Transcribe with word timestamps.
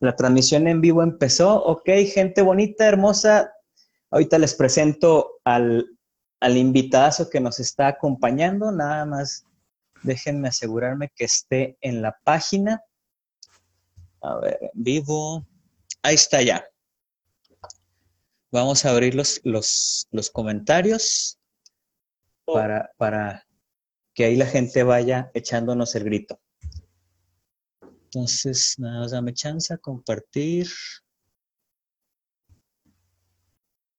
La 0.00 0.14
transmisión 0.14 0.68
en 0.68 0.80
vivo 0.80 1.02
empezó. 1.02 1.62
Ok, 1.64 1.88
gente 2.12 2.42
bonita, 2.42 2.86
hermosa. 2.86 3.52
Ahorita 4.10 4.38
les 4.38 4.54
presento 4.54 5.38
al, 5.44 5.86
al 6.40 6.56
que 7.30 7.40
nos 7.40 7.60
está 7.60 7.88
acompañando. 7.88 8.70
Nada 8.72 9.04
más 9.06 9.44
déjenme 10.02 10.48
asegurarme 10.48 11.10
que 11.14 11.24
esté 11.24 11.78
en 11.80 12.02
la 12.02 12.16
página. 12.24 12.82
A 14.20 14.36
ver, 14.36 14.58
en 14.60 14.70
vivo. 14.74 15.46
Ahí 16.02 16.14
está 16.14 16.42
ya. 16.42 16.64
Vamos 18.52 18.84
a 18.84 18.90
abrir 18.90 19.14
los, 19.14 19.40
los, 19.44 20.08
los 20.10 20.30
comentarios 20.30 21.38
para, 22.44 22.92
para 22.96 23.46
que 24.14 24.24
ahí 24.24 24.36
la 24.36 24.46
gente 24.46 24.82
vaya 24.82 25.30
echándonos 25.34 25.94
el 25.94 26.04
grito. 26.04 26.40
Entonces, 28.06 28.78
nada 28.78 29.00
más 29.00 29.10
dame 29.10 29.34
chance 29.34 29.76
compartir. 29.78 30.68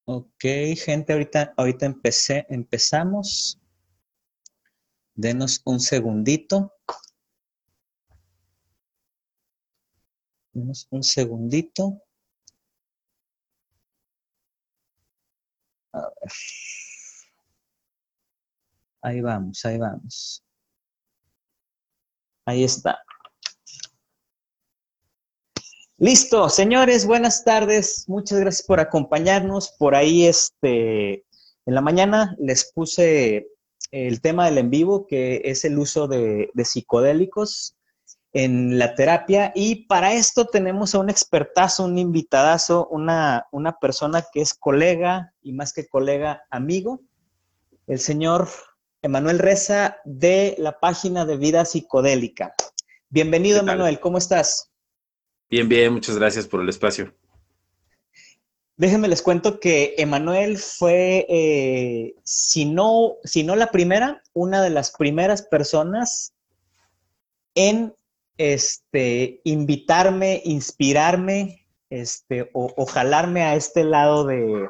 Ok, 0.06 0.46
gente, 0.78 1.12
ahorita, 1.12 1.54
ahorita 1.58 1.86
empecé, 1.86 2.46
empezamos. 2.50 3.60
Denos 5.14 5.62
un 5.66 5.82
segundito. 5.82 6.72
Denos 10.54 10.88
un 10.90 11.04
segundito. 11.04 12.02
A 15.92 16.00
ver. 16.00 16.32
Ahí 19.02 19.22
vamos, 19.22 19.66
ahí 19.66 19.78
vamos. 19.78 20.44
Ahí 22.46 22.64
está. 22.64 23.04
Listo, 26.00 26.48
señores, 26.50 27.08
buenas 27.08 27.44
tardes. 27.44 28.06
Muchas 28.08 28.40
gracias 28.40 28.68
por 28.68 28.80
acompañarnos. 28.80 29.74
Por 29.80 29.96
ahí, 29.96 30.28
este, 30.28 31.26
en 31.66 31.74
la 31.74 31.82
mañana 31.82 32.36
les 32.38 32.72
puse 32.72 33.48
el 33.90 34.22
tema 34.22 34.46
del 34.46 34.60
en 34.60 34.70
vivo, 34.70 35.08
que 35.08 35.42
es 35.46 35.66
el 35.66 35.80
uso 35.80 36.08
de, 36.08 36.52
de 36.54 36.66
psicodélicos 36.66 37.76
en 38.32 38.78
la 38.78 38.94
terapia. 38.94 39.52
Y 39.56 39.88
para 39.88 40.14
esto 40.14 40.46
tenemos 40.46 40.94
a 40.94 41.00
un 41.00 41.10
expertazo, 41.10 41.86
un 41.86 41.98
invitadazo, 41.98 42.88
una, 42.92 43.48
una 43.52 43.80
persona 43.80 44.24
que 44.32 44.42
es 44.42 44.54
colega 44.54 45.34
y 45.42 45.54
más 45.54 45.74
que 45.74 45.88
colega, 45.88 46.44
amigo, 46.52 47.02
el 47.88 47.98
señor 47.98 48.50
Emanuel 49.02 49.40
Reza 49.40 49.98
de 50.06 50.54
la 50.60 50.80
página 50.80 51.26
de 51.26 51.38
Vida 51.38 51.66
Psicodélica. 51.66 52.54
Bienvenido, 53.10 53.62
Emanuel, 53.62 54.00
¿cómo 54.00 54.20
estás? 54.20 54.70
Bien, 55.50 55.70
bien, 55.70 55.94
muchas 55.94 56.18
gracias 56.18 56.46
por 56.46 56.62
el 56.62 56.68
espacio. 56.68 57.14
Déjenme 58.76 59.08
les 59.08 59.22
cuento 59.22 59.60
que 59.60 59.96
Emanuel 59.98 60.58
fue, 60.58 61.26
eh, 61.30 62.16
si, 62.24 62.66
no, 62.66 63.16
si 63.24 63.44
no 63.44 63.56
la 63.56 63.72
primera, 63.72 64.22
una 64.34 64.62
de 64.62 64.70
las 64.70 64.92
primeras 64.92 65.42
personas 65.42 66.34
en 67.56 67.96
este, 68.38 69.40
invitarme, 69.46 70.42
inspirarme 70.44 71.66
este, 71.90 72.52
o, 72.54 72.86
jalarme 72.86 73.44
a 73.44 73.56
este 73.56 73.84
lado 73.84 74.26
de, 74.26 74.68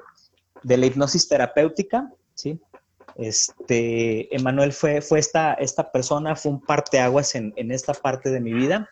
de, 0.64 0.78
la 0.78 0.86
hipnosis 0.86 1.28
terapéutica, 1.28 2.10
¿sí? 2.36 2.62
Este, 3.16 4.34
Emanuel 4.34 4.72
fue, 4.72 5.02
fue 5.02 5.20
esta, 5.20 5.56
esta 5.56 5.92
persona, 5.92 6.36
fue 6.36 6.52
un 6.52 6.62
parteaguas 6.62 7.34
en, 7.34 7.52
en 7.58 7.72
esta 7.72 7.94
parte 7.94 8.30
de 8.30 8.40
mi 8.40 8.54
vida 8.54 8.88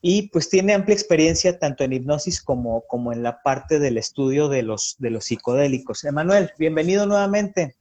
y 0.00 0.28
pues 0.28 0.48
tiene 0.48 0.74
amplia 0.74 0.94
experiencia 0.94 1.58
tanto 1.58 1.84
en 1.84 1.92
hipnosis 1.92 2.42
como, 2.42 2.82
como 2.86 3.12
en 3.12 3.22
la 3.22 3.42
parte 3.42 3.78
del 3.78 3.98
estudio 3.98 4.48
de 4.48 4.62
los, 4.62 4.96
de 4.98 5.10
los 5.10 5.24
psicodélicos. 5.24 6.04
Emanuel, 6.04 6.52
bienvenido 6.58 7.06
nuevamente. 7.06 7.76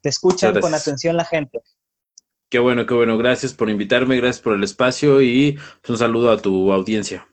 Te 0.00 0.08
escuchan 0.08 0.60
con 0.60 0.74
atención 0.74 1.16
la 1.16 1.24
gente. 1.24 1.62
Qué 2.50 2.58
bueno, 2.58 2.86
qué 2.86 2.94
bueno. 2.94 3.16
Gracias 3.16 3.54
por 3.54 3.70
invitarme, 3.70 4.16
gracias 4.16 4.42
por 4.42 4.54
el 4.54 4.62
espacio 4.62 5.22
y 5.22 5.58
un 5.88 5.96
saludo 5.96 6.30
a 6.30 6.36
tu 6.36 6.72
audiencia. 6.72 7.26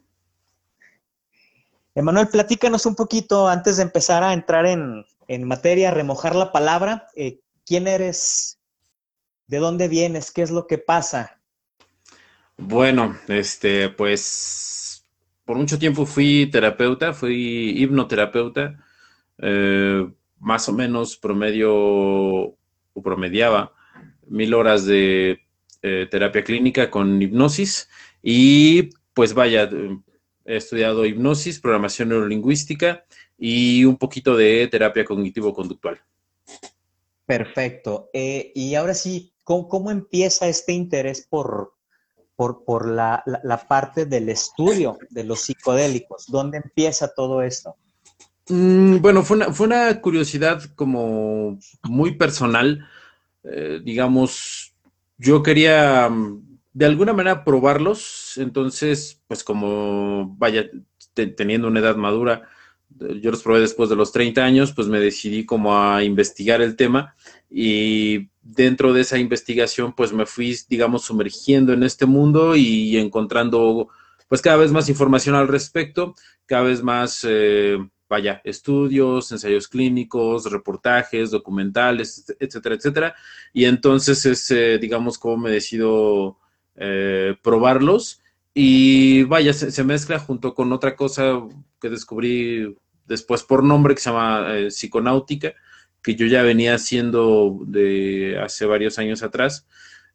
Emanuel, 1.94 2.30
platícanos 2.30 2.86
un 2.86 2.96
poquito 2.96 3.50
antes 3.50 3.78
de 3.78 3.84
empezar 3.84 4.24
a 4.24 4.34
entrar 4.34 4.66
en, 4.66 5.06
en 5.28 5.44
materia, 5.44 5.92
remojar 5.92 6.36
la 6.36 6.52
palabra. 6.52 7.08
Eh, 7.16 7.42
¿Quién 7.66 7.88
eres? 7.88 8.60
¿De 9.48 9.58
dónde 9.58 9.90
vienes? 9.90 10.32
¿Qué 10.32 10.42
es 10.42 10.52
lo 10.52 10.68
que 10.68 10.78
pasa? 10.78 11.41
Bueno, 12.64 13.18
este, 13.28 13.90
pues 13.90 15.04
por 15.46 15.58
mucho 15.58 15.80
tiempo 15.80 16.06
fui 16.06 16.48
terapeuta, 16.52 17.12
fui 17.12 17.74
hipnoterapeuta, 17.76 18.78
eh, 19.40 20.08
más 20.40 20.70
o 20.70 20.74
menos 20.74 21.18
promedio 21.18 21.74
o 21.74 23.02
promediaba 23.04 23.74
mil 24.28 24.54
horas 24.54 24.86
de 24.86 25.42
eh, 25.82 26.08
terapia 26.10 26.44
clínica 26.44 26.92
con 26.92 27.20
hipnosis 27.20 27.90
y 28.22 28.92
pues 29.16 29.34
vaya, 29.34 29.68
he 30.46 30.56
estudiado 30.56 31.06
hipnosis, 31.06 31.60
programación 31.60 32.10
neurolingüística 32.10 33.04
y 33.40 33.86
un 33.86 33.98
poquito 33.98 34.38
de 34.38 34.68
terapia 34.68 35.04
cognitivo-conductual. 35.04 36.00
Perfecto. 37.26 38.10
Eh, 38.14 38.52
y 38.54 38.76
ahora 38.76 38.94
sí, 38.94 39.34
¿cómo, 39.44 39.90
empieza 39.90 40.48
este 40.48 40.74
interés 40.74 41.26
por, 41.28 41.74
por, 42.66 42.88
la, 42.88 43.24
parte 43.68 44.06
del 44.06 44.30
estudio 44.30 44.98
de 45.10 45.24
los 45.24 45.42
psicodélicos? 45.42 46.26
¿Dónde 46.28 46.58
empieza 46.58 47.14
todo 47.14 47.42
esto? 47.42 47.76
Mm, 48.50 48.98
bueno, 48.98 49.24
fue 49.24 49.38
una, 49.38 49.54
fue 49.54 49.68
una, 49.68 50.02
curiosidad 50.02 50.62
como 50.76 51.60
muy 51.84 52.16
personal. 52.16 52.88
Eh, 53.44 53.80
digamos, 53.84 54.74
yo 55.18 55.44
quería 55.44 56.10
mm, 56.10 56.60
de 56.74 56.86
alguna 56.86 57.14
manera 57.14 57.44
probarlos, 57.44 58.38
entonces, 58.38 59.22
pues 59.28 59.44
como 59.44 60.36
vaya, 60.38 60.70
teniendo 61.14 61.68
una 61.68 61.80
edad 61.80 61.96
madura, 61.96 62.50
yo 63.00 63.32
los 63.32 63.42
probé 63.42 63.62
después 63.62 63.90
de 63.90 63.96
los 63.96 64.12
30 64.12 64.44
años, 64.44 64.74
pues 64.74 64.88
me 64.88 65.00
decidí 65.00 65.46
como 65.46 65.78
a 65.78 66.04
investigar 66.04 66.62
el 66.62 66.76
tema 66.76 67.16
y 67.50 68.31
dentro 68.42 68.94
de 68.94 69.02
esa 69.02 69.18
investigación 69.18 69.94
pues 69.94 70.14
me 70.14 70.26
fui, 70.26 70.58
digamos, 70.68 71.04
sumergiendo 71.04 71.74
en 71.74 71.84
este 71.84 72.06
mundo 72.06 72.56
y 72.56 72.98
encontrando 72.98 73.90
pues 74.32 74.42
cada 74.42 74.56
vez 74.56 74.72
más 74.72 74.88
información 74.88 75.36
al 75.36 75.50
respecto, 75.50 76.16
cada 76.46 76.64
vez 76.64 76.82
más, 76.82 77.28
eh, 77.28 77.78
vaya, 78.08 78.40
estudios, 78.46 79.30
ensayos 79.30 79.68
clínicos, 79.68 80.50
reportajes, 80.50 81.32
documentales, 81.32 82.34
etcétera, 82.40 82.76
etcétera. 82.76 83.16
Y 83.52 83.66
entonces 83.66 84.26
es, 84.26 84.50
eh, 84.52 84.78
digamos, 84.80 85.18
como 85.18 85.36
me 85.36 85.52
decido 85.52 86.38
eh, 86.76 87.36
probarlos. 87.44 88.22
Y 88.54 89.24
vaya, 89.24 89.52
se, 89.52 89.84
mezcla 89.84 90.18
junto 90.18 90.54
con 90.54 90.72
otra 90.72 90.96
cosa 90.96 91.42
que 91.82 91.90
descubrí 91.90 92.74
después 93.06 93.44
por 93.44 93.66
nombre 93.66 93.96
que 93.96 94.02
se 94.02 94.12
llama 94.12 94.48
psiconáutica, 94.70 95.54
que 96.02 96.16
yo 96.16 96.26
ya 96.26 96.44
venía 96.44 96.76
haciendo 96.76 97.60
de 97.66 98.40
hace 98.42 98.66
varios 98.66 98.98
años 99.00 99.24
atrás. 99.24 99.68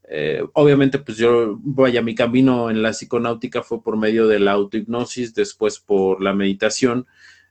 Eh, 0.09 0.43
obviamente, 0.53 0.99
pues 0.99 1.19
yo, 1.19 1.59
vaya, 1.63 2.03
mi 2.03 2.15
camino 2.15 2.71
en 2.71 2.83
la 2.83 2.91
psiconáutica 2.91 3.63
fue 3.63 3.83
por 3.83 3.97
medio 3.97 4.29
de 4.29 4.39
la 4.39 4.53
autohipnosis, 4.53 5.35
después 5.35 5.81
por 5.81 6.23
la 6.23 6.33
meditación, 6.33 7.07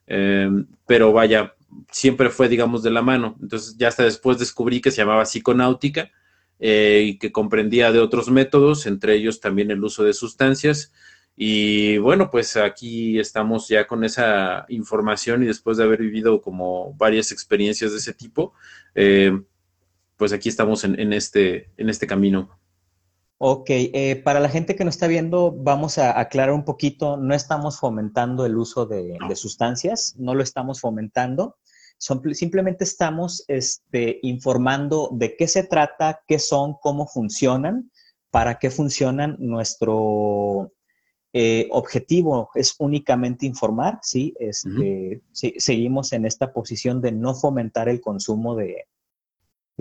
eh, 0.08 0.50
pero 0.88 1.12
vaya, 1.12 1.56
siempre 1.92 2.30
fue, 2.30 2.48
digamos, 2.48 2.84
de 2.84 2.92
la 2.92 3.02
mano. 3.02 3.36
Entonces, 3.42 3.76
ya 3.78 3.90
hasta 3.90 4.04
después 4.04 4.40
descubrí 4.40 4.82
que 4.82 4.92
se 4.92 4.98
llamaba 4.98 5.26
psiconáutica 5.26 6.12
eh, 6.60 7.04
y 7.08 7.18
que 7.18 7.32
comprendía 7.32 7.92
de 7.92 8.00
otros 8.00 8.30
métodos, 8.30 8.86
entre 8.86 9.16
ellos 9.16 9.42
también 9.42 9.72
el 9.72 9.84
uso 9.84 10.04
de 10.04 10.14
sustancias. 10.14 10.94
Y 11.36 11.98
bueno, 11.98 12.32
pues 12.32 12.56
aquí 12.56 13.20
estamos 13.20 13.68
ya 13.68 13.88
con 13.88 14.04
esa 14.06 14.66
información 14.70 15.44
y 15.44 15.48
después 15.48 15.78
de 15.78 15.84
haber 15.84 16.00
vivido 16.00 16.42
como 16.42 16.94
varias 16.94 17.32
experiencias 17.32 17.92
de 17.92 17.98
ese 17.98 18.14
tipo, 18.14 18.54
eh, 18.94 19.38
pues 20.16 20.32
aquí 20.32 20.48
estamos 20.48 20.86
en, 20.86 21.12
este, 21.12 21.70
en 21.76 21.90
este 21.90 22.08
camino. 22.08 22.58
Ok, 23.38 23.66
eh, 23.70 24.22
para 24.24 24.40
la 24.40 24.48
gente 24.48 24.78
que 24.78 24.86
nos 24.86 24.96
está 24.96 25.08
viendo, 25.08 25.52
vamos 25.52 25.98
a 25.98 26.18
aclarar 26.18 26.54
un 26.54 26.64
poquito, 26.64 27.18
no 27.18 27.36
estamos 27.36 27.80
fomentando 27.80 28.46
el 28.46 28.56
uso 28.56 28.86
de, 28.86 29.18
sustancias, 29.36 30.16
no 30.18 30.36
lo 30.36 30.42
estamos 30.42 30.80
fomentando, 30.80 31.58
simplemente 31.98 32.86
estamos 32.86 33.44
este, 33.50 34.20
informando 34.22 35.10
de 35.12 35.36
qué 35.36 35.50
se 35.50 35.64
trata, 35.64 36.22
qué 36.26 36.40
son, 36.40 36.76
cómo 36.82 37.08
funcionan, 37.08 37.92
para 38.32 38.58
qué 38.58 38.70
funcionan 38.70 39.36
nuestro, 39.40 40.72
eh, 41.38 41.68
objetivo 41.72 42.50
es 42.56 42.76
únicamente 42.80 43.46
informar, 43.46 44.00
¿sí? 44.02 44.34
Este, 44.40 45.22
seguimos 45.34 46.14
en 46.14 46.26
esta 46.26 46.54
posición 46.54 47.02
de 47.02 47.12
no 47.12 47.36
fomentar 47.36 47.90
el 47.90 48.00
consumo 48.00 48.56
de, 48.56 48.88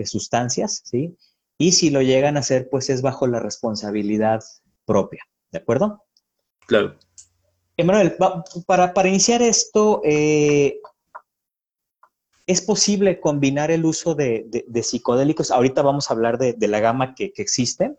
sustancias, 0.03 0.81
¿sí? 0.83 1.15
Y 1.57 1.71
si 1.71 1.91
lo 1.91 2.01
llegan 2.01 2.35
a 2.35 2.41
hacer, 2.41 2.67
pues 2.69 2.89
es 2.89 3.01
bajo 3.01 3.25
la 3.25 3.39
responsabilidad 3.39 4.43
propia, 4.83 5.23
¿de 5.53 5.59
acuerdo? 5.59 6.03
Claro. 6.67 6.97
Emanuel, 7.77 8.17
para, 8.67 8.93
para, 8.93 9.07
iniciar 9.07 9.41
esto, 9.41 10.01
eh, 10.03 10.81
¿es 12.45 12.59
posible 12.59 13.21
combinar 13.21 13.71
el 13.71 13.85
uso 13.85 14.13
de, 14.13 14.65
psicodélicos? 14.83 15.51
Ahorita 15.51 15.81
vamos 15.83 16.09
a 16.11 16.15
hablar 16.15 16.37
de, 16.37 16.67
la 16.67 16.81
gama 16.81 17.15
que, 17.15 17.31
que 17.31 17.41
existe. 17.41 17.95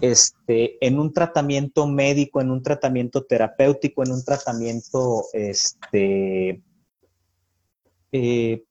Este, 0.00 0.84
en 0.84 0.98
un 0.98 1.12
tratamiento 1.12 1.86
médico, 1.86 2.40
en 2.40 2.50
un 2.50 2.62
tratamiento 2.62 3.24
terapéutico, 3.24 4.02
en 4.02 4.12
un 4.12 4.24
tratamiento, 4.24 5.24
este, 5.32 6.62
eh, 8.12 8.64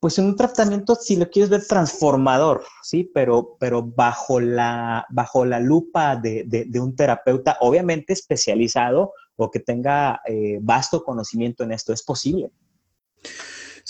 pues 0.00 0.18
en 0.18 0.24
un 0.24 0.36
tratamiento, 0.36 0.94
si 0.96 1.16
lo 1.16 1.30
quieres 1.30 1.50
ver, 1.50 1.66
transformador, 1.66 2.64
¿sí? 2.82 3.08
Pero, 3.14 3.56
pero 3.60 3.82
bajo, 3.82 4.40
la, 4.40 5.06
bajo 5.10 5.44
la 5.44 5.60
lupa 5.60 6.16
de, 6.16 6.68
un 6.80 6.96
terapeuta, 6.96 7.58
obviamente 7.60 8.12
especializado 8.12 9.12
o 9.36 9.50
que 9.50 9.60
tenga 9.60 10.20
eh, 10.26 10.58
vasto 10.60 11.04
conocimiento 11.04 11.64
en 11.64 11.72
esto, 11.72 11.92
¿es 11.92 12.02
posible? 12.02 12.50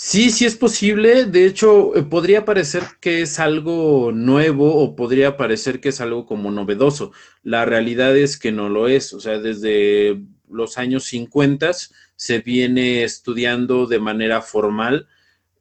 Sí, 0.03 0.31
sí 0.31 0.45
es 0.45 0.55
posible. 0.55 1.25
De 1.25 1.45
hecho, 1.45 1.95
eh, 1.95 2.01
podría 2.01 2.43
parecer 2.43 2.83
que 2.99 3.21
es 3.21 3.39
algo 3.39 4.11
nuevo 4.11 4.77
o 4.77 4.95
podría 4.95 5.37
parecer 5.37 5.79
que 5.79 5.89
es 5.89 6.01
algo 6.01 6.25
como 6.25 6.49
novedoso. 6.51 7.11
La 7.43 7.65
realidad 7.65 8.17
es 8.17 8.39
que 8.39 8.51
no 8.51 8.67
lo 8.67 8.87
es. 8.87 9.13
O 9.13 9.19
sea, 9.19 9.37
desde 9.37 10.19
los 10.49 10.79
años 10.79 11.03
50 11.05 11.71
se 12.15 12.39
viene 12.39 13.03
estudiando 13.03 13.85
de 13.85 13.99
manera 13.99 14.41
formal. 14.41 15.07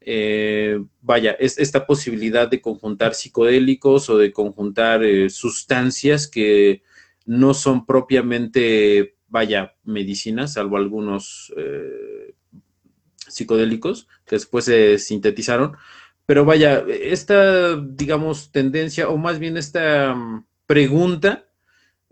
Eh, 0.01 0.81
vaya, 1.03 1.33
es 1.33 1.59
esta 1.59 1.87
posibilidad 1.87 2.49
de 2.49 2.63
conjuntar 2.63 3.15
psicodélicos 3.15 4.09
o 4.09 4.17
de 4.17 4.33
conjuntar 4.33 5.05
eh, 5.05 5.29
sustancias 5.29 6.27
que 6.27 6.83
no 7.27 7.53
son 7.53 7.85
propiamente, 7.85 9.17
vaya, 9.29 9.77
medicinas, 9.85 10.55
salvo 10.55 10.79
algunos 10.79 11.53
psicodélicos 13.31 14.09
que 14.27 14.37
después 14.37 14.65
se 14.67 14.99
sintetizaron. 14.99 15.77
Pero 16.27 16.45
vaya, 16.45 16.85
esta, 16.89 17.77
digamos, 17.77 18.53
tendencia, 18.53 19.09
o 19.09 19.17
más 19.17 19.39
bien 19.39 19.57
esta 19.57 20.15
mm, 20.15 20.45
pregunta, 20.67 21.47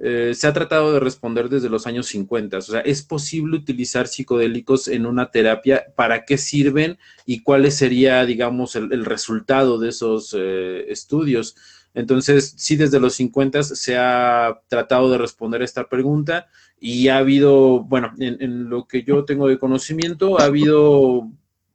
eh, 0.01 0.33
se 0.35 0.47
ha 0.47 0.53
tratado 0.53 0.93
de 0.93 1.01
responder 1.01 1.49
desde 1.49 1.69
los 1.69 1.87
años 1.87 2.07
50. 2.07 2.59
O 2.59 2.61
sea, 2.61 2.81
¿es 2.81 3.03
posible 3.03 3.57
utilizar 3.57 4.07
psicodélicos 4.07 4.89
en 4.89 5.07
una 5.07 5.31
terapia? 5.31 5.87
¿Para 5.97 6.25
qué 6.25 6.39
sirven? 6.39 6.99
¿Y 7.27 7.43
cuál 7.43 7.71
sería, 7.73 8.25
digamos, 8.25 8.77
el, 8.77 9.05
resultado 9.05 9.79
de 9.79 9.89
esos 9.89 10.35
eh, 10.39 10.87
estudios? 10.89 11.57
Entonces, 11.95 12.55
sí, 12.57 12.77
desde 12.77 13.01
los 13.01 13.15
50 13.15 13.63
se 13.65 13.97
ha 13.97 14.61
tratado 14.69 15.11
de 15.11 15.19
responder 15.19 15.63
esta 15.63 15.89
pregunta 15.89 16.47
y 16.81 17.09
ha 17.09 17.19
habido, 17.19 17.81
bueno, 17.85 18.13
en, 18.19 18.69
lo 18.69 18.87
que 18.87 19.03
yo 19.03 19.25
tengo 19.25 19.49
de 19.49 19.59
conocimiento, 19.59 20.41
ha 20.41 20.45
habido 20.45 21.31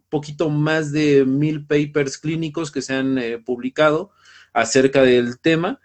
poquito 0.09 0.49
más 0.49 0.91
de 0.91 1.25
mil 1.25 1.65
papers 1.65 2.17
clínicos 2.17 2.71
que 2.71 2.81
se 2.81 2.93
han 2.93 3.17
eh, 3.17 3.39
publicado 3.39 4.11
acerca 4.53 5.01
del 5.01 5.39
tema. 5.39 5.79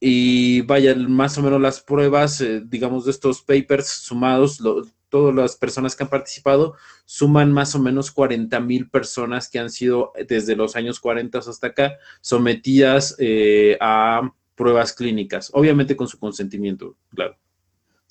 Y 0.00 0.62
vaya, 0.62 0.94
más 0.94 1.38
o 1.38 1.42
menos 1.42 1.60
las 1.60 1.80
pruebas, 1.80 2.40
eh, 2.40 2.62
digamos, 2.64 3.04
de 3.04 3.10
estos 3.10 3.42
papers 3.42 3.86
sumados, 3.86 4.60
todas 5.08 5.34
las 5.34 5.56
personas 5.56 5.94
que 5.94 6.02
han 6.02 6.10
participado, 6.10 6.74
suman 7.04 7.52
más 7.52 7.74
o 7.74 7.78
menos 7.78 8.10
40 8.10 8.58
mil 8.60 8.90
personas 8.90 9.48
que 9.48 9.58
han 9.58 9.70
sido 9.70 10.12
desde 10.28 10.56
los 10.56 10.76
años 10.76 11.00
40 11.00 11.38
hasta 11.38 11.68
acá 11.68 11.96
sometidas 12.20 13.14
eh, 13.18 13.76
a 13.80 14.32
pruebas 14.54 14.92
clínicas, 14.92 15.50
obviamente 15.52 15.96
con 15.96 16.08
su 16.08 16.18
consentimiento, 16.18 16.96
claro. 17.14 17.36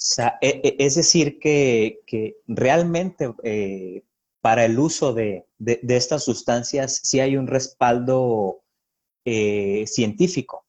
Sea, 0.04 0.38
e, 0.42 0.60
e, 0.62 0.76
es 0.86 0.96
decir, 0.96 1.40
que, 1.40 2.02
realmente 2.46 3.34
eh, 3.42 4.04
para 4.42 4.66
el 4.66 4.78
uso 4.78 5.14
de, 5.14 5.48
estas 5.88 6.26
sustancias 6.26 7.00
sí 7.04 7.22
hay 7.22 7.38
un 7.38 7.48
respaldo 7.48 8.64
eh, 9.24 9.86
científico. 9.88 10.66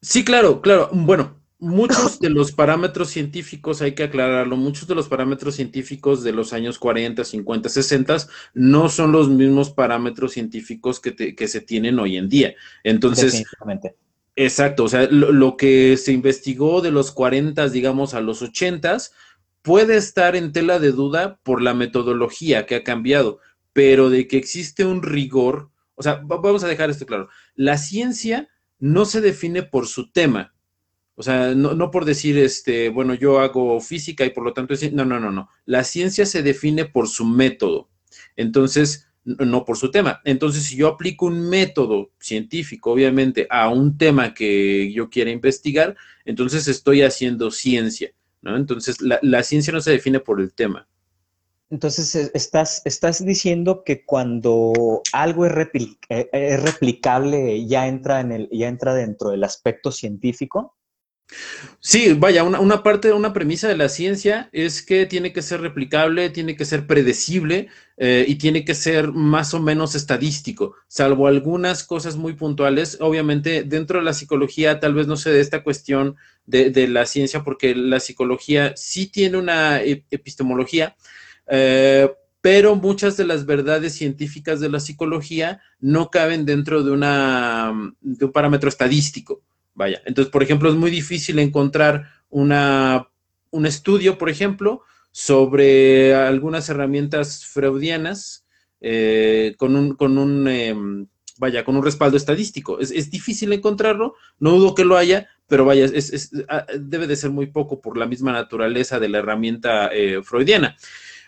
Sí, 0.00 0.24
claro, 0.24 0.62
claro. 0.62 0.88
Bueno, 0.94 1.42
muchos 1.58 2.18
de 2.20 2.30
los 2.30 2.52
parámetros 2.52 3.10
científicos, 3.10 3.82
hay 3.82 3.94
que 3.94 4.04
aclararlo, 4.04 4.56
muchos 4.56 4.88
de 4.88 4.94
los 4.94 5.08
parámetros 5.08 5.56
científicos 5.56 6.24
de 6.24 6.32
los 6.32 6.54
años 6.54 6.78
40, 6.78 7.24
50, 7.24 7.68
60 7.68 8.16
no 8.54 8.88
son 8.88 9.12
los 9.12 9.28
mismos 9.28 9.68
parámetros 9.68 10.32
científicos 10.32 11.00
que, 11.00 11.36
que 11.36 11.48
se 11.48 11.60
tienen 11.60 11.98
hoy 11.98 12.16
en 12.16 12.30
día. 12.30 12.54
Entonces, 12.82 13.44
Exacto, 14.40 14.84
o 14.84 14.88
sea, 14.88 15.08
lo, 15.10 15.56
que 15.56 15.96
se 15.96 16.12
investigó 16.12 16.80
de 16.80 16.92
los 16.92 17.10
40, 17.10 17.70
digamos, 17.70 18.14
a 18.14 18.20
los 18.20 18.40
80, 18.40 18.96
puede 19.62 19.96
estar 19.96 20.36
en 20.36 20.52
tela 20.52 20.78
de 20.78 20.92
duda 20.92 21.40
por 21.42 21.60
la 21.60 21.74
metodología 21.74 22.64
que 22.64 22.76
ha 22.76 22.84
cambiado, 22.84 23.40
pero 23.72 24.10
de 24.10 24.28
que 24.28 24.36
existe 24.36 24.84
un 24.84 25.02
rigor, 25.02 25.72
o 25.96 26.04
sea, 26.04 26.22
vamos 26.24 26.62
a 26.62 26.68
dejar 26.68 26.88
esto 26.88 27.04
claro, 27.04 27.28
la 27.56 27.78
ciencia 27.78 28.48
no 28.78 29.06
se 29.06 29.20
define 29.20 29.64
por 29.64 29.88
su 29.88 30.12
tema, 30.12 30.54
o 31.16 31.24
sea, 31.24 31.56
no, 31.56 31.90
por 31.90 32.04
decir, 32.04 32.38
este, 32.38 32.90
bueno, 32.90 33.14
yo 33.14 33.40
hago 33.40 33.80
física 33.80 34.24
y 34.24 34.30
por 34.30 34.44
lo 34.44 34.52
tanto, 34.52 34.72
no, 34.92 35.04
no, 35.04 35.18
no, 35.18 35.32
no. 35.32 35.48
La 35.64 35.82
ciencia 35.82 36.24
se 36.26 36.44
define 36.44 36.84
por 36.84 37.08
su 37.08 37.24
método. 37.24 37.90
Entonces, 38.36 39.07
no 39.38 39.64
por 39.64 39.76
su 39.76 39.90
tema. 39.90 40.20
Entonces, 40.24 40.64
si 40.64 40.76
yo 40.76 40.88
aplico 40.88 41.26
un 41.26 41.48
método 41.48 42.10
científico, 42.18 42.92
obviamente, 42.92 43.46
a 43.50 43.68
un 43.68 43.98
tema 43.98 44.32
que 44.32 44.92
yo 44.92 45.10
quiera 45.10 45.30
investigar, 45.30 45.96
entonces 46.24 46.66
estoy 46.68 47.02
haciendo 47.02 47.50
ciencia, 47.50 48.10
¿no? 48.40 48.56
Entonces, 48.56 48.96
la, 49.00 49.42
ciencia 49.42 49.72
no 49.72 49.80
se 49.80 49.92
define 49.92 50.20
por 50.20 50.40
el 50.40 50.52
tema. 50.54 50.88
Entonces, 51.70 52.30
estás, 52.32 52.80
estás 52.86 53.24
diciendo 53.24 53.82
que 53.84 54.04
cuando 54.06 55.02
algo 55.12 55.44
es, 55.44 55.52
eh, 56.08 56.28
es 56.32 56.62
replicable, 56.62 57.66
ya 57.66 57.86
entra, 57.86 58.20
en 58.20 58.32
el, 58.32 58.48
ya 58.50 58.68
entra 58.68 58.94
dentro 58.94 59.30
del 59.30 59.44
aspecto 59.44 59.92
científico. 59.92 60.77
Sí, 61.80 62.14
vaya, 62.14 62.42
una, 62.42 62.82
parte, 62.82 63.12
una 63.12 63.32
premisa 63.32 63.68
de 63.68 63.76
la 63.76 63.88
ciencia 63.88 64.48
es 64.52 64.82
que 64.82 65.06
tiene 65.06 65.32
que 65.32 65.42
ser 65.42 65.60
replicable, 65.60 66.30
tiene 66.30 66.56
que 66.56 66.64
ser 66.64 66.86
predecible 66.86 67.68
eh, 67.98 68.24
y 68.26 68.36
tiene 68.36 68.64
que 68.64 68.74
ser 68.74 69.12
más 69.12 69.52
o 69.54 69.60
menos 69.60 69.94
estadístico, 69.94 70.74
salvo 70.88 71.26
algunas 71.26 71.84
cosas 71.84 72.16
muy 72.16 72.32
puntuales. 72.32 72.98
Obviamente, 73.00 73.62
dentro 73.62 73.98
de 73.98 74.04
la 74.06 74.14
psicología 74.14 74.80
tal 74.80 74.94
vez 74.94 75.06
no 75.06 75.16
se 75.16 75.30
dé 75.30 75.40
esta 75.40 75.62
cuestión 75.62 76.16
de, 76.46 76.88
la 76.88 77.04
ciencia 77.06 77.44
porque 77.44 77.74
la 77.74 78.00
psicología 78.00 78.72
sí 78.76 79.06
tiene 79.06 79.36
una 79.36 79.82
epistemología, 79.82 80.96
eh, 81.46 82.10
pero 82.40 82.74
muchas 82.76 83.16
de 83.16 83.26
las 83.26 83.44
verdades 83.44 83.94
científicas 83.94 84.60
de 84.60 84.70
la 84.70 84.80
psicología 84.80 85.60
no 85.78 86.10
caben 86.10 86.46
dentro 86.46 86.82
de 86.82 86.92
un 86.92 88.32
parámetro 88.32 88.68
estadístico. 88.68 89.42
Vaya, 89.78 90.02
entonces, 90.06 90.32
por 90.32 90.42
ejemplo, 90.42 90.68
es 90.68 90.74
muy 90.74 90.90
difícil 90.90 91.38
encontrar 91.38 92.10
una, 92.30 93.06
un 93.52 93.64
estudio, 93.64 94.18
por 94.18 94.28
ejemplo, 94.28 94.82
sobre 95.12 96.16
algunas 96.16 96.68
herramientas 96.68 97.46
freudianas 97.46 98.44
eh, 98.80 99.54
con 99.56 99.76
un, 99.76 99.94
con 99.94 100.18
un 100.18 100.48
em, 100.48 101.06
vaya, 101.38 101.64
con 101.64 101.76
un 101.76 101.84
respaldo 101.84 102.16
estadístico. 102.16 102.80
Es, 102.80 103.08
difícil 103.08 103.52
encontrarlo, 103.52 104.16
no 104.40 104.50
dudo 104.50 104.74
que 104.74 104.84
lo 104.84 104.96
haya, 104.96 105.28
pero 105.46 105.64
vaya, 105.64 105.84
es, 105.84 106.32
ah, 106.48 106.66
debe 106.76 107.06
de 107.06 107.14
ser 107.14 107.30
muy 107.30 107.46
poco 107.46 107.80
por 107.80 107.96
la 107.96 108.06
misma 108.06 108.32
naturaleza 108.32 108.98
de 108.98 109.08
la 109.08 109.18
herramienta 109.18 109.90
eh, 109.92 110.24
freudiana. 110.24 110.76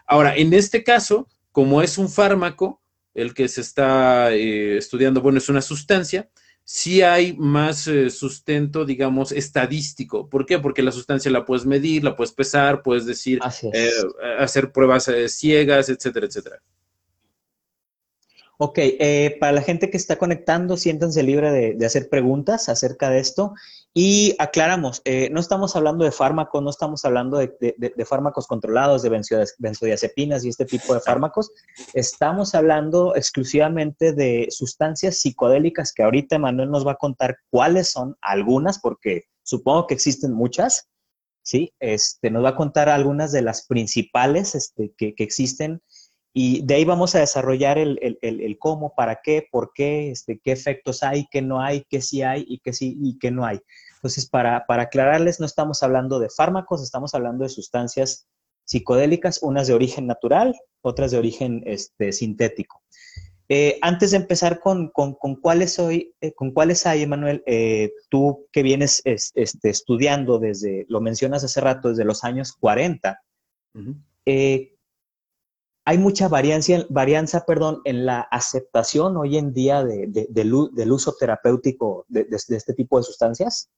Ahora, 0.09 0.37
en 0.37 0.53
este 0.55 0.83
caso, 0.83 1.29
como 1.53 1.83
es 1.83 1.99
un 1.99 2.09
fármaco, 2.09 2.83
el 3.15 3.33
que 3.33 3.47
se 3.47 3.61
está 3.61 4.33
eh, 4.33 4.77
estudiando, 4.77 5.21
bueno, 5.21 5.39
es 5.39 5.49
una 5.49 5.63
sustancia, 5.63 6.29
sí 6.73 7.03
hay 7.03 7.33
más 7.37 7.89
eh, 7.89 8.11
sustento, 8.11 8.85
digamos, 8.85 9.33
estadístico. 9.33 10.29
¿Por 10.29 10.47
qué? 10.47 10.61
Porque 10.61 10.85
la 10.85 10.93
sustancia 10.93 11.29
la 11.29 11.45
puedes 11.45 11.67
medir, 11.67 12.05
la 12.05 12.15
puedes 12.15 12.33
pesar, 12.33 12.83
puedes 12.83 13.07
decir, 13.07 13.41
eh, 13.73 13.91
hacer 14.39 14.71
pruebas 14.71 15.09
eh, 15.09 15.29
ciegas, 15.29 15.89
etcétera, 15.89 16.27
etcétera. 16.27 16.63
Ok, 18.63 18.79
para 19.41 19.53
la 19.53 19.63
gente 19.63 19.89
que 19.89 19.97
está 19.97 20.19
conectando, 20.19 20.77
siéntanse 20.77 21.23
libre 21.23 21.51
de, 21.51 21.87
hacer 21.87 22.11
preguntas 22.11 22.69
acerca 22.69 23.09
de 23.09 23.19
esto. 23.19 23.55
Y 23.95 24.37
aclaramos, 24.39 25.01
eh, 25.07 25.31
no 25.33 25.41
estamos 25.41 25.77
hablando 25.77 26.05
de 26.05 26.13
fármacos, 26.13 26.63
no 26.63 26.69
estamos 26.69 27.03
hablando 27.07 27.39
de, 27.39 28.05
fármacos 28.05 28.47
controlados, 28.47 29.01
de 29.01 29.09
benzodiazepinas 29.59 30.45
y 30.45 30.51
este 30.51 30.67
tipo 30.67 30.93
de 30.93 31.01
fármacos. 31.01 31.51
Estamos 31.95 32.55
hablando 32.55 33.17
exclusivamente 33.17 34.13
de 34.13 34.49
sustancias 34.51 35.17
psicodélicas 35.17 35.95
que 35.95 36.03
ahorita 36.03 36.39
Manuel 36.39 36.71
nos 36.71 36.87
va 36.87 36.93
a 36.93 36.97
contar 36.97 37.39
cuáles 37.49 37.91
son 37.91 38.19
algunas, 38.21 38.79
porque 38.79 39.23
supongo 39.43 39.87
que 39.87 39.95
existen 39.95 40.35
muchas. 40.35 40.87
Sí, 41.43 41.73
este, 41.81 42.31
nos 42.31 42.45
va 42.45 42.51
a 42.51 42.57
contar 42.57 42.91
algunas 42.91 43.33
de 43.33 43.41
las 43.41 43.67
principales 43.67 44.55
este, 44.55 44.93
que, 44.99 45.15
existen 45.17 45.81
y 46.33 46.63
de 46.63 46.75
ahí 46.75 46.85
vamos 46.85 47.15
a 47.15 47.21
desarrollar 47.21 47.79
el, 47.79 47.99
el, 48.23 48.59
cómo, 48.59 48.95
para 48.95 49.21
qué, 49.23 49.49
por 49.51 49.73
qué, 49.75 50.11
este, 50.11 50.41
qué 50.43 50.53
efectos 50.53 51.03
hay, 51.03 51.27
qué 51.31 51.43
no 51.43 51.61
hay, 51.61 51.85
qué 51.89 52.01
sí 52.01 52.23
hay 52.23 52.45
y 52.47 52.59
qué 52.61 52.73
sí 52.73 52.97
y 53.01 53.19
qué 53.19 53.31
no 53.31 53.45
hay. 53.45 53.61
Entonces, 53.97 54.29
para, 54.29 54.65
para 54.67 54.85
aclararles, 54.85 55.41
no 55.41 55.47
estamos 55.47 55.83
hablando 55.83 56.21
de 56.21 56.31
fármacos, 56.31 56.83
estamos 56.83 57.15
hablando 57.15 57.43
de 57.43 57.51
sustancias 57.51 58.29
psicodélicas, 58.65 59.43
unas 59.43 59.67
de 59.67 59.75
origen 59.75 60.07
natural, 60.07 60.55
otras 60.83 61.11
de 61.11 61.19
origen 61.19 61.63
este, 61.67 62.13
sintético. 62.13 62.81
Eh, 63.49 63.79
antes 63.83 64.13
de 64.13 64.19
empezar 64.19 64.61
con, 64.61 64.93
cuáles, 65.43 65.81
hoy, 65.81 66.15
eh, 66.21 66.33
con 66.33 66.53
cuáles 66.53 66.87
hay, 66.87 67.03
Emanuel, 67.03 67.43
eh, 67.47 67.91
tú 68.09 68.47
que 68.53 68.63
vienes 68.63 69.03
este, 69.05 69.69
estudiando 69.69 70.39
desde, 70.39 70.87
lo 70.89 71.01
mencionas 71.01 71.43
hace 71.43 71.61
rato, 71.61 71.89
desde 71.89 72.05
los 72.05 72.23
años 72.23 72.53
40, 72.53 73.21
hay 75.85 75.99
mucha 75.99 76.29
variancia, 76.29 76.87
varianza 76.89 77.45
perdón, 77.47 77.81
en 77.85 78.07
la 78.07 78.21
aceptación 78.21 79.17
hoy 79.17 79.37
en 79.39 79.53
día 79.53 79.83
del, 79.85 80.93
uso 80.93 81.15
terapéutico 81.19 82.05
de, 82.09 82.27
este 82.31 82.75
tipo 82.75 82.99
de 82.99 83.05
sustancias. 83.05 83.71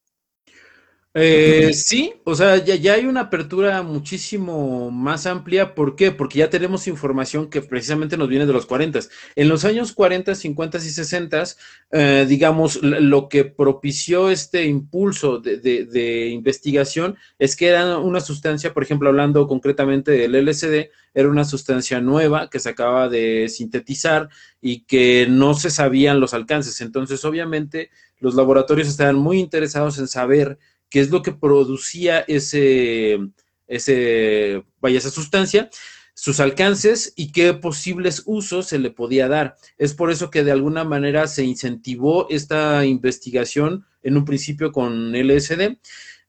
Eh, 1.14 1.75
sí, 1.75 2.14
o 2.25 2.35
sea, 2.35 2.57
ya, 2.57 2.95
hay 2.95 3.04
una 3.04 3.23
apertura 3.23 3.83
muchísimo 3.83 4.90
más 4.90 5.26
amplia. 5.26 5.75
¿Por 5.75 5.95
qué? 5.95 6.11
Porque 6.11 6.38
ya 6.38 6.49
tenemos 6.49 6.88
información 6.88 7.50
que 7.50 7.61
precisamente 7.61 8.16
nos 8.16 8.28
viene 8.31 8.47
de 8.47 8.52
los 8.54 8.64
40. 8.64 9.00
En 9.37 9.49
los 9.49 9.66
años 9.66 9.92
40, 9.92 10.35
50 10.35 10.78
y 10.78 10.81
60, 10.81 11.45
eh, 11.90 12.26
digamos, 12.26 12.83
lo 12.83 13.28
que 13.28 13.45
propició 13.45 14.31
este 14.31 14.64
impulso 14.64 15.38
de, 15.38 16.28
investigación 16.33 17.16
es 17.38 17.57
que 17.57 17.69
era 17.69 17.99
una 17.99 18.21
sustancia, 18.21 18.73
por 18.73 18.83
ejemplo, 18.83 19.11
hablando 19.11 19.47
concretamente 19.47 20.12
del 20.12 20.35
LSD, 20.35 20.90
era 21.12 21.28
una 21.28 21.45
sustancia 21.45 22.00
nueva 22.00 22.49
que 22.49 22.59
se 22.59 22.71
acaba 22.71 23.11
de 23.11 23.50
sintetizar 23.50 24.31
y 24.62 24.85
que 24.85 25.26
no 25.28 25.52
se 25.52 25.69
sabían 25.69 26.21
los 26.21 26.33
alcances. 26.33 26.81
Entonces, 26.81 27.23
obviamente, 27.26 27.90
los 28.19 28.35
laboratorios 28.35 28.88
estaban 28.88 29.16
muy 29.16 29.38
interesados 29.38 29.99
en 29.99 30.09
saber 30.09 30.59
qué 30.92 31.00
es 31.00 31.11
lo 31.11 31.22
que 31.22 31.32
producía 31.32 32.20
ese, 32.20 33.18
ese, 33.66 34.62
vaya, 34.78 34.99
esa 34.99 35.11
sustancia, 35.11 35.70
sus 36.12 36.38
alcances 36.38 37.14
y 37.16 37.32
qué 37.32 37.54
posibles 37.54 38.22
usos 38.26 38.66
se 38.66 38.78
le 38.78 38.90
podía 38.90 39.26
dar. 39.26 39.56
Es 39.78 39.94
por 39.94 40.11
eso 40.11 40.30
que 40.30 40.44
de 40.44 40.52
alguna 40.52 40.84
manera 40.84 41.26
se 41.28 41.44
incentivó 41.44 42.28
esta 42.28 42.84
investigación 42.84 43.87
en 44.02 44.18
un 44.18 44.26
principio 44.26 44.70
con 44.70 45.12
LSD. 45.14 45.78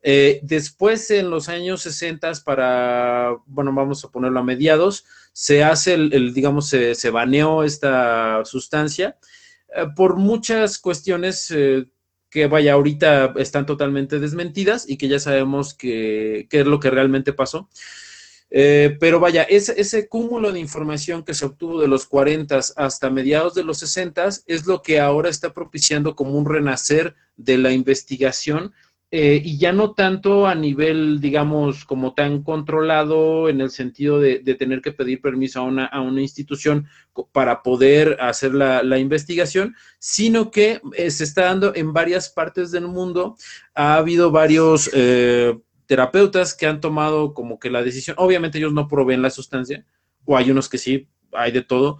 Eh, 0.01 0.39
después, 0.43 1.11
en 1.11 1.29
los 1.29 1.49
años 1.49 1.81
60, 1.81 2.31
para, 2.45 3.35
bueno, 3.45 3.73
vamos 3.73 4.05
a 4.05 4.11
ponerlo 4.11 4.39
a 4.39 4.43
mediados, 4.43 5.03
se 5.33 5.63
hace 5.63 5.95
el, 5.95 6.33
digamos, 6.33 6.69
se, 6.69 6.95
se, 6.95 7.09
baneó 7.09 7.63
esta 7.63 8.43
sustancia 8.45 9.17
eh, 9.75 9.87
por 9.95 10.15
muchas 10.15 10.77
cuestiones 10.77 11.51
eh, 11.51 11.85
que 12.33 12.47
vaya, 12.47 12.73
ahorita 12.73 13.35
están 13.37 13.67
totalmente 13.67 14.19
desmentidas 14.19 14.89
y 14.89 14.97
que 14.97 15.07
ya 15.07 15.19
sabemos 15.19 15.75
qué 15.75 16.47
es 16.49 16.65
lo 16.65 16.79
que 16.79 16.89
realmente 16.89 17.31
pasó. 17.31 17.69
Eh, 18.55 18.97
pero 18.99 19.19
vaya, 19.19 19.43
ese, 19.43 19.79
ese, 19.79 20.07
cúmulo 20.07 20.51
de 20.51 20.59
información 20.59 21.23
que 21.23 21.33
se 21.33 21.45
obtuvo 21.45 21.81
de 21.81 21.87
los 21.87 22.05
40 22.05 22.59
hasta 22.75 23.09
mediados 23.09 23.55
de 23.55 23.63
los 23.63 23.79
60 23.79 24.29
es 24.45 24.67
lo 24.67 24.83
que 24.83 24.99
ahora 24.99 25.29
está 25.29 25.53
propiciando 25.53 26.15
como 26.15 26.37
un 26.37 26.45
renacer 26.45 27.15
de 27.35 27.57
la 27.57 27.71
investigación 27.71 28.71
eh, 29.15 29.39
y 29.45 29.59
ya 29.59 29.71
no 29.73 29.93
tanto 29.93 30.47
a 30.47 30.55
nivel, 30.55 31.21
digamos, 31.21 31.85
como 31.85 32.15
tan 32.15 32.41
controlado 32.41 33.47
en 33.47 33.61
el 33.61 33.69
sentido 33.69 34.19
de, 34.19 34.39
tener 34.55 34.81
que 34.81 34.91
pedir 34.91 35.21
permiso 35.21 35.59
a 35.59 35.63
una, 35.65 35.85
a 35.85 36.01
una 36.01 36.19
institución 36.19 36.87
para 37.31 37.61
poder 37.61 38.17
hacer 38.19 38.55
la, 38.55 38.97
investigación, 38.97 39.75
sino 39.99 40.49
que 40.49 40.81
eh, 40.97 41.11
se 41.11 41.25
está 41.25 41.43
dando 41.43 41.75
en 41.75 41.93
varias 41.93 42.31
partes 42.31 42.71
del 42.71 42.87
mundo. 42.87 43.37
Ha 43.75 43.97
habido 43.97 44.31
varios 44.31 44.89
eh, 44.93 45.59
terapeutas 45.85 46.55
que 46.55 46.65
han 46.65 46.81
tomado 46.81 47.35
como 47.35 47.59
que 47.59 47.69
la 47.69 47.83
decisión, 47.83 48.15
obviamente 48.17 48.57
ellos 48.57 48.73
no 48.73 48.87
proveen 48.87 49.21
la 49.21 49.29
sustancia, 49.29 49.85
o 50.25 50.37
hay 50.37 50.49
unos 50.49 50.69
que 50.69 50.79
sí, 50.79 51.07
hay 51.33 51.51
de 51.51 51.61
todo, 51.61 51.99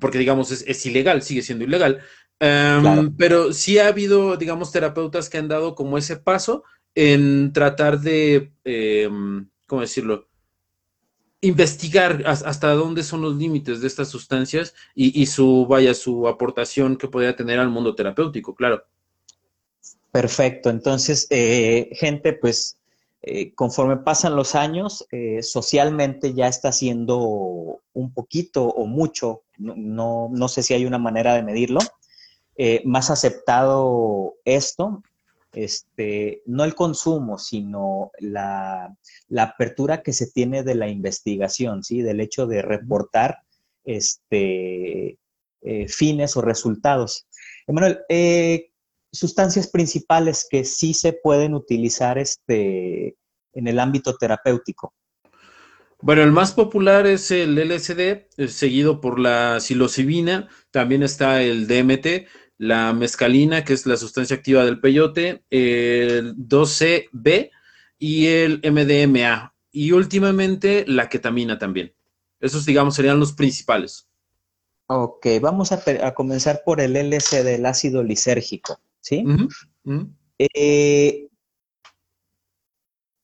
porque 0.00 0.18
digamos 0.18 0.50
es 0.50 0.86
ilegal, 0.86 1.22
sigue 1.22 1.42
siendo 1.42 1.64
ilegal, 1.64 2.02
Em, 2.38 3.16
pero 3.16 3.52
sí 3.52 3.78
ha 3.78 3.88
habido, 3.88 4.36
digamos, 4.36 4.70
terapeutas 4.70 5.30
que 5.30 5.38
han 5.38 5.48
dado 5.48 5.74
como 5.74 5.96
ese 5.96 6.16
paso 6.16 6.64
en 6.94 7.52
tratar 7.52 8.00
de, 8.00 8.52
em, 8.64 9.48
¿cómo 9.66 9.80
decirlo? 9.80 10.28
Investigar 11.40 12.22
hasta 12.26 12.72
dónde 12.72 13.02
son 13.02 13.22
los 13.22 13.36
límites 13.36 13.80
de 13.80 13.86
estas 13.86 14.08
sustancias 14.08 14.74
y, 14.94 15.26
su, 15.26 15.66
vaya, 15.66 15.94
su 15.94 16.26
aportación 16.26 16.96
que 16.96 17.08
podría 17.08 17.36
tener 17.36 17.58
al 17.58 17.68
mundo 17.68 17.94
terapéutico, 17.94 18.54
claro. 18.54 18.84
Perfecto. 20.10 20.70
Entonces, 20.70 21.26
eh, 21.30 21.90
gente, 21.92 22.32
pues, 22.32 22.78
eh, 23.22 23.52
conforme 23.54 23.98
pasan 23.98 24.34
los 24.34 24.54
años, 24.54 25.06
eh, 25.12 25.42
socialmente 25.42 26.32
ya 26.32 26.48
está 26.48 26.70
haciendo 26.70 27.80
un 27.92 28.14
poquito 28.14 28.64
o 28.64 28.86
mucho, 28.86 29.42
no, 29.58 30.30
no 30.32 30.48
sé 30.48 30.62
si 30.62 30.74
hay 30.74 30.86
una 30.86 30.98
manera 30.98 31.34
de 31.34 31.42
medirlo, 31.42 31.80
eh, 32.58 32.82
más 32.84 33.10
aceptado 33.10 34.34
esto, 34.44 35.02
este, 35.52 36.42
no 36.46 36.64
el 36.64 36.74
consumo, 36.74 37.38
sino 37.38 38.12
la, 38.18 38.94
apertura 39.36 40.02
que 40.02 40.12
se 40.12 40.30
tiene 40.30 40.62
de 40.62 40.74
la 40.74 40.88
investigación, 40.88 41.82
¿sí? 41.82 42.02
del 42.02 42.20
hecho 42.20 42.46
de 42.46 42.62
reportar 42.62 43.38
este, 43.84 45.18
eh, 45.62 45.88
fines 45.88 46.36
o 46.36 46.42
resultados. 46.42 47.26
Emanuel, 47.66 48.00
eh, 48.08 48.70
sustancias 49.12 49.68
principales 49.68 50.46
que 50.48 50.64
sí 50.64 50.94
se 50.94 51.12
pueden 51.12 51.54
utilizar 51.54 52.18
este, 52.18 53.16
en 53.52 53.66
el 53.66 53.78
ámbito 53.78 54.16
terapéutico. 54.16 54.94
Bueno, 56.02 56.22
el 56.22 56.30
más 56.30 56.52
popular 56.52 57.06
es 57.06 57.30
el 57.30 57.56
LSD, 57.56 58.46
seguido 58.48 59.00
por 59.00 59.18
la 59.18 59.60
psilocibina, 59.60 60.48
también 60.70 61.02
está 61.02 61.42
el 61.42 61.66
DMT, 61.66 62.28
la 62.58 62.92
mescalina, 62.92 63.64
que 63.64 63.72
es 63.72 63.86
la 63.86 63.96
sustancia 63.96 64.36
activa 64.36 64.64
del 64.64 64.80
peyote, 64.80 65.44
el 65.50 66.36
12B 66.36 67.50
y 67.98 68.26
el 68.26 68.60
MDMA. 68.64 69.54
Y 69.70 69.92
últimamente 69.92 70.84
la 70.86 71.08
ketamina 71.08 71.58
también. 71.58 71.94
Esos, 72.40 72.64
digamos, 72.64 72.94
serían 72.94 73.20
los 73.20 73.32
principales. 73.32 74.08
Ok, 74.88 75.26
vamos 75.40 75.72
a, 75.72 76.14
comenzar 76.14 76.62
por 76.64 76.80
el 76.80 76.96
LSD, 76.96 77.56
el 77.56 77.66
ácido 77.66 78.02
lisérgico, 78.02 78.80
¿sí? 79.00 79.24
Eh, 80.38 81.28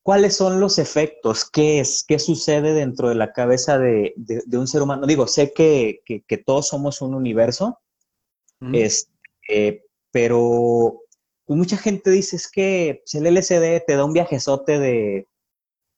¿Cuáles 0.03 0.37
son 0.37 0.59
los 0.59 0.79
efectos? 0.79 1.49
¿Qué 1.49 1.79
es? 1.79 2.05
¿Qué 2.07 2.19
sucede 2.19 2.75
dentro 2.75 3.09
de 3.09 3.15
la 3.15 3.33
cabeza 3.33 3.79
de, 3.79 4.15
un 4.53 4.67
ser 4.67 4.83
humano? 4.83 5.07
Digo, 5.07 5.29
sé 5.29 5.53
que, 5.53 6.03
todos 6.45 6.67
somos 6.69 7.01
un 7.01 7.15
universo, 7.15 7.79
eh, 9.55 9.85
pero 10.11 11.03
pues, 11.45 11.59
mucha 11.59 11.77
gente 11.77 12.11
dice 12.11 12.37
es 12.37 12.51
que 12.51 13.03
pues, 13.05 13.15
el 13.15 13.27
LCD 13.27 13.85
te 13.87 13.97
da 13.97 14.05
un 14.05 14.15
viajezote 14.15 14.79
de, 14.79 15.29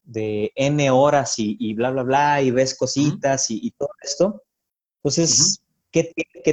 de 0.02 0.52
N 0.56 0.90
horas 0.90 1.34
y, 1.38 1.74
bla, 1.74 1.90
bla, 1.90 2.02
bla, 2.02 2.42
y 2.42 2.50
ves 2.50 2.76
cositas 2.76 3.50
y, 3.50 3.70
todo 3.78 3.90
esto. 4.02 4.42
Entonces, 4.98 5.62
¿qué, 5.92 6.12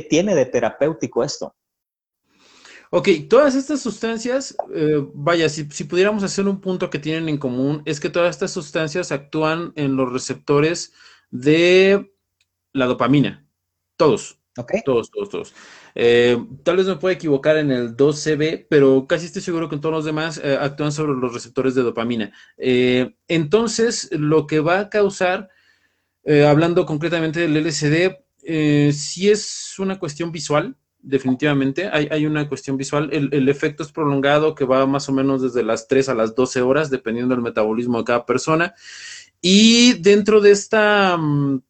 tiene 0.10 0.36
de 0.36 0.46
terapéutico 0.46 1.24
esto? 1.24 1.56
Ok, 2.92 3.08
todas 3.30 3.56
estas 3.56 3.82
sustancias, 3.82 4.56
eh, 4.76 5.04
vaya, 5.14 5.48
si, 5.48 5.64
si, 5.72 5.86
pudiéramos 5.86 6.24
hacer 6.24 6.46
un 6.48 6.60
punto 6.60 6.90
que 6.90 7.00
tienen 7.00 7.30
en 7.30 7.38
común, 7.38 7.82
es 7.86 8.00
que 8.00 8.10
todas 8.10 8.30
estas 8.30 8.52
sustancias 8.52 9.12
actúan 9.12 9.72
en 9.76 9.96
los 9.96 10.12
receptores 10.12 10.94
de 11.32 12.14
la 12.74 12.86
dopamina. 12.86 13.48
Todos. 13.96 14.38
Ok. 14.58 14.74
Todos, 14.86 15.10
todos, 15.10 15.30
todos. 15.30 15.54
Eh, 15.96 16.38
tal 16.64 16.78
vez 16.78 16.88
me 16.88 16.96
pueda 16.96 17.16
equivocar 17.16 17.58
en 17.58 17.72
el 17.72 17.96
2CB, 17.96 18.68
pero 18.70 19.06
casi 19.08 19.26
estoy 19.26 19.42
seguro 19.42 19.70
que 19.70 19.76
en 19.76 19.82
todos 19.82 19.94
los 19.94 20.06
demás 20.06 20.40
eh, 20.44 20.58
actúan 20.60 20.92
sobre 20.92 21.14
los 21.14 21.34
receptores 21.34 21.76
de 21.76 21.84
dopamina. 21.84 22.32
Eh, 22.58 23.16
entonces, 23.28 24.10
lo 24.12 24.48
que 24.48 24.60
va 24.60 24.80
a 24.80 24.90
causar, 24.90 25.50
hablando 26.48 26.86
concretamente 26.86 27.40
del 27.40 27.58
LSD, 27.58 28.16
si 28.92 29.30
es 29.30 29.76
una 29.80 29.98
cuestión 29.98 30.32
visual, 30.32 30.76
definitivamente, 31.02 31.90
hay, 31.92 32.26
una 32.26 32.48
cuestión 32.48 32.78
visual. 32.78 33.10
El, 33.12 33.50
efecto 33.50 33.82
es 33.82 33.92
prolongado 33.92 34.54
que 34.54 34.66
va 34.66 34.86
más 34.86 35.10
o 35.10 35.14
menos 35.14 35.42
desde 35.42 35.64
las 35.64 35.88
3 35.88 36.10
a 36.10 36.16
las 36.16 36.36
12 36.36 36.62
horas, 36.62 36.92
dependiendo 36.92 37.34
del 37.34 37.44
metabolismo 37.44 37.98
de 37.98 38.04
cada 38.04 38.26
persona. 38.26 38.74
Y 39.42 39.94
dentro 39.94 40.42
de 40.42 40.52
esta... 40.52 41.18
Mm, 41.18 41.62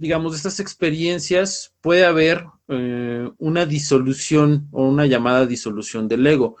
digamos, 0.00 0.32
de 0.32 0.38
estas 0.38 0.60
experiencias 0.60 1.74
puede 1.82 2.06
haber 2.06 2.46
eh, 2.70 3.28
una 3.38 3.66
disolución 3.66 4.68
o 4.70 4.88
una 4.88 5.04
llamada 5.04 5.44
disolución 5.44 6.06
del 6.06 6.24
ego, 6.26 6.56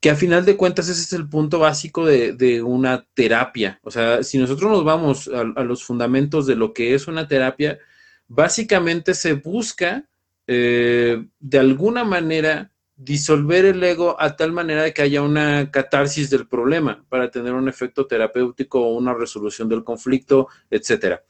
que 0.00 0.10
a 0.10 0.16
final 0.16 0.44
de 0.44 0.56
cuentas 0.56 0.88
ese 0.88 1.02
es 1.02 1.12
el 1.12 1.28
punto 1.28 1.60
básico 1.60 2.04
de, 2.04 2.62
una 2.64 3.06
terapia. 3.14 3.78
O 3.84 3.90
sea, 3.92 4.24
si 4.24 4.38
nosotros 4.38 4.70
nos 4.72 4.82
vamos 4.82 5.28
a, 5.28 5.62
los 5.62 5.84
fundamentos 5.84 6.48
de 6.48 6.56
lo 6.56 6.72
que 6.72 6.94
es 6.94 7.06
una 7.06 7.28
terapia, 7.28 7.78
básicamente 8.26 9.14
se 9.14 9.34
busca 9.34 10.08
eh, 10.48 11.24
de 11.38 11.58
alguna 11.60 12.02
manera 12.02 12.72
disolver 12.96 13.64
el 13.64 13.82
ego 13.84 14.16
a 14.18 14.36
tal 14.36 14.50
manera 14.50 14.82
de 14.82 14.92
que 14.92 15.02
haya 15.02 15.22
una 15.22 15.70
catarsis 15.70 16.28
del 16.30 16.48
problema 16.48 17.04
para 17.08 17.30
tener 17.30 17.52
un 17.52 17.68
efecto 17.68 18.06
terapéutico 18.08 18.80
o 18.80 18.96
una 18.96 19.14
resolución 19.14 19.68
del 19.68 19.84
conflicto, 19.84 20.48
etcétera. 20.68 21.22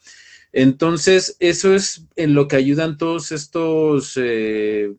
Entonces, 0.52 1.37
eso 1.40 1.75
es 1.75 2.06
en 2.14 2.35
lo 2.35 2.47
que 2.47 2.56
ayudan 2.56 2.99
todos 2.99 3.32
estos 3.32 4.14
eh, 4.16 4.94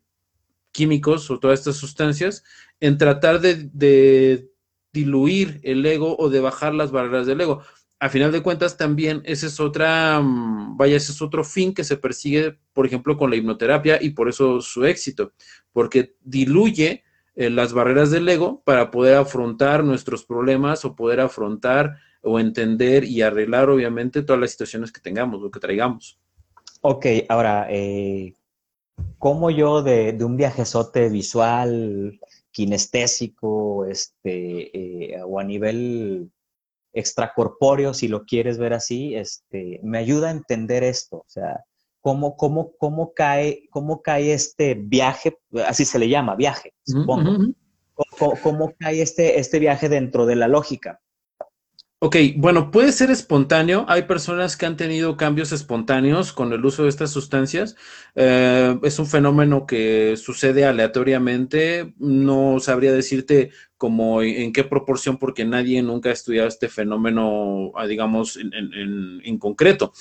químicos 0.72 1.30
o 1.30 1.40
todas 1.40 1.60
estas 1.60 1.78
sustancias 1.78 2.44
en 2.80 2.98
tratar 2.98 3.40
de, 3.40 4.50
diluir 4.92 5.60
el 5.64 5.86
ego 5.86 6.16
o 6.18 6.30
de 6.30 6.40
bajar 6.40 6.74
las 6.74 6.92
barreras 6.92 7.26
del 7.26 7.42
ego. 7.42 7.64
A 8.00 8.10
final 8.10 8.32
de 8.32 8.44
cuentas, 8.44 8.78
también 8.78 9.22
ese 9.26 9.48
es 9.48 9.60
otra, 9.60 10.20
mm, 10.22 10.78
vaya, 10.78 10.98
ese 10.98 11.14
es 11.14 11.22
otro 11.22 11.44
fin 11.44 11.74
que 11.74 11.84
se 11.84 11.98
persigue, 11.98 12.60
por 12.74 12.86
ejemplo, 12.86 13.18
con 13.18 13.30
la 13.30 13.36
hipnoterapia 13.36 14.00
y 14.02 14.12
por 14.12 14.30
eso 14.30 14.62
su 14.62 14.86
éxito, 14.86 15.32
porque 15.72 16.16
diluye 16.22 17.04
eh, 17.36 17.50
las 17.50 17.74
barreras 17.74 18.12
del 18.12 18.30
ego 18.30 18.62
para 18.66 18.92
poder 18.92 19.16
afrontar 19.18 19.84
nuestros 19.84 20.26
problemas 20.26 20.86
o 20.86 20.96
poder 20.96 21.22
afrontar 21.22 21.98
o 22.24 22.40
entender 22.40 23.04
y 23.04 23.22
arreglar, 23.22 23.70
obviamente, 23.70 24.24
todas 24.24 24.42
las 24.42 24.52
situaciones 24.52 24.92
que 24.92 25.02
tengamos 25.02 25.44
o 25.44 25.52
que 25.52 25.60
traigamos. 25.60 26.20
Ok, 26.82 27.06
ahora, 27.30 27.68
eh, 27.70 28.34
¿cómo 29.18 29.52
yo 29.52 29.84
de, 29.84 30.14
de 30.14 30.24
un 30.24 30.38
viajezote 30.38 31.10
visual, 31.10 32.20
kinestésico, 32.52 33.86
este, 33.86 35.14
eh, 35.16 35.22
o 35.24 35.40
a 35.40 35.44
nivel 35.44 36.32
extracorpóreo, 36.94 37.94
si 37.94 38.08
lo 38.08 38.24
quieres 38.24 38.58
ver 38.58 38.74
así, 38.74 39.16
este, 39.16 39.80
me 39.84 39.98
ayuda 39.98 40.30
a 40.30 40.32
entender 40.32 40.84
esto, 40.84 41.18
o 41.18 41.26
sea, 41.28 41.64
cómo, 42.00 42.38
cómo, 42.38 42.74
cómo, 42.78 43.14
cae, 43.14 43.68
cómo 43.72 44.02
cae 44.02 44.34
este 44.34 44.76
viaje, 44.76 45.38
así 45.66 45.86
se 45.86 46.00
le 46.00 46.08
llama, 46.08 46.36
viaje, 46.36 46.74
supongo. 46.86 47.54
¿Cómo, 48.42 48.74
cae 48.80 49.02
este, 49.02 49.40
este 49.40 49.60
viaje 49.60 49.88
dentro 49.88 50.26
de 50.26 50.36
la 50.36 50.48
lógica? 50.48 51.00
Ok, 52.06 52.18
bueno, 52.36 52.70
puede 52.70 52.92
ser 52.92 53.12
espontáneo. 53.12 53.86
Hay 53.88 54.02
personas 54.02 54.58
que 54.58 54.66
han 54.66 54.76
tenido 54.76 55.16
cambios 55.16 55.54
espontáneos 55.54 56.34
con 56.34 56.52
el 56.52 56.66
uso 56.66 56.84
de 56.84 56.90
estas 56.90 57.12
sustancias. 57.12 57.78
Eh, 58.16 58.78
es 58.84 59.00
un 59.00 59.08
fenómeno 59.08 59.66
que 59.66 60.18
sucede 60.18 60.66
aleatoriamente. 60.66 61.94
No 62.00 62.60
sabría 62.60 62.92
decirte 62.92 63.52
como 63.78 64.22
en, 64.22 64.52
qué 64.52 64.66
proporción, 64.66 65.18
porque 65.18 65.46
nadie 65.46 65.82
nunca 65.82 66.10
ha 66.10 66.12
estudiado 66.12 66.50
este 66.50 66.68
fenómeno, 66.68 67.72
ah, 67.78 67.88
digamos, 67.88 68.38
en, 68.38 69.38
concreto. 69.38 69.94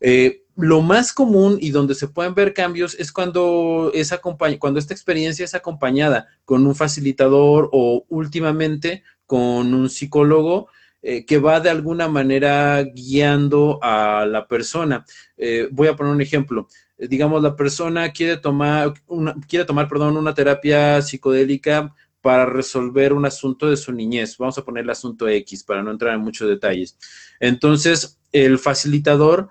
Eh, 0.00 0.42
lo 0.56 0.82
más 0.82 1.14
común 1.14 1.56
y 1.58 1.70
donde 1.70 1.94
se 1.94 2.08
pueden 2.08 2.34
ver 2.34 2.52
cambios 2.52 2.94
es 2.96 3.12
cuando, 3.12 3.92
es 3.94 4.14
cuando 4.58 4.78
esta 4.78 4.92
experiencia 4.92 5.46
es 5.46 5.54
acompañada 5.54 6.26
con 6.44 6.66
un 6.66 6.74
facilitador 6.74 7.70
o 7.72 8.04
últimamente 8.10 9.04
con 9.24 9.72
un 9.72 9.88
psicólogo 9.88 10.68
eh, 11.08 11.24
que 11.24 11.38
va 11.38 11.60
de 11.60 11.70
alguna 11.70 12.08
manera 12.08 12.82
guiando 12.82 13.78
a 13.80 14.26
la 14.26 14.48
persona. 14.48 15.04
Eh, 15.36 15.68
voy 15.70 15.86
a 15.86 15.94
poner 15.94 16.12
un 16.12 16.20
ejemplo. 16.20 16.66
Eh, 16.98 17.06
digamos, 17.06 17.40
la 17.44 17.54
persona 17.54 18.10
quiere 18.10 18.38
tomar, 18.38 18.92
una, 19.06 19.36
quiere 19.46 19.64
tomar, 19.64 19.88
perdón, 19.88 20.16
una 20.16 20.34
terapia 20.34 21.00
psicodélica 21.00 21.94
para 22.20 22.44
resolver 22.46 23.12
un 23.12 23.24
asunto 23.24 23.70
de 23.70 23.76
su 23.76 23.92
niñez. 23.92 24.36
Vamos 24.36 24.58
a 24.58 24.64
poner 24.64 24.82
el 24.82 24.90
asunto 24.90 25.28
X 25.28 25.62
para 25.62 25.80
no 25.80 25.92
entrar 25.92 26.12
en 26.12 26.22
muchos 26.22 26.48
detalles. 26.48 26.98
Entonces, 27.38 28.18
el 28.32 28.58
facilitador 28.58 29.48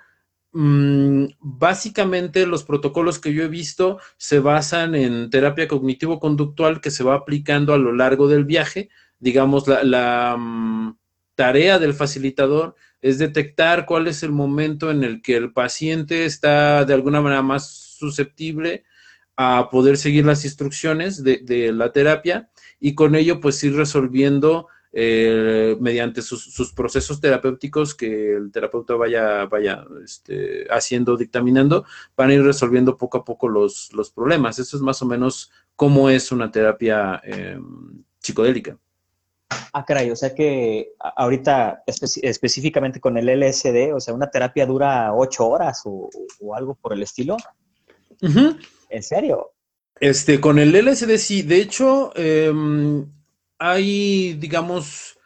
mm, 0.52 1.26
básicamente 1.40 2.46
los 2.48 2.66
protocolos 2.66 3.18
que 3.18 3.34
yo 3.34 3.44
he 3.44 3.48
visto 3.48 4.00
se 4.18 4.40
basan 4.40 4.94
en 4.94 5.30
terapia 5.30 5.70
cognitivo-conductual 5.70 6.82
que 6.82 6.92
se 6.92 7.06
va 7.06 7.16
aplicando 7.16 7.74
a 7.74 7.78
lo 7.78 7.94
largo 7.94 8.28
del 8.28 8.44
viaje. 8.44 8.90
Digamos, 9.20 9.70
la, 9.70 10.36
mm, 10.38 10.98
tarea 11.36 11.80
del 11.80 11.94
facilitador 11.94 12.76
es 13.02 13.20
detectar 13.20 13.86
cuál 13.86 14.08
es 14.08 14.24
el 14.24 14.32
momento 14.32 14.90
en 14.90 15.04
el 15.04 15.22
que 15.22 15.36
el 15.36 15.54
paciente 15.54 16.26
está 16.26 16.86
de 16.86 16.94
alguna 16.94 17.22
manera 17.22 17.44
más 17.44 17.70
susceptible 17.70 18.84
a 19.38 19.70
poder 19.70 19.98
seguir 19.98 20.26
las 20.26 20.46
instrucciones 20.46 21.24
de, 21.24 21.72
la 21.74 21.92
terapia 21.92 22.50
y 22.80 22.96
con 22.96 23.16
ello 23.16 23.40
pues 23.40 23.64
ir 23.64 23.76
resolviendo 23.76 24.68
eh, 24.94 25.76
mediante 25.82 26.22
sus, 26.22 26.72
procesos 26.74 27.20
terapéuticos 27.20 27.94
que 27.94 28.34
el 28.38 28.52
terapeuta 28.52 28.96
vaya, 28.96 29.46
vaya 29.46 29.86
este, 30.04 30.66
haciendo, 30.70 31.18
dictaminando, 31.18 31.86
van 32.16 32.30
a 32.30 32.34
ir 32.34 32.44
resolviendo 32.44 32.98
poco 32.98 33.18
a 33.18 33.26
poco 33.26 33.50
los, 33.50 33.92
problemas. 34.16 34.58
Eso 34.58 34.78
es 34.78 34.82
más 34.82 35.02
o 35.02 35.06
menos 35.06 35.52
cómo 35.76 36.10
es 36.10 36.32
una 36.32 36.50
terapia 36.50 37.22
em, 37.26 38.04
psicodélica. 38.20 38.80
Ah, 39.74 39.84
caray, 39.86 40.10
o 40.12 40.16
sea 40.16 40.34
que 40.34 40.94
ahorita 41.18 41.84
específicamente 41.86 43.00
con 43.00 43.18
el 43.18 43.28
LSD, 43.28 43.94
o 43.94 44.00
sea, 44.00 44.14
una 44.14 44.30
terapia 44.30 44.66
dura 44.66 45.14
ocho 45.14 45.48
horas 45.48 45.82
o, 45.86 46.10
algo 46.56 46.76
por 46.76 46.94
el 46.94 47.04
estilo. 47.04 47.38
¿En 48.22 49.04
serio? 49.04 49.52
Este, 50.00 50.40
con 50.40 50.60
el 50.60 50.74
LSD 50.74 51.18
sí, 51.18 51.42
de 51.42 51.62
hecho, 51.62 52.12
em, 52.16 53.06
hay, 53.58 54.34
digamos, 54.34 55.18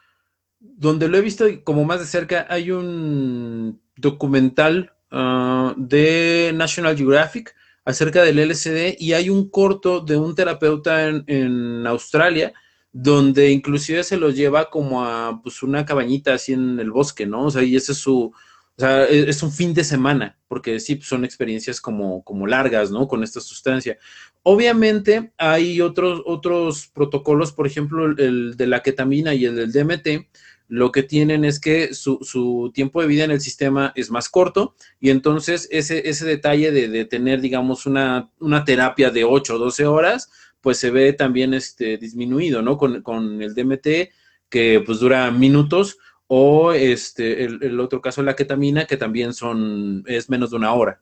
donde 0.59 1.07
lo 1.07 1.17
he 1.17 1.21
visto 1.21 1.45
como 1.63 1.83
más 1.83 1.99
de 1.99 2.05
cerca, 2.05 2.45
hay 2.49 2.71
un 2.71 3.81
documental 3.95 4.93
ah, 5.11 5.73
de 5.77 6.51
National 6.55 6.97
Geographic 6.97 7.55
acerca 7.85 8.23
del 8.23 8.39
LSD 8.39 8.95
y 8.99 9.13
hay 9.13 9.29
un 9.29 9.49
corto 9.49 9.99
de 9.99 10.17
un 10.17 10.35
terapeuta 10.35 11.07
en 11.07 11.85
Australia 11.87 12.53
donde 12.91 13.51
inclusive 13.51 14.03
se 14.03 14.17
los 14.17 14.35
lleva 14.35 14.69
como 14.69 15.03
a 15.03 15.41
pues 15.43 15.61
una 15.63 15.85
cabañita 15.85 16.33
así 16.33 16.53
en 16.53 16.79
el 16.79 16.91
bosque, 16.91 17.25
¿no? 17.25 17.45
O 17.45 17.51
sea, 17.51 17.63
y 17.63 17.75
ese 17.75 17.91
es 17.91 17.99
su, 17.99 18.33
o 18.79 18.81
sea, 18.81 19.05
e, 19.05 19.29
es 19.29 19.43
un 19.43 19.51
fin 19.51 19.73
de 19.73 19.83
semana, 19.83 20.37
porque 20.47 20.79
sí, 20.79 20.95
pues, 20.95 21.07
son 21.07 21.25
experiencias 21.25 21.81
como, 21.81 22.23
como 22.23 22.47
largas, 22.47 22.91
¿no? 22.91 23.07
Con 23.07 23.23
esta 23.23 23.41
sustancia. 23.41 23.97
Obviamente 24.41 25.33
hay 25.37 25.81
otros, 25.81 26.21
otros 26.25 26.87
protocolos, 26.87 27.51
por 27.51 27.67
ejemplo, 27.67 28.05
el 28.05 28.55
de 28.55 28.67
la 28.67 28.81
ketamina 28.81 29.33
y 29.33 29.45
el 29.45 29.55
del 29.55 29.71
DMT, 29.73 30.29
lo 30.69 30.91
que 30.91 31.03
tienen 31.03 31.43
es 31.43 31.59
que 31.59 31.93
su, 31.93 32.19
su, 32.21 32.71
tiempo 32.73 33.01
de 33.01 33.07
vida 33.07 33.23
en 33.25 33.31
el 33.31 33.41
sistema 33.41 33.91
es 33.95 34.11
más 34.11 34.29
corto 34.29 34.75
y 34.99 35.09
entonces 35.09 35.67
ese, 35.71 36.07
ese 36.07 36.25
detalle 36.25 36.71
de, 36.71 36.87
de 36.87 37.05
tener, 37.05 37.41
digamos, 37.41 37.85
una, 37.85 38.29
una 38.39 38.63
terapia 38.65 39.09
de 39.09 39.23
8 39.23 39.55
o 39.55 39.57
12 39.57 39.87
horas, 39.87 40.29
pues 40.61 40.77
se 40.77 40.91
ve 40.91 41.13
también 41.13 41.53
este, 41.53 41.97
disminuido, 41.97 42.61
¿no? 42.61 42.77
Con, 42.77 43.41
el 43.41 43.53
DMT, 43.53 44.11
que 44.49 44.83
pues 44.85 44.99
dura 44.99 45.31
minutos, 45.31 45.97
o 46.27 46.73
este, 46.73 47.43
el, 47.45 47.79
otro 47.79 48.01
caso, 48.01 48.21
la 48.21 48.35
ketamina, 48.35 48.85
que 48.85 48.97
también 48.97 49.33
son, 49.33 50.03
es 50.07 50.29
menos 50.29 50.51
de 50.51 50.57
una 50.57 50.73
hora. 50.73 51.01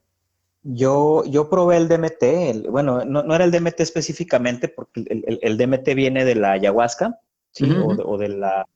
Yo, 0.64 1.24
yo 1.26 1.50
probé 1.50 1.78
el 1.78 1.88
DMT, 1.88 2.70
bueno, 2.70 3.06
no, 3.06 3.36
era 3.36 3.46
el 3.46 3.52
DMT 3.52 3.80
específicamente, 3.80 4.68
porque 4.68 5.06
el, 5.42 5.58
DMT 5.58 5.96
viene 5.96 6.26
de 6.26 6.36
la 6.36 6.54
ayahuasca, 6.54 7.20
¿sí? 7.52 7.70
o, 7.72 8.18
de, 8.18 8.30
la 8.30 8.68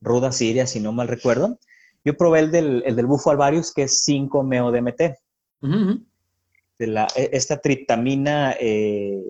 ruda 0.00 0.32
siria, 0.32 0.66
si 0.66 0.80
no 0.80 0.92
mal 0.92 1.08
recuerdo. 1.08 1.58
Yo 2.04 2.16
probé 2.16 2.40
el 2.40 2.50
del, 2.50 2.82
el 2.86 2.96
del 2.96 3.06
bufo 3.06 3.30
alvarius, 3.30 3.72
que 3.72 3.82
es 3.82 4.06
5-meo-DMT. 4.06 5.16
de 6.78 6.86
la, 6.86 7.06
e, 7.14 7.30
esta 7.32 7.58
tritamina 7.58 8.56
eh, 8.58 9.22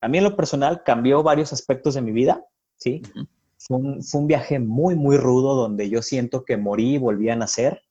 a 0.00 0.08
mí 0.08 0.18
en 0.18 0.24
lo 0.24 0.36
personal 0.36 0.82
cambió 0.84 1.22
varios 1.22 1.52
aspectos 1.52 1.94
de 1.94 2.02
mi 2.02 2.12
vida, 2.12 2.44
¿sí? 2.76 3.02
fue, 3.58 3.78
un, 3.78 4.26
viaje 4.26 4.58
muy, 4.58 4.94
muy 4.94 5.16
rudo 5.16 5.54
donde 5.54 5.90
yo 5.90 6.02
siento 6.02 6.44
que 6.44 6.56
morí 6.56 6.94
y 6.94 6.98
volví 6.98 7.28
a 7.28 7.36
nacer, 7.36 7.82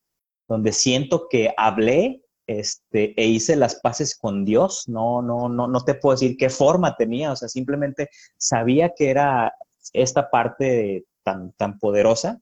donde 0.47 0.71
siento 0.71 1.27
que 1.29 1.53
hablé 1.57 2.23
este, 2.47 3.13
e 3.21 3.27
hice 3.27 3.57
las 3.57 3.75
paces 3.81 4.17
con 4.17 4.45
Dios. 4.45 4.87
No, 4.87 5.21
no, 5.21 5.49
no, 5.49 5.67
no 5.67 5.81
te 5.81 5.95
puedo 5.95 6.15
decir 6.15 6.37
qué 6.37 6.49
forma 6.49 6.95
tenía, 6.95 7.33
o 7.33 7.35
sea, 7.35 7.49
simplemente 7.49 8.09
sabía 8.37 8.93
que 8.95 9.09
era 9.09 9.53
esta 9.93 10.29
parte 10.29 11.05
tan, 11.23 11.51
tan 11.53 11.77
poderosa. 11.79 12.39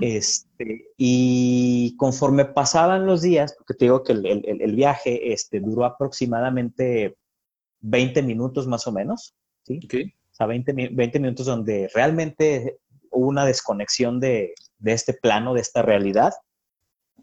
este, 0.00 0.86
y 0.96 1.94
conforme 1.98 2.46
pasaban 2.46 3.06
los 3.06 3.22
días, 3.22 3.54
porque 3.56 3.74
te 3.74 3.84
digo 3.84 4.02
que 4.02 4.12
el, 4.12 4.44
el 4.44 4.74
viaje 4.74 5.32
este, 5.32 5.60
duró 5.60 5.84
aproximadamente 5.84 7.16
20 7.80 8.22
minutos 8.22 8.66
más 8.66 8.86
o 8.86 8.92
menos, 8.92 9.34
¿sí? 9.64 9.80
O 10.30 10.34
sea, 10.38 10.46
20, 10.46 10.72
minutos 11.18 11.46
donde 11.46 11.90
realmente 11.94 12.78
hubo 13.10 13.28
una 13.28 13.44
desconexión 13.44 14.20
de, 14.20 14.54
este 14.84 15.12
plano, 15.12 15.54
de 15.54 15.60
esta 15.60 15.82
realidad. 15.82 16.32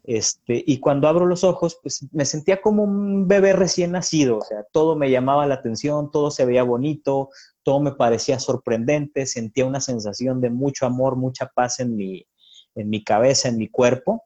Este, 0.04 0.64
y 0.68 0.80
cuando 0.80 1.08
abro 1.08 1.26
los 1.26 1.44
ojos, 1.44 1.80
pues 1.82 2.08
me 2.12 2.26
sentía 2.26 2.62
como 2.62 2.84
un 2.84 3.28
bebé 3.28 3.54
recién 3.54 3.94
nacido, 3.94 4.38
o 4.38 4.42
sea, 4.42 4.64
todo 4.72 4.96
me 4.96 5.10
llamaba 5.10 5.48
la 5.48 5.56
atención, 5.56 6.12
todo 6.12 6.30
se 6.30 6.46
veía 6.46 6.62
bonito, 6.62 7.30
todo 7.64 7.80
me 7.80 7.94
parecía 7.94 8.38
sorprendente, 8.40 9.26
sentía 9.26 9.66
una 9.66 9.82
sensación 9.82 10.42
de 10.42 10.52
mucho 10.52 10.86
amor, 10.86 11.16
mucha 11.16 11.48
paz 11.48 11.80
en 11.80 11.96
mi, 11.96 12.28
en 12.76 12.90
mi 12.90 13.04
cabeza, 13.04 13.50
en 13.50 13.58
mi 13.58 13.68
cuerpo. 13.68 14.24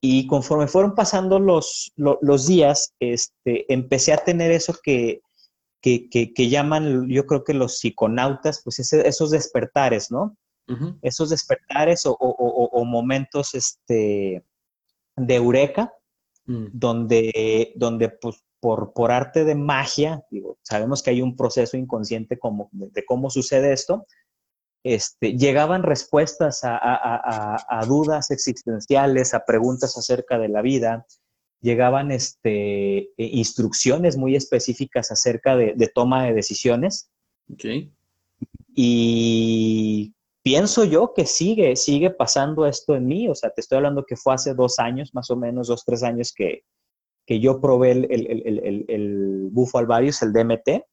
Y 0.00 0.28
conforme 0.28 0.68
fueron 0.68 0.94
pasando 0.94 1.40
los, 1.40 1.90
los, 1.96 2.18
los 2.20 2.46
días, 2.46 2.94
este, 3.00 3.72
empecé 3.72 4.12
a 4.12 4.18
tener 4.18 4.52
eso 4.52 4.76
que, 4.80 5.22
que, 5.86 6.48
llaman, 6.48 7.08
yo 7.08 7.26
creo 7.26 7.44
que 7.44 7.54
los 7.54 7.78
psiconautas, 7.78 8.60
pues 8.62 8.80
esos 8.92 9.30
despertares, 9.30 10.10
¿no? 10.10 10.36
Esos 11.00 11.30
despertares 11.30 12.02
o, 12.04 12.84
momentos 12.84 13.54
este, 13.54 14.44
de 15.16 15.34
eureka, 15.34 15.92
mm. 16.46 16.66
donde, 16.72 17.72
donde 17.76 18.08
pues, 18.08 18.42
por, 18.58 18.92
por, 18.92 19.12
arte 19.12 19.44
de 19.44 19.54
magia, 19.54 20.24
digo, 20.30 20.58
sabemos 20.62 21.02
que 21.02 21.10
hay 21.10 21.22
un 21.22 21.36
proceso 21.36 21.76
inconsciente 21.76 22.38
como, 22.38 22.68
de, 22.72 23.04
cómo 23.04 23.30
sucede 23.30 23.72
esto, 23.72 24.06
este, 24.82 25.36
llegaban 25.36 25.82
respuestas 25.82 26.60
a, 26.62 27.84
dudas 27.86 28.30
existenciales, 28.30 29.34
a 29.34 29.44
preguntas 29.44 29.96
acerca 29.96 30.38
de 30.38 30.48
la 30.48 30.62
vida, 30.62 31.06
llegaban 31.66 32.12
este, 32.12 32.98
e, 32.98 33.12
instrucciones 33.16 34.16
muy 34.16 34.36
específicas 34.36 35.10
acerca 35.10 35.56
de, 35.56 35.90
toma 35.92 36.24
de 36.24 36.32
decisiones. 36.32 37.10
Y 38.72 40.14
pienso 40.42 40.84
yo 40.84 41.12
que 41.12 41.26
sigue, 41.26 41.74
sigue 41.74 42.10
pasando 42.10 42.66
esto 42.66 42.94
en 42.94 43.06
mí. 43.06 43.28
O 43.28 43.34
sea, 43.34 43.50
te 43.50 43.60
estoy 43.60 43.76
hablando 43.76 44.04
que 44.06 44.14
fue 44.14 44.34
hace 44.34 44.54
dos 44.54 44.78
años, 44.78 45.12
más 45.12 45.28
o 45.30 45.36
menos, 45.36 45.66
dos, 45.66 45.84
tres 45.84 46.04
años 46.04 46.32
que, 46.32 46.62
que 47.26 47.40
yo 47.40 47.60
probé 47.60 47.90
el, 47.92 48.06
el, 48.10 48.84
el, 48.88 49.48
bufo 49.50 49.78
alvarius, 49.78 50.22
el 50.22 50.32
DMT. 50.32 50.84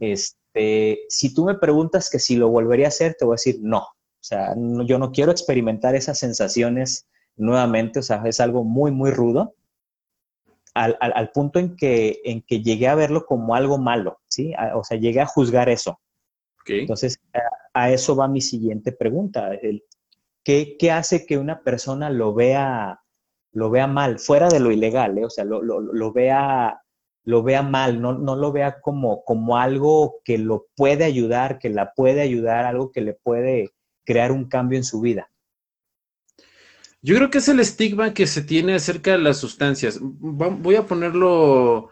este, 0.00 1.00
si 1.08 1.34
tú 1.34 1.44
me 1.44 1.56
preguntas 1.56 2.08
que 2.08 2.18
si 2.18 2.36
lo 2.36 2.48
volvería 2.48 2.86
a 2.86 2.88
hacer, 2.88 3.14
te 3.18 3.26
voy 3.26 3.34
a 3.34 3.40
decir 3.40 3.58
no. 3.60 3.80
O 3.80 4.24
sea, 4.24 4.54
yo 4.86 4.98
no 4.98 5.10
quiero 5.10 5.32
experimentar 5.32 5.94
esas 5.94 6.18
sensaciones 6.18 7.06
nuevamente. 7.36 7.98
O 7.98 8.02
sea, 8.02 8.22
es 8.24 8.40
algo 8.40 8.64
muy, 8.64 8.90
muy 8.90 9.10
rudo 9.10 9.54
al, 10.74 10.96
al, 11.00 11.30
punto 11.32 11.58
en 11.58 11.76
que, 11.76 12.20
en 12.24 12.42
que 12.42 12.62
llegué 12.62 12.88
a 12.88 12.94
verlo 12.94 13.26
como 13.26 13.54
algo 13.54 13.78
malo, 13.78 14.20
¿sí? 14.28 14.52
o 14.74 14.84
sea, 14.84 14.98
llegué 14.98 15.20
a 15.20 15.26
juzgar 15.26 15.68
eso. 15.68 16.00
Entonces, 16.66 17.18
a, 17.74 17.90
eso 17.90 18.16
va 18.16 18.28
mi 18.28 18.40
siguiente 18.40 18.92
pregunta. 18.92 19.50
¿qué, 20.44 20.76
¿qué, 20.78 20.90
hace 20.90 21.26
que 21.26 21.38
una 21.38 21.62
persona 21.62 22.08
lo 22.10 22.34
vea, 22.34 23.00
lo 23.52 23.70
vea 23.70 23.86
mal, 23.86 24.18
fuera 24.18 24.48
de 24.48 24.60
lo 24.60 24.70
ilegal, 24.70 25.18
¿eh? 25.18 25.24
o 25.24 25.30
sea, 25.30 25.44
lo, 25.44 25.62
lo, 25.62 25.80
lo, 25.80 26.12
vea, 26.12 26.82
lo 27.24 27.42
vea 27.42 27.62
mal, 27.62 28.00
no, 28.00 28.14
no 28.14 28.36
lo 28.36 28.52
vea 28.52 28.80
como, 28.80 29.24
como 29.24 29.58
algo 29.58 30.20
que 30.24 30.38
lo 30.38 30.66
puede 30.76 31.04
ayudar, 31.04 31.58
que 31.58 31.70
la 31.70 31.92
puede 31.94 32.20
ayudar, 32.22 32.64
algo 32.64 32.92
que 32.92 33.00
le 33.00 33.14
puede 33.14 33.70
crear 34.04 34.32
un 34.32 34.48
cambio 34.48 34.78
en 34.78 34.84
su 34.84 35.00
vida? 35.00 35.31
Yo 37.02 37.16
creo 37.16 37.30
que 37.30 37.38
es 37.38 37.48
el 37.48 37.58
estigma 37.58 38.14
que 38.14 38.28
se 38.28 38.42
tiene 38.42 38.74
acerca 38.74 39.12
de 39.12 39.18
las 39.18 39.38
sustancias. 39.38 39.98
Voy 40.00 40.76
a 40.76 40.86
ponerlo 40.86 41.90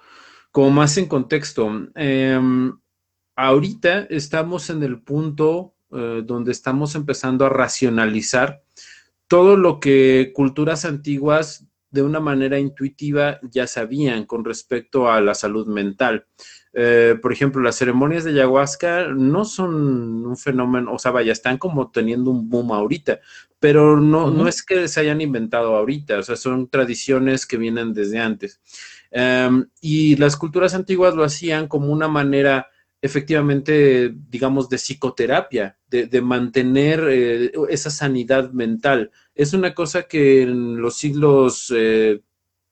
como 0.53 0.70
más 0.70 0.96
en 0.99 1.07
contexto. 1.07 1.68
Em, 1.96 2.73
ahorita 3.35 4.07
estamos 4.11 4.70
en 4.70 4.85
el 4.85 5.03
punto 5.03 5.75
eh, 5.90 6.23
donde 6.25 6.53
estamos 6.53 6.94
empezando 6.94 7.44
a 7.44 7.49
racionalizar 7.49 8.62
todo 9.27 9.57
lo 9.57 9.81
que 9.81 10.33
culturas 10.35 10.85
antiguas 10.85 11.66
de 11.90 12.03
una 12.03 12.20
manera 12.20 12.59
intuitiva 12.59 13.40
ya 13.42 13.66
sabían 13.66 14.24
con 14.24 14.44
respecto 14.44 15.11
a 15.11 15.20
la 15.20 15.35
salud 15.35 15.66
mental. 15.66 16.26
Eh, 16.72 17.16
por 17.20 17.33
ejemplo, 17.33 17.61
las 17.62 17.76
ceremonias 17.76 18.22
de 18.22 18.31
ayahuasca 18.31 19.09
no 19.09 19.44
son 19.44 20.24
un 20.24 20.37
fenómeno, 20.37 20.92
o 20.92 20.98
sea, 20.98 21.11
vaya, 21.11 21.33
están 21.33 21.59
como 21.59 21.90
teniendo 21.90 22.31
un 22.31 22.48
boom 22.48 22.72
ahorita, 22.72 23.18
pero 23.59 24.00
no, 24.00 24.31
no 24.31 24.46
es 24.46 24.62
que 24.62 24.87
se 24.87 25.00
hayan 25.00 25.20
inventado 25.20 25.74
ahorita, 25.74 26.18
o 26.18 26.22
sea, 26.22 26.37
son 26.37 26.68
tradiciones 26.68 27.44
que 27.44 27.57
vienen 27.57 27.92
desde 27.92 28.20
antes. 28.20 28.61
Em, 29.11 29.66
y 29.81 30.16
las 30.16 30.37
culturas 30.37 30.74
antiguas 30.74 31.14
lo 31.14 31.24
hacían 31.24 31.66
como 31.66 31.92
una 31.92 32.07
manera 32.07 32.68
efectivamente, 33.03 34.14
digamos, 34.29 34.68
de 34.68 34.76
psicoterapia, 34.76 35.79
de, 35.88 36.20
mantener 36.20 37.03
eh, 37.09 37.53
esa 37.70 37.90
sanidad 37.90 38.53
mental. 38.53 39.11
Es 39.40 39.55
una 39.55 39.72
cosa 39.72 40.03
que 40.03 40.42
en 40.42 40.83
los 40.83 40.98
siglos 40.98 41.72
eh, 41.74 42.20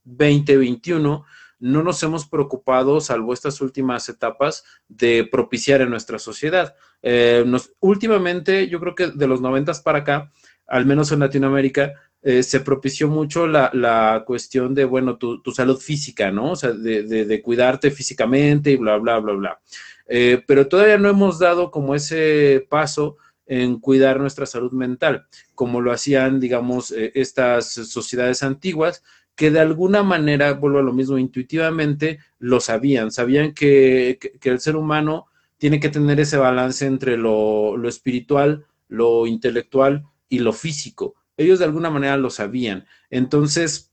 20, 0.04 0.59
21 0.59 1.24
no 1.61 1.83
nos 1.83 2.02
hemos 2.02 2.28
preocupado, 2.28 3.00
salvo 3.00 3.33
estas 3.33 3.62
últimas 3.62 4.07
etapas, 4.11 4.64
de 4.87 5.26
propiciar 5.33 5.81
en 5.81 5.88
nuestra 5.88 6.18
sociedad. 6.18 6.74
Eh, 7.00 7.42
últimamente, 7.81 8.68
yo 8.68 8.81
creo 8.81 8.94
que 8.94 9.07
de 9.07 9.26
los 9.26 9.40
noventas 9.40 9.81
para 9.81 10.00
acá, 10.00 10.31
al 10.66 10.85
menos 10.85 11.11
en 11.11 11.20
Latinoamérica, 11.20 11.94
eh, 12.20 12.42
se 12.42 12.61
propició 12.61 13.09
mucho 13.09 13.46
la, 13.46 14.22
cuestión 14.26 14.74
de, 14.74 14.85
bueno, 14.85 15.16
tu, 15.16 15.40
salud 15.54 15.78
física, 15.78 16.31
¿no? 16.31 16.52
O 16.52 16.57
sea, 16.57 16.72
de, 16.72 17.40
cuidarte 17.42 17.90
físicamente 17.90 18.72
y 18.72 18.76
bla, 18.76 18.98
bla, 18.98 19.20
bla, 19.20 19.33
bla. 19.33 19.61
Eh, 20.07 20.44
pero 20.46 20.68
todavía 20.68 20.98
no 20.98 21.09
hemos 21.09 21.38
dado 21.38 21.70
como 21.70 21.94
ese 21.94 22.66
paso 22.68 23.16
en 23.48 23.80
cuidar 23.80 24.20
nuestra 24.20 24.46
salud 24.46 24.72
mental, 24.72 25.26
como 25.54 25.80
lo 25.80 25.90
hacían, 25.90 26.38
digamos, 26.38 26.92
estas 26.92 27.72
sociedades 27.72 28.42
antiguas, 28.42 29.02
que 29.34 29.50
de 29.50 29.61
alguna 29.61 30.02
manera, 30.02 30.52
vuelvo 30.54 30.80
a 30.80 30.82
lo 30.82 30.92
mismo, 30.92 31.16
intuitivamente 31.16 32.18
lo 32.38 32.61
sabían, 32.61 33.11
sabían 33.11 33.54
que, 33.54 34.18
el 34.42 34.61
ser 34.61 34.76
humano 34.76 35.26
tiene 35.56 35.80
que 35.80 35.88
tener 35.88 36.20
ese 36.20 36.37
balance 36.37 36.87
entre 36.87 37.16
lo, 37.16 37.76
lo, 37.76 37.88
espiritual, 37.88 38.66
lo 38.88 39.26
intelectual 39.26 40.04
y 40.28 40.40
lo 40.40 40.52
físico. 40.52 41.14
Ellos 41.37 41.61
de 41.61 41.66
alguna 41.66 41.88
manera 41.88 42.16
lo 42.16 42.30
sabían. 42.30 42.84
Entonces, 43.11 43.88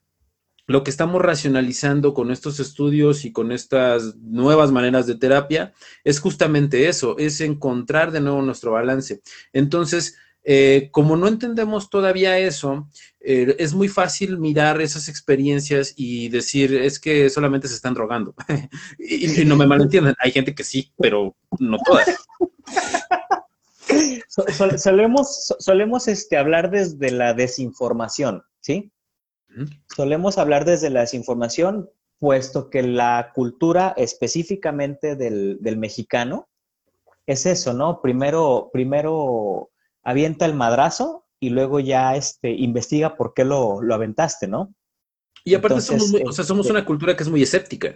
lo 0.67 0.83
que 0.83 0.89
estamos 0.89 1.21
racionalizando 1.21 2.13
con 2.13 2.31
estos 2.31 2.59
estudios 2.59 3.25
y 3.25 3.31
con 3.31 3.51
estas 3.51 4.15
nuevas 4.17 4.71
maneras 4.71 5.05
de 5.07 5.15
terapia 5.15 5.73
es 6.03 6.19
justamente 6.19 6.87
eso, 6.87 7.17
es 7.17 7.39
encontrar 7.41 8.11
de 8.11 8.21
nuevo 8.21 8.41
nuestro 8.41 8.71
balance. 8.71 9.21
Entonces, 9.53 10.17
eh, 10.47 10.89
como 10.91 11.17
no 11.17 11.27
entendemos 11.27 11.89
todavía 11.89 12.37
eso, 12.37 12.87
eh, 13.19 13.55
es 13.57 13.73
muy 13.73 13.87
fácil 13.87 14.37
mirar 14.37 14.79
esas 14.79 15.09
experiencias 15.09 15.93
y 15.95 16.29
decir, 16.29 16.73
es 16.75 16.99
que 16.99 17.29
solamente 17.29 17.67
se 17.67 17.75
están 17.75 17.95
drogando. 17.95 18.35
y, 18.99 19.43
no 19.45 19.55
me 19.55 19.65
malentiendan, 19.65 20.15
hay 20.19 20.31
gente 20.31 20.53
que 20.53 20.63
sí, 20.63 20.91
pero 20.97 21.35
no 21.59 21.77
todas. 21.83 22.07
solemos 25.57 26.07
este, 26.07 26.37
hablar 26.37 26.69
desde 26.69 27.09
la 27.11 27.33
desinformación, 27.33 28.43
¿sí? 28.59 28.91
Solemos 29.95 30.37
hablar 30.37 30.65
desde 30.65 30.89
la 30.89 31.01
desinformación, 31.01 31.89
puesto 32.19 32.69
que 32.69 32.83
la 32.83 33.31
cultura 33.33 33.93
específicamente 33.97 35.15
del, 35.15 35.57
del 35.61 35.77
mexicano 35.77 36.47
es 37.25 37.45
eso, 37.45 37.73
¿no? 37.73 38.01
Primero, 38.01 38.69
primero 38.71 39.69
avienta 40.03 40.45
el 40.45 40.53
madrazo 40.53 41.25
y 41.39 41.49
luego 41.49 41.79
ya 41.79 42.15
este, 42.15 42.51
investiga 42.51 43.15
por 43.15 43.33
qué 43.33 43.43
lo, 43.43 43.81
aventaste, 43.93 44.47
¿no? 44.47 44.73
Y 45.43 45.53
aparte 45.53 45.81
somos, 45.81 46.13
o 46.25 46.31
sea, 46.31 46.43
somos 46.43 46.69
una 46.69 46.79
este 46.79 46.87
cultura 46.87 47.15
que 47.15 47.23
es 47.23 47.29
muy 47.29 47.43
escéptica. 47.43 47.95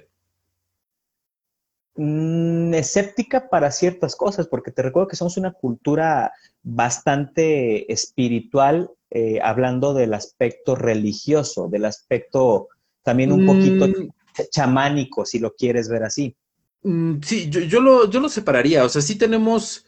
Mm, 1.95 2.73
escéptica 2.75 3.49
para 3.49 3.71
ciertas 3.71 4.15
cosas, 4.15 4.47
porque 4.47 4.71
te 4.71 4.83
recuerdo 4.83 5.07
que 5.07 5.15
somos 5.15 5.37
una 5.37 5.51
cultura 5.51 6.31
bastante 6.61 7.91
espiritual, 7.91 8.91
eh, 9.11 9.39
hablando 9.41 9.93
del 9.93 10.13
aspecto 10.13 10.75
religioso, 10.75 11.67
del 11.67 11.85
aspecto 11.85 12.67
también 13.01 13.31
un 13.31 13.45
poquito 13.45 13.87
mm. 13.87 14.09
chamánico, 14.51 15.25
si 15.25 15.39
lo 15.39 15.55
quieres 15.55 15.89
ver 15.89 16.03
así. 16.03 16.35
Mm, 16.83 17.15
sí, 17.21 17.49
yo, 17.49 17.61
yo, 17.61 17.81
lo, 17.81 18.09
yo 18.09 18.19
lo 18.19 18.29
separaría, 18.29 18.85
o 18.85 18.89
sea, 18.89 19.01
sí 19.01 19.15
tenemos, 19.17 19.85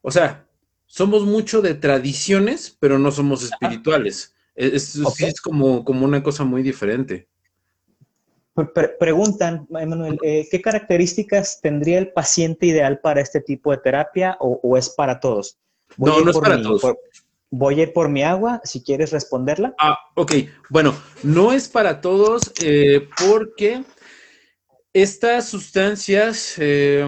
o 0.00 0.10
sea, 0.10 0.46
somos 0.86 1.24
mucho 1.24 1.62
de 1.62 1.74
tradiciones, 1.74 2.76
pero 2.78 2.98
no 2.98 3.10
somos 3.10 3.42
espirituales. 3.42 4.34
Es, 4.54 4.96
es, 4.96 5.40
como, 5.40 5.84
como 5.84 6.04
una 6.04 6.22
cosa 6.22 6.44
muy 6.44 6.62
diferente. 6.62 7.28
preguntan, 8.98 9.66
Emanuel, 9.70 10.18
eh, 10.22 10.46
¿qué 10.50 10.60
características 10.60 11.60
tendría 11.62 11.98
el 11.98 12.12
paciente 12.12 12.66
ideal 12.66 13.00
para 13.00 13.22
este 13.22 13.40
tipo 13.40 13.70
de 13.70 13.78
terapia 13.78 14.36
o, 14.40 14.76
es 14.76 14.90
para 14.90 15.20
todos? 15.20 15.58
no, 15.96 16.20
no 16.20 16.30
es 16.30 16.38
para 16.38 16.60
todos. 16.60 16.82
Voy 17.52 17.78
a 17.78 17.82
ir 17.84 17.92
por 17.92 18.08
mi 18.08 18.24
agua, 18.24 18.60
si 18.64 18.82
quieres 18.82 19.12
responderla. 19.12 19.74
Ah, 19.78 19.96
ok. 20.16 20.32
Bueno, 20.70 20.92
no 21.22 21.52
es 21.52 21.68
para 21.68 22.00
todos 22.00 22.52
eh, 22.60 23.08
porque 23.16 23.84
estas 24.92 25.48
sustancias... 25.48 26.54
Eh, 26.58 27.06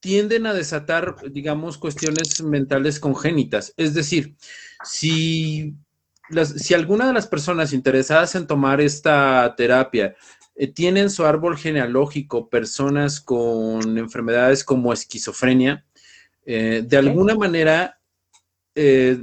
tienden 0.00 0.46
a 0.46 0.54
desatar, 0.54 1.16
digamos, 1.30 1.78
cuestiones 1.78 2.42
mentales 2.42 3.00
congénitas. 3.00 3.74
Es 3.76 3.94
decir, 3.94 4.36
si, 4.84 5.74
si 6.56 6.74
alguna 6.74 7.06
de 7.06 7.12
las 7.12 7.26
personas 7.26 7.72
interesadas 7.72 8.34
en 8.34 8.46
tomar 8.46 8.80
esta 8.80 9.54
terapia 9.56 10.14
eh, 10.54 10.68
tienen 10.68 11.10
su 11.10 11.24
árbol 11.24 11.56
genealógico 11.56 12.48
personas 12.48 13.20
con 13.20 13.98
enfermedades 13.98 14.64
como 14.64 14.92
esquizofrenia, 14.92 15.84
eh, 16.44 16.82
de 16.86 16.96
alguna 16.96 17.34
manera, 17.34 18.00
eh, 18.74 19.18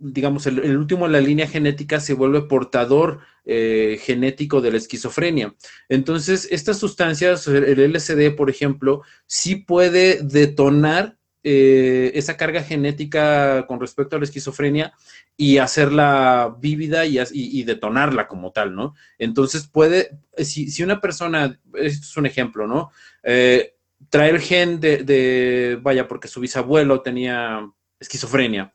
digamos, 0.00 0.46
el, 0.46 0.76
último 0.76 1.06
en 1.06 1.12
la 1.12 1.20
línea 1.20 1.46
genética 1.46 2.00
se 2.00 2.14
vuelve 2.14 2.42
portador 2.42 3.20
eh, 3.44 4.00
genético 4.02 4.60
de 4.60 4.72
la 4.72 4.78
esquizofrenia. 4.78 5.54
Entonces, 5.88 6.48
estas 6.50 6.78
sustancias, 6.78 7.46
el 7.46 7.92
LSD, 7.92 8.34
por 8.34 8.50
ejemplo, 8.50 9.02
sí 9.26 9.56
puede 9.56 10.22
detonar 10.22 11.18
eh, 11.42 12.12
esa 12.14 12.36
carga 12.36 12.62
genética 12.62 13.66
con 13.66 13.80
respecto 13.80 14.14
a 14.14 14.18
la 14.18 14.26
esquizofrenia 14.26 14.92
y 15.38 15.56
hacerla 15.56 16.54
vívida 16.60 17.06
y, 17.06 17.62
detonarla 17.64 18.28
como 18.28 18.52
tal, 18.52 18.74
¿no? 18.74 18.94
Entonces 19.18 19.66
puede, 19.66 20.18
si, 20.36 20.82
una 20.82 21.00
persona, 21.00 21.58
esto 21.74 22.06
es 22.06 22.16
un 22.18 22.26
ejemplo, 22.26 22.66
¿no? 22.66 22.90
Eh, 23.22 23.74
trae 24.10 24.30
el 24.30 24.40
gen 24.40 24.80
de, 24.80 25.78
vaya, 25.80 26.06
porque 26.06 26.28
su 26.28 26.40
bisabuelo 26.40 27.00
tenía 27.00 27.66
esquizofrenia 27.98 28.74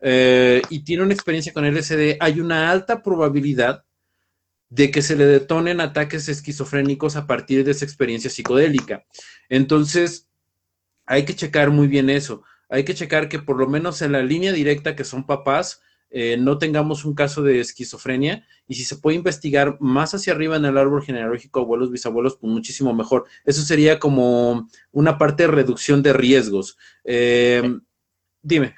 eh, 0.00 0.62
y 0.70 0.80
tiene 0.84 1.02
una 1.02 1.14
experiencia 1.14 1.52
con 1.52 1.64
LSD, 1.64 2.16
hay 2.20 2.40
una 2.40 2.70
alta 2.70 3.02
probabilidad 3.02 3.84
de 4.68 4.90
que 4.90 5.02
se 5.02 5.16
le 5.16 5.26
detonen 5.26 5.80
ataques 5.80 6.28
esquizofrénicos 6.28 7.16
a 7.16 7.26
partir 7.26 7.64
de 7.64 7.70
esa 7.70 7.84
experiencia 7.84 8.30
psicodélica. 8.30 9.06
Entonces, 9.48 10.28
hay 11.06 11.24
que 11.24 11.36
checar 11.36 11.70
muy 11.70 11.86
bien 11.86 12.10
eso. 12.10 12.42
Hay 12.68 12.84
que 12.84 12.94
checar 12.94 13.28
que 13.28 13.38
por 13.38 13.56
lo 13.58 13.68
menos 13.68 14.02
en 14.02 14.12
la 14.12 14.22
línea 14.22 14.52
directa 14.52 14.96
que 14.96 15.04
son 15.04 15.24
papás, 15.24 15.82
eh, 16.10 16.36
no 16.36 16.58
tengamos 16.58 17.04
un 17.04 17.14
caso 17.14 17.42
de 17.42 17.60
esquizofrenia 17.60 18.46
y 18.68 18.74
si 18.74 18.84
se 18.84 18.96
puede 18.96 19.16
investigar 19.16 19.76
más 19.80 20.14
hacia 20.14 20.32
arriba 20.32 20.56
en 20.56 20.64
el 20.64 20.78
árbol 20.78 21.02
genealógico, 21.02 21.60
abuelos, 21.60 21.90
bisabuelos, 21.90 22.36
pues 22.36 22.52
muchísimo 22.52 22.92
mejor. 22.92 23.26
Eso 23.44 23.62
sería 23.62 23.98
como 23.98 24.68
una 24.92 25.18
parte 25.18 25.44
de 25.44 25.48
reducción 25.48 26.02
de 26.02 26.12
riesgos. 26.12 26.76
Eh, 27.04 27.78
dime. 28.42 28.76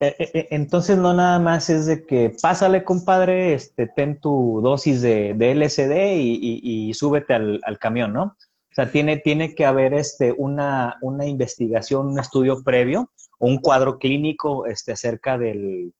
Eh, 0.00 0.48
entonces 0.50 0.96
no 0.96 1.12
nada 1.12 1.38
más 1.38 1.70
es 1.70 1.86
de 1.86 2.06
que 2.06 2.32
pásale, 2.40 2.84
compadre, 2.84 3.54
este, 3.54 3.88
ten 3.88 4.20
tu 4.20 4.60
dosis 4.62 5.02
de, 5.02 5.34
LSD 5.34 6.16
y, 6.20 6.94
súbete 6.94 7.34
al, 7.34 7.78
camión, 7.80 8.12
¿no? 8.12 8.22
O 8.22 8.74
sea, 8.74 8.92
tiene, 8.92 9.16
tiene 9.16 9.54
que 9.54 9.66
haber 9.66 9.94
este, 9.94 10.32
una, 10.32 10.98
una 11.00 11.26
investigación, 11.26 12.06
un 12.06 12.18
estudio 12.20 12.62
previo 12.62 13.10
un 13.38 13.58
cuadro 13.58 13.98
clínico 13.98 14.66
este, 14.66 14.92
acerca 14.92 15.38
del, 15.38 15.92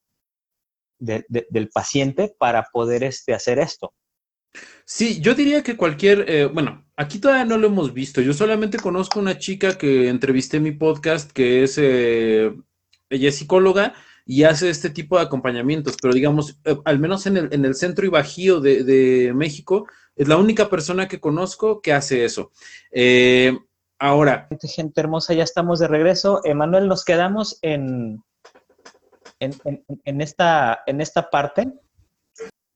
del 0.99 1.69
paciente 1.73 2.35
para 2.39 2.65
poder 2.73 3.05
este, 3.05 3.35
hacer 3.35 3.59
esto. 3.59 3.95
Sí, 4.85 5.21
yo 5.21 5.35
diría 5.35 5.63
que 5.63 5.77
cualquier, 5.77 6.25
eh, 6.29 6.47
bueno, 6.47 6.87
aquí 6.97 7.21
todavía 7.21 7.45
no 7.45 7.59
lo 7.59 7.69
hemos 7.69 7.93
visto. 7.93 8.21
Yo 8.21 8.33
solamente 8.33 8.79
conozco 8.79 9.21
una 9.21 9.39
chica 9.39 9.77
que 9.77 10.09
entrevisté 10.09 10.57
en 10.57 10.63
mi 10.65 10.73
podcast, 10.73 11.31
que 11.31 11.63
es, 11.63 11.79
eh, 11.79 12.53
ella 13.11 13.29
es 13.29 13.37
psicóloga 13.37 13.95
y 14.25 14.45
hace 14.45 14.69
este 14.69 14.91
tipo 14.91 15.17
de 15.17 15.25
acompañamientos, 15.25 15.97
pero 16.01 16.13
digamos, 16.13 16.59
eh, 16.65 16.77
al 16.85 16.99
menos 16.99 17.27
en 17.27 17.37
el, 17.39 17.49
en 17.53 17.65
el 17.65 17.75
centro 17.75 18.05
y 18.05 18.11
bajío 18.11 18.61
de, 18.61 18.85
de 18.85 19.33
México, 19.33 19.87
es 20.17 20.29
la 20.29 20.37
única 20.37 20.69
persona 20.69 21.09
que 21.09 21.21
conozco 21.21 21.81
que 21.81 21.93
hace 21.93 22.25
eso. 22.25 22.51
Eh, 22.91 23.57
ahora. 23.99 24.49
Gente 24.61 25.01
hermosa, 25.01 25.33
ya 25.33 25.45
estamos 25.45 25.79
de 25.79 25.89
regreso. 25.89 26.41
Emanuel, 26.45 26.89
nos 26.89 27.05
quedamos 27.05 27.59
en, 27.63 28.23
en, 29.41 30.21
esta, 30.21 30.83
en 30.87 31.01
esta 31.01 31.31
parte 31.31 31.73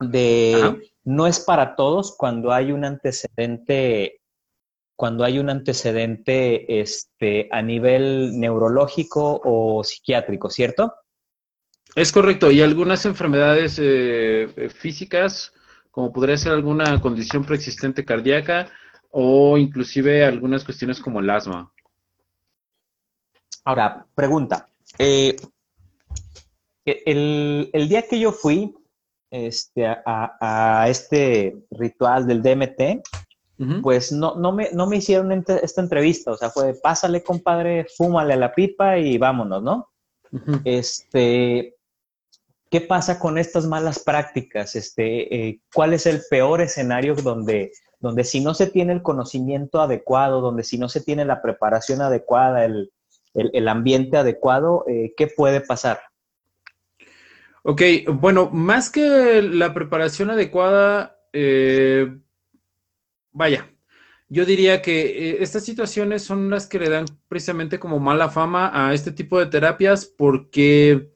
de 0.01 0.91
no 1.05 1.27
es 1.27 1.41
para 1.41 1.77
todos 1.77 2.17
cuando 2.17 2.53
hay 2.53 2.73
un 2.73 2.85
antecedente 2.85 4.21
cuando 5.03 5.25
hay 5.25 5.41
un 5.41 5.51
antecedente 5.51 6.81
este, 6.81 7.49
a 7.51 7.61
nivel 7.61 8.39
neurológico 8.39 9.41
o 9.43 9.83
psiquiátrico, 9.83 10.49
¿cierto? 10.49 10.95
Es 11.97 12.13
correcto, 12.13 12.53
y 12.53 12.63
algunas 12.63 13.05
enfermedades 13.05 13.81
eh, 13.83 14.71
físicas 14.73 15.53
como 15.91 16.13
podría 16.13 16.37
ser 16.37 16.53
alguna 16.53 17.01
condición 17.01 17.45
preexistente 17.45 18.05
cardíaca 18.05 18.71
o 19.11 19.59
inclusive 19.59 20.25
algunas 20.25 20.63
cuestiones 20.63 21.01
como 21.01 21.19
el 21.19 21.31
asma. 21.31 21.73
Ahora, 23.65 24.07
pregunta. 24.15 24.69
Eh, 25.01 25.35
el, 26.85 27.89
día 27.89 28.07
que 28.09 28.21
yo 28.21 28.31
fui 28.31 28.73
este, 29.33 29.85
a, 29.85 30.87
este 30.89 31.57
ritual 31.73 32.25
del 32.25 32.41
DMT, 32.41 33.03
pues 33.83 34.13
no, 34.13 34.35
no, 34.37 34.53
me, 34.53 34.71
no 34.73 34.87
me 34.87 34.97
hicieron 34.97 35.33
esta 35.33 35.81
entrevista, 35.81 36.33
o 36.33 36.37
sea, 36.37 36.51
fue 36.51 36.75
pásale, 36.75 37.23
compadre, 37.23 37.87
fúmale 37.97 38.35
a 38.35 38.37
la 38.37 38.55
pipa 38.55 38.99
y 38.99 39.19
vámonos, 39.19 39.63
¿no? 39.63 39.89
Este, 40.65 41.77
¿Qué 42.73 42.81
pasa 42.81 43.19
con 43.19 43.37
estas 43.37 43.67
malas 43.67 43.99
prácticas? 43.99 44.77
Este, 44.77 45.49
eh, 45.49 45.61
¿Cuál 45.75 45.93
es 45.93 46.07
el 46.07 46.23
peor 46.31 46.63
escenario 46.63 47.15
donde, 47.15 47.71
donde 48.01 48.25
si 48.25 48.41
no 48.41 48.55
se 48.55 48.67
tiene 48.67 48.95
el 48.95 49.03
conocimiento 49.03 49.83
adecuado, 49.83 50.41
donde 50.41 50.65
si 50.65 50.79
no 50.79 50.89
se 50.89 51.03
tiene 51.03 51.27
la 51.27 51.43
preparación 51.43 52.01
adecuada, 52.01 52.65
el, 52.65 53.69
ambiente 53.69 54.17
adecuado, 54.17 54.87
eh, 54.89 55.13
¿qué 55.19 55.27
puede 55.27 55.61
pasar? 55.61 56.01
Ok, 57.63 57.83
bueno, 58.15 58.49
más 58.51 58.89
que 58.89 59.43
la 59.43 59.75
preparación 59.75 60.31
adecuada, 60.31 61.19
eh, 61.35 62.09
vaya, 63.33 63.71
yo 64.29 64.47
diría 64.47 64.81
que 64.81 65.43
estas 65.43 65.65
situaciones 65.65 66.23
son 66.23 66.49
las 66.49 66.67
que 66.67 66.79
le 66.79 66.89
dan 66.89 67.05
precisamente 67.29 67.79
como 67.79 68.01
mala 68.01 68.31
fama 68.31 68.71
a 68.73 68.95
este 68.95 69.13
tipo 69.13 69.39
de 69.39 69.47
terapias 69.47 70.07
porque 70.07 71.13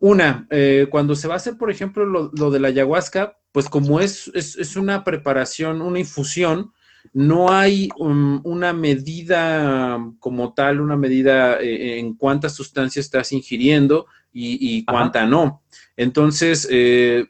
una, 0.00 0.46
eh, 0.50 0.86
cuando 0.90 1.16
se 1.16 1.28
va 1.28 1.34
a 1.34 1.38
hacer, 1.38 1.56
por 1.56 1.70
ejemplo, 1.70 2.04
lo, 2.04 2.50
de 2.50 2.60
la 2.60 2.68
ayahuasca, 2.68 3.38
pues 3.52 3.68
como 3.68 4.00
es, 4.00 4.30
es, 4.34 4.76
una 4.76 5.02
preparación, 5.02 5.82
una 5.82 5.98
infusión, 5.98 6.72
no 7.12 7.50
hay 7.50 7.88
um, 7.98 8.40
una 8.44 8.72
medida 8.72 9.98
como 10.20 10.52
tal, 10.54 10.80
una 10.80 10.96
medida 10.96 11.60
eh, 11.60 11.98
en 11.98 12.14
cuántas 12.14 12.54
sustancias 12.54 13.06
estás 13.06 13.32
ingiriendo 13.32 14.06
y, 14.32 14.84
cuánta 14.84 15.26
no. 15.26 15.62
Entonces, 15.96 16.68
eh, 16.70 17.26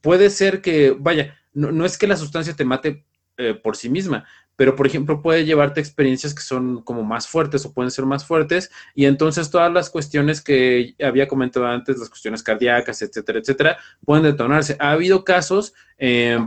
puede 0.00 0.30
ser 0.30 0.60
que, 0.60 0.94
vaya, 0.96 1.36
no, 1.52 1.72
no, 1.72 1.84
es 1.84 1.98
que 1.98 2.06
la 2.06 2.16
sustancia 2.16 2.54
te 2.54 2.64
mate 2.64 3.04
por 3.62 3.76
sí 3.76 3.90
misma, 3.90 4.24
pero 4.56 4.74
por 4.74 4.86
ejemplo 4.86 5.20
puede 5.20 5.44
llevarte 5.44 5.80
experiencias 5.80 6.34
que 6.34 6.42
son 6.42 6.82
como 6.82 7.02
más 7.04 7.28
fuertes 7.28 7.64
o 7.66 7.72
pueden 7.72 7.90
ser 7.90 8.06
más 8.06 8.24
fuertes 8.24 8.70
y 8.94 9.04
entonces 9.04 9.50
todas 9.50 9.70
las 9.70 9.90
cuestiones 9.90 10.40
que 10.40 10.94
había 11.02 11.28
comentado 11.28 11.66
antes, 11.66 11.98
las 11.98 12.08
cuestiones 12.08 12.42
cardíacas, 12.42 13.02
etcétera, 13.02 13.38
etcétera, 13.38 13.78
pueden 14.04 14.24
detonarse. 14.24 14.76
Ha 14.80 14.92
habido 14.92 15.24
casos, 15.24 15.74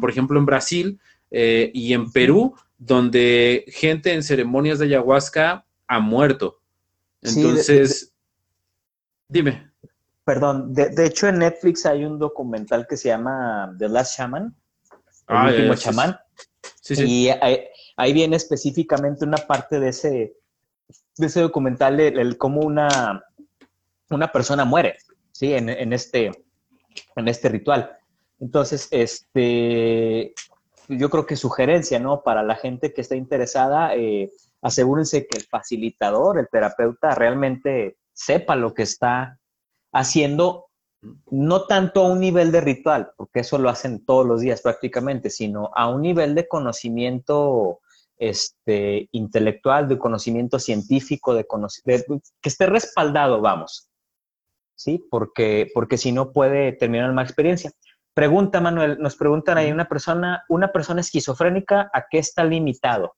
por 0.02 0.10
ejemplo 0.10 0.40
en 0.40 0.46
Brasil 0.46 1.00
eh, 1.32 1.72
y 1.74 1.94
en 1.94 2.12
Perú, 2.12 2.56
donde 2.78 3.66
gente 3.68 4.14
en 4.14 4.24
ceremonias 4.24 4.80
de 4.80 4.86
ayahuasca 4.86 5.66
ha 5.88 6.00
muerto. 6.00 6.60
Entonces, 7.22 8.14
dime. 9.28 9.70
Perdón, 10.24 10.74
de, 10.74 11.06
hecho 11.06 11.28
en 11.28 11.40
Netflix 11.40 11.86
hay 11.86 12.06
un 12.06 12.20
documental 12.20 12.88
que 12.88 12.98
se 12.98 13.10
llama 13.10 13.76
The 13.78 13.90
Last 13.90 14.18
Shaman, 14.18 14.44
el 14.46 15.36
ah, 15.36 15.48
último 15.50 15.76
chamán. 15.76 16.18
Sí. 16.82 16.96
Y 17.06 17.30
ahí 17.30 18.14
viene 18.14 18.36
específicamente 18.36 19.26
una 19.26 19.38
parte 19.38 19.80
de 19.80 19.90
ese, 19.90 20.34
de 21.18 21.28
ese 21.28 21.42
documental, 21.42 22.00
el, 22.00 22.38
cómo 22.38 22.62
una, 22.62 23.24
una 24.10 24.32
persona 24.32 24.66
muere, 24.66 24.98
¿sí? 25.32 25.54
En, 25.54 25.94
este, 25.94 26.32
en 27.16 27.28
este 27.28 27.50
ritual. 27.50 27.98
Entonces, 28.40 28.88
este, 28.92 30.34
yo 30.88 31.10
creo 31.10 31.26
que 31.26 31.36
sugerencia, 31.36 32.00
¿no? 32.00 32.24
Para 32.24 32.42
la 32.42 32.56
gente 32.56 32.94
que 32.94 33.02
está 33.02 33.16
interesada, 33.16 33.96
eh, 33.96 34.32
asegúrense 34.62 35.28
que 35.28 35.38
el 35.38 35.44
facilitador, 35.44 36.40
el 36.40 36.48
terapeuta, 36.50 37.16
realmente 37.16 37.98
sepa 38.14 38.56
lo 38.56 38.74
que 38.74 38.84
está 38.84 39.40
haciendo, 39.92 40.69
no 41.32 41.66
tanto 41.66 42.02
a 42.02 42.12
un 42.12 42.20
nivel 42.20 42.52
de 42.52 42.62
ritual, 42.62 43.12
porque 43.16 43.42
eso 43.42 43.58
lo 43.58 43.70
hacen 43.70 44.06
todos 44.06 44.26
los 44.26 44.42
días 44.42 44.62
prácticamente, 44.62 45.30
sino 45.30 45.72
a 45.76 45.90
un 45.90 46.02
nivel 46.02 46.36
de 46.36 46.48
conocimiento 46.48 47.80
este, 48.18 49.08
intelectual, 49.12 49.88
de 49.88 49.98
conocimiento 49.98 50.60
científico, 50.60 51.34
de, 51.34 51.46
que 51.86 52.50
esté 52.50 52.66
respaldado, 52.66 53.42
vamos. 53.42 53.90
¿Sí? 54.76 55.06
Porque, 55.10 55.70
porque 55.74 55.98
si 55.98 56.12
no 56.12 56.32
puede 56.32 56.74
terminar 56.74 57.10
una 57.10 57.24
experiencia. 57.24 57.72
Pregunta, 58.14 58.62
Manuel, 58.62 58.98
nos 59.00 59.16
preguntan 59.16 59.58
ahí 59.58 59.72
una 59.72 59.88
persona, 59.88 60.44
una 60.50 60.72
persona 60.72 61.02
esquizofrénica, 61.02 61.90
¿a 61.94 62.06
qué 62.10 62.20
está 62.20 62.44
limitado? 62.44 63.16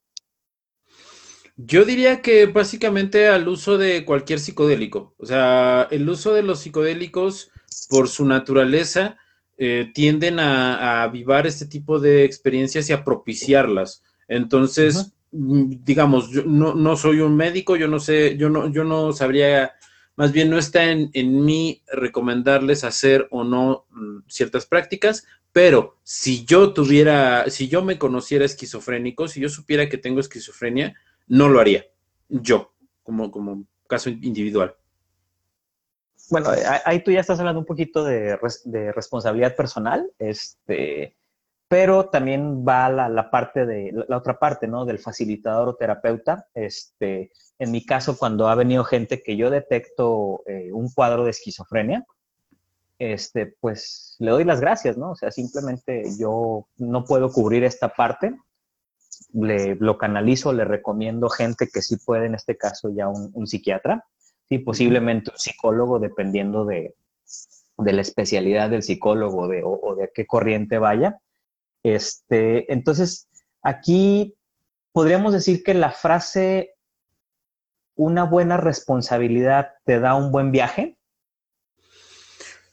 Yo 1.57 1.85
diría 1.85 2.21
que 2.21 2.45
básicamente 2.47 3.27
al 3.27 3.47
uso 3.47 3.77
de 3.77 4.05
cualquier 4.05 4.39
psicodélico. 4.39 5.13
O 5.17 5.25
sea, 5.25 5.87
el 5.91 6.09
uso 6.09 6.33
de 6.33 6.43
los 6.43 6.59
psicodélicos, 6.59 7.51
por 7.89 8.07
su 8.07 8.25
naturaleza, 8.25 9.17
eh, 9.57 9.91
tienden 9.93 10.39
a, 10.39 10.75
a, 10.75 11.03
avivar 11.03 11.45
este 11.45 11.65
tipo 11.65 11.99
de 11.99 12.23
experiencias 12.23 12.89
y 12.89 12.93
a 12.93 13.03
propiciarlas. 13.03 14.03
Entonces, 14.27 15.13
mm, 15.31 15.83
digamos, 15.83 16.29
yo 16.29 16.43
no, 16.43 16.73
no, 16.73 16.95
soy 16.95 17.19
un 17.19 17.35
médico, 17.35 17.75
yo 17.75 17.87
no 17.87 17.99
sé, 17.99 18.37
yo 18.37 18.49
no, 18.49 18.71
yo 18.71 18.83
no 18.83 19.13
sabría 19.13 19.73
más 20.15 20.31
bien 20.31 20.49
no 20.49 20.57
está 20.57 20.91
en, 20.91 21.09
en 21.13 21.45
mí 21.45 21.81
recomendarles 21.91 22.83
hacer 22.83 23.27
o 23.31 23.43
no 23.43 23.85
mm, 23.89 24.19
ciertas 24.27 24.65
prácticas, 24.65 25.25
pero 25.51 25.97
si 26.03 26.45
yo 26.45 26.73
tuviera, 26.73 27.49
si 27.49 27.67
yo 27.67 27.83
me 27.83 27.97
conociera 27.97 28.45
esquizofrénico, 28.45 29.27
si 29.27 29.41
yo 29.41 29.49
supiera 29.49 29.89
que 29.89 29.97
tengo 29.97 30.19
esquizofrenia, 30.19 30.95
no 31.27 31.49
lo 31.49 31.59
haría. 31.59 31.85
Yo, 32.29 32.73
como, 33.03 33.31
como 33.31 33.65
caso 33.87 34.09
individual. 34.09 34.75
Bueno, 36.31 36.49
ahí 36.85 37.03
tú 37.03 37.11
ya 37.11 37.19
estás 37.19 37.39
hablando 37.39 37.59
un 37.59 37.65
poquito 37.65 38.03
de, 38.03 38.39
de 38.65 38.91
responsabilidad 38.93 39.55
personal, 39.55 40.09
este, 40.17 41.15
pero 41.67 42.09
también 42.09 42.65
va 42.67 42.89
la, 42.89 43.09
la 43.09 43.29
parte 43.29 43.65
de, 43.65 43.91
la, 44.07 44.17
otra 44.17 44.39
parte, 44.39 44.67
¿no? 44.67 44.85
Del 44.85 44.97
facilitador 44.97 45.69
o 45.69 45.75
terapeuta. 45.75 46.47
Este, 46.53 47.31
en 47.59 47.71
mi 47.71 47.85
caso, 47.85 48.17
cuando 48.17 48.47
ha 48.47 48.55
venido 48.55 48.83
gente 48.83 49.21
que 49.21 49.37
yo 49.37 49.49
detecto 49.49 50.41
eh, 50.47 50.71
un 50.71 50.89
cuadro 50.91 51.25
de 51.25 51.31
esquizofrenia, 51.31 52.05
este, 52.97 53.55
pues 53.59 54.15
le 54.19 54.31
doy 54.31 54.43
las 54.43 54.61
gracias, 54.61 54.97
¿no? 54.97 55.11
O 55.11 55.15
sea, 55.15 55.31
simplemente 55.31 56.03
yo 56.19 56.67
no 56.77 57.03
puedo 57.03 57.31
cubrir 57.31 57.63
esta 57.63 57.89
parte, 57.89 58.35
le, 59.33 59.75
lo 59.75 59.97
canalizo, 59.97 60.53
le 60.53 60.65
recomiendo 60.65 61.29
gente 61.29 61.67
que 61.67 61.81
sí 61.81 61.97
puede, 61.97 62.27
en 62.27 62.35
este 62.35 62.57
caso 62.57 62.89
ya 62.89 63.07
un, 63.07 63.47
psiquiatra, 63.47 64.05
y 64.51 64.59
posiblemente 64.59 65.31
un 65.31 65.37
psicólogo, 65.37 65.97
dependiendo 65.97 66.65
de, 66.65 66.93
de 67.77 67.93
la 67.93 68.01
especialidad 68.01 68.69
del 68.69 68.83
psicólogo 68.83 69.47
de, 69.47 69.61
o, 69.63 69.95
de 69.95 70.11
qué 70.13 70.27
corriente 70.27 70.77
vaya. 70.77 71.21
Este, 71.83 72.71
entonces, 72.71 73.29
aquí 73.63 74.35
podríamos 74.91 75.31
decir 75.31 75.63
que 75.63 75.73
la 75.73 75.91
frase 75.91 76.75
una 77.95 78.25
buena 78.25 78.57
responsabilidad 78.57 79.69
te 79.85 80.01
da 80.01 80.15
un 80.15 80.33
buen 80.33 80.51
viaje. 80.51 80.97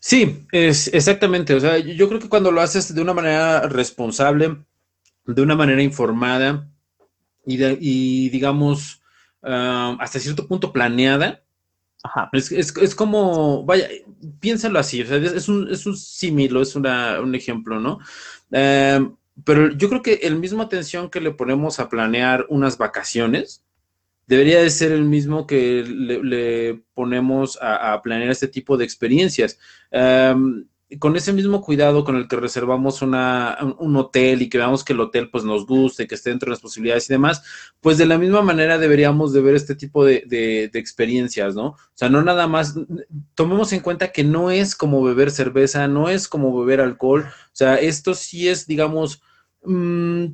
Sí, 0.01 0.49
es 0.51 0.93
exactamente. 0.93 1.55
O 1.55 1.61
sea, 1.61 1.79
yo 1.79 2.09
creo 2.09 2.19
que 2.19 2.29
cuando 2.29 2.51
lo 2.51 2.61
haces 2.61 2.93
de 2.93 3.01
una 3.01 3.15
manera 3.15 3.61
responsable, 3.69 4.57
de 5.27 5.43
una 5.43 5.55
manera 5.55 5.81
informada 5.81 6.69
y, 7.47 8.29
digamos, 8.31 9.01
ah, 9.45 9.97
hasta 10.01 10.19
cierto 10.19 10.49
punto 10.49 10.73
planeada, 10.73 11.45
Es, 12.33 12.95
como, 12.95 13.65
vaya, 13.65 13.89
piénsalo 14.41 14.79
así, 14.79 15.03
o 15.03 15.07
sea, 15.07 15.17
es, 15.17 15.49
un, 15.49 15.69
es 15.71 15.85
un 15.85 15.97
símilo, 15.97 16.63
es 16.63 16.77
un 16.77 17.35
ejemplo, 17.35 17.81
¿no? 17.81 17.99
Em, 18.51 19.15
pero 19.45 19.73
yo 19.73 19.89
creo 19.89 20.03
que 20.03 20.15
el 20.23 20.37
mismo 20.37 20.63
atención 20.63 21.11
que 21.11 21.21
le 21.21 21.33
ponemos 21.33 21.81
a 21.81 21.89
planear 21.89 22.47
unas 22.49 22.79
vacaciones, 22.79 23.65
debería 24.27 24.61
de 24.61 24.71
ser 24.71 24.93
el 24.93 25.05
mismo 25.05 25.47
que 25.47 25.83
le, 25.85 26.83
ponemos 26.95 27.59
a, 27.61 28.01
planear 28.03 28.31
este 28.31 28.49
tipo 28.49 28.77
de 28.77 28.85
experiencias. 28.85 29.59
Em, 29.91 30.67
con 30.99 31.17
ese 31.17 31.35
mismo 31.35 31.61
cuidado 31.61 32.03
con 32.03 32.17
el 32.17 32.29
que 32.29 32.37
reservamos 32.37 33.03
una, 33.03 33.59
un 33.79 33.95
hotel 33.97 34.41
y 34.41 34.49
que 34.49 34.57
veamos 34.57 34.85
que 34.85 34.95
el 34.95 35.01
hotel 35.01 35.29
pues 35.31 35.45
nos 35.45 35.67
guste, 35.67 36.07
que 36.07 36.15
esté 36.15 36.31
dentro 36.31 36.47
de 36.47 36.53
las 36.53 36.61
posibilidades 36.61 37.11
y 37.11 37.13
demás, 37.13 37.43
pues 37.81 37.99
de 37.99 38.07
la 38.07 38.17
misma 38.17 38.41
manera 38.41 38.79
deberíamos 38.79 39.35
de 39.35 39.43
ver 39.43 39.55
este 39.55 39.75
tipo 39.75 40.03
de, 40.05 40.25
de, 40.27 40.71
experiencias, 40.79 41.55
¿no? 41.55 41.67
O 41.67 41.77
sea, 41.95 42.09
no 42.09 42.23
nada 42.23 42.47
más, 42.47 42.75
tomemos 43.35 43.73
en 43.75 43.81
cuenta 43.81 44.13
que 44.13 44.25
no 44.25 44.51
es 44.51 44.75
como 44.75 45.03
beber 45.03 45.31
cerveza, 45.31 45.89
no 45.89 46.09
es 46.09 46.27
como 46.27 46.59
beber 46.59 46.81
alcohol, 46.81 47.27
o 47.27 47.51
sea, 47.53 47.75
esto 47.75 48.15
sí 48.15 48.49
es, 48.49 48.67
digamos, 48.67 49.21
mm, 49.65 50.25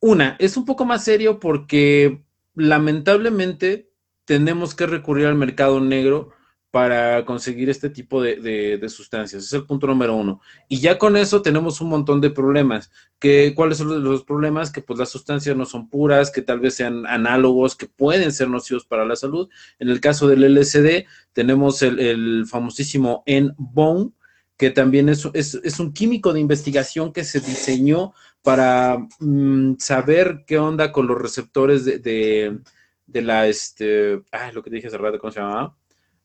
una, 0.00 0.36
es 0.38 0.58
un 0.58 0.66
poco 0.66 0.84
más 0.84 1.04
serio 1.04 1.40
porque 1.40 2.22
lamentablemente 2.54 3.90
tenemos 4.26 4.74
que 4.74 4.86
recurrir 4.86 5.26
al 5.26 5.34
mercado 5.34 5.80
negro 5.80 6.32
para 6.78 7.24
conseguir 7.24 7.68
este 7.70 7.90
tipo 7.90 8.22
de, 8.22 8.80
sustancias. 8.88 9.42
Es 9.42 9.52
el 9.52 9.66
punto 9.66 9.88
número 9.88 10.14
uno. 10.14 10.40
Y 10.68 10.78
ya 10.78 10.96
con 10.96 11.16
eso 11.16 11.42
tenemos 11.42 11.80
un 11.80 11.88
montón 11.88 12.20
de 12.20 12.30
problemas. 12.30 12.92
Que, 13.18 13.52
¿Cuáles 13.52 13.78
son 13.78 14.04
los 14.04 14.22
problemas? 14.22 14.70
Que 14.70 14.80
pues 14.80 14.96
las 14.96 15.08
sustancias 15.08 15.56
no 15.56 15.66
son 15.66 15.90
puras, 15.90 16.30
que 16.30 16.40
tal 16.40 16.60
vez 16.60 16.74
sean 16.74 17.04
análogos, 17.08 17.74
que 17.74 17.88
pueden 17.88 18.30
ser 18.30 18.48
nocivos 18.48 18.84
para 18.84 19.04
la 19.04 19.16
salud. 19.16 19.48
En 19.80 19.88
el 19.88 20.00
caso 20.00 20.28
del 20.28 20.54
LSD 20.54 21.04
tenemos 21.32 21.82
el, 21.82 22.46
famosísimo 22.46 23.24
N-Bone, 23.26 24.12
que 24.56 24.70
también 24.70 25.08
es, 25.08 25.28
es, 25.34 25.80
un 25.80 25.92
químico 25.92 26.32
de 26.32 26.38
investigación 26.38 27.12
que 27.12 27.24
se 27.24 27.40
diseñó 27.40 28.12
para 28.40 28.98
mm, 29.18 29.78
saber 29.80 30.44
qué 30.46 30.58
onda 30.58 30.92
con 30.92 31.08
los 31.08 31.20
receptores 31.20 31.84
de, 31.84 32.60
la, 33.08 33.48
este, 33.48 34.22
ah, 34.30 34.52
lo 34.52 34.62
que 34.62 34.70
dije 34.70 34.86
hace 34.86 34.96
rato, 34.96 35.18
¿cómo 35.18 35.32
se 35.32 35.40
llamaba? 35.40 35.76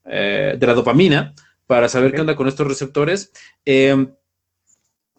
Eh, 0.05 0.55
de 0.59 0.67
la 0.67 0.73
dopamina, 0.73 1.33
para 1.65 1.87
saber 1.87 2.13
qué 2.13 2.21
onda 2.21 2.35
con 2.35 2.47
estos 2.47 2.67
receptores. 2.67 3.31
Em, 3.63 4.13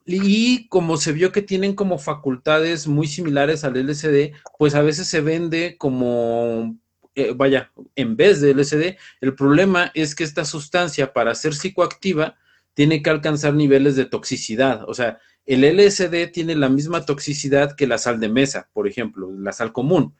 y 0.05 0.69
como 0.69 0.99
se 0.99 1.13
vio 1.13 1.33
que 1.33 1.41
tienen 1.41 1.75
como 1.75 1.99
facultades 1.99 2.87
muy 2.87 3.07
similares 3.07 3.65
al 3.65 3.77
LSD, 3.77 4.33
pues 4.59 4.75
a 4.75 4.83
veces 4.83 5.09
se 5.09 5.23
vende 5.23 5.77
como, 5.79 6.79
eh, 7.15 7.33
vaya, 7.35 7.73
en 7.97 8.17
vez 8.17 8.43
de 8.43 8.51
LSD, 8.51 8.99
el 9.23 9.35
problema 9.35 9.91
es 9.95 10.15
que 10.15 10.25
esta 10.25 10.45
sustancia 10.45 11.15
para 11.15 11.35
ser 11.35 11.55
psicoactiva 11.55 12.37
tiene 12.75 13.03
que 13.03 13.09
alcanzar 13.09 13.55
niveles 13.55 13.97
de 13.97 14.05
toxicidad. 14.05 14.87
O 14.87 14.93
sea, 14.93 15.19
el 15.47 15.65
LSD 15.65 16.27
tiene 16.31 16.55
la 16.57 16.69
misma 16.69 17.07
toxicidad 17.07 17.75
que 17.75 17.87
la 17.87 17.97
sal 17.97 18.21
de 18.21 18.29
mesa, 18.29 18.69
por 18.75 18.87
ejemplo, 18.87 19.31
la 19.33 19.53
sal 19.53 19.73
común. 19.73 20.15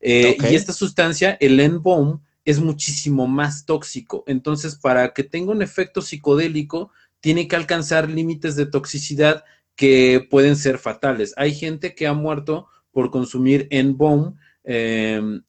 Eh, 0.00 0.36
y 0.50 0.54
esta 0.54 0.72
sustancia, 0.74 1.38
el 1.40 1.58
N-Bomb, 1.60 2.20
es 2.44 2.60
muchísimo 2.60 3.26
más 3.26 3.66
tóxico. 3.66 4.24
Entonces, 4.26 4.76
para 4.76 5.12
que 5.12 5.24
tenga 5.24 5.52
un 5.52 5.62
efecto 5.62 6.02
psicodélico, 6.02 6.90
tiene 7.20 7.48
que 7.48 7.56
alcanzar 7.56 8.08
límites 8.08 8.56
de 8.56 8.66
toxicidad 8.66 9.44
que 9.76 10.26
pueden 10.30 10.56
ser 10.56 10.78
fatales. 10.78 11.34
Hay 11.36 11.54
gente 11.54 11.94
que 11.94 12.06
ha 12.06 12.12
muerto 12.12 12.66
por 12.92 13.10
consumir 13.10 13.66
N-Bomb 13.70 14.36
em, 14.64 15.42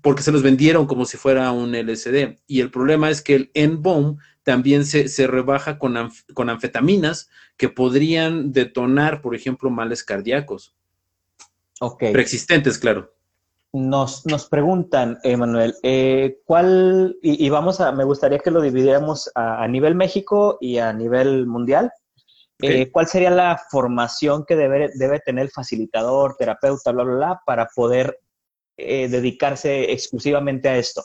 porque 0.00 0.22
se 0.22 0.32
los 0.32 0.42
vendieron 0.42 0.86
como 0.86 1.04
si 1.04 1.16
fuera 1.16 1.52
un 1.52 1.74
LSD. 1.74 2.38
Y 2.46 2.60
el 2.60 2.70
problema 2.70 3.10
es 3.10 3.20
que 3.20 3.34
el 3.34 3.50
N-Bomb 3.54 4.18
también 4.42 4.86
se, 4.86 5.26
rebaja 5.26 5.78
con, 5.78 6.10
con, 6.32 6.48
anfetaminas 6.48 7.28
que 7.58 7.68
podrían 7.68 8.52
detonar, 8.52 9.20
por 9.20 9.34
ejemplo, 9.34 9.68
males 9.68 10.02
cardíacos. 10.02 10.74
Ok. 11.80 12.04
Preexistentes, 12.12 12.78
claro. 12.78 13.14
Nos, 13.72 14.24
nos 14.24 14.48
preguntan, 14.48 15.18
Emanuel, 15.22 15.74
eh, 15.82 16.38
¿cuál, 16.44 17.18
y, 17.22 17.48
vamos 17.50 17.80
a, 17.80 17.92
me 17.92 18.04
gustaría 18.04 18.38
que 18.38 18.50
lo 18.50 18.62
dividiéramos 18.62 19.30
a, 19.34 19.68
nivel 19.68 19.94
México 19.94 20.56
y 20.60 20.78
a 20.78 20.92
nivel 20.94 21.46
mundial, 21.46 21.92
eh, 22.60 22.90
¿cuál 22.90 23.06
sería 23.06 23.30
la 23.30 23.60
formación 23.70 24.44
que 24.46 24.56
debe, 24.56 24.90
debe 24.94 25.20
tener 25.20 25.44
el 25.44 25.50
facilitador, 25.50 26.34
terapeuta, 26.38 26.92
bla, 26.92 27.04
bla, 27.04 27.14
bla, 27.14 27.42
para 27.44 27.66
poder 27.66 28.18
eh, 28.76 29.08
dedicarse 29.08 29.92
exclusivamente 29.92 30.68
a 30.68 30.78
esto? 30.78 31.02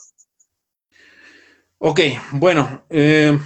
Ok, 1.78 2.00
bueno, 2.32 2.86
eh, 2.88 3.38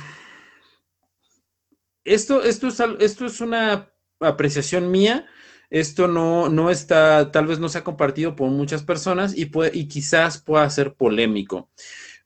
esto, 2.05 2.43
esto, 2.45 2.69
es, 2.69 2.81
esto 3.01 3.27
es 3.27 3.41
una 3.41 3.91
apreciación 4.21 4.91
mía. 4.91 5.27
Esto 5.71 6.09
no, 6.09 6.49
no 6.49 6.71
está, 6.71 7.31
tal 7.31 7.47
vez 7.47 7.59
no 7.59 7.69
se 7.69 7.79
ha 7.79 7.85
compartido 7.85 8.35
por 8.35 8.51
muchas 8.51 8.83
personas 8.83 9.37
y, 9.37 9.47
puede, 9.47 9.77
y 9.77 9.87
quizás 9.87 10.39
pueda 10.39 10.69
ser 10.71 10.95
polémico. 10.95 11.69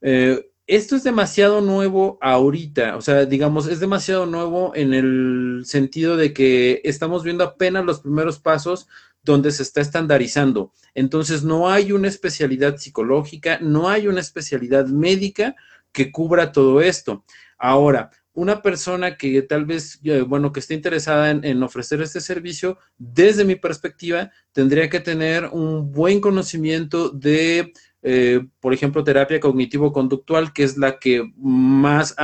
Eh, 0.00 0.48
esto 0.66 0.94
es 0.94 1.02
demasiado 1.02 1.60
nuevo 1.60 2.18
ahorita, 2.20 2.96
o 2.96 3.00
sea, 3.00 3.24
digamos, 3.26 3.66
es 3.66 3.80
demasiado 3.80 4.26
nuevo 4.26 4.72
en 4.76 4.94
el 4.94 5.62
sentido 5.66 6.16
de 6.16 6.32
que 6.32 6.80
estamos 6.84 7.24
viendo 7.24 7.42
apenas 7.42 7.84
los 7.84 8.00
primeros 8.00 8.38
pasos 8.38 8.86
donde 9.24 9.50
se 9.50 9.64
está 9.64 9.80
estandarizando. 9.80 10.72
Entonces, 10.94 11.42
no 11.42 11.68
hay 11.68 11.92
una 11.92 12.08
especialidad 12.08 12.76
psicológica, 12.76 13.58
no 13.60 13.88
hay 13.88 14.06
una 14.08 14.20
especialidad 14.20 14.86
médica 14.86 15.56
que 15.92 16.12
cubra 16.12 16.52
todo 16.52 16.80
esto. 16.80 17.24
Ahora, 17.58 18.10
una 18.34 18.62
persona 18.62 19.16
que 19.16 19.42
tal 19.42 19.66
vez, 19.66 20.00
eh, 20.04 20.22
bueno, 20.22 20.52
que 20.52 20.60
esté 20.60 20.74
interesada 20.74 21.30
en, 21.30 21.62
ofrecer 21.62 22.00
este 22.00 22.20
servicio, 22.20 22.78
desde 22.96 23.44
mi 23.44 23.56
perspectiva, 23.56 24.30
tendría 24.52 24.88
que 24.88 25.00
tener 25.00 25.46
un 25.52 25.92
buen 25.92 26.20
conocimiento 26.20 27.10
de, 27.10 27.72
eh, 28.02 28.40
por 28.60 28.72
ejemplo, 28.72 29.04
terapia 29.04 29.38
cognitivo-conductual, 29.38 30.52
que 30.54 30.64
es 30.64 30.78
la 30.78 30.98
que 30.98 31.30
más, 31.36 32.16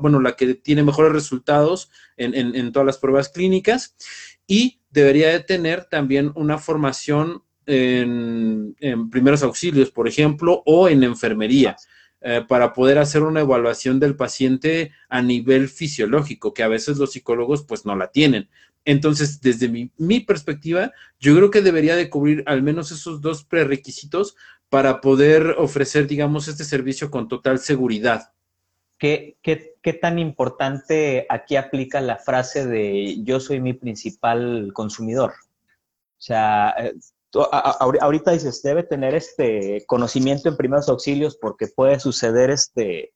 bueno, 0.00 0.20
la 0.20 0.36
que 0.36 0.54
tiene 0.54 0.82
mejores 0.82 1.12
resultados 1.12 1.90
en, 2.16 2.72
todas 2.72 2.86
las 2.86 2.98
pruebas 2.98 3.28
clínicas, 3.28 3.94
y 4.46 4.80
debería 4.90 5.28
de 5.28 5.40
tener 5.40 5.84
también 5.84 6.32
una 6.34 6.56
formación 6.58 7.42
en, 7.66 8.74
en 8.80 9.10
primeros 9.10 9.42
auxilios, 9.42 9.90
por 9.90 10.08
ejemplo, 10.08 10.62
o 10.64 10.88
en 10.88 11.02
enfermería. 11.02 11.76
Eh, 12.24 12.44
para 12.46 12.72
poder 12.72 12.98
hacer 12.98 13.22
una 13.22 13.40
evaluación 13.40 13.98
del 13.98 14.14
paciente 14.14 14.92
a 15.08 15.22
nivel 15.22 15.68
fisiológico, 15.68 16.54
que 16.54 16.62
a 16.62 16.68
veces 16.68 16.98
los 16.98 17.12
psicólogos 17.12 17.64
pues 17.64 17.84
no 17.84 17.96
la 17.96 18.12
tienen. 18.12 18.48
Entonces, 18.84 19.40
desde 19.40 19.68
mi, 19.68 19.90
mi, 19.96 20.20
perspectiva, 20.20 20.92
yo 21.18 21.34
creo 21.36 21.50
que 21.50 21.62
debería 21.62 21.96
de 21.96 22.10
cubrir 22.10 22.42
al 22.46 22.62
menos 22.62 22.92
esos 22.92 23.20
dos 23.20 23.44
prerequisitos 23.44 24.36
para 24.68 25.00
poder 25.00 25.56
ofrecer, 25.58 26.06
digamos, 26.06 26.48
este 26.48 26.64
servicio 26.64 27.10
con 27.10 27.28
total 27.28 27.58
seguridad. 27.58 28.32
¿qué, 29.02 29.36
qué, 29.82 29.92
tan 29.94 30.20
importante 30.20 31.26
aquí 31.28 31.56
aplica 31.56 32.00
la 32.00 32.18
frase 32.18 32.68
de 32.68 33.20
yo 33.24 33.40
soy 33.40 33.60
mi 33.60 33.72
principal 33.72 34.70
consumidor? 34.72 35.32
O 35.32 36.24
sea, 36.24 36.72
eh, 37.34 37.98
ahorita 38.00 38.32
dices, 38.32 38.62
debe 38.62 38.82
tener 38.82 39.14
este 39.14 39.84
conocimiento 39.86 40.48
en 40.48 40.56
primeros 40.56 40.88
auxilios 40.88 41.36
porque 41.36 41.68
puede 41.68 41.98
suceder 42.00 42.50
este 42.50 43.12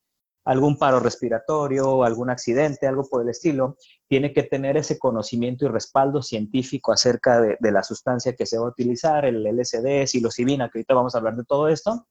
algún 0.46 0.78
paro 0.78 1.00
respiratorio, 1.00 2.04
algún 2.04 2.30
accidente, 2.30 2.86
algo 2.86 3.02
por 3.10 3.20
el 3.22 3.28
estilo, 3.28 3.76
tiene 4.08 4.32
que 4.32 4.44
tener 4.44 4.76
ese 4.76 4.96
conocimiento 4.96 5.66
y 5.66 5.68
respaldo 5.68 6.22
científico 6.22 6.92
acerca 6.92 7.40
de, 7.40 7.56
la 7.60 7.82
sustancia 7.82 8.36
que 8.36 8.46
se 8.46 8.56
va 8.56 8.66
a 8.66 8.70
utilizar, 8.70 9.24
el 9.24 9.44
LSD, 9.44 10.06
psilocibina, 10.06 10.70
que 10.70 10.78
ahorita 10.78 10.94
vamos 10.94 11.14
a 11.14 11.18
hablar 11.18 11.34
de 11.34 11.44
todo 11.44 11.68
esto. 11.68 12.06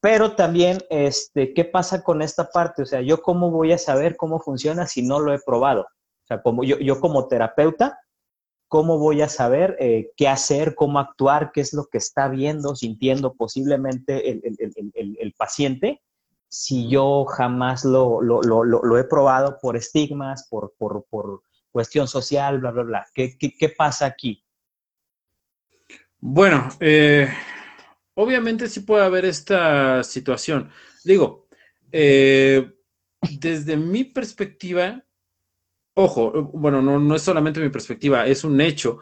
Pero 0.00 0.34
también, 0.34 0.78
este, 0.90 1.54
¿qué 1.54 1.64
pasa 1.64 2.02
con 2.02 2.22
esta 2.22 2.50
parte? 2.50 2.82
O 2.82 2.86
sea, 2.86 3.02
¿yo 3.02 3.22
cómo 3.22 3.52
voy 3.52 3.72
a 3.72 3.78
saber 3.78 4.16
cómo 4.16 4.40
funciona 4.40 4.86
si 4.86 5.02
no 5.02 5.20
lo 5.20 5.32
he 5.32 5.38
probado? 5.38 5.82
O 5.82 6.26
sea, 6.26 6.42
como 6.42 6.64
yo, 6.64 6.76
yo 6.78 7.00
como 7.00 7.28
terapeuta, 7.28 8.00
¿cómo 8.68 8.98
voy 8.98 9.22
a 9.22 9.28
saber 9.28 9.76
eh, 9.80 10.12
qué 10.16 10.28
hacer, 10.28 10.74
cómo 10.74 10.98
actuar, 10.98 11.50
qué 11.52 11.60
es 11.60 11.72
lo 11.72 11.86
que 11.86 11.98
está 11.98 12.28
viendo, 12.28 12.76
sintiendo 12.76 13.34
posiblemente 13.34 14.30
el, 14.30 14.42
el, 14.44 15.16
el 15.18 15.32
paciente? 15.32 16.02
si 16.48 16.88
yo 16.88 17.24
jamás 17.26 17.84
lo, 17.84 18.98
he 18.98 19.04
probado 19.04 19.58
por 19.60 19.76
estigmas, 19.76 20.48
por, 20.48 20.74
cuestión 21.70 22.08
social, 22.08 22.58
bla, 22.58 22.70
bla, 22.70 22.82
bla. 22.82 23.06
¿Qué, 23.14 23.74
pasa 23.76 24.06
aquí? 24.06 24.42
Bueno, 26.18 26.68
eh, 26.80 27.28
obviamente 28.14 28.68
sí 28.68 28.80
puede 28.80 29.04
haber 29.04 29.26
esta 29.26 30.02
situación. 30.02 30.70
Digo, 31.04 31.46
eh, 31.92 32.72
desde 33.38 33.76
mi 33.76 34.04
perspectiva, 34.04 35.04
ojo, 35.98 36.50
bueno, 36.52 36.80
no, 36.80 37.00
no 37.00 37.16
es 37.16 37.22
solamente 37.22 37.60
mi 37.60 37.70
perspectiva, 37.70 38.26
es 38.26 38.44
un 38.44 38.60
hecho. 38.60 39.00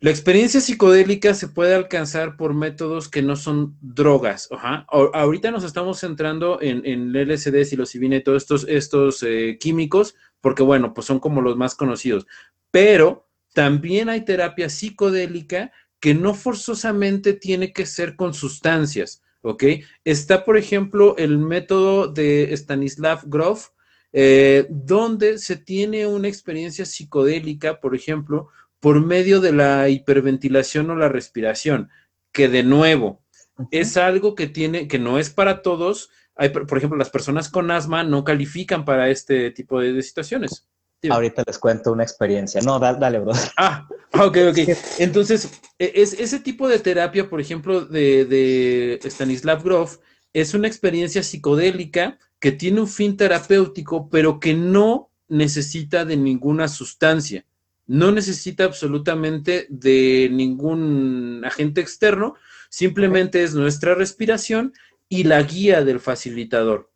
La 0.00 0.10
experiencia 0.10 0.60
psicodélica 0.60 1.32
se 1.32 1.48
puede 1.48 1.74
alcanzar 1.74 2.36
por 2.36 2.52
métodos 2.52 3.08
que 3.08 3.22
no 3.22 3.34
son 3.34 3.76
drogas. 3.80 4.48
ahorita 4.88 5.50
nos 5.50 5.64
estamos 5.64 5.98
centrando 5.98 6.60
en, 6.60 6.84
en 6.84 7.12
LSD, 7.12 7.64
psilocibina 7.64 8.16
y 8.16 8.22
todos 8.22 8.42
estos, 8.42 8.66
estos 8.68 9.22
eh, 9.22 9.56
químicos, 9.58 10.14
porque 10.42 10.62
bueno, 10.62 10.92
pues 10.92 11.06
son 11.06 11.18
como 11.18 11.40
los 11.40 11.56
más 11.56 11.74
conocidos. 11.74 12.26
Pero 12.70 13.26
también 13.54 14.10
hay 14.10 14.24
terapia 14.24 14.68
psicodélica 14.68 15.72
que 15.98 16.14
no 16.14 16.34
forzosamente 16.34 17.32
tiene 17.32 17.72
que 17.72 17.86
ser 17.86 18.16
con 18.16 18.34
sustancias, 18.34 19.22
¿ok? 19.40 19.64
Está, 20.04 20.44
por 20.44 20.58
ejemplo, 20.58 21.16
el 21.16 21.38
método 21.38 22.06
de 22.06 22.52
Stanislav 22.52 23.22
Grof, 23.24 23.70
eh, 24.12 24.66
donde 24.70 25.38
se 25.38 25.56
tiene 25.56 26.06
una 26.06 26.28
experiencia 26.28 26.86
psicodélica, 26.86 27.80
por 27.80 27.94
ejemplo, 27.94 28.48
por 28.80 29.04
medio 29.04 29.40
de 29.40 29.52
la 29.52 29.88
hiperventilación 29.88 30.90
o 30.90 30.96
la 30.96 31.08
respiración, 31.08 31.90
que 32.32 32.48
de 32.48 32.62
nuevo 32.62 33.22
es 33.70 33.96
algo 33.96 34.34
que 34.34 34.46
tiene, 34.46 34.88
que 34.88 34.98
no 34.98 35.18
es 35.18 35.30
para 35.30 35.62
todos. 35.62 36.10
Hay, 36.36 36.50
por 36.50 36.78
ejemplo, 36.78 36.96
las 36.96 37.10
personas 37.10 37.48
con 37.48 37.70
asma 37.70 38.04
no 38.04 38.24
califican 38.24 38.84
para 38.84 39.08
este 39.08 39.50
tipo 39.50 39.80
de, 39.80 40.00
situaciones. 40.02 40.66
Ahorita 41.10 41.42
les 41.46 41.58
cuento 41.58 41.92
una 41.92 42.02
experiencia. 42.02 42.60
No, 42.62 42.78
dale, 42.78 43.18
bro. 43.18 43.32
Ah, 43.56 43.88
ok, 44.14 44.36
ok. 44.50 44.58
Entonces, 44.98 45.50
e, 45.78 45.92
es, 45.96 46.12
ese 46.14 46.40
tipo 46.40 46.68
de 46.68 46.78
terapia, 46.78 47.28
por 47.28 47.40
ejemplo, 47.40 47.84
de, 47.84 48.24
de 48.24 49.00
Stanislav 49.04 49.62
Grof, 49.62 49.98
es 50.32 50.54
una 50.54 50.68
experiencia 50.68 51.22
psicodélica 51.22 52.18
que 52.40 52.52
tiene 52.52 52.80
un 52.80 52.88
fin 52.88 53.16
terapéutico, 53.16 54.08
pero 54.08 54.40
que 54.40 54.54
no 54.54 55.10
necesita 55.28 56.04
de 56.04 56.16
ninguna 56.16 56.68
sustancia 56.68 57.44
no 57.88 58.12
necesita 58.12 58.64
absolutamente 58.64 59.66
de 59.70 60.28
ningún 60.30 61.42
agente 61.44 61.80
externo, 61.80 62.34
simplemente 62.68 63.42
es 63.42 63.54
nuestra 63.54 63.94
respiración 63.94 64.74
y 65.08 65.24
la 65.24 65.42
guía 65.42 65.82
del 65.82 65.98
facilitador. 65.98 66.90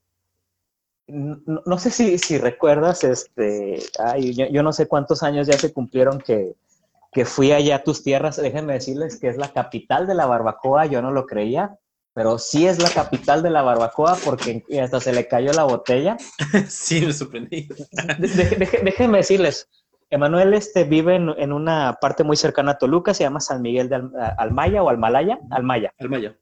No, 1.08 1.78
sé 1.78 1.90
si, 1.90 2.38
recuerdas, 2.38 3.04
este, 3.04 3.82
yo, 4.20 4.62
no 4.62 4.72
sé 4.72 4.86
cuántos 4.86 5.22
años 5.22 5.46
ya 5.46 5.58
se 5.58 5.72
cumplieron 5.72 6.20
que, 6.20 6.54
fui 7.24 7.52
allá 7.52 7.76
a 7.76 7.82
tus 7.82 8.02
tierras. 8.02 8.36
Déjenme 8.36 8.74
decirles 8.74 9.18
que 9.18 9.28
es 9.28 9.36
la 9.36 9.52
capital 9.52 10.06
de 10.06 10.14
la 10.14 10.26
barbacoa, 10.26 10.86
yo 10.86 11.02
no 11.02 11.10
lo 11.10 11.26
creía, 11.26 11.78
pero 12.14 12.38
sí 12.38 12.66
es 12.66 12.82
la 12.82 12.90
capital 12.90 13.42
de 13.42 13.50
la 13.50 13.62
barbacoa 13.62 14.16
porque 14.24 14.64
hasta 14.82 15.00
se 15.00 15.12
le 15.12 15.28
cayó 15.28 15.52
la 15.52 15.64
botella. 15.64 16.16
sí, 16.68 17.04
me 17.06 17.12
sorprendí. 17.12 17.68
déjenme 18.18 19.18
decirles, 19.18 19.68
Emanuel 20.12 20.52
este, 20.52 20.84
vive 20.84 21.14
en, 21.16 21.52
una 21.52 21.96
parte 21.98 22.22
muy 22.22 22.36
cercana 22.36 22.72
a 22.72 22.78
Toluca, 22.78 23.14
se 23.14 23.24
llama 23.24 23.40
San 23.40 23.62
Miguel 23.62 23.88
de 23.88 24.02
Almaya 24.36 24.82
o 24.82 24.90
Almalaya, 24.90 25.38
Almaya. 25.50 25.94
Almaya. 25.98 26.36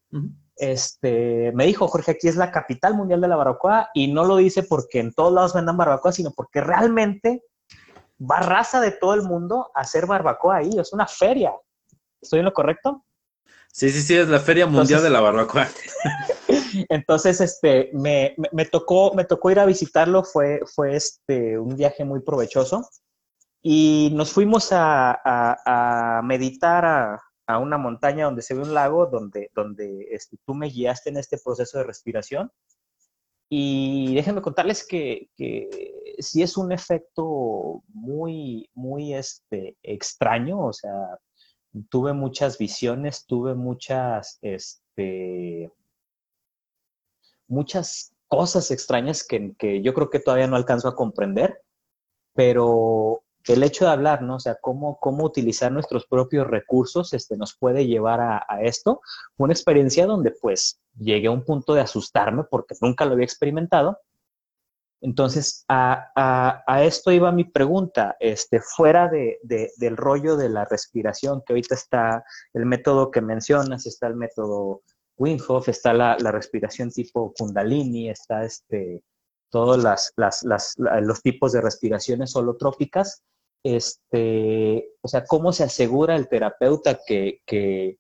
Este, 0.57 1.53
me 1.55 1.67
dijo, 1.67 1.87
Jorge, 1.87 2.11
aquí 2.11 2.27
es 2.27 2.35
la 2.35 2.51
capital 2.51 2.95
mundial 2.95 3.21
de 3.21 3.29
la 3.29 3.37
barbacoa 3.37 3.91
y 3.95 4.13
no 4.13 4.25
lo 4.25 4.39
dice 4.39 4.65
porque 4.65 4.99
en 4.99 5.15
todos 5.15 5.33
lados 5.33 5.55
vendan 5.55 5.77
barbacoa, 5.77 6.11
sino 6.11 6.33
porque 6.33 6.61
realmente 6.61 7.45
va 8.21 8.41
raza 8.41 8.81
de 8.81 8.91
todo 8.91 9.15
el 9.15 9.23
mundo 9.23 9.71
a 9.73 9.83
hacer 9.83 10.07
barbacoa 10.07 10.57
ahí, 10.57 10.71
es 10.77 10.93
una 10.93 11.07
feria. 11.07 11.53
¿Estoy 12.21 12.41
en 12.41 12.47
lo 12.47 12.53
correcto? 12.53 13.05
Sí, 13.73 13.91
sí, 13.91 14.03
sí, 14.03 14.17
es 14.17 14.29
la 14.29 14.41
feria 14.41 14.67
mundial 14.67 15.03
de 15.03 15.11
la 15.11 15.21
barbacoa. 15.21 15.69
Entonces, 16.89 17.41
este, 17.41 17.91
me, 17.93 18.35
tocó, 18.71 19.15
me 19.15 19.25
tocó 19.25 19.51
ir 19.51 19.61
a 19.61 19.67
visitarlo, 19.67 20.25
fue, 20.25 20.61
fue 20.75 20.97
este, 20.97 21.59
un 21.59 21.77
viaje 21.77 22.05
muy 22.05 22.21
provechoso. 22.21 22.89
Y 23.63 24.11
nos 24.15 24.33
fuimos 24.33 24.69
a, 24.73 26.21
meditar 26.25 26.85
a, 26.85 27.59
una 27.59 27.79
montaña 27.79 28.27
donde 28.27 28.43
se 28.43 28.55
ve 28.55 28.63
un 28.63 28.75
lago, 28.75 29.07
donde, 29.07 29.51
donde 29.55 30.09
este, 30.13 30.37
tú 30.47 30.55
me 30.55 30.69
guiaste 30.69 31.11
en 31.11 31.17
este 31.17 31.39
proceso 31.39 31.79
de 31.79 31.85
respiración. 31.85 32.51
Y 33.49 34.15
déjenme 34.15 34.43
contarles 34.43 34.87
que, 34.87 35.29
que 35.37 35.69
sí 36.19 36.43
es 36.43 36.57
un 36.57 36.71
efecto 36.71 37.83
muy, 37.89 38.71
muy 38.75 39.15
este, 39.15 39.77
extraño, 39.83 40.61
o 40.67 40.73
sea, 40.73 41.19
tuve 41.89 42.13
muchas 42.13 42.59
visiones, 42.59 43.27
tuve 43.27 43.55
muchas, 43.55 44.39
este, 44.43 45.71
muchas 47.49 48.13
cosas 48.29 48.71
extrañas 48.71 49.27
que, 49.27 49.55
que 49.59 49.83
yo 49.83 49.95
creo 49.95 50.11
que 50.11 50.21
todavía 50.21 50.47
no 50.47 50.57
alcanzo 50.57 50.89
a 50.89 50.97
comprender, 50.97 51.63
pero 52.35 53.23
el 53.47 53.63
hecho 53.63 53.87
de 53.87 53.93
hablar, 53.93 54.23
¿no? 54.23 54.37
O 54.37 54.41
sea, 54.41 54.57
cómo, 54.61 54.99
cómo 55.01 55.25
utilizar 55.25 55.73
nuestros 55.73 56.07
propios 56.07 56.47
recursos 56.47 57.13
este, 57.15 57.37
nos 57.37 57.57
puede 57.57 57.87
llevar 57.87 58.21
a, 58.21 58.45
esto. 58.63 59.01
Fue 59.37 59.45
una 59.45 59.55
experiencia 59.55 60.07
donde 60.07 60.33
pues 60.33 60.81
llegué 60.99 61.29
a 61.29 61.33
un 61.33 61.45
punto 61.45 61.75
de 61.75 61.81
asustarme 61.81 62.45
porque 62.45 62.75
nunca 62.81 63.05
lo 63.05 63.13
había 63.13 63.25
experimentado. 63.25 63.99
Entonces, 65.03 65.65
a, 65.69 66.83
esto 66.83 67.11
iba 67.11 67.33
mi 67.33 67.45
pregunta, 67.45 68.17
este, 68.21 68.61
fuera 68.61 69.09
de, 69.09 69.39
del 69.43 69.97
rollo 69.97 70.37
de 70.37 70.51
la 70.51 70.67
respiración, 70.67 71.43
que 71.45 71.55
ahorita 71.55 71.75
está 71.75 72.25
el 72.53 72.67
método 72.67 73.11
que 73.11 73.23
mencionas, 73.23 73.87
está 73.87 74.07
el 74.09 74.17
método 74.17 74.83
Wim 75.17 75.39
está 75.67 75.93
la, 75.93 76.17
la 76.19 76.33
respiración 76.33 76.91
tipo 76.91 77.35
Kundalini, 77.37 78.09
está 78.09 78.45
este, 78.45 79.03
todos 79.51 79.83
los 80.17 81.23
tipos 81.23 81.53
de 81.53 81.61
respiraciones 81.61 82.35
holotrópicas, 82.35 83.23
este, 83.63 84.93
o 85.03 85.09
sea, 85.09 85.25
cómo 85.25 85.53
se 85.53 85.65
asegura 85.65 86.17
el 86.17 86.29
terapeuta 86.29 86.99
que, 87.07 87.41
que, 87.45 87.99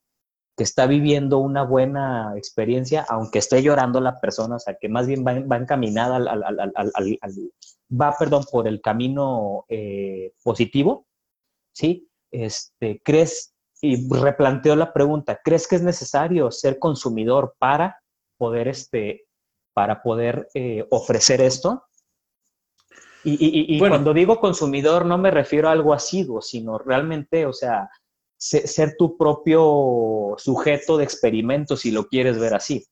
está 0.57 0.86
viviendo 0.86 1.38
una 1.38 1.62
buena 1.62 2.34
experiencia, 2.36 3.07
aunque 3.09 3.38
esté 3.38 3.62
llorando 3.62 4.01
la 4.01 4.20
persona, 4.20 4.57
o 4.57 4.59
sea, 4.59 4.76
que 4.80 4.88
más 4.88 5.07
bien 5.07 5.24
va, 5.24 5.57
encaminada 5.57 6.16
al, 6.16 7.18
va, 7.90 8.14
perdón, 8.18 8.44
por 8.51 8.68
el 8.68 8.80
camino 8.80 9.64
eh, 9.68 10.32
positivo, 10.42 11.07
¿sí? 11.72 12.09
Este, 12.30 13.01
¿Crees, 13.03 13.55
y 13.80 14.09
replanteo 14.09 14.76
la 14.76 14.92
pregunta, 14.92 15.40
¿crees 15.42 15.66
que 15.66 15.76
es 15.76 15.82
necesario 15.82 16.51
ser 16.51 16.78
consumidor 16.78 17.55
para 17.59 18.03
poder 18.36 18.68
este, 18.68 19.26
para 19.72 20.03
poder 20.03 20.48
eh, 20.55 20.86
ofrecer 20.90 21.40
esto. 21.40 21.84
Y, 23.22 23.78
cuando 23.78 24.14
digo 24.14 24.40
consumidor 24.40 25.05
no 25.05 25.18
me 25.18 25.30
refiero 25.30 25.68
a 25.68 25.72
algo 25.72 25.92
asiduo, 25.92 26.40
sino 26.40 26.78
realmente, 26.78 27.44
o 27.44 27.53
sea, 27.53 27.90
ser 28.41 28.97
tu 28.97 29.18
propio 29.18 30.34
sujeto 30.38 30.97
de 30.97 31.05
experimento, 31.05 31.76
si 31.76 31.91
lo 31.91 32.09
quieres 32.09 32.38
ver 32.38 32.55
así. 32.55 32.86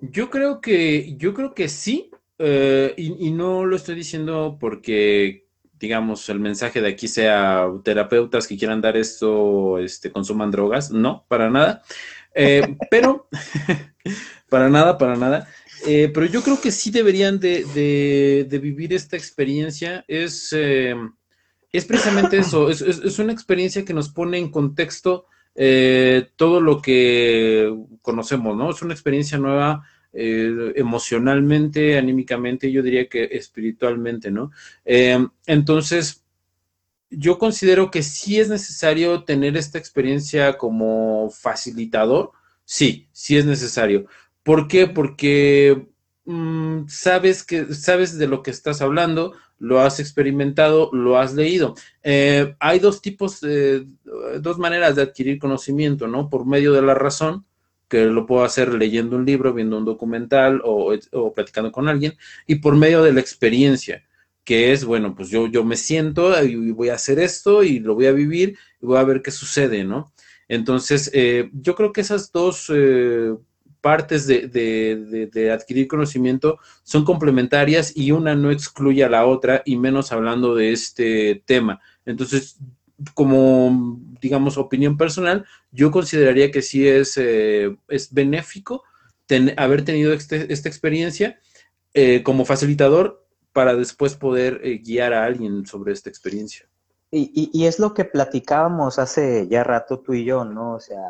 Yo 0.00 0.28
creo 0.28 0.60
que, 0.60 1.16
yo 1.16 1.34
creo 1.34 1.54
que 1.54 1.68
sí, 1.68 2.10
eh, 2.38 2.94
y, 2.96 3.30
no 3.30 3.64
lo 3.64 3.76
estoy 3.76 3.94
diciendo 3.94 4.56
porque, 4.60 5.46
digamos, 5.78 6.28
el 6.28 6.40
mensaje 6.40 6.80
de 6.80 6.88
aquí 6.88 7.08
sea 7.08 7.68
terapeutas 7.84 8.46
que 8.46 8.56
quieran 8.56 8.80
dar 8.80 8.96
esto, 8.96 9.78
este, 9.78 10.10
consuman 10.10 10.50
drogas, 10.50 10.90
no, 10.90 11.24
para 11.28 11.48
nada. 11.48 11.82
Eh, 12.34 12.62
pero, 12.90 13.28
para 14.48 14.68
nada, 14.68 14.98
para 14.98 15.16
nada. 15.16 15.48
Eh, 15.86 16.10
pero 16.12 16.26
yo 16.26 16.42
creo 16.42 16.60
que 16.60 16.72
sí 16.72 16.90
deberían 16.90 17.38
de, 17.38 18.46
vivir 18.60 18.92
esta 18.92 19.16
experiencia. 19.16 20.04
Es, 20.08 20.52
es 21.72 21.84
precisamente 21.84 22.38
eso, 22.38 22.70
es, 22.70 23.18
una 23.18 23.32
experiencia 23.32 23.84
que 23.84 23.94
nos 23.94 24.08
pone 24.10 24.38
en 24.38 24.50
contexto 24.50 25.26
eh, 25.54 26.28
todo 26.36 26.60
lo 26.60 26.80
que 26.80 27.74
conocemos, 28.02 28.56
¿no? 28.56 28.70
Es 28.70 28.82
una 28.82 28.94
experiencia 28.94 29.38
nueva 29.38 29.84
emocionalmente, 30.10 31.98
anímicamente, 31.98 32.72
yo 32.72 32.82
diría 32.82 33.08
que 33.08 33.28
espiritualmente, 33.30 34.30
¿no? 34.30 34.50
entonces, 34.84 36.24
yo 37.10 37.38
considero 37.38 37.90
que 37.90 38.02
sí 38.02 38.38
es 38.40 38.48
necesario 38.48 39.24
tener 39.24 39.56
esta 39.56 39.78
experiencia 39.78 40.58
como 40.58 41.30
facilitador, 41.30 42.32
sí, 42.64 43.08
sí 43.12 43.36
es 43.36 43.46
necesario. 43.46 44.06
¿Por 44.42 44.68
qué? 44.68 44.86
Porque 44.86 45.88
mm, 46.28 46.88
sabes 46.88 47.42
que 47.44 47.74
sabes 47.74 48.18
de 48.18 48.28
lo 48.28 48.42
que 48.42 48.50
estás 48.50 48.80
hablando, 48.82 49.34
lo 49.58 49.80
has 49.80 49.98
experimentado, 50.00 50.90
lo 50.92 51.18
has 51.18 51.34
leído. 51.34 51.74
Eh, 52.02 52.54
hay 52.60 52.78
dos 52.78 53.02
tipos, 53.02 53.40
dos 54.40 54.58
maneras 54.58 54.96
de 54.96 55.02
adquirir 55.02 55.38
conocimiento, 55.38 56.06
¿no? 56.06 56.30
Por 56.30 56.46
medio 56.46 56.72
de 56.72 56.82
la 56.82 56.94
razón, 56.94 57.44
que 57.88 58.04
lo 58.04 58.26
puedo 58.26 58.44
hacer 58.44 58.74
leyendo 58.74 59.16
un 59.16 59.24
libro, 59.24 59.54
viendo 59.54 59.78
un 59.78 59.84
documental 59.84 60.60
o, 60.64 60.94
o 61.12 61.32
platicando 61.32 61.72
con 61.72 61.88
alguien, 61.88 62.14
y 62.46 62.56
por 62.56 62.76
medio 62.76 63.02
de 63.02 63.12
la 63.12 63.20
experiencia 63.20 64.04
que 64.48 64.72
es, 64.72 64.86
bueno, 64.86 65.14
pues 65.14 65.28
yo, 65.28 65.46
yo 65.46 65.62
me 65.62 65.76
siento 65.76 66.42
y 66.42 66.70
voy 66.70 66.88
a 66.88 66.94
hacer 66.94 67.18
esto 67.18 67.62
y 67.62 67.80
lo 67.80 67.94
voy 67.94 68.06
a 68.06 68.12
vivir 68.12 68.56
y 68.80 68.86
voy 68.86 68.96
a 68.96 69.04
ver 69.04 69.20
qué 69.20 69.30
sucede, 69.30 69.84
¿no? 69.84 70.10
Entonces, 70.48 71.10
eh, 71.12 71.50
yo 71.52 71.74
creo 71.74 71.92
que 71.92 72.00
esas 72.00 72.32
dos 72.32 72.72
eh, 72.74 73.34
partes 73.80 74.26
de, 74.26 75.50
adquirir 75.52 75.88
conocimiento 75.88 76.58
son 76.82 77.04
complementarias 77.04 77.92
y 77.96 78.10
una 78.10 78.34
no 78.34 78.50
excluye 78.50 79.04
a 79.04 79.08
la 79.08 79.26
otra 79.26 79.62
y 79.64 79.76
menos 79.76 80.12
hablando 80.12 80.54
de 80.54 80.72
este 80.72 81.42
tema. 81.46 81.80
Entonces, 82.04 82.58
como, 83.14 84.00
digamos, 84.20 84.58
opinión 84.58 84.96
personal, 84.96 85.46
yo 85.70 85.90
consideraría 85.90 86.50
que 86.50 86.62
sí 86.62 86.86
es, 86.88 87.16
eh, 87.16 87.76
es 87.88 88.12
benéfico 88.12 88.82
haber 89.56 89.84
tenido 89.84 90.12
este, 90.12 90.52
esta 90.52 90.68
experiencia 90.68 91.38
eh, 91.94 92.22
como 92.22 92.44
facilitador 92.44 93.26
para 93.52 93.74
después 93.74 94.14
poder 94.14 94.60
eh, 94.62 94.78
guiar 94.78 95.12
a 95.12 95.24
alguien 95.24 95.66
sobre 95.66 95.92
esta 95.92 96.08
experiencia. 96.08 96.66
Y, 97.10 97.50
y, 97.54 97.64
es 97.64 97.78
lo 97.78 97.94
que 97.94 98.04
platicábamos 98.04 98.98
hace 98.98 99.48
ya 99.48 99.64
rato 99.64 100.00
tú 100.00 100.12
y 100.12 100.26
yo, 100.26 100.44
¿no? 100.44 100.74
O 100.74 100.80
sea, 100.80 101.00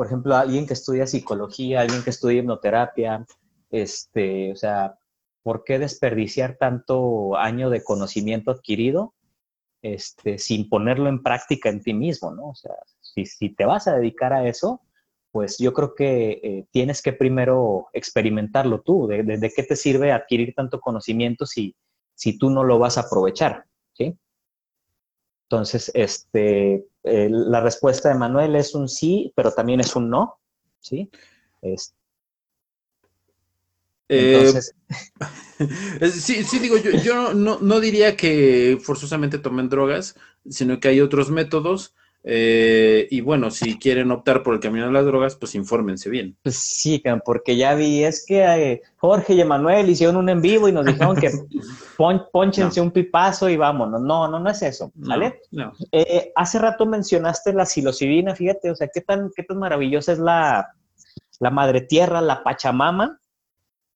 por 0.00 0.06
ejemplo, 0.06 0.34
alguien 0.34 0.66
que 0.66 0.72
estudia 0.72 1.06
psicología, 1.06 1.82
alguien 1.82 2.02
que 2.02 2.08
estudia 2.08 2.38
hipnoterapia, 2.38 3.26
este, 3.70 4.50
o 4.50 4.56
sea, 4.56 4.98
¿por 5.42 5.62
qué 5.62 5.78
desperdiciar 5.78 6.56
tanto 6.56 7.36
año 7.36 7.68
de 7.68 7.84
conocimiento 7.84 8.50
adquirido 8.50 9.12
este, 9.82 10.38
sin 10.38 10.70
ponerlo 10.70 11.10
en 11.10 11.22
práctica 11.22 11.68
en 11.68 11.82
ti 11.82 11.92
mismo, 11.92 12.30
¿no? 12.30 12.48
O 12.48 12.54
sea, 12.54 12.72
si, 13.02 13.26
si 13.26 13.50
te 13.50 13.66
vas 13.66 13.88
a 13.88 13.96
dedicar 13.96 14.32
a 14.32 14.48
eso, 14.48 14.80
pues 15.32 15.58
yo 15.58 15.74
creo 15.74 15.94
que 15.94 16.40
eh, 16.42 16.66
tienes 16.70 17.02
que 17.02 17.12
primero 17.12 17.88
experimentarlo 17.92 18.80
tú, 18.80 19.06
de, 19.06 19.52
qué 19.54 19.62
te 19.64 19.76
sirve 19.76 20.12
adquirir 20.12 20.54
tanto 20.54 20.80
conocimiento 20.80 21.44
si, 21.44 21.76
si 22.14 22.38
tú 22.38 22.48
no 22.48 22.64
lo 22.64 22.78
vas 22.78 22.96
a 22.96 23.02
aprovechar, 23.02 23.66
¿sí? 23.92 24.16
Entonces, 25.50 25.90
este, 25.94 26.86
eh, 27.02 27.28
la 27.28 27.60
respuesta 27.60 28.08
de 28.08 28.14
Manuel 28.14 28.54
es 28.54 28.72
un 28.76 28.88
sí, 28.88 29.32
pero 29.34 29.50
también 29.50 29.80
es 29.80 29.96
un 29.96 30.08
no, 30.08 30.38
¿sí? 30.78 31.10
Eh, 31.60 31.76
entonces... 34.08 34.76
sí, 36.12 36.44
sí, 36.44 36.60
digo, 36.60 36.76
yo, 36.76 36.92
yo 36.92 37.34
no, 37.34 37.58
no, 37.58 37.80
diría 37.80 38.16
que 38.16 38.78
forzosamente 38.80 39.38
tomen 39.40 39.68
drogas, 39.68 40.14
sino 40.48 40.78
que 40.78 40.86
hay 40.86 41.00
otros 41.00 41.32
métodos 41.32 41.96
eh, 42.22 43.08
y 43.10 43.22
bueno, 43.22 43.50
si 43.50 43.78
quieren 43.78 44.10
optar 44.10 44.42
por 44.42 44.54
el 44.54 44.60
camino 44.60 44.86
de 44.86 44.92
las 44.92 45.06
drogas, 45.06 45.36
pues 45.36 45.54
infórmense 45.54 46.10
bien. 46.10 46.36
Pues 46.42 46.56
sí, 46.56 47.02
porque 47.24 47.56
ya 47.56 47.74
vi, 47.74 48.04
es 48.04 48.24
que 48.26 48.42
eh, 48.42 48.82
Jorge 48.96 49.32
y 49.34 49.40
Emanuel 49.40 49.88
hicieron 49.88 50.16
un 50.16 50.28
en 50.28 50.42
vivo 50.42 50.68
y 50.68 50.72
nos 50.72 50.84
dijeron 50.84 51.16
que 51.16 51.30
pon, 51.96 52.22
ponchense 52.30 52.80
un 52.80 52.90
pipazo 52.90 53.48
y 53.48 53.56
vámonos. 53.56 54.02
No, 54.02 54.28
no, 54.28 54.38
no 54.38 54.50
es 54.50 54.60
eso, 54.62 54.92
¿vale? 54.94 55.40
Eh, 55.92 56.30
hace 56.36 56.58
rato 56.58 56.84
mencionaste 56.84 57.54
la 57.54 57.64
psilocibina, 57.64 58.34
fíjate, 58.34 58.70
o 58.70 58.74
sea, 58.74 58.88
qué 58.92 59.00
tan, 59.00 59.30
qué 59.34 59.42
tan 59.42 59.58
maravillosa 59.58 60.12
es 60.12 60.18
la, 60.18 60.74
la 61.38 61.50
madre 61.50 61.80
tierra, 61.80 62.20
la 62.20 62.42
Pachamama, 62.44 63.18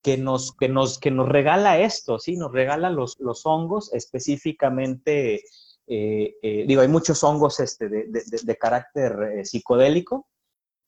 que 0.03 0.17
nos, 0.17 0.55
que 0.57 0.69
nos, 0.69 0.99
que 0.99 1.11
nos 1.11 1.29
regala 1.29 1.79
esto, 1.79 2.19
¿sí? 2.19 2.37
Nos 2.37 2.53
regala 2.53 2.89
los, 2.89 3.21
los 3.21 3.45
hongos 3.45 3.93
específicamente 3.93 5.43
eh, 5.87 6.37
eh, 6.43 6.65
digo, 6.67 6.81
hay 6.81 6.89
muchos 6.89 7.23
hongos 7.25 7.61
este, 7.61 7.89
de, 7.89 8.57
carácter 8.57 9.39
eh, 9.39 9.45
psicodélico, 9.45 10.29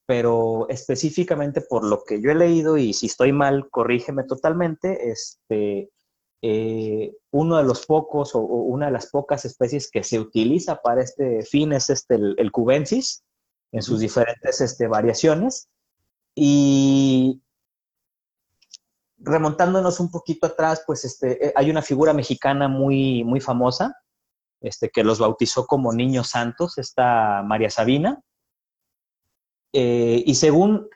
pero 0.06 0.66
específicamente 0.68 1.60
por 1.60 1.84
lo 1.84 2.04
que 2.04 2.20
yo 2.20 2.30
he 2.30 2.34
leído, 2.34 2.76
y 2.78 2.92
si 2.92 3.06
estoy 3.06 3.32
mal, 3.32 3.68
corrígeme 3.70 4.24
totalmente, 4.24 5.10
este, 5.10 5.90
uno 7.32 7.56
de 7.56 7.64
los 7.64 7.86
pocos 7.86 8.34
o, 8.34 8.40
una 8.40 8.86
de 8.86 8.92
las 8.92 9.10
pocas 9.10 9.44
especies 9.44 9.90
que 9.90 10.04
se 10.04 10.20
utiliza 10.20 10.76
para 10.76 11.02
este 11.02 11.42
fin 11.42 11.72
es 11.72 11.90
este, 11.90 12.14
el, 12.14 12.52
cubensis, 12.52 13.24
en 13.72 13.82
sus 13.82 14.00
diferentes 14.00 14.60
este, 14.60 14.86
variaciones. 14.86 15.68
Y 16.34 17.42
remontándonos 19.18 19.98
un 19.98 20.10
poquito 20.10 20.46
atrás, 20.46 20.84
pues 20.86 21.04
este, 21.04 21.52
hay 21.56 21.70
una 21.70 21.82
figura 21.82 22.12
mexicana 22.12 22.68
muy, 22.68 23.24
muy 23.24 23.40
famosa, 23.40 23.96
este, 24.60 24.90
que 24.90 25.04
los 25.04 25.18
bautizó 25.18 25.66
como 25.66 25.92
niños 25.92 26.28
santos, 26.30 26.78
esta 26.78 27.42
María 27.42 27.70
Sabina. 27.70 28.22
Eh, 29.72 30.22
y 30.24 30.34
según 30.34 30.88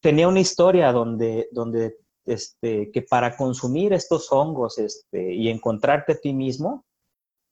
tenía 0.00 0.28
una 0.28 0.40
historia 0.40 0.92
donde, 0.92 1.48
donde 1.52 1.98
este, 2.24 2.90
que 2.90 3.02
para 3.02 3.36
consumir 3.36 3.92
estos 3.92 4.30
hongos 4.32 4.78
este, 4.78 5.34
y 5.34 5.48
encontrarte 5.48 6.12
a 6.12 6.20
ti 6.20 6.32
mismo, 6.32 6.84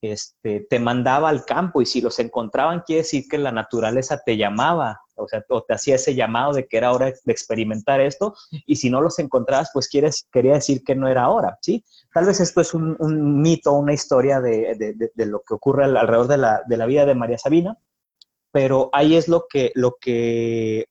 este, 0.03 0.67
te 0.69 0.79
mandaba 0.79 1.29
al 1.29 1.45
campo 1.45 1.81
y 1.81 1.87
si 1.87 2.01
los 2.01 2.19
encontraban 2.19 2.83
quiere 2.87 3.03
decir 3.03 3.25
que 3.29 3.39
la 3.39 3.53
naturaleza 3.53 4.21
te 4.25 4.37
llamaba, 4.37 5.01
o 5.15 5.27
sea, 5.27 5.43
te 5.43 5.75
hacía 5.75 5.95
ese 5.95 6.15
llamado 6.15 6.53
de 6.53 6.67
que 6.67 6.77
era 6.77 6.93
hora 6.93 7.07
de 7.07 7.33
experimentar 7.33 8.01
esto 8.01 8.35
y 8.67 8.77
si 8.77 8.91
no 8.91 9.01
los 9.01 9.19
encontrabas, 9.19 9.71
pues 9.73 9.89
quería 9.89 10.53
decir 10.53 10.85
que 10.85 10.95
no 10.95 11.09
era 11.09 11.31
hora, 11.31 11.59
¿sí? 11.63 11.85
Tal 12.13 12.27
vez 12.27 12.41
esto 12.41 12.61
es 12.61 12.75
un, 12.75 13.41
mito, 13.41 13.73
una 13.73 13.95
historia 13.95 14.41
de, 14.41 14.95
lo 15.17 15.41
que 15.41 15.55
ocurre 15.55 15.85
alrededor 15.85 16.29
de 16.29 16.37
la, 16.77 16.87
vida 16.87 17.07
de 17.07 17.15
María 17.15 17.39
Sabina, 17.39 17.79
pero 18.53 18.91
ahí 18.93 19.17
es 19.17 19.29
lo 19.29 19.47
que, 19.49 19.73
lo 19.75 19.97
que, 20.01 20.87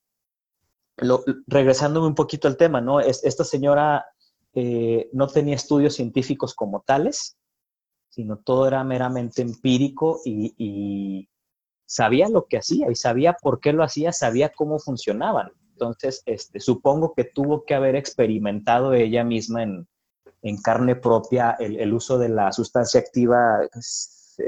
regresándome 1.48 2.08
un 2.08 2.16
poquito 2.16 2.48
al 2.48 2.58
tema, 2.58 2.82
¿no? 2.82 3.00
esta 3.00 3.44
señora 3.44 4.06
eh, 4.54 5.10
no 5.12 5.28
tenía 5.28 5.56
estudios 5.56 5.96
científicos 5.96 6.56
como 6.56 6.82
tales, 6.82 7.38
sino 8.16 8.38
todo 8.38 8.66
era 8.66 8.82
meramente 8.86 9.42
empírico 9.42 10.22
y, 10.24 11.28
sabía 11.88 12.30
lo 12.30 12.48
que 12.48 12.58
hacía 12.58 12.90
y 12.90 12.96
sabía 12.96 13.34
por 13.34 13.60
qué 13.60 13.72
lo 13.72 13.84
hacía, 13.84 14.12
sabía 14.12 14.50
cómo 14.50 14.80
funcionaban. 14.80 15.52
Entonces, 15.74 16.24
este, 16.26 16.60
supongo 16.60 17.14
que 17.14 17.26
tuvo 17.26 17.64
que 17.64 17.76
haber 17.76 17.96
experimentado 17.96 18.94
ella 18.94 19.24
misma 19.24 19.62
en, 19.64 19.88
carne 20.64 20.96
propia 20.96 21.52
el, 21.60 21.94
uso 21.94 22.18
de 22.18 22.30
la 22.30 22.52
sustancia 22.54 23.00
activa, 23.00 23.60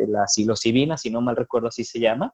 la 0.07 0.27
psilocibina, 0.27 0.97
si 0.97 1.11
no 1.11 1.21
mal 1.21 1.35
recuerdo 1.35 1.67
así 1.67 1.83
se 1.83 1.99
llama. 1.99 2.33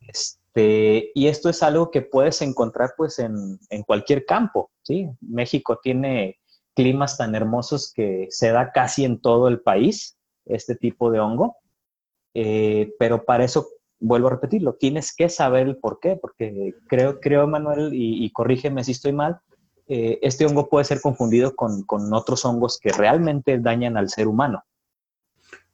este, 0.00 1.12
y 1.14 1.26
esto 1.28 1.48
es 1.48 1.62
algo 1.62 1.90
que 1.90 2.02
puedes 2.02 2.40
encontrar 2.42 2.94
pues 2.96 3.18
en, 3.18 3.60
en 3.68 3.82
cualquier 3.82 4.24
campo, 4.24 4.70
¿sí? 4.82 5.08
México 5.20 5.78
tiene 5.80 6.38
climas 6.76 7.16
tan 7.16 7.34
hermosos 7.34 7.92
que 7.92 8.28
se 8.30 8.52
da 8.52 8.70
casi 8.70 9.04
en 9.04 9.18
todo 9.18 9.48
el 9.48 9.60
país 9.60 10.16
este 10.44 10.76
tipo 10.76 11.10
de 11.10 11.18
hongo. 11.18 11.56
Eh, 12.34 12.92
pero 12.98 13.24
para 13.24 13.44
eso, 13.44 13.66
vuelvo 13.98 14.28
a 14.28 14.32
repetirlo, 14.32 14.74
tienes 14.74 15.16
que 15.16 15.30
saber 15.30 15.66
el 15.66 15.78
por 15.78 15.98
qué, 16.00 16.16
porque 16.20 16.74
creo, 16.86 17.18
creo 17.18 17.48
Manuel, 17.48 17.90
y, 17.94 18.30
corrígeme 18.30 18.84
si 18.84 18.92
estoy 18.92 19.12
mal, 19.12 19.38
eh, 19.88 20.18
este 20.20 20.44
hongo 20.44 20.68
puede 20.68 20.84
ser 20.84 21.00
confundido 21.00 21.56
con, 21.56 21.86
otros 22.12 22.44
hongos 22.44 22.78
que 22.78 22.92
realmente 22.92 23.58
dañan 23.58 23.96
al 23.96 24.10
ser 24.10 24.28
humano. 24.28 24.62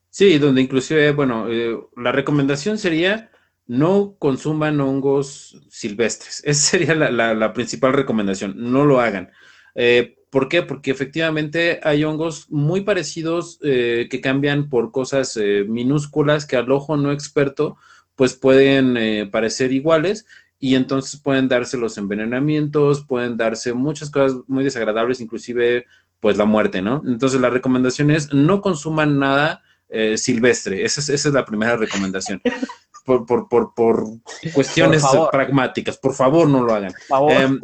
Sí, 0.08 0.38
donde 0.38 0.60
inclusive, 0.60 1.10
bueno, 1.10 1.48
eh, 1.48 1.76
la 1.96 2.12
recomendación 2.12 2.78
sería 2.78 3.30
no 3.66 4.14
consuman 4.20 4.80
hongos 4.80 5.60
silvestres. 5.68 6.42
Esa 6.46 6.70
sería 6.70 6.94
la, 6.94 7.52
principal 7.52 7.92
recomendación, 7.92 8.54
no 8.56 8.84
lo 8.84 9.00
hagan. 9.00 9.32
¿Por 10.32 10.48
qué? 10.48 10.62
Porque 10.62 10.90
efectivamente 10.90 11.78
hay 11.82 12.04
hongos 12.04 12.50
muy 12.50 12.80
parecidos 12.80 13.58
eh, 13.62 14.08
que 14.10 14.22
cambian 14.22 14.70
por 14.70 14.90
cosas 14.90 15.36
eh, 15.36 15.66
minúsculas 15.68 16.46
que 16.46 16.56
al 16.56 16.72
ojo 16.72 16.96
no 16.96 17.12
experto 17.12 17.76
pues 18.16 18.32
pueden 18.32 18.96
eh, 18.96 19.28
parecer 19.30 19.72
iguales 19.72 20.24
y 20.58 20.74
entonces 20.74 21.20
pueden 21.20 21.48
darse 21.48 21.76
los 21.76 21.98
envenenamientos, 21.98 23.04
pueden 23.04 23.36
darse 23.36 23.74
muchas 23.74 24.08
cosas 24.08 24.38
muy 24.46 24.64
desagradables, 24.64 25.20
inclusive 25.20 25.84
pues 26.18 26.38
la 26.38 26.46
muerte, 26.46 26.80
¿no? 26.80 27.02
Entonces 27.06 27.38
la 27.38 27.50
recomendación 27.50 28.10
es 28.10 28.32
no 28.32 28.62
consuman 28.62 29.18
nada 29.18 29.62
eh, 29.90 30.16
silvestre, 30.16 30.82
esa 30.82 31.12
es, 31.12 31.26
la 31.26 31.44
primera 31.44 31.76
recomendación. 31.76 32.40
Por, 33.04 33.26
por, 33.26 33.48
por, 33.48 33.74
por 33.74 34.04
cuestiones 34.54 35.02
pragmáticas, 35.32 35.98
por 35.98 36.14
favor 36.14 36.48
no 36.48 36.62
lo 36.62 36.72
hagan. 36.72 36.94
Em, 37.30 37.60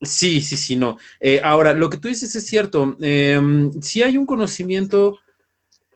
sí, 0.00 0.40
sí, 0.40 0.56
sí, 0.56 0.76
no. 0.76 0.98
Eh, 1.20 1.40
ahora, 1.42 1.74
lo 1.74 1.90
que 1.90 1.98
tú 1.98 2.08
dices 2.08 2.34
es 2.34 2.46
cierto. 2.46 2.96
Em, 3.00 3.72
si 3.80 4.02
hay 4.02 4.16
un 4.16 4.26
conocimiento 4.26 5.18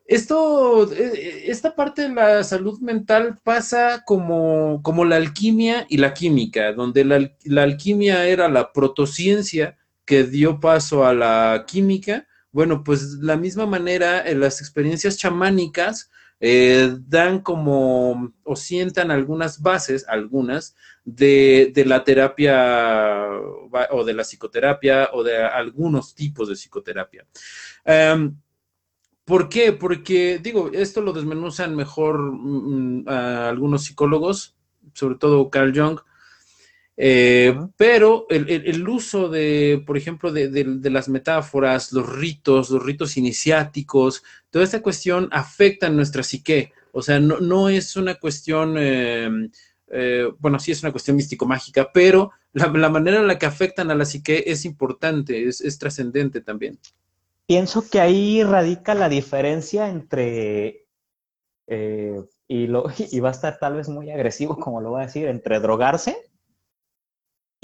esto, 0.06 0.92
eh, 0.92 1.44
esta 1.46 1.74
parte 1.74 2.02
de 2.02 2.08
la 2.10 2.44
salud 2.44 2.78
mental 2.80 3.38
pasa 3.42 4.02
como, 4.04 4.82
como 4.82 5.04
la 5.04 5.16
alquimia 5.16 5.86
y 5.88 5.96
la 5.98 6.12
química, 6.12 6.72
donde 6.72 7.04
la, 7.04 7.62
alquimia 7.62 8.26
era 8.26 8.48
la 8.48 8.72
protociencia 8.72 9.78
que 10.04 10.24
dio 10.24 10.60
paso 10.60 11.06
a 11.06 11.14
la 11.14 11.64
química. 11.66 12.26
Bueno, 12.50 12.84
pues 12.84 13.14
la 13.22 13.36
misma 13.36 13.64
manera 13.66 14.28
en 14.28 14.40
las 14.40 14.60
experiencias 14.60 15.16
chamánicas 15.16 16.10
eh, 16.44 16.96
dan 17.06 17.38
como 17.40 18.32
o 18.42 18.56
sientan 18.56 19.12
algunas 19.12 19.62
bases, 19.62 20.04
algunas, 20.08 20.74
de, 21.04 21.72
la 21.86 22.02
terapia 22.02 23.28
o 23.90 24.04
de 24.04 24.12
la 24.12 24.24
psicoterapia 24.24 25.10
o 25.12 25.22
de 25.22 25.36
algunos 25.36 26.16
tipos 26.16 26.48
de 26.48 26.54
psicoterapia. 26.54 27.24
Em, 27.84 28.36
¿Por 29.24 29.48
qué? 29.48 29.72
Porque, 29.72 30.40
digo, 30.42 30.70
esto 30.72 31.00
lo 31.00 31.12
desmenuzan 31.12 31.76
mejor 31.76 32.20
mm, 32.32 33.08
algunos 33.08 33.84
psicólogos, 33.84 34.56
sobre 34.94 35.14
todo 35.14 35.48
Carl 35.48 35.72
Jung, 35.72 36.00
eh, 36.96 37.58
pero 37.76 38.26
el, 38.28 38.88
uso 38.88 39.28
de, 39.28 39.82
por 39.86 39.96
ejemplo, 39.96 40.32
de, 40.32 40.90
las 40.90 41.08
metáforas, 41.08 41.92
los 41.92 42.08
ritos, 42.08 42.70
los 42.70 42.82
ritos 42.82 43.16
iniciáticos, 43.16 44.22
toda 44.50 44.64
esta 44.64 44.82
cuestión 44.82 45.28
afecta 45.32 45.86
a 45.86 45.90
nuestra 45.90 46.22
psique. 46.22 46.72
O 46.92 47.02
sea, 47.02 47.20
no, 47.20 47.68
es 47.68 47.96
una 47.96 48.16
cuestión, 48.16 48.76
em, 48.76 49.50
eh, 49.88 50.28
bueno, 50.38 50.58
sí 50.58 50.72
es 50.72 50.82
una 50.82 50.92
cuestión 50.92 51.16
místico-mágica, 51.16 51.90
pero 51.92 52.32
la, 52.52 52.68
manera 52.68 53.18
en 53.18 53.26
la 53.26 53.38
que 53.38 53.46
afectan 53.46 53.90
a 53.90 53.94
la 53.94 54.04
psique 54.04 54.44
es 54.46 54.64
importante, 54.66 55.48
es 55.48 55.78
trascendente 55.78 56.42
también. 56.42 56.78
Pienso 57.46 57.88
que 57.88 58.00
ahí 58.00 58.42
radica 58.42 58.94
la 58.94 59.08
diferencia 59.08 59.88
entre, 59.88 60.86
eh, 61.66 62.22
y, 62.48 62.66
lo, 62.66 62.84
y 63.10 63.20
va 63.20 63.30
a 63.30 63.32
estar 63.32 63.58
tal 63.58 63.74
vez 63.74 63.88
muy 63.88 64.10
agresivo 64.10 64.56
como 64.58 64.80
lo 64.80 64.90
voy 64.90 65.02
a 65.02 65.06
decir, 65.06 65.28
entre 65.28 65.60
drogarse 65.60 66.31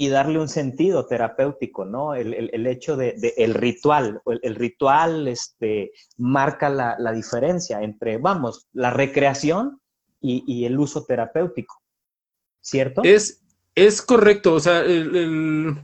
y 0.01 0.07
darle 0.07 0.39
un 0.39 0.47
sentido 0.47 1.05
terapéutico, 1.07 1.83
¿no? 1.83 2.15
El, 2.15 2.65
hecho 2.67 2.95
de, 2.95 3.33
el 3.35 3.53
ritual, 3.53 4.21
el, 4.41 4.55
ritual 4.55 5.27
este, 5.27 5.91
marca 6.15 6.69
la, 6.69 7.11
diferencia 7.11 7.81
entre, 7.81 8.17
vamos, 8.17 8.69
la 8.71 8.91
recreación 8.91 9.81
y, 10.21 10.63
el 10.63 10.79
uso 10.79 11.03
terapéutico, 11.03 11.81
¿cierto? 12.61 13.01
Es, 13.03 13.43
es 13.75 14.01
correcto, 14.01 14.53
o 14.53 14.61
sea, 14.61 14.79
el, 14.79 15.75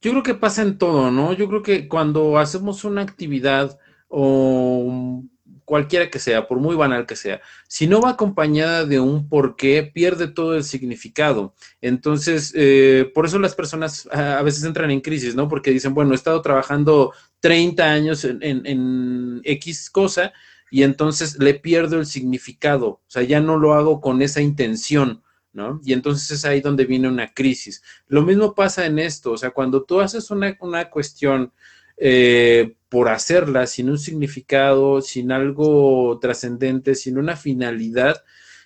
yo 0.00 0.12
creo 0.12 0.22
que 0.22 0.34
pasa 0.34 0.62
en 0.62 0.78
todo, 0.78 1.10
¿no? 1.10 1.32
Yo 1.32 1.48
creo 1.48 1.64
que 1.64 1.88
cuando 1.88 2.38
hacemos 2.38 2.84
una 2.84 3.02
actividad 3.02 3.76
o 4.06 5.20
cualquiera 5.68 6.08
que 6.08 6.18
sea, 6.18 6.48
por 6.48 6.60
muy 6.60 6.74
banal 6.74 7.04
que 7.04 7.14
sea, 7.14 7.42
si 7.68 7.86
no 7.86 8.00
va 8.00 8.12
acompañada 8.12 8.86
de 8.86 9.00
un 9.00 9.28
porqué, 9.28 9.82
pierde 9.82 10.26
todo 10.26 10.56
el 10.56 10.64
significado. 10.64 11.54
Entonces, 11.82 12.54
eh, 12.56 13.12
por 13.14 13.26
eso 13.26 13.38
las 13.38 13.54
personas 13.54 14.08
a 14.10 14.40
veces 14.40 14.64
entran 14.64 14.90
en 14.90 15.02
crisis, 15.02 15.34
¿no? 15.34 15.46
Porque 15.46 15.70
dicen, 15.70 15.92
bueno, 15.92 16.12
he 16.12 16.14
estado 16.14 16.40
trabajando 16.40 17.12
30 17.40 17.84
años 17.84 18.24
en, 18.24 18.40
en 18.42 19.42
X 19.44 19.90
cosa 19.90 20.32
y 20.70 20.84
entonces 20.84 21.38
le 21.38 21.52
pierdo 21.52 21.98
el 21.98 22.06
significado, 22.06 22.88
o 22.88 23.02
sea, 23.06 23.22
ya 23.22 23.40
no 23.40 23.58
lo 23.58 23.74
hago 23.74 24.00
con 24.00 24.22
esa 24.22 24.40
intención. 24.40 25.22
¿no? 25.52 25.80
Y 25.84 25.92
entonces 25.92 26.30
es 26.30 26.44
ahí 26.44 26.60
donde 26.60 26.84
viene 26.84 27.08
una 27.08 27.32
crisis. 27.32 27.82
Lo 28.06 28.22
mismo 28.22 28.54
pasa 28.54 28.86
en 28.86 28.98
esto, 28.98 29.32
o 29.32 29.36
sea, 29.36 29.50
cuando 29.50 29.82
tú 29.82 30.00
haces 30.00 30.30
una, 30.30 30.56
cuestión 30.90 31.52
eh, 32.00 32.74
por 32.88 33.08
hacerla, 33.08 33.66
sin 33.66 33.90
un 33.90 33.98
significado, 33.98 35.00
sin 35.00 35.32
algo 35.32 36.18
trascendente, 36.20 36.94
sin 36.94 37.18
una 37.18 37.36
finalidad, 37.36 38.24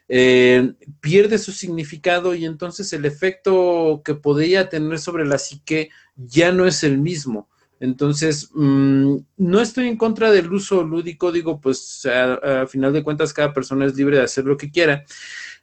eh, 0.09 0.75
pierde 1.01 1.39
su 1.39 1.53
significado 1.53 2.35
y 2.35 2.45
entonces 2.45 2.93
el 2.93 3.05
efecto 3.05 4.03
que 4.05 4.15
podría 4.15 4.69
tener 4.69 4.99
sobre 4.99 5.27
la 5.27 5.39
psique 5.39 5.91
ya 6.17 6.53
no 6.53 6.67
es 6.67 6.85
el 6.85 6.99
mismo. 6.99 7.49
Entonces, 7.81 8.51
mm, 8.55 9.17
no 9.39 9.61
estoy 9.61 9.89
en 9.89 9.97
contra 9.97 10.31
del 10.31 10.53
uso 10.53 10.85
lúdico, 10.85 11.33
digo, 11.33 11.61
pues 11.61 12.07
a, 12.07 12.67
final 12.69 12.93
de 12.93 13.03
cuentas 13.03 13.33
cada 13.33 13.53
persona 13.53 13.87
es 13.87 13.97
libre 13.97 14.19
de 14.19 14.25
hacer 14.25 14.45
lo 14.45 14.57
que 14.57 14.71
quiera, 14.71 15.05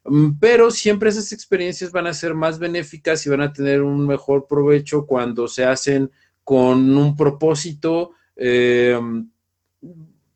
Mm, 0.04 0.40
pero 0.40 0.72
siempre 0.72 1.10
esas 1.10 1.32
experiencias 1.32 1.92
van 1.92 2.08
a 2.08 2.14
ser 2.14 2.34
más 2.34 2.60
benéficas 2.60 3.26
y 3.26 3.30
van 3.30 3.42
a 3.42 3.54
tener 3.54 3.82
un 3.82 4.08
mejor 4.08 4.48
provecho 4.48 5.06
cuando 5.06 5.48
se 5.48 5.66
hacen 5.66 6.12
con 6.50 6.98
un 6.98 7.16
propósito, 7.16 8.14
eh, 8.36 9.00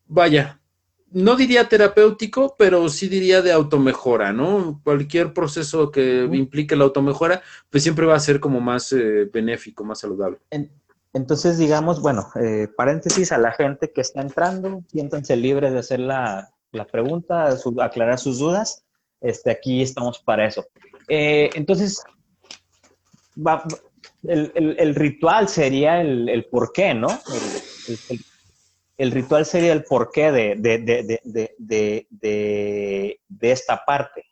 vaya, 0.06 0.60
no 1.10 1.34
diría 1.34 1.68
terapéutico, 1.68 2.54
pero 2.56 2.88
sí 2.88 3.08
diría 3.08 3.42
de 3.42 3.50
automejora, 3.50 4.32
¿no? 4.32 4.80
Cualquier 4.84 5.34
proceso 5.34 5.90
que 5.90 6.28
implique 6.32 6.76
la 6.76 6.84
automejora, 6.84 7.42
pues 7.68 7.82
siempre 7.82 8.06
va 8.06 8.14
a 8.14 8.20
ser 8.20 8.38
como 8.38 8.60
más 8.60 8.92
eh, 8.92 9.28
benéfico, 9.32 9.82
más 9.82 9.98
saludable. 9.98 10.38
Entonces, 11.12 11.58
digamos, 11.58 12.00
bueno, 12.00 12.28
eh, 12.40 12.68
paréntesis 12.76 13.32
a 13.32 13.38
la 13.38 13.50
gente 13.50 13.90
que 13.90 14.00
está 14.00 14.20
entrando, 14.20 14.84
siéntanse 14.86 15.34
libres 15.34 15.72
de 15.72 15.80
hacer 15.80 15.98
la, 15.98 16.48
pregunta, 16.92 17.48
aclarar 17.80 18.20
sus 18.20 18.38
dudas. 18.38 18.84
Este, 19.20 19.50
aquí 19.50 19.82
estamos 19.82 20.20
para 20.20 20.46
eso. 20.46 20.64
Eh, 21.08 21.50
entonces, 21.54 22.04
el, 24.28 24.94
ritual 24.94 25.48
sería 25.48 26.00
el, 26.00 26.46
porqué, 26.50 26.94
¿no? 26.94 27.08
El, 28.96 29.10
ritual 29.10 29.44
sería 29.44 29.72
el 29.72 29.84
porqué 29.84 30.32
de, 30.32 30.56
de, 31.58 33.20
esta 33.40 33.84
parte. 33.84 34.24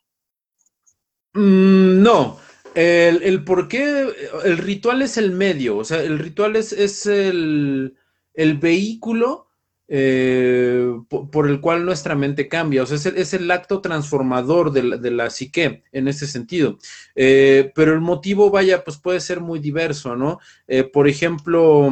Mm, 1.33 2.01
no, 2.01 2.39
el, 2.75 3.43
porqué, 3.43 4.07
el 4.45 4.57
ritual 4.57 5.01
es 5.01 5.17
el 5.17 5.31
medio, 5.31 5.77
o 5.77 5.83
sea, 5.83 6.01
el 6.01 6.19
ritual 6.19 6.55
es, 6.55 6.71
es 6.73 7.05
el, 7.05 7.97
vehículo 8.35 9.49
eh, 9.95 10.91
por, 11.07 11.47
el 11.47 11.61
cual 11.61 11.85
nuestra 11.85 12.15
mente 12.15 12.47
cambia. 12.47 12.81
O 12.81 12.87
sea, 12.87 12.97
es 13.15 13.33
el, 13.35 13.51
acto 13.51 13.79
transformador 13.79 14.71
de 14.71 15.11
la, 15.11 15.29
psique 15.29 15.83
en 15.91 16.07
ese 16.07 16.25
sentido. 16.25 16.79
Eh, 17.13 17.71
pero 17.75 17.93
el 17.93 18.01
motivo, 18.01 18.49
vaya, 18.49 18.83
pues 18.83 18.97
puede 18.97 19.19
ser 19.19 19.39
muy 19.39 19.59
diverso, 19.59 20.15
¿no? 20.15 20.39
Eh, 20.65 20.83
por 20.83 21.07
ejemplo, 21.07 21.91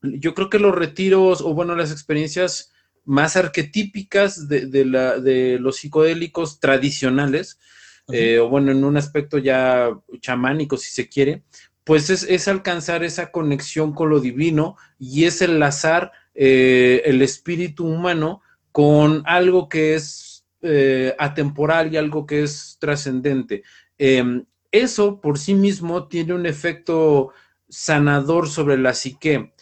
yo 0.00 0.32
creo 0.32 0.48
que 0.48 0.58
los 0.58 0.74
retiros, 0.74 1.42
o 1.42 1.52
bueno, 1.52 1.76
las 1.76 1.92
experiencias 1.92 2.72
más 3.04 3.36
arquetípicas 3.36 4.48
de, 4.48 4.86
la, 4.86 5.18
de 5.18 5.58
los 5.58 5.76
psicodélicos 5.76 6.58
tradicionales, 6.58 7.58
o 8.06 8.48
bueno, 8.48 8.72
en 8.72 8.82
un 8.82 8.96
aspecto 8.96 9.36
ya 9.36 9.90
chamánico, 10.22 10.78
si 10.78 10.90
se 10.90 11.06
quiere, 11.06 11.42
pues 11.84 12.08
es, 12.08 12.22
es, 12.22 12.48
alcanzar 12.48 13.04
esa 13.04 13.30
conexión 13.30 13.92
con 13.92 14.08
lo 14.08 14.20
divino 14.20 14.76
y 14.98 15.24
es 15.24 15.42
enlazar 15.42 16.12
eh, 16.40 17.02
el 17.04 17.20
espíritu 17.20 17.84
humano 17.84 18.42
con 18.70 19.24
algo 19.26 19.68
que 19.68 19.96
es 19.96 20.46
eh, 20.62 21.12
atemporal 21.18 21.92
y 21.92 21.96
algo 21.96 22.26
que 22.26 22.44
es 22.44 22.76
trascendente. 22.78 23.64
Em, 23.98 24.44
eso 24.70 25.20
por 25.20 25.36
sí 25.36 25.54
mismo 25.54 26.06
tiene 26.06 26.34
un 26.34 26.46
efecto 26.46 27.32
sanador 27.68 28.48
sobre 28.48 28.78
la 28.78 28.94
psique. 28.94 29.52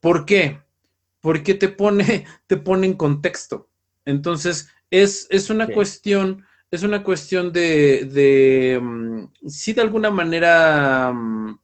¿Por 0.00 0.24
qué? 0.24 0.62
Porque 1.20 1.52
te 1.52 1.68
pone, 1.68 2.24
te 2.46 2.56
pone 2.56 2.86
en 2.86 2.94
contexto. 2.94 3.68
Entonces, 4.06 4.70
es, 4.90 5.26
es 5.28 5.50
una 5.50 5.66
cuestión, 5.66 6.46
es 6.70 6.82
una 6.84 7.02
cuestión 7.02 7.52
de, 7.52 8.06
de 8.06 8.80
mm, 8.80 9.24
sí, 9.46 9.74
de 9.74 9.82
alguna 9.82 10.10
manera, 10.10 11.12
mm, 11.12 11.58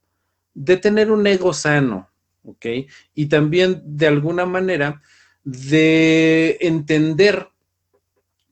de 0.52 0.76
tener 0.76 1.11
un 1.11 1.26
ego 1.26 1.54
sano, 1.54 2.09
¿ok? 2.45 2.66
Y 3.14 3.26
también 3.26 3.82
de 3.84 4.07
alguna 4.07 4.47
manera 4.47 5.03
de 5.45 6.59
entender 6.61 7.49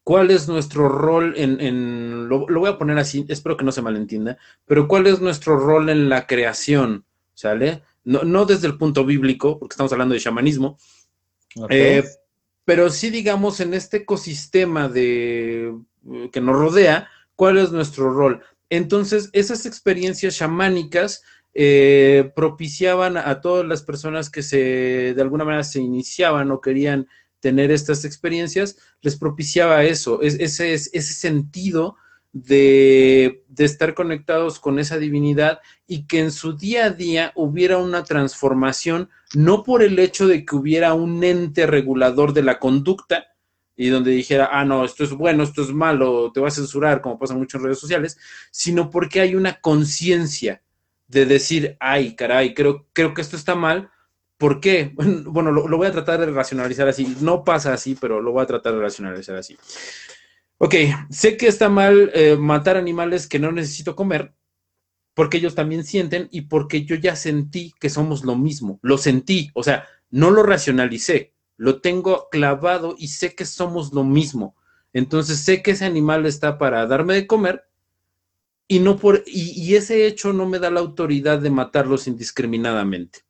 cuál 0.09 0.31
es 0.31 0.49
nuestro 0.49 0.89
rol 0.89 1.35
en, 1.37 2.29
lo, 2.29 2.47
voy 2.47 2.69
a 2.69 2.79
poner 2.79 2.99
así, 2.99 3.27
espero 3.29 3.57
que 3.57 3.65
no 3.65 3.73
se 3.73 3.83
malentienda, 3.83 4.39
pero 4.65 4.89
cuál 4.89 5.07
es 5.07 5.21
nuestro 5.21 5.59
rol 5.59 5.91
en 5.91 6.09
la 6.09 6.27
creación, 6.27 7.05
¿sale? 7.35 7.83
No, 8.05 8.47
desde 8.47 8.69
el 8.69 8.79
punto 8.79 9.05
bíblico, 9.05 9.59
porque 9.59 9.75
estamos 9.75 9.93
hablando 9.93 10.15
de 10.15 10.21
chamanismo, 10.21 10.79
eh, 11.69 12.05
pero 12.65 12.89
sí 12.89 13.11
digamos 13.11 13.61
en 13.61 13.75
este 13.75 13.99
ecosistema 13.99 14.89
de, 14.89 15.75
que 16.33 16.41
nos 16.41 16.57
rodea, 16.57 17.09
cuál 17.37 17.59
es 17.59 17.71
nuestro 17.71 18.11
rol. 18.11 18.43
Entonces, 18.71 19.29
esas 19.33 19.67
experiencias 19.67 20.37
chamánicas 20.37 21.23
eh, 21.55 22.33
propiciaban 22.37 23.17
a 23.17 23.41
todas 23.41 23.67
las 23.67 23.83
personas 23.83 24.31
que 24.31 24.43
se, 24.43 25.15
de 25.15 25.23
alguna 25.23 25.45
manera, 25.45 25.65
se 25.65 25.81
iniciaban 25.81 26.51
o 26.51 26.61
querían 26.61 27.09
tener 27.41 27.71
estas 27.71 28.05
experiencias, 28.05 28.79
les 29.01 29.17
propiciaba 29.17 29.85
eso, 29.85 30.23
ese, 30.23 30.75
ese 30.75 31.01
sentido 31.01 31.97
de, 32.33 33.45
de, 33.49 33.65
estar 33.65 33.95
conectados 33.95 34.61
con 34.61 34.79
esa 34.79 34.99
divinidad 34.99 35.61
y 35.87 36.07
que 36.07 36.21
en 36.21 36.31
su 36.31 36.57
día 36.57 36.87
a 36.87 36.91
día 36.91 37.33
hubiera 37.37 37.79
una 37.79 38.05
transformación, 38.05 39.09
no 39.35 39.63
por 39.63 39.83
el 39.83 39.99
hecho 39.99 40.27
de 40.27 40.45
que 40.45 40.57
hubiera 40.57 40.95
un 40.95 41.23
ente 41.25 41.67
regulador 41.67 42.33
de 42.33 42.43
la 42.43 42.59
conducta, 42.59 43.29
y 43.79 43.91
donde 43.91 44.11
dijera, 44.11 44.51
ah, 44.53 44.65
no, 44.65 44.85
esto 44.85 45.05
es 45.05 45.13
bueno, 45.13 45.45
esto 45.45 45.63
es 45.63 45.73
malo, 45.73 46.33
te 46.33 46.41
va 46.41 46.49
a 46.49 46.51
censurar, 46.51 47.01
como 47.01 47.17
pasa 47.17 47.35
mucho 47.35 47.59
en 47.59 47.65
redes 47.65 47.79
sociales, 47.79 48.19
sino 48.51 48.91
porque 48.91 49.21
hay 49.21 49.37
una 49.37 49.61
conciencia 49.61 50.63
de 51.09 51.27
decir, 51.27 51.77
ay, 51.81 52.15
caray, 52.15 52.55
creo, 52.55 52.87
creo 52.93 53.15
que 53.15 53.21
esto 53.21 53.37
está 53.37 53.55
mal. 53.55 53.91
¿Por 54.37 54.61
qué? 54.61 54.95
Bueno, 55.25 55.51
lo, 55.51 55.77
voy 55.77 55.87
a 55.87 55.93
tratar 55.93 56.21
de 56.21 56.27
racionalizar 56.27 56.87
así. 56.89 57.17
No 57.21 57.45
pasa 57.45 57.73
así, 57.73 57.97
pero 58.01 58.21
lo 58.21 58.33
voy 58.33 58.43
a 58.43 58.47
tratar 58.47 58.75
de 58.75 58.81
racionalizar 58.81 59.37
así. 59.37 59.57
Ok, 60.59 60.75
sé 61.11 61.37
que 61.37 61.47
está 61.49 61.69
mal 61.69 62.11
eh, 62.15 62.37
matar 62.37 62.77
animales 62.77 63.27
que 63.27 63.39
no 63.39 63.53
necesito 63.53 63.97
comer, 63.97 64.35
porque 65.15 65.39
ellos 65.39 65.55
también 65.55 65.85
sienten 65.85 66.29
y 66.31 66.43
porque 66.43 66.85
yo 66.85 66.97
ya 66.97 67.17
sentí 67.17 67.75
que 67.81 67.91
somos 67.91 68.25
lo 68.25 68.37
mismo. 68.37 68.79
Lo 68.83 68.99
sentí, 68.99 69.51
o 69.55 69.63
sea, 69.63 69.87
no 70.11 70.31
lo 70.31 70.43
racionalicé 70.43 71.35
lo 71.59 71.81
tengo 71.81 72.29
clavado 72.31 72.95
y 72.97 73.09
sé 73.09 73.35
que 73.35 73.45
somos 73.45 73.93
lo 73.93 74.05
mismo. 74.05 74.57
Entonces 74.95 75.41
sé 75.41 75.63
que 75.63 75.73
ese 75.73 75.85
animal 75.85 76.25
está 76.25 76.57
para 76.57 76.87
darme 76.87 77.15
de 77.15 77.27
comer 77.27 77.68
y 78.69 78.81
no 78.81 78.99
por 78.99 79.25
y, 79.27 79.75
ese 79.75 80.07
hecho 80.07 80.33
no 80.33 80.47
me 80.47 80.59
da 80.59 80.71
la 80.71 80.81
autoridad 80.81 81.41
de 81.41 81.51
matarlos 81.51 82.07
indiscriminadamente. 82.07 83.21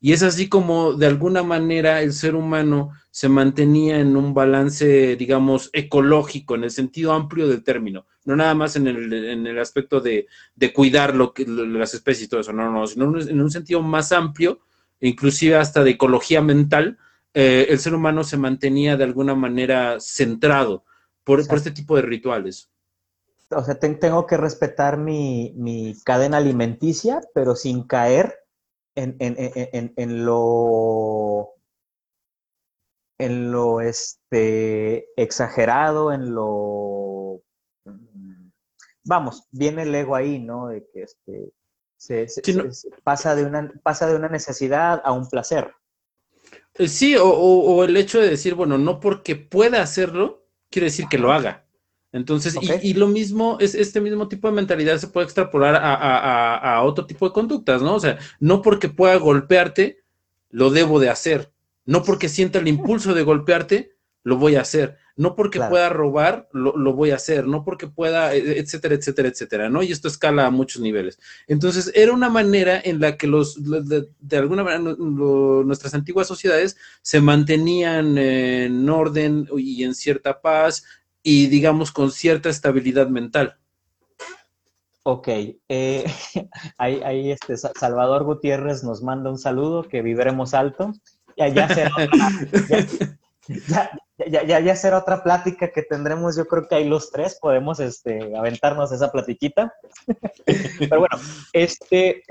Y 0.00 0.12
es 0.12 0.22
así 0.22 0.48
como 0.48 0.92
de 0.92 1.06
alguna 1.06 1.42
manera 1.42 2.02
el 2.02 2.12
ser 2.12 2.34
humano 2.34 2.90
se 3.10 3.28
mantenía 3.28 3.98
en 3.98 4.16
un 4.16 4.34
balance, 4.34 5.16
digamos, 5.16 5.70
ecológico, 5.72 6.54
en 6.54 6.64
el 6.64 6.70
sentido 6.70 7.12
amplio 7.12 7.48
del 7.48 7.64
término, 7.64 8.06
no 8.24 8.36
nada 8.36 8.54
más 8.54 8.76
en 8.76 8.86
el, 8.86 9.58
aspecto 9.58 10.00
de, 10.00 10.26
cuidar 10.72 11.16
lo 11.16 11.32
que, 11.32 11.46
las 11.46 11.94
especies 11.94 12.26
y 12.26 12.28
todo 12.28 12.40
eso, 12.40 12.52
no, 12.52 12.70
no, 12.70 12.86
sino 12.86 13.18
en 13.18 13.40
un 13.40 13.50
sentido 13.50 13.82
más 13.82 14.12
amplio, 14.12 14.60
inclusive 15.00 15.56
hasta 15.56 15.82
de 15.82 15.90
ecología 15.90 16.42
mental, 16.42 16.98
eh, 17.34 17.66
el 17.70 17.78
ser 17.78 17.94
humano 17.94 18.24
se 18.24 18.36
mantenía 18.36 18.96
de 18.96 19.04
alguna 19.04 19.34
manera 19.34 19.98
centrado 20.00 20.84
por, 21.24 21.40
este 21.40 21.70
tipo 21.70 21.94
de 21.96 22.02
rituales. 22.02 22.70
O 23.50 23.64
sea, 23.64 23.78
tengo 23.78 24.26
que 24.26 24.36
respetar 24.36 24.98
mi, 24.98 25.94
cadena 26.04 26.36
alimenticia, 26.36 27.20
pero 27.34 27.54
sin 27.54 27.86
caer 27.86 28.34
en, 28.94 30.26
lo 30.26 31.54
en 33.18 33.50
lo 33.50 33.80
este, 33.80 35.08
exagerado, 35.20 36.12
en 36.12 36.34
lo 36.34 37.42
vamos, 39.08 39.48
viene 39.50 39.82
el 39.82 39.94
ego 39.94 40.14
ahí, 40.14 40.38
¿no? 40.38 40.68
De 40.68 40.86
que 40.92 41.02
este, 41.02 41.52
se, 41.96 42.28
pasa, 43.02 43.34
de 43.34 43.44
una, 43.44 43.72
pasa 43.82 44.06
de 44.06 44.14
una 44.14 44.28
necesidad 44.28 45.00
a 45.04 45.12
un 45.12 45.28
placer. 45.28 45.72
Eh, 46.74 46.86
sí, 46.86 47.16
o, 47.18 47.82
el 47.82 47.96
hecho 47.96 48.20
de 48.20 48.30
decir, 48.30 48.54
bueno, 48.54 48.78
no 48.78 49.00
porque 49.00 49.34
pueda 49.34 49.82
hacerlo, 49.82 50.46
quiere 50.70 50.86
decir 50.86 51.06
que 51.10 51.18
lo 51.18 51.32
haga. 51.32 51.67
Entonces, 52.12 52.56
y, 52.82 52.94
lo 52.94 53.06
mismo, 53.06 53.58
es 53.60 53.74
este 53.74 54.00
mismo 54.00 54.28
tipo 54.28 54.48
de 54.48 54.54
mentalidad 54.54 54.96
se 54.96 55.08
puede 55.08 55.26
extrapolar 55.26 55.78
a, 55.78 56.82
otro 56.82 57.06
tipo 57.06 57.28
de 57.28 57.34
conductas, 57.34 57.82
¿no? 57.82 57.96
O 57.96 58.00
sea, 58.00 58.18
no 58.40 58.62
porque 58.62 58.88
pueda 58.88 59.16
golpearte, 59.16 60.02
lo 60.50 60.70
debo 60.70 61.00
de 61.00 61.10
hacer. 61.10 61.52
No 61.84 62.02
porque 62.02 62.28
sienta 62.28 62.58
el 62.58 62.68
impulso 62.68 63.12
de 63.12 63.22
golpearte, 63.22 63.96
lo 64.22 64.38
voy 64.38 64.56
a 64.56 64.62
hacer. 64.62 64.96
No 65.16 65.34
porque 65.34 65.58
pueda 65.58 65.88
robar, 65.88 66.48
lo, 66.52 66.92
voy 66.92 67.10
a 67.10 67.16
hacer. 67.16 67.46
No 67.46 67.64
porque 67.64 67.88
pueda, 67.88 68.34
e, 68.34 68.58
etcétera, 68.60 68.94
etcétera, 68.94 69.28
etcétera, 69.28 69.68
¿no? 69.68 69.82
Y 69.82 69.90
esto 69.90 70.06
escala 70.06 70.46
a 70.46 70.50
muchos 70.50 70.80
niveles. 70.80 71.18
Entonces, 71.48 71.90
era 71.94 72.12
una 72.12 72.30
manera 72.30 72.80
en 72.82 73.00
la 73.00 73.16
que 73.16 73.26
los, 73.26 73.58
de, 73.60 74.36
alguna 74.36 74.62
manera, 74.62 74.94
nuestras 74.96 75.92
antiguas 75.94 76.28
sociedades 76.28 76.76
se 77.02 77.20
mantenían 77.20 78.16
en 78.16 78.88
orden 78.88 79.48
y 79.56 79.82
en 79.82 79.94
cierta 79.94 80.40
paz 80.40 80.84
y, 81.22 81.46
digamos, 81.48 81.92
con 81.92 82.10
cierta 82.10 82.48
estabilidad 82.48 83.08
mental. 83.08 83.58
Ok, 85.10 85.28
eh, 85.68 86.04
ahí, 86.78 87.30
este 87.30 87.56
Salvador 87.56 88.24
Gutiérrez 88.24 88.84
nos 88.84 89.02
manda 89.02 89.30
un 89.30 89.38
saludo, 89.38 89.88
que 89.88 90.02
viviremos 90.02 90.52
alto. 90.54 90.92
Ya, 91.36 91.48
ya 91.48 91.68
será, 91.68 91.92
ya, 94.26 94.42
ya, 94.44 94.60
ya, 94.60 94.76
será 94.76 94.98
otra 94.98 95.22
plática 95.22 95.70
que 95.72 95.82
tendremos, 95.82 96.36
yo 96.36 96.46
creo 96.46 96.68
que 96.68 96.74
ahí 96.74 96.88
los 96.88 97.10
tres 97.10 97.38
podemos 97.40 97.80
este, 97.80 98.36
aventarnos 98.36 98.92
esa 98.92 99.10
platiquita. 99.10 99.72
Pero 100.78 100.98
bueno, 100.98 101.16
este, 101.52 102.22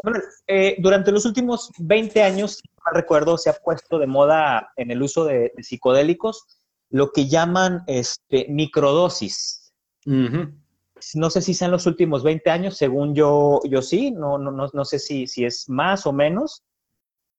eh, 0.48 0.76
durante 0.80 1.12
los 1.12 1.26
últimos 1.26 1.72
20 1.80 2.22
años, 2.22 2.58
si 2.58 2.70
no 2.86 2.92
recuerdo, 2.92 3.38
se 3.38 3.50
ha 3.50 3.54
puesto 3.54 3.98
de 3.98 4.08
moda 4.08 4.72
en 4.76 4.92
el 4.92 5.02
uso 5.02 5.26
de, 5.26 5.54
psicodélicos 5.60 6.57
lo 6.90 7.12
que 7.12 7.28
llaman 7.28 7.84
este, 7.88 8.48
microdosis. 8.50 9.74
No 10.06 11.30
sé 11.30 11.42
si 11.42 11.54
sean 11.54 11.72
los 11.72 11.86
últimos 11.86 12.24
20 12.24 12.50
años, 12.50 12.78
según 12.78 13.14
yo, 13.14 13.60
yo 13.70 13.82
sí, 13.82 14.12
no, 14.12 14.38
no, 14.38 14.52
no, 14.52 14.68
no 14.74 14.86
sé 14.86 15.00
si, 15.00 15.28
si 15.28 15.46
es 15.46 15.70
más 15.70 16.06
o 16.08 16.14
menos 16.14 16.64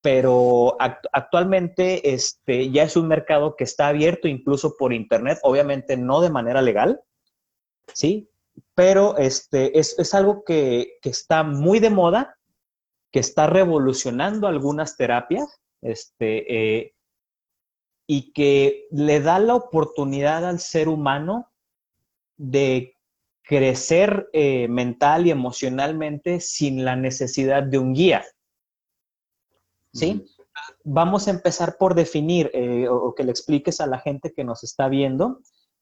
pero 0.01 0.77
actualmente 0.79 2.15
este, 2.15 2.71
ya 2.71 2.85
es 2.85 2.97
un 2.97 3.09
mercado 3.09 3.57
que 3.57 3.65
está 3.65 3.89
abierto 3.89 4.29
incluso 4.29 4.77
por 4.77 4.93
Internet, 4.93 5.39
obviamente 5.43 5.97
no 5.97 6.21
de 6.21 6.31
manera 6.31 6.63
legal, 6.63 7.01
¿sí? 7.93 8.31
Pero 8.75 9.17
este, 9.19 9.79
es, 9.79 10.15
algo 10.15 10.45
que, 10.45 10.99
está 11.03 11.43
muy 11.43 11.81
de 11.81 11.91
moda, 11.91 12.37
que 13.13 13.19
está 13.21 13.47
revolucionando 13.49 14.47
algunas 14.47 14.97
terapias, 14.97 15.61
este, 15.83 16.79
eh, 16.79 16.95
y 18.11 18.33
que 18.33 18.87
le 18.91 19.21
da 19.21 19.39
la 19.39 19.55
oportunidad 19.55 20.47
al 20.47 20.61
ser 20.61 20.89
humano 20.89 21.53
de 22.39 22.97
crecer 23.43 24.31
eh, 24.33 24.67
mental 24.67 25.27
y 25.27 25.31
emocionalmente 25.31 26.41
sin 26.41 26.87
la 26.87 26.97
necesidad 26.97 27.63
de 27.63 27.79
un 27.79 27.93
guía. 27.93 28.25
¿sí? 29.93 30.25
Vamos 30.85 31.29
a 31.29 31.33
empezar 31.33 31.77
por 31.79 31.95
definir 31.95 32.51
eh, 32.55 32.89
o, 32.89 33.15
que 33.15 33.25
le 33.25 33.31
expliques 33.31 33.79
a 33.81 33.87
la 33.87 33.99
gente 33.99 34.33
que 34.33 34.43
nos 34.43 34.65
está 34.65 34.89
viendo 34.89 35.41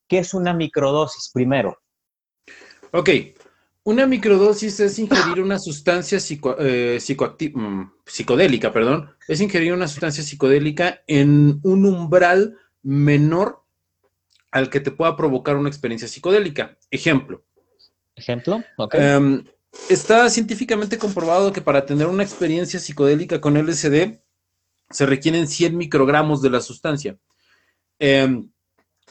qué 0.09 0.19
es 0.19 0.35
una 0.35 0.53
microdosis 0.53 1.31
primero. 1.33 1.79
Ok, 2.93 3.11
una 3.87 4.05
microdosis 4.05 4.81
es 4.81 4.99
ingerir 4.99 5.41
una 5.41 5.61
sustancia 5.61 6.19
eh, 6.59 6.99
mm, 7.55 7.83
psicodélica, 8.05 8.73
perdón, 8.73 9.11
es 9.29 9.41
ingerir 9.41 9.73
una 9.73 9.87
sustancia 9.87 10.25
psicodélica 10.25 11.03
en 11.07 11.61
un 11.63 11.87
umbral 11.87 12.59
menor 12.83 13.63
al 14.51 14.71
que 14.71 14.81
te 14.81 14.91
pueda 14.91 15.17
provocar 15.17 15.55
una 15.55 15.69
experiencia 15.69 16.09
psicodélica. 16.09 16.77
Ejemplo. 16.91 17.45
Ejemplo, 18.17 18.65
ok. 18.77 18.95
Em, 18.95 19.45
está 19.89 20.29
científicamente 20.31 20.99
comprobado 20.99 21.53
que 21.53 21.61
para 21.61 21.87
tener 21.87 22.09
una 22.09 22.25
experiencia 22.25 22.81
psicodélica 22.81 23.41
con 23.41 23.57
LSD 23.57 24.21
se 24.91 25.07
requieren 25.07 25.47
100 25.47 25.77
microgramos 25.77 26.43
de 26.43 26.51
la 26.51 26.61
sustancia. 26.61 27.19
Em, 28.01 28.51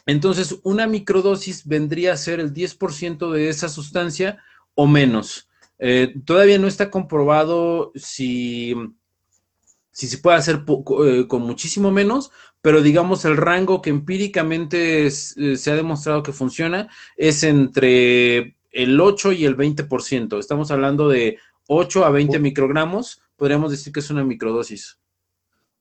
entonces, 0.05 0.59
una 0.63 0.85
microdosis 0.85 1.65
vendría 1.65 2.11
a 2.11 2.17
ser 2.17 2.41
el 2.41 2.53
10% 2.53 3.31
de 3.31 3.47
esa 3.47 3.69
sustancia 3.69 4.43
o 4.75 4.87
menos. 4.87 5.49
Eh, 5.79 6.13
todavía 6.25 6.59
no 6.59 6.67
está 6.67 6.89
comprobado 6.91 7.91
si, 7.95 8.75
si 9.91 10.07
se 10.07 10.19
puede 10.19 10.37
hacer 10.37 10.63
eh, 11.05 11.25
con 11.27 11.41
muchísimo 11.41 11.91
menos, 11.91 12.31
pero 12.61 12.81
digamos 12.81 13.25
el 13.25 13.37
rango 13.37 13.81
que 13.81 13.89
empíricamente 13.89 15.07
eh, 15.07 15.11
se 15.11 15.71
ha 15.71 15.75
demostrado 15.75 16.23
que 16.23 16.33
funciona 16.33 16.89
es 17.17 17.43
entre 17.43 18.55
el 18.71 18.99
8 18.99 19.31
y 19.31 19.45
el 19.45 19.57
20%. 19.57 20.39
Estamos 20.39 20.71
hablando 20.71 21.07
de 21.09 21.37
8 21.67 22.05
a 22.05 22.09
20 22.09 22.39
microgramos. 22.39 23.21
Podríamos 23.35 23.71
decir 23.71 23.91
que 23.91 23.99
es 23.99 24.09
una 24.09 24.23
microdosis. 24.23 24.99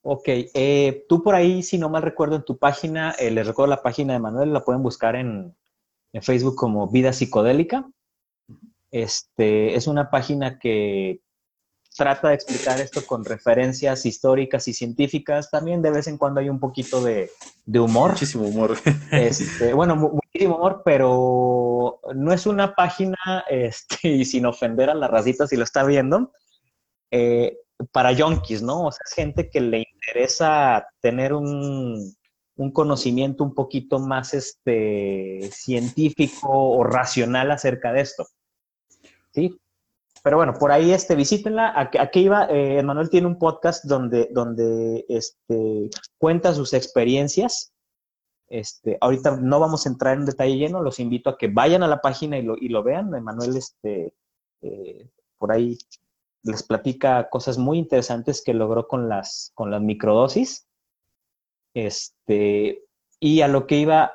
Ok, 0.06 0.24
eh, 0.28 1.06
tú 1.08 1.22
por 1.22 1.34
ahí, 1.34 1.62
si 1.62 1.78
no 1.78 1.88
mal 1.88 2.02
recuerdo, 2.02 2.36
en 2.36 2.44
tu 2.44 2.58
página, 2.58 3.12
eh, 3.12 3.30
les 3.30 3.46
recuerdo 3.46 3.70
la 3.70 3.82
página 3.82 4.12
de 4.12 4.18
Manuel, 4.18 4.52
la 4.52 4.62
pueden 4.62 4.82
buscar 4.82 5.16
en, 5.16 5.54
Facebook 6.20 6.54
como 6.54 6.88
Vida 6.88 7.12
Psicodélica. 7.12 7.90
Este, 8.94 9.74
es 9.74 9.88
una 9.88 10.08
página 10.08 10.56
que 10.56 11.20
trata 11.96 12.28
de 12.28 12.34
explicar 12.36 12.80
esto 12.80 13.04
con 13.04 13.24
referencias 13.24 14.06
históricas 14.06 14.68
y 14.68 14.72
científicas. 14.72 15.50
También 15.50 15.82
de 15.82 15.90
vez 15.90 16.06
en 16.06 16.16
cuando 16.16 16.38
hay 16.38 16.48
un 16.48 16.60
poquito 16.60 17.02
de, 17.02 17.28
humor. 17.66 18.12
Muchísimo 18.12 18.44
humor. 18.44 18.78
Este, 19.10 19.72
bueno, 19.74 19.96
muchísimo 19.96 20.58
humor, 20.58 20.82
pero 20.84 21.98
no 22.14 22.32
es 22.32 22.46
una 22.46 22.76
página, 22.76 23.16
este, 23.50 24.08
y 24.10 24.24
sin 24.24 24.46
ofender 24.46 24.88
a 24.90 24.94
la 24.94 25.08
racita 25.08 25.48
si 25.48 25.56
lo 25.56 25.64
está 25.64 25.82
viendo, 25.82 26.30
eh, 27.10 27.58
para 27.90 28.12
yonkis, 28.12 28.62
¿no? 28.62 28.84
O 28.84 28.92
sea, 28.92 29.02
es 29.08 29.12
gente 29.12 29.50
que 29.50 29.60
le 29.60 29.82
interesa 29.92 30.86
tener 31.00 31.32
un, 31.32 32.14
un 32.54 32.70
conocimiento 32.70 33.42
un 33.42 33.54
poquito 33.54 33.98
más 33.98 34.34
este, 34.34 35.50
científico 35.50 36.48
o 36.48 36.84
racional 36.84 37.50
acerca 37.50 37.92
de 37.92 38.00
esto. 38.02 38.24
¿Sí? 39.34 39.60
Pero 40.22 40.36
bueno, 40.36 40.54
por 40.54 40.70
ahí 40.70 40.92
este, 40.92 41.16
visítenla. 41.16 41.72
Aquí, 41.76 42.20
iba, 42.20 42.46
eh, 42.48 42.82
tiene 43.10 43.26
un 43.26 43.38
podcast 43.38 43.84
donde, 43.84 44.28
donde 44.30 45.04
este, 45.08 45.90
cuenta 46.18 46.54
sus 46.54 46.72
experiencias. 46.72 47.72
Este, 48.48 48.96
ahorita 49.00 49.36
no 49.38 49.58
vamos 49.58 49.84
a 49.84 49.88
entrar 49.88 50.16
en 50.16 50.24
detalle 50.24 50.56
lleno, 50.56 50.82
los 50.82 51.00
invito 51.00 51.30
a 51.30 51.36
que 51.36 51.48
vayan 51.48 51.82
a 51.82 51.88
la 51.88 52.00
página 52.00 52.38
y 52.38 52.42
lo, 52.42 52.56
y 52.56 52.68
lo 52.68 52.82
vean. 52.82 53.10
Manuel 53.10 53.56
este, 53.56 54.14
eh, 54.62 55.10
por 55.36 55.50
ahí 55.50 55.76
les 56.42 56.62
platica 56.62 57.28
cosas 57.28 57.58
muy 57.58 57.78
interesantes 57.78 58.42
que 58.42 58.54
logró 58.54 58.86
con 58.86 59.08
las, 59.08 59.50
con 59.54 59.70
las 59.70 59.82
microdosis. 59.82 60.68
Este, 61.74 62.84
y 63.18 63.40
a 63.40 63.48
lo 63.48 63.66
que 63.66 63.78
iba, 63.78 64.12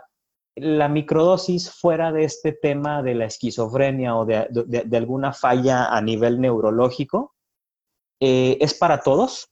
la 0.62 0.88
microdosis 0.88 1.72
fuera 1.72 2.12
de 2.12 2.24
este 2.24 2.52
tema 2.52 3.04
de 3.04 3.16
la 3.16 3.26
esquizofrenia 3.26 4.16
o 4.16 4.26
de, 4.26 4.98
alguna 4.98 5.34
falla 5.34 5.86
a 5.86 6.02
nivel 6.02 6.40
neurológico, 6.40 7.36
eh, 8.20 8.58
¿es 8.60 8.74
para 8.74 9.02
todos? 9.02 9.50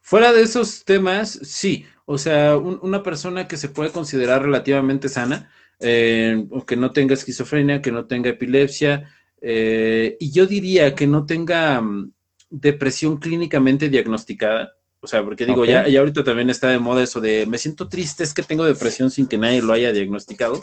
Fuera 0.00 0.32
de 0.32 0.42
esos 0.42 0.84
temas, 0.84 1.38
sí. 1.42 1.84
O 2.06 2.16
sea, 2.16 2.56
una 2.56 3.02
persona 3.02 3.46
que 3.46 3.58
se 3.58 3.68
puede 3.68 3.90
considerar 3.90 4.42
relativamente 4.42 5.10
sana, 5.10 5.50
eh, 5.80 6.46
que 6.66 6.76
no 6.76 6.90
tenga 6.92 7.14
esquizofrenia, 7.14 7.82
que 7.82 7.92
no 7.92 8.06
tenga 8.06 8.30
epilepsia, 8.30 9.10
eh, 9.40 10.16
y 10.18 10.32
yo 10.32 10.46
diría 10.46 10.94
que 10.94 11.06
no 11.06 11.26
tenga 11.26 11.80
mm, 11.80 12.12
depresión 12.50 13.18
clínicamente 13.18 13.88
diagnosticada, 13.88 14.77
o 15.00 15.06
sea, 15.06 15.24
porque 15.24 15.46
digo, 15.46 15.64
ya, 15.64 15.86
ya 15.86 16.00
ahorita 16.00 16.24
también 16.24 16.50
está 16.50 16.68
de 16.68 16.78
moda 16.78 17.02
eso 17.02 17.20
de 17.20 17.46
me 17.46 17.58
siento 17.58 17.88
triste, 17.88 18.24
es 18.24 18.34
que 18.34 18.42
tengo 18.42 18.64
depresión 18.64 19.10
sin 19.10 19.26
que 19.26 19.38
nadie 19.38 19.62
lo 19.62 19.72
haya 19.72 19.92
diagnosticado. 19.92 20.60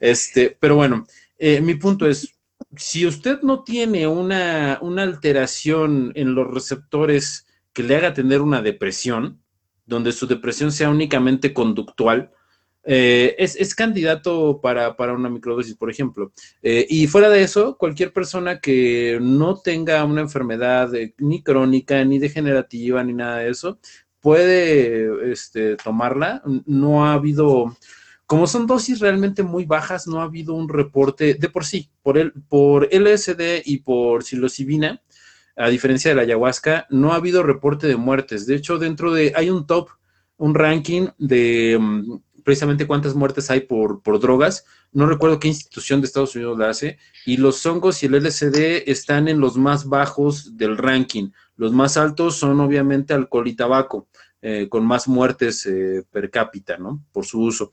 Este, 0.00 0.56
pero 0.58 0.76
bueno, 0.76 1.06
eh, 1.38 1.60
mi 1.60 1.74
punto 1.74 2.06
es, 2.06 2.36
si 2.76 3.06
usted 3.06 3.40
no 3.42 3.64
tiene 3.64 4.06
una, 4.06 4.78
una 4.80 5.02
alteración 5.02 6.12
en 6.14 6.34
los 6.34 6.52
receptores 6.52 7.46
que 7.72 7.82
le 7.82 7.96
haga 7.96 8.14
tener 8.14 8.40
una 8.40 8.62
depresión, 8.62 9.42
donde 9.84 10.12
su 10.12 10.26
depresión 10.26 10.72
sea 10.72 10.88
únicamente 10.88 11.52
conductual, 11.52 12.32
eh, 12.88 13.34
es, 13.38 13.74
candidato 13.74 14.60
para, 14.60 14.94
una 15.12 15.28
microdosis, 15.28 15.74
por 15.74 15.90
ejemplo. 15.90 16.32
Eh, 16.62 16.86
y 16.88 17.08
fuera 17.08 17.28
de 17.28 17.42
eso, 17.42 17.76
cualquier 17.76 18.12
persona 18.12 18.60
que 18.60 19.18
no 19.20 19.60
tenga 19.60 20.04
una 20.04 20.20
enfermedad 20.20 20.94
eh, 20.94 21.12
ni 21.18 21.42
crónica, 21.42 22.04
ni 22.04 22.20
degenerativa, 22.20 23.02
ni 23.02 23.12
nada 23.12 23.38
de 23.38 23.50
eso, 23.50 23.80
puede 24.20 25.32
este, 25.32 25.74
tomarla. 25.76 26.42
No 26.64 27.04
ha 27.04 27.14
habido, 27.14 27.76
como 28.24 28.46
son 28.46 28.68
dosis 28.68 29.00
realmente 29.00 29.42
muy 29.42 29.64
bajas, 29.64 30.06
no 30.06 30.20
ha 30.20 30.24
habido 30.24 30.54
un 30.54 30.68
reporte 30.68 31.34
de 31.34 31.48
por 31.48 31.64
sí, 31.64 31.90
por, 32.02 32.16
el, 32.16 32.32
por 32.48 32.88
LSD 32.92 33.62
y 33.64 33.78
por 33.78 34.22
psilocibina, 34.22 35.02
a 35.56 35.70
diferencia 35.70 36.10
de 36.10 36.14
la 36.14 36.22
ayahuasca, 36.22 36.86
no 36.90 37.12
ha 37.12 37.16
habido 37.16 37.42
reporte 37.42 37.88
de 37.88 37.96
muertes. 37.96 38.46
De 38.46 38.54
hecho, 38.54 38.78
dentro 38.78 39.12
de, 39.12 39.32
hay 39.34 39.50
un 39.50 39.66
top, 39.66 39.88
un 40.36 40.54
ranking 40.54 41.08
de 41.18 41.78
mm, 41.80 42.18
precisamente 42.46 42.86
cuántas 42.86 43.16
muertes 43.16 43.50
hay 43.50 43.62
por, 43.62 44.02
por 44.02 44.20
drogas. 44.20 44.66
No 44.92 45.06
recuerdo 45.06 45.40
qué 45.40 45.48
institución 45.48 46.00
de 46.00 46.06
Estados 46.06 46.36
Unidos 46.36 46.56
la 46.56 46.70
hace. 46.70 46.96
Y 47.26 47.38
los 47.38 47.66
hongos 47.66 48.00
y 48.00 48.06
el 48.06 48.14
LSD 48.14 48.88
están 48.88 49.26
en 49.26 49.40
los 49.40 49.56
más 49.56 49.88
bajos 49.88 50.56
del 50.56 50.78
ranking. 50.78 51.30
Los 51.56 51.72
más 51.72 51.96
altos 51.96 52.36
son 52.36 52.60
obviamente 52.60 53.14
alcohol 53.14 53.48
y 53.48 53.56
tabaco, 53.56 54.06
eh, 54.40 54.68
con 54.68 54.86
más 54.86 55.08
muertes 55.08 55.66
eh, 55.66 56.04
per 56.08 56.30
cápita, 56.30 56.78
¿no? 56.78 57.02
Por 57.10 57.26
su 57.26 57.40
uso. 57.40 57.72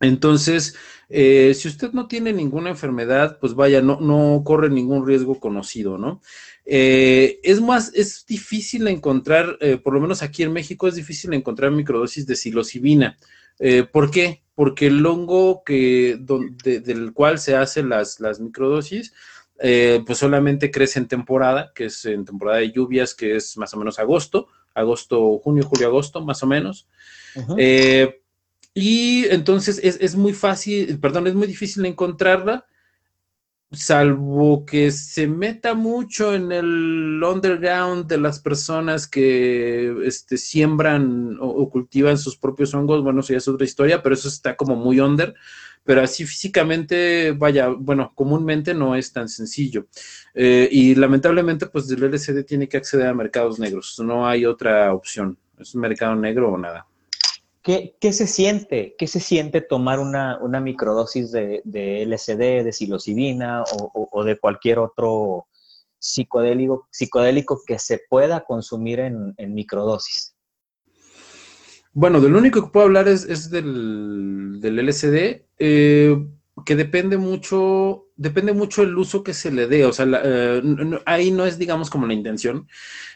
Entonces, 0.00 0.76
eh, 1.10 1.52
si 1.52 1.68
usted 1.68 1.92
no 1.92 2.08
tiene 2.08 2.32
ninguna 2.32 2.70
enfermedad, 2.70 3.36
pues 3.38 3.52
vaya, 3.52 3.82
no, 3.82 4.00
no 4.00 4.42
corre 4.46 4.70
ningún 4.70 5.06
riesgo 5.06 5.38
conocido, 5.38 5.98
¿no? 5.98 6.22
es 6.64 7.60
más, 7.60 7.92
es 7.94 8.24
difícil 8.26 8.86
encontrar, 8.86 9.58
por 9.82 9.92
lo 9.92 9.98
menos 9.98 10.22
aquí 10.22 10.44
en 10.44 10.52
México, 10.52 10.86
es 10.86 10.94
difícil 10.94 11.34
encontrar 11.34 11.72
microdosis 11.72 12.26
de 12.26 12.36
psilocibina. 12.36 13.18
Eh, 13.60 13.84
¿Por 13.84 14.10
qué? 14.10 14.42
Porque 14.54 14.88
el 14.88 15.04
hongo 15.06 15.62
que, 15.64 16.18
del 16.64 17.12
cual 17.12 17.38
se 17.38 17.54
hacen 17.54 17.88
las, 17.88 18.18
las 18.18 18.40
microdosis, 18.40 19.12
eh, 19.60 20.02
pues 20.06 20.18
solamente 20.18 20.70
crece 20.70 20.98
en 20.98 21.06
temporada, 21.06 21.72
que 21.74 21.84
es 21.86 22.04
en 22.06 22.24
temporada 22.24 22.58
de 22.58 22.72
lluvias, 22.72 23.14
que 23.14 23.36
es 23.36 23.56
más 23.58 23.72
o 23.74 23.76
menos 23.76 23.98
agosto, 23.98 24.48
agosto, 24.74 25.38
junio, 25.38 25.64
julio, 25.64 25.86
agosto, 25.86 26.24
más 26.24 26.42
o 26.42 26.46
menos. 26.46 26.88
Eh, 27.58 28.22
y 28.74 29.26
entonces 29.26 29.78
es, 29.82 29.98
es, 30.00 30.16
muy 30.16 30.32
fácil, 30.32 30.98
perdón, 30.98 31.26
es 31.26 31.34
muy 31.34 31.46
difícil 31.46 31.84
encontrarla 31.84 32.66
salvo 33.72 34.64
que 34.66 34.90
se 34.90 35.28
meta 35.28 35.74
mucho 35.74 36.34
en 36.34 36.50
el 36.50 37.22
underground 37.22 38.06
de 38.06 38.18
las 38.18 38.40
personas 38.40 39.06
que 39.06 40.06
este, 40.06 40.36
siembran 40.36 41.36
o, 41.40 41.70
cultivan 41.70 42.18
sus 42.18 42.36
propios 42.36 42.74
hongos, 42.74 43.02
bueno, 43.02 43.20
eso 43.20 43.32
ya 43.32 43.38
es 43.38 43.48
otra 43.48 43.64
historia, 43.64 44.02
pero 44.02 44.14
eso 44.14 44.28
está 44.28 44.56
como 44.56 44.74
muy 44.74 44.98
under, 44.98 45.34
pero 45.84 46.02
así 46.02 46.26
físicamente, 46.26 47.32
vaya, 47.32 47.68
bueno, 47.68 48.12
comúnmente 48.14 48.74
no 48.74 48.96
es 48.96 49.12
tan 49.12 49.28
sencillo. 49.28 49.86
Eh, 50.34 50.68
y 50.70 50.94
lamentablemente, 50.96 51.66
pues 51.66 51.90
el 51.90 52.02
LCD 52.02 52.44
tiene 52.44 52.68
que 52.68 52.76
acceder 52.76 53.06
a 53.06 53.14
mercados 53.14 53.58
negros, 53.58 54.00
no 54.04 54.26
hay 54.26 54.46
otra 54.46 54.92
opción, 54.92 55.38
es 55.58 55.74
un 55.74 55.82
mercado 55.82 56.16
negro 56.16 56.52
o 56.52 56.58
nada. 56.58 56.89
¿Qué, 58.00 58.12
se 58.12 58.26
siente? 58.26 58.96
¿Qué 58.98 59.06
se 59.06 59.20
siente 59.20 59.60
tomar 59.60 60.00
una, 60.00 60.60
microdosis 60.60 61.30
de, 61.30 61.62
de, 61.64 62.04
LSD, 62.04 62.64
de 62.64 62.72
psilocibina 62.72 63.62
o, 63.92 64.24
de 64.24 64.38
cualquier 64.38 64.78
otro 64.78 65.46
psicodélico, 65.98 66.88
psicodélico 66.90 67.62
que 67.64 67.78
se 67.78 68.00
pueda 68.08 68.40
consumir 68.40 69.00
en, 69.00 69.34
microdosis? 69.54 70.34
Bueno, 71.92 72.20
del 72.20 72.34
único 72.34 72.64
que 72.64 72.70
puedo 72.70 72.86
hablar 72.86 73.08
es, 73.08 73.50
del, 73.50 74.60
LSD, 74.62 75.44
eh, 75.58 76.26
que 76.64 76.76
depende 76.76 77.18
mucho, 77.18 78.08
depende 78.16 78.52
mucho 78.52 78.82
el 78.82 78.96
uso 78.98 79.22
que 79.22 79.34
se 79.34 79.52
le 79.52 79.66
dé. 79.68 79.84
O 79.84 79.92
sea, 79.92 80.06
eh, 80.24 80.62
ahí 81.06 81.30
no 81.30 81.46
es, 81.46 81.58
digamos, 81.58 81.88
como 81.88 82.06
la 82.06 82.14
intención, 82.14 82.66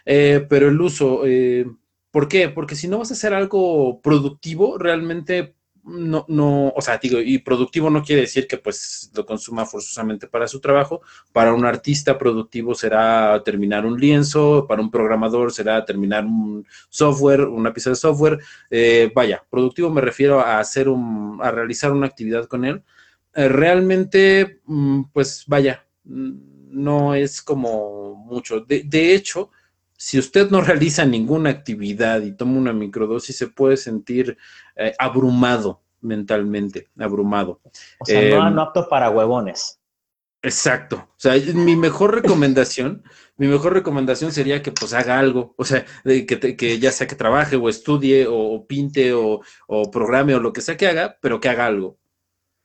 eh, 0.04 0.46
pero 0.48 0.68
el 0.68 0.80
uso 0.80 1.22
¿Por 2.14 2.28
qué? 2.28 2.48
Porque 2.48 2.76
si 2.76 2.86
no 2.86 2.98
vas 2.98 3.10
a 3.10 3.14
hacer 3.14 3.34
algo 3.34 4.00
productivo, 4.00 4.78
realmente 4.78 5.56
no, 5.82 6.24
no, 6.28 6.68
o 6.68 6.80
sea, 6.80 6.98
digo, 6.98 7.18
y 7.18 7.38
productivo 7.38 7.90
no 7.90 8.04
quiere 8.04 8.20
decir 8.20 8.46
que 8.46 8.56
pues 8.56 9.10
lo 9.16 9.26
consuma 9.26 9.66
forzosamente 9.66 10.28
para 10.28 10.46
su 10.46 10.60
trabajo. 10.60 11.02
Para 11.32 11.52
un 11.52 11.64
artista 11.64 12.16
productivo 12.16 12.72
será 12.76 13.42
terminar 13.44 13.84
un 13.84 13.98
lienzo, 13.98 14.64
para 14.68 14.80
un 14.80 14.92
programador 14.92 15.50
será 15.52 15.84
terminar 15.84 16.24
un 16.24 16.64
software, 16.88 17.40
una 17.40 17.72
pieza 17.72 17.90
de 17.90 17.96
software. 17.96 18.38
Eh, 18.70 19.10
vaya, 19.12 19.42
productivo 19.50 19.90
me 19.90 20.00
refiero 20.00 20.38
a 20.38 20.60
hacer 20.60 20.88
un, 20.88 21.40
a 21.42 21.50
realizar 21.50 21.90
una 21.90 22.06
actividad 22.06 22.46
con 22.46 22.64
él. 22.64 22.84
Eh, 23.34 23.48
realmente, 23.48 24.60
mm, 24.66 25.02
pues 25.12 25.42
vaya, 25.48 25.84
mm, 26.04 26.32
no 26.70 27.16
es 27.16 27.42
como 27.42 28.14
mucho. 28.14 28.60
De, 28.60 28.84
de 28.84 29.16
hecho, 29.16 29.50
si 29.96 30.18
usted 30.18 30.50
no 30.50 30.60
realiza 30.60 31.04
ninguna 31.04 31.50
actividad 31.50 32.22
y 32.22 32.32
toma 32.32 32.58
una 32.58 32.72
microdosis, 32.72 33.36
se 33.36 33.48
puede 33.48 33.76
sentir 33.76 34.36
eh, 34.76 34.94
abrumado 34.98 35.82
mentalmente, 36.00 36.88
abrumado. 36.98 37.60
O 37.98 38.04
sea, 38.04 38.20
no, 38.38 38.48
em, 38.48 38.58
apto 38.58 38.88
para 38.88 39.10
huevones. 39.10 39.80
Exacto. 40.42 40.96
O 40.96 41.16
sea, 41.16 41.34
mi 41.54 41.74
mejor 41.74 42.14
recomendación, 42.14 43.02
mi 43.38 43.46
mejor 43.46 43.72
recomendación 43.72 44.30
sería 44.30 44.62
que 44.62 44.72
pues 44.72 44.92
haga 44.92 45.18
algo. 45.18 45.54
O 45.56 45.64
sea, 45.64 45.84
que, 46.04 46.56
que 46.56 46.78
ya 46.78 46.92
sea 46.92 47.06
que 47.06 47.16
trabaje 47.16 47.56
o 47.56 47.68
estudie 47.68 48.26
o, 48.28 48.66
pinte 48.66 49.14
o, 49.14 49.40
o, 49.66 49.90
programe 49.90 50.34
o 50.34 50.40
lo 50.40 50.52
que 50.52 50.60
sea 50.60 50.76
que 50.76 50.86
haga, 50.86 51.16
pero 51.20 51.40
que 51.40 51.48
haga 51.48 51.66
algo. 51.66 51.98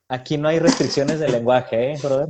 Aquí 0.10 0.38
no 0.38 0.50
hay 0.50 0.60
restricciones 0.60 1.20
de 1.20 1.30
lenguaje, 1.30 1.94
¿eh, 1.94 2.00
brother? 2.02 2.30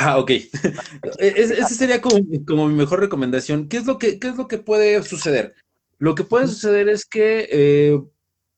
Ah, 0.00 0.18
ok. 0.18 0.30
Esa 1.18 1.68
sería 1.68 2.00
como, 2.00 2.68
mi 2.68 2.74
mejor 2.74 3.00
recomendación. 3.00 3.68
¿Qué 3.68 3.78
es, 3.78 3.86
lo 3.86 3.98
que, 3.98 4.18
es 4.22 4.36
lo 4.36 4.46
que 4.46 4.58
puede 4.58 5.02
suceder? 5.02 5.54
Lo 5.98 6.14
que 6.14 6.22
puede 6.22 6.46
suceder 6.46 6.88
es 6.88 7.04
que 7.04 7.48
eh, 7.50 8.00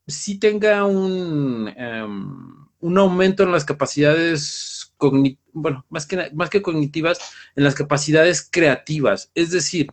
si 0.06 0.38
tenga 0.38 0.84
un, 0.84 1.72
em, 1.76 2.66
un 2.80 2.98
aumento 2.98 3.42
en 3.42 3.52
las 3.52 3.64
capacidades 3.64 4.92
cognitivas, 4.98 5.42
bueno, 5.54 5.86
más 5.88 6.06
que, 6.06 6.30
más 6.34 6.50
que 6.50 6.60
cognitivas, 6.60 7.18
en 7.56 7.64
las 7.64 7.74
capacidades 7.74 8.46
creativas. 8.50 9.30
Es 9.34 9.50
decir, 9.50 9.86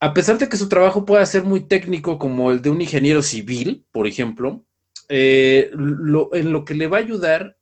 a 0.00 0.12
pesar 0.14 0.38
de 0.38 0.48
que 0.48 0.56
su 0.56 0.68
trabajo 0.68 1.04
pueda 1.04 1.24
ser 1.26 1.44
muy 1.44 1.60
técnico 1.60 2.18
como 2.18 2.50
el 2.50 2.60
de 2.60 2.70
un 2.70 2.80
ingeniero 2.80 3.22
civil, 3.22 3.86
por 3.92 4.08
ejemplo, 4.08 4.64
eh, 5.08 5.70
en 5.72 6.52
lo 6.52 6.64
que 6.64 6.74
le 6.74 6.88
va 6.88 6.98
a 6.98 7.00
ayudar 7.00 7.57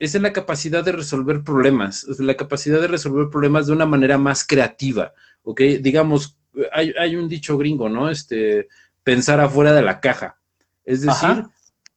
es 0.00 0.14
en 0.14 0.22
la 0.22 0.32
capacidad 0.32 0.82
de 0.82 0.92
resolver 0.92 1.44
problemas, 1.44 2.04
es 2.04 2.18
la 2.18 2.34
capacidad 2.34 2.80
de 2.80 2.88
resolver 2.88 3.28
problemas 3.28 3.66
de 3.66 3.74
una 3.74 3.84
manera 3.86 4.16
más 4.16 4.46
creativa, 4.46 5.12
¿ok? 5.42 5.60
Digamos, 5.80 6.38
hay, 6.72 6.94
hay 6.98 7.16
un 7.16 7.28
dicho 7.28 7.58
gringo, 7.58 7.88
¿no? 7.90 8.08
Este, 8.08 8.66
pensar 9.04 9.40
afuera 9.40 9.74
de 9.74 9.82
la 9.82 10.00
caja. 10.00 10.40
Es 10.84 11.02
decir, 11.02 11.44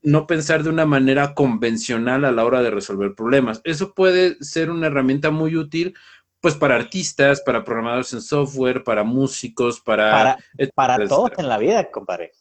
no 0.02 0.28
pensar 0.28 0.64
de 0.64 0.70
una 0.70 0.86
manera 0.86 1.34
convencional 1.34 2.26
a 2.26 2.34
la 2.34 2.44
hora 2.44 2.62
de 2.62 2.72
resolver 2.72 3.16
problemas. 3.16 3.62
Eso 3.64 3.94
puede 3.94 4.36
ser 4.44 4.70
una 4.70 4.88
herramienta 4.88 5.32
muy 5.32 5.56
útil, 5.56 5.96
pues 6.42 6.56
para 6.56 6.76
artistas, 6.76 7.40
para 7.40 7.64
programadores 7.64 8.12
en 8.12 8.22
software, 8.22 8.84
para 8.84 9.06
músicos, 9.06 9.80
para... 9.80 10.12
Para, 10.76 10.98
para 10.98 11.08
todos 11.08 11.32
en 11.38 11.48
la 11.48 11.58
vida, 11.58 11.90
compadre. 11.90 12.34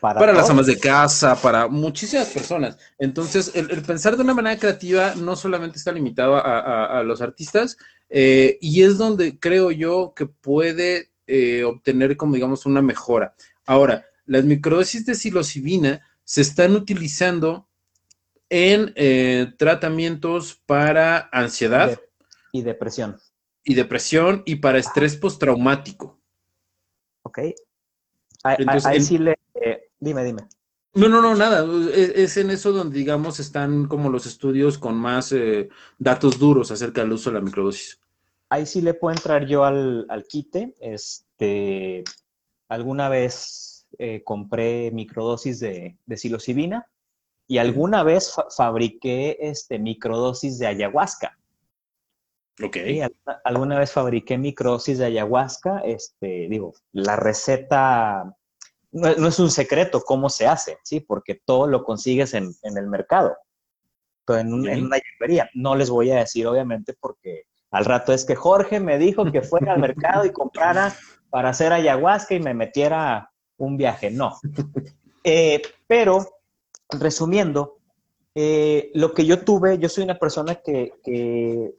Para, 0.00 0.32
las 0.32 0.50
amas 0.50 0.66
de 0.66 0.78
casa, 0.78 1.40
para 1.40 1.68
muchísimas 1.68 2.28
personas. 2.28 2.78
Entonces, 2.98 3.52
el, 3.54 3.82
pensar 3.82 4.16
de 4.16 4.22
una 4.22 4.34
manera 4.34 4.58
creativa 4.58 5.14
no 5.14 5.36
solamente 5.36 5.78
está 5.78 5.92
limitado 5.92 6.36
a, 6.36 7.02
los 7.02 7.20
artistas, 7.22 7.76
eh, 8.08 8.58
y 8.60 8.82
es 8.82 8.98
donde 8.98 9.38
creo 9.38 9.70
yo 9.70 10.12
que 10.14 10.26
puede 10.26 11.10
eh, 11.26 11.64
obtener 11.64 12.16
como 12.16 12.34
digamos 12.34 12.66
una 12.66 12.82
mejora. 12.82 13.34
Ahora, 13.64 14.04
las 14.26 14.44
microdosis 14.44 15.06
de 15.06 15.14
psilocibina 15.14 16.00
se 16.24 16.42
están 16.42 16.74
utilizando 16.74 17.68
en 18.48 18.92
eh, 18.96 19.52
tratamientos 19.56 20.60
para 20.66 21.28
ansiedad. 21.32 22.00
y 22.52 22.62
depresión. 22.62 23.18
Y 23.64 23.74
depresión 23.74 24.42
y 24.46 24.56
para 24.56 24.78
estrés 24.78 25.16
postraumático. 25.16 26.20
Ok. 27.22 27.38
Ahí, 28.44 29.00
sí 29.00 29.18
le... 29.18 29.36
Eh, 29.54 29.85
dime, 30.00 30.24
dime. 30.24 30.42
No, 30.94 31.08
no, 31.08 31.20
no, 31.20 31.34
nada. 31.34 31.66
Es, 31.94 32.38
en 32.38 32.50
eso 32.50 32.72
donde, 32.72 32.98
digamos, 32.98 33.38
están 33.38 33.86
como 33.86 34.08
los 34.08 34.24
estudios 34.24 34.78
con 34.78 34.94
más 34.96 35.30
eh, 35.32 35.68
datos 35.98 36.38
duros 36.38 36.70
acerca 36.70 37.02
del 37.02 37.12
uso 37.12 37.30
de 37.30 37.34
la 37.34 37.42
microdosis. 37.42 38.00
Ahí 38.48 38.64
sí 38.64 38.80
le 38.80 38.94
puedo 38.94 39.14
entrar 39.14 39.46
yo 39.46 39.64
al, 39.64 40.06
al 40.08 40.24
quite. 40.24 40.74
Este, 40.80 42.02
alguna 42.68 43.10
vez 43.10 43.86
eh, 43.98 44.22
compré 44.24 44.90
microdosis 44.90 45.60
de, 45.60 45.98
de 46.06 46.16
psilocibina 46.16 46.86
y 47.46 47.58
alguna 47.58 48.02
vez 48.02 48.34
fabriqué 48.56 49.36
este, 49.40 49.78
microdosis 49.78 50.58
de 50.58 50.66
ayahuasca. 50.66 51.38
Ok. 52.62 52.78
alguna, 53.44 53.78
vez 53.78 53.92
fabriqué 53.92 54.38
microdosis 54.38 54.98
de 54.98 55.06
ayahuasca. 55.06 55.80
Este, 55.80 56.48
digo, 56.48 56.72
la 56.92 57.16
receta 57.16 58.34
no, 58.96 59.28
es 59.28 59.38
un 59.38 59.50
secreto 59.50 60.02
cómo 60.02 60.28
se 60.28 60.46
hace, 60.46 60.78
¿sí? 60.82 61.00
Porque 61.00 61.40
todo 61.44 61.66
lo 61.66 61.84
consigues 61.84 62.34
en, 62.34 62.54
el 62.62 62.86
mercado, 62.86 63.36
en, 64.28 64.66
en 64.66 64.84
una 64.84 64.98
hierbería. 64.98 65.50
No 65.54 65.74
les 65.74 65.90
voy 65.90 66.10
a 66.10 66.16
decir, 66.16 66.46
obviamente, 66.46 66.94
porque 66.98 67.44
al 67.70 67.84
rato 67.84 68.12
es 68.12 68.24
que 68.24 68.34
Jorge 68.34 68.80
me 68.80 68.98
dijo 68.98 69.30
que 69.30 69.42
fuera 69.42 69.74
al 69.74 69.80
mercado 69.80 70.24
y 70.24 70.32
comprara 70.32 70.94
para 71.30 71.50
hacer 71.50 71.72
ayahuasca 71.72 72.34
y 72.34 72.40
me 72.40 72.54
metiera 72.54 73.30
un 73.58 73.76
viaje, 73.76 74.10
no. 74.10 74.36
Eh, 75.28 75.60
pero, 75.88 76.24
resumiendo, 76.88 77.78
eh, 78.32 78.92
lo 78.94 79.12
que 79.12 79.26
yo 79.26 79.42
tuve, 79.42 79.76
yo 79.78 79.88
soy 79.88 80.04
una 80.04 80.20
persona 80.20 80.54
que, 80.54 81.74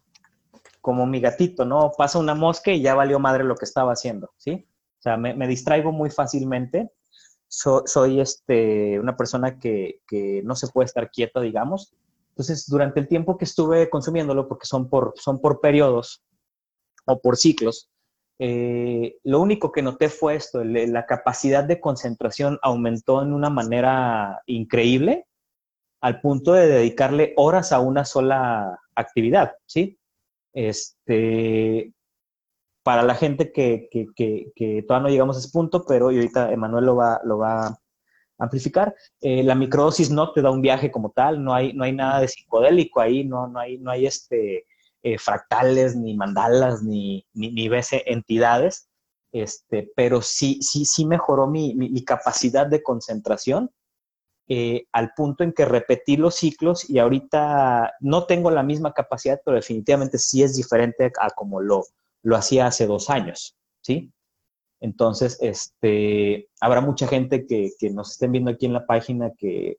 como 0.82 1.06
mi 1.06 1.22
gatito, 1.22 1.64
¿no? 1.64 1.94
Pasa 1.98 2.20
una 2.20 2.36
mosca 2.36 2.72
y 2.72 2.82
ya 2.82 2.94
valió 2.94 3.20
madre 3.20 3.46
lo 3.46 3.56
que 3.56 3.64
estaba 3.64 3.94
haciendo, 3.94 4.32
¿sí? 4.36 4.68
O 5.00 5.02
sea, 5.02 5.16
me, 5.16 5.48
distraigo 5.48 5.94
muy 5.94 6.10
fácilmente. 6.10 6.92
Soy 7.48 8.20
este, 8.20 9.00
una 9.00 9.16
persona 9.16 9.60
que, 9.60 10.02
que, 10.08 10.42
no 10.44 10.56
se 10.56 10.68
puede 10.68 10.86
estar 10.86 11.10
quieta, 11.10 11.42
digamos. 11.42 11.94
Entonces, 12.30 12.68
durante 12.68 13.00
el 13.00 13.08
tiempo 13.08 13.38
que 13.38 13.46
estuve 13.46 13.90
consumiéndolo, 13.90 14.48
porque 14.48 14.68
son 14.68 14.90
por, 14.90 15.14
son 15.16 15.40
por 15.40 15.60
periodos 15.62 16.24
o 17.06 17.20
por 17.20 17.38
ciclos, 17.38 17.90
eh, 18.40 19.18
lo 19.24 19.42
único 19.42 19.72
que 19.72 19.82
noté 19.82 20.10
fue 20.10 20.36
esto, 20.36 20.64
la 20.64 21.06
capacidad 21.06 21.64
de 21.64 21.80
concentración 21.80 22.60
aumentó 22.62 23.24
en 23.24 23.34
una 23.34 23.50
manera 23.50 24.44
increíble 24.46 25.26
al 26.02 26.22
punto 26.22 26.54
de 26.54 26.68
dedicarle 26.68 27.34
horas 27.36 27.72
a 27.72 27.80
una 27.80 28.06
sola 28.06 28.80
actividad, 28.96 29.54
¿sí? 29.66 29.98
Este, 30.54 31.94
para 32.88 33.04
la 33.04 33.16
gente 33.16 33.52
que, 33.52 33.90
todavía 34.88 35.04
no 35.04 35.10
llegamos 35.10 35.36
a 35.36 35.40
ese 35.40 35.50
punto, 35.50 35.84
pero 35.86 36.06
ahorita 36.06 36.54
Emanuel 36.54 36.86
lo 36.86 36.96
va, 36.96 37.68
a 37.68 37.78
amplificar, 38.38 38.96
eh, 39.20 39.44
la 39.44 39.56
microdosis 39.56 40.10
no 40.10 40.32
te 40.32 40.42
da 40.42 40.52
un 40.52 40.62
viaje 40.62 40.90
como 40.90 41.12
tal, 41.12 41.44
no 41.44 41.54
hay, 41.54 41.74
nada 41.74 42.22
de 42.22 42.30
psicodélico 42.30 43.02
ahí, 43.02 43.26
no, 43.26 43.52
hay, 43.60 44.06
este 44.06 44.68
eh, 45.04 45.18
fractales, 45.18 45.98
ni 45.98 46.16
mandalas, 46.16 46.82
ni, 46.82 47.28
ni, 47.34 47.52
ni 47.52 47.70
entidades, 48.06 48.88
este, 49.34 49.92
pero 49.94 50.22
sí, 50.22 50.60
sí, 50.62 50.86
sí 50.86 51.06
mejoró 51.06 51.46
mi, 51.46 51.76
mi, 51.76 52.06
capacidad 52.06 52.68
de 52.68 52.84
concentración 52.84 53.70
eh, 54.48 54.86
al 54.94 55.12
punto 55.14 55.44
en 55.44 55.52
que 55.52 55.66
repetí 55.66 56.16
los 56.16 56.36
ciclos 56.36 56.90
y 56.90 57.00
ahorita 57.00 57.96
no 58.00 58.26
tengo 58.28 58.50
la 58.50 58.64
misma 58.64 58.94
capacidad, 58.94 59.42
pero 59.44 59.56
definitivamente 59.56 60.18
sí 60.18 60.42
es 60.42 60.56
diferente 60.56 61.12
a 61.20 61.32
como 61.32 61.60
lo, 61.60 61.84
lo 62.24 62.36
hacía 62.36 62.68
hace 62.68 62.88
dos 62.88 63.10
años, 63.10 63.58
¿sí? 63.82 64.12
Entonces, 64.80 65.38
este, 65.42 66.50
habrá 66.62 66.82
mucha 66.82 67.08
gente 67.08 67.46
que, 67.48 67.72
que 67.80 67.90
nos 67.90 68.12
estén 68.12 68.32
viendo 68.32 68.52
aquí 68.52 68.66
en 68.66 68.74
la 68.74 68.86
página 68.86 69.32
que 69.38 69.78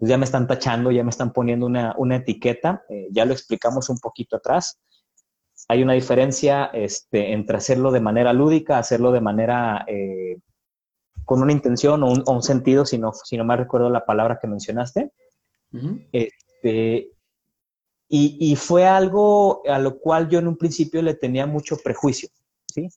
pues 0.00 0.08
ya 0.08 0.16
me 0.16 0.24
están 0.24 0.46
tachando, 0.46 0.90
ya 0.90 1.04
me 1.04 1.10
están 1.10 1.30
poniendo 1.30 1.66
una, 1.66 2.16
etiqueta, 2.16 2.82
eh, 2.88 3.08
ya 3.10 3.26
lo 3.26 3.34
explicamos 3.34 3.90
un 3.90 3.98
poquito 3.98 4.36
atrás. 4.36 4.80
Hay 5.68 5.82
una 5.82 5.92
diferencia 5.92 6.70
este, 6.72 7.34
entre 7.34 7.58
hacerlo 7.58 7.92
de 7.92 8.00
manera 8.00 8.32
lúdica, 8.32 8.78
hacerlo 8.78 9.12
de 9.12 9.20
manera 9.20 9.84
eh, 9.86 10.38
con 11.26 11.42
una 11.42 11.52
intención 11.52 12.02
o 12.02 12.12
un, 12.12 12.42
sentido, 12.42 12.86
si 12.86 12.96
no, 12.96 13.12
si 13.12 13.36
no 13.36 13.44
recuerdo 13.54 13.90
la 13.90 14.06
palabra 14.06 14.38
que 14.40 14.48
mencionaste. 14.48 15.12
este, 16.12 17.10
y, 18.12 18.36
y, 18.40 18.56
fue 18.56 18.86
algo 18.86 19.62
a 19.68 19.78
lo 19.78 20.00
cual 20.00 20.28
yo 20.28 20.40
en 20.40 20.48
un 20.48 20.56
principio 20.56 21.00
le 21.00 21.14
tenía 21.14 21.46
mucho 21.46 21.76
prejuicio, 21.76 22.28
¿sí? 22.66 22.88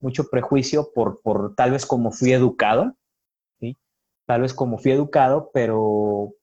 Mucho 0.00 0.28
prejuicio 0.28 0.90
por, 0.92 1.20
por 1.22 1.54
tal 1.54 1.70
vez 1.70 1.86
como 1.86 2.10
fui 2.10 2.32
educado, 2.32 2.96
tal 4.26 4.42
vez 4.42 4.54
como 4.54 4.78
fui 4.78 4.92
educado, 4.92 5.50
pero 5.52 6.34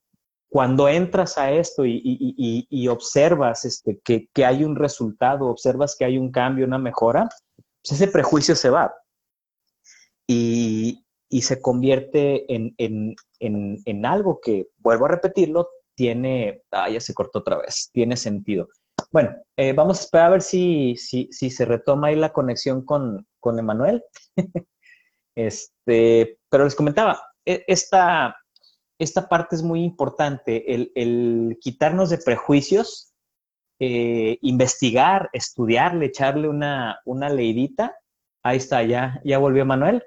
cuando 0.49 0.87
entras 0.87 1.37
a 1.37 1.51
esto 1.51 1.83
y, 1.85 2.87
observas 2.89 3.65
este, 3.65 3.99
que, 3.99 4.45
hay 4.45 4.63
un 4.63 4.75
resultado, 4.75 5.47
observas 5.47 5.95
que 5.95 6.05
hay 6.05 6.17
un 6.17 6.31
cambio, 6.31 6.65
una 6.65 6.77
mejora, 6.77 7.29
pues 7.55 7.91
ese 7.93 8.07
prejuicio 8.07 8.55
se 8.55 8.69
va 8.69 8.93
y, 10.27 11.03
se 11.41 11.61
convierte 11.61 12.45
en, 12.53 14.05
algo 14.05 14.39
que, 14.41 14.67
vuelvo 14.77 15.05
a 15.05 15.09
repetirlo, 15.09 15.69
tiene, 15.97 16.61
ah, 16.71 16.89
ya 16.89 17.01
se 17.01 17.15
cortó 17.15 17.39
otra 17.39 17.57
vez, 17.57 17.89
tiene 17.91 18.15
sentido. 18.15 18.69
Bueno, 19.11 19.35
eh, 19.57 19.73
vamos 19.73 19.97
a 19.99 20.03
esperar 20.03 20.27
a 20.27 20.29
ver 20.29 20.41
si, 20.43 20.95
si, 20.95 21.27
se 21.31 21.65
retoma 21.65 22.07
ahí 22.07 22.15
la 22.15 22.31
conexión 22.31 22.85
con, 22.85 23.27
con 23.39 23.57
Emanuel. 23.57 24.03
este, 25.35 26.39
pero 26.49 26.65
les 26.65 26.75
comentaba, 26.75 27.19
e, 27.45 27.63
esta, 27.67 28.37
esta 28.99 29.27
parte 29.27 29.55
es 29.55 29.63
muy 29.63 29.83
importante, 29.83 30.71
el, 30.73 31.57
quitarnos 31.59 32.11
de 32.11 32.19
prejuicios, 32.19 33.13
eh, 33.79 34.37
investigar, 34.41 35.29
estudiarle, 35.33 36.05
echarle 36.07 36.47
una, 36.47 36.99
una 37.05 37.29
leidita. 37.29 37.97
Ahí 38.43 38.57
está, 38.57 38.83
ya, 38.83 39.19
ya 39.23 39.39
volvió 39.39 39.65
Manuel. 39.65 40.03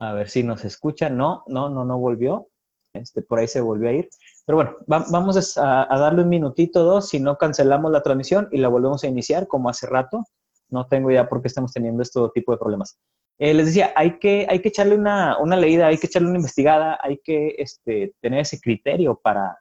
A 0.00 0.12
ver 0.14 0.28
si 0.28 0.42
nos 0.42 0.64
escucha. 0.64 1.10
No, 1.10 1.44
no, 1.46 1.68
no, 1.68 1.84
no 1.84 1.98
volvió. 1.98 2.48
Este, 2.94 3.22
por 3.22 3.38
ahí 3.38 3.48
se 3.48 3.60
volvió 3.60 3.88
a 3.88 3.92
ir. 3.92 4.08
Pero 4.46 4.56
bueno, 4.56 4.76
vamos 4.86 5.58
a, 5.58 5.86
darle 5.90 6.22
un 6.22 6.28
minutito, 6.28 6.82
dos, 6.84 7.08
si 7.08 7.20
no 7.20 7.36
cancelamos 7.36 7.92
la 7.92 8.02
transmisión 8.02 8.48
y 8.50 8.58
la 8.58 8.68
volvemos 8.68 9.04
a 9.04 9.08
iniciar 9.08 9.46
como 9.46 9.68
hace 9.68 9.86
rato. 9.86 10.24
No 10.70 10.86
tengo 10.86 11.10
idea 11.10 11.28
por 11.28 11.40
qué 11.40 11.48
estamos 11.48 11.72
teniendo 11.72 12.02
este 12.02 12.20
tipo 12.34 12.52
de 12.52 12.58
problemas. 12.58 12.98
Eh, 13.38 13.54
les 13.54 13.66
decía, 13.66 13.92
hay 13.94 14.18
que, 14.18 14.46
hay 14.48 14.60
que 14.60 14.68
echarle 14.68 14.96
una, 14.96 15.38
una, 15.38 15.56
leída, 15.56 15.86
hay 15.86 15.98
que 15.98 16.08
echarle 16.08 16.28
una 16.28 16.38
investigada, 16.38 16.98
hay 17.00 17.18
que 17.22 17.54
este, 17.58 18.14
tener 18.20 18.40
ese 18.40 18.60
criterio 18.60 19.20
para, 19.22 19.58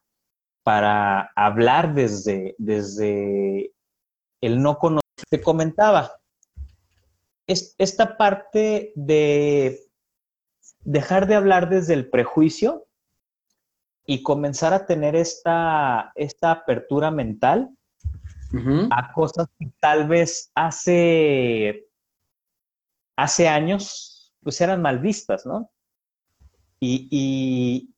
para 0.64 1.32
hablar 1.36 1.94
desde, 1.94 2.56
desde 2.58 3.72
el 4.42 4.62
no 4.62 4.80
conocer. 4.80 5.04
Te 5.30 5.42
comentaba, 5.42 6.12
es, 7.46 7.76
esta 7.78 8.18
parte 8.18 8.94
de 8.96 9.80
dejar 10.82 11.28
de 11.28 11.36
hablar 11.36 11.70
desde 11.70 11.94
el 11.94 12.10
prejuicio 12.10 12.87
y 14.08 14.24
comenzar 14.24 14.74
a 14.74 14.88
tener 14.88 15.16
esta, 15.16 16.12
esta 16.16 16.52
apertura 16.52 17.12
mental 17.12 17.70
a 18.92 19.12
cosas 19.12 19.48
que 19.60 19.70
tal 19.80 20.08
vez 20.08 20.52
hace 20.56 21.88
hace 23.18 23.48
años, 23.50 24.34
pues 24.42 24.62
eran 24.62 24.82
mal 24.82 25.00
vistas, 25.00 25.46
¿no? 25.46 25.70
Y, 26.80 27.94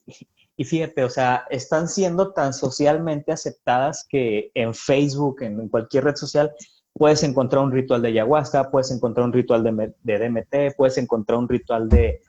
Y 0.56 0.66
fíjate, 0.66 1.06
o 1.06 1.10
sea, 1.10 1.46
están 1.50 1.88
siendo 1.88 2.34
tan 2.34 2.52
socialmente 2.52 3.32
aceptadas 3.32 4.06
que 4.10 4.52
en 4.54 4.74
Facebook, 4.74 5.42
en, 5.42 5.70
cualquier 5.70 6.04
red 6.04 6.16
social, 6.16 6.52
puedes 6.92 7.24
encontrar 7.24 7.64
un 7.64 7.72
ritual 7.72 8.02
de 8.02 8.10
ayahuasca, 8.10 8.70
puedes 8.70 8.92
encontrar 8.92 9.26
un 9.26 9.32
ritual 9.32 9.64
de, 9.64 9.94
DMT, 10.04 10.76
puedes 10.76 10.98
encontrar 10.98 11.40
un 11.40 11.48
ritual 11.48 11.88
de, 11.88 12.20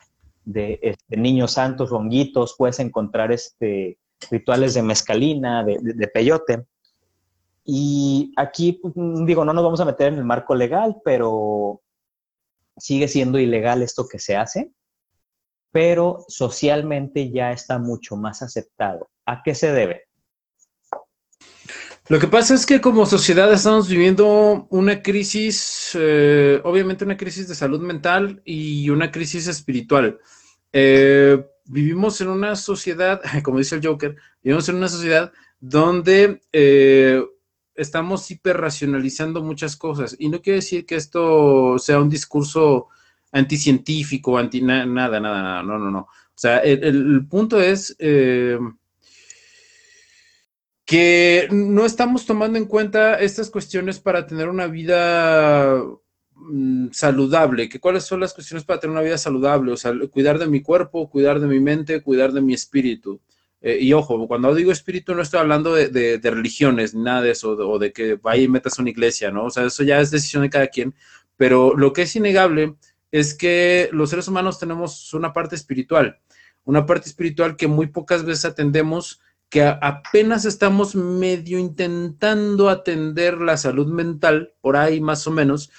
este, 0.47 1.16
niños 1.16 1.53
santos, 1.53 1.93
honguitos, 1.93 2.55
puedes 2.57 2.78
encontrar 2.80 3.32
este, 3.32 3.99
rituales 4.30 4.74
de 4.74 4.82
mezcalina, 4.82 5.64
de, 5.64 6.09
peyote. 6.09 6.66
Y 7.64 8.32
aquí, 8.36 8.72
pues, 8.72 8.95
digo, 9.26 9.45
no 9.45 9.53
nos 9.53 9.64
vamos 9.64 9.80
a 9.80 9.84
meter 9.84 10.12
en 10.12 10.18
el 10.18 10.24
marco 10.24 10.55
legal, 10.55 10.97
pero 11.05 11.82
sigue 12.76 13.09
siendo 13.09 13.38
ilegal 13.38 13.82
esto 13.82 14.09
que 14.09 14.18
se 14.18 14.36
hace 14.36 14.72
pero 15.72 16.24
socialmente 16.28 17.30
ya 17.30 17.53
está 17.53 17.78
mucho 17.78 18.16
más 18.16 18.43
aceptado. 18.43 19.09
¿A 19.26 19.43
qué 19.43 19.55
se 19.55 19.72
debe? 19.72 20.05
Lo 22.09 22.18
que 22.18 22.26
pasa 22.26 22.55
es 22.55 22.66
que 22.66 22.80
como 22.80 23.07
sociedad 23.07 23.53
estamos 23.53 23.88
viviendo 23.88 24.66
una 24.70 25.03
crisis, 25.03 25.92
eh, 25.94 26.61
obviamente 26.64 27.05
una 27.05 27.16
crisis 27.16 27.46
de 27.46 27.55
salud 27.55 27.80
mental 27.80 28.42
y 28.44 28.90
una 28.90 29.12
crisis 29.12 29.46
espiritual. 29.46 30.18
Eh, 30.72 31.44
vivimos 31.66 32.20
en 32.20 32.28
una 32.28 32.57
sociedad, 32.57 33.20
como 33.44 33.59
dice 33.59 33.76
el 33.76 33.86
Joker, 33.86 34.16
vivimos 34.42 34.68
en 34.68 34.76
una 34.76 34.88
sociedad 34.88 35.32
donde 35.61 36.40
eh, 36.53 37.22
estamos 37.74 38.30
hiperracionalizando 38.30 39.42
muchas 39.42 39.76
cosas. 39.76 40.16
Y 40.18 40.28
no 40.28 40.42
quiere 40.42 40.57
decir 40.57 40.86
que 40.86 40.96
esto 40.96 41.78
sea 41.78 42.01
un 42.01 42.11
discurso 42.11 42.88
anticientífico, 43.32 44.36
anti 44.36 44.61
nada, 44.62 44.86
nada, 44.86 45.20
nada, 45.20 45.62
no, 45.62 45.78
no, 45.78 45.90
no. 45.90 46.01
O 46.01 46.40
sea, 46.40 46.59
el, 46.59 47.26
punto 47.28 47.61
es 47.61 47.94
eh, 47.98 48.59
que 50.91 51.47
no 51.53 51.86
estamos 51.86 52.26
tomando 52.26 52.59
en 52.59 52.64
cuenta 52.64 53.20
estas 53.20 53.49
cuestiones 53.49 54.01
para 54.01 54.26
tener 54.26 54.49
una 54.49 54.66
vida 54.66 55.80
mm, 56.34 56.88
saludable, 56.91 57.68
que 57.68 57.78
cuáles 57.78 58.03
son 58.03 58.18
las 58.18 58.34
cuestiones 58.34 58.64
para 58.64 58.80
tener 58.80 58.91
una 58.91 59.05
vida 59.05 59.16
saludable, 59.16 59.70
o 59.70 59.76
sea, 59.76 59.93
cuidar 60.11 60.41
de 60.41 60.49
mi 60.49 60.62
cuerpo, 60.62 61.09
cuidar 61.09 61.38
de 61.38 61.47
mi 61.47 61.61
mente, 61.61 62.03
cuidar 62.03 62.32
de 62.32 62.41
mi 62.41 62.55
espíritu. 62.55 63.20
Eh, 63.61 63.78
y 63.80 63.93
ojo, 63.93 64.26
cuando 64.26 64.53
digo 64.53 64.72
espíritu 64.72 65.14
no 65.14 65.22
estoy 65.22 65.38
hablando 65.38 65.74
de, 65.74 66.20
religiones, 66.24 66.93
nada 66.93 67.22
de 67.22 67.30
eso, 67.30 67.53
o 67.53 67.78
de 67.78 67.93
que 67.93 68.16
vaya 68.16 68.43
y 68.43 68.49
metas 68.49 68.76
a 68.76 68.82
una 68.82 68.91
iglesia, 68.91 69.30
¿no? 69.30 69.45
O 69.45 69.51
sea, 69.51 69.66
eso 69.66 69.84
ya 69.84 70.01
es 70.01 70.11
decisión 70.11 70.43
de 70.43 70.51
cada 70.51 70.66
quien, 70.66 70.97
pero 71.36 71.76
lo 71.76 71.93
que 71.93 72.03
es 72.03 72.16
innegable 72.16 72.74
es 73.12 73.34
que 73.34 73.91
los 73.93 74.11
seres 74.11 74.26
humanos 74.26 74.59
tenemos 74.59 75.14
una 75.14 75.32
parte 75.32 75.55
espiritual, 75.55 76.18
una 76.64 76.84
parte 76.84 77.09
espiritual 77.09 77.55
que 77.55 77.68
muy 77.68 77.86
pocas 77.86 78.24
veces 78.24 78.45
atendemos, 78.45 79.20
que 79.51 79.64
apenas 79.64 80.44
estamos 80.44 80.94
medio 80.94 81.59
intentando 81.59 82.70
atender 82.70 83.40
la 83.40 83.57
salud 83.57 83.88
mental, 83.88 84.55
por 84.61 84.76
ahí 84.76 85.01
más 85.01 85.26
o 85.26 85.32
menos, 85.32 85.70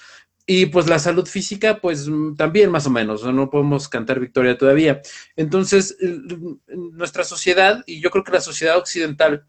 y 0.46 0.66
pues 0.66 0.88
la 0.88 0.98
salud 0.98 1.26
física, 1.26 1.80
pues 1.80 2.08
también 2.36 2.70
más 2.70 2.86
o 2.86 2.90
menos, 2.90 3.24
no 3.24 3.48
podemos 3.48 3.88
cantar 3.88 4.20
victoria 4.20 4.58
todavía. 4.58 5.00
Entonces, 5.36 5.96
nuestra 6.68 7.24
sociedad, 7.24 7.82
y 7.86 8.00
yo 8.00 8.10
creo 8.10 8.24
que 8.24 8.32
la 8.32 8.40
sociedad 8.42 8.76
occidental, 8.76 9.46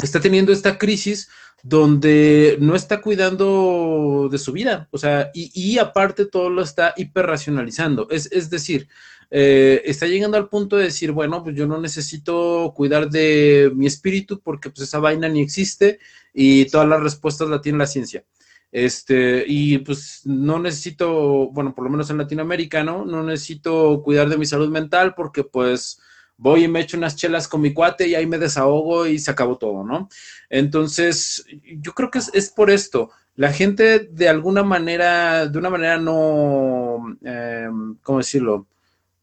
está 0.00 0.20
teniendo 0.20 0.52
esta 0.52 0.78
crisis 0.78 1.28
donde 1.62 2.58
no 2.60 2.76
está 2.76 3.00
cuidando 3.00 4.28
de 4.30 4.38
su 4.38 4.52
vida, 4.52 4.88
o 4.90 4.98
sea, 4.98 5.30
y, 5.32 5.78
aparte 5.78 6.26
todo 6.26 6.50
lo 6.50 6.62
está 6.62 6.92
hiperracionalizando. 6.96 8.06
Es, 8.10 8.30
es 8.30 8.50
decir, 8.50 8.88
eh, 9.30 9.82
está 9.84 10.06
llegando 10.06 10.36
al 10.36 10.48
punto 10.48 10.76
de 10.76 10.84
decir, 10.84 11.12
bueno, 11.12 11.42
pues 11.42 11.56
yo 11.56 11.66
no 11.66 11.80
necesito 11.80 12.72
cuidar 12.76 13.10
de 13.10 13.70
mi 13.74 13.86
espíritu 13.86 14.40
porque 14.40 14.70
pues 14.70 14.82
esa 14.82 14.98
vaina 14.98 15.28
ni 15.28 15.40
existe 15.40 15.98
y 16.32 16.66
todas 16.66 16.88
las 16.88 17.02
respuestas 17.02 17.48
la 17.48 17.60
tiene 17.60 17.78
la 17.78 17.86
ciencia. 17.86 18.24
Este, 18.72 19.44
y 19.46 19.78
pues 19.78 20.22
no 20.24 20.58
necesito, 20.58 21.48
bueno, 21.52 21.74
por 21.74 21.84
lo 21.84 21.90
menos 21.90 22.10
en 22.10 22.18
Latinoamérica, 22.18 22.82
¿no? 22.82 23.04
No 23.04 23.22
necesito 23.22 24.02
cuidar 24.02 24.28
de 24.28 24.36
mi 24.36 24.46
salud 24.46 24.68
mental 24.68 25.14
porque 25.14 25.44
pues 25.44 26.00
voy 26.36 26.64
y 26.64 26.68
me 26.68 26.80
echo 26.80 26.96
unas 26.96 27.16
chelas 27.16 27.46
con 27.46 27.60
mi 27.60 27.72
cuate 27.72 28.08
y 28.08 28.14
ahí 28.16 28.26
me 28.26 28.38
desahogo 28.38 29.06
y 29.06 29.20
se 29.20 29.30
acabó 29.30 29.58
todo, 29.58 29.84
¿no? 29.84 30.08
Entonces, 30.50 31.46
yo 31.62 31.92
creo 31.94 32.10
que 32.10 32.18
es, 32.18 32.50
por 32.50 32.70
esto. 32.70 33.10
La 33.36 33.52
gente 33.52 34.00
de 34.10 34.28
alguna 34.28 34.62
manera, 34.62 35.46
de 35.46 35.58
una 35.58 35.70
manera 35.70 35.98
no, 35.98 37.16
eh, 37.24 37.68
¿cómo 38.02 38.18
decirlo? 38.18 38.66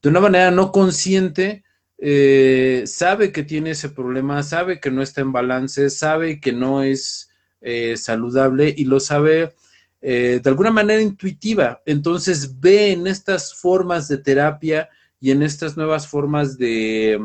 De 0.01 0.09
una 0.09 0.19
manera 0.19 0.51
no 0.51 0.71
consciente, 0.71 1.63
eh, 1.97 2.83
sabe 2.85 3.31
que 3.31 3.43
tiene 3.43 3.71
ese 3.71 3.89
problema, 3.89 4.41
sabe 4.43 4.79
que 4.79 4.91
no 4.91 5.01
está 5.01 5.21
en 5.21 5.31
balance, 5.31 5.89
sabe 5.89 6.39
que 6.39 6.51
no 6.51 6.83
es 6.83 7.29
eh, 7.61 7.95
saludable 7.97 8.73
y 8.75 8.85
lo 8.85 8.99
sabe 8.99 9.53
de 10.03 10.41
alguna 10.45 10.71
manera 10.71 10.99
intuitiva. 10.99 11.83
Entonces 11.85 12.59
ve 12.59 12.91
en 12.91 13.05
estas 13.05 13.53
formas 13.53 14.07
de 14.07 14.17
terapia 14.17 14.89
y 15.21 15.29
en 15.29 15.43
estas 15.43 15.77
nuevas 15.77 16.07
formas 16.07 16.57
de, 16.57 17.21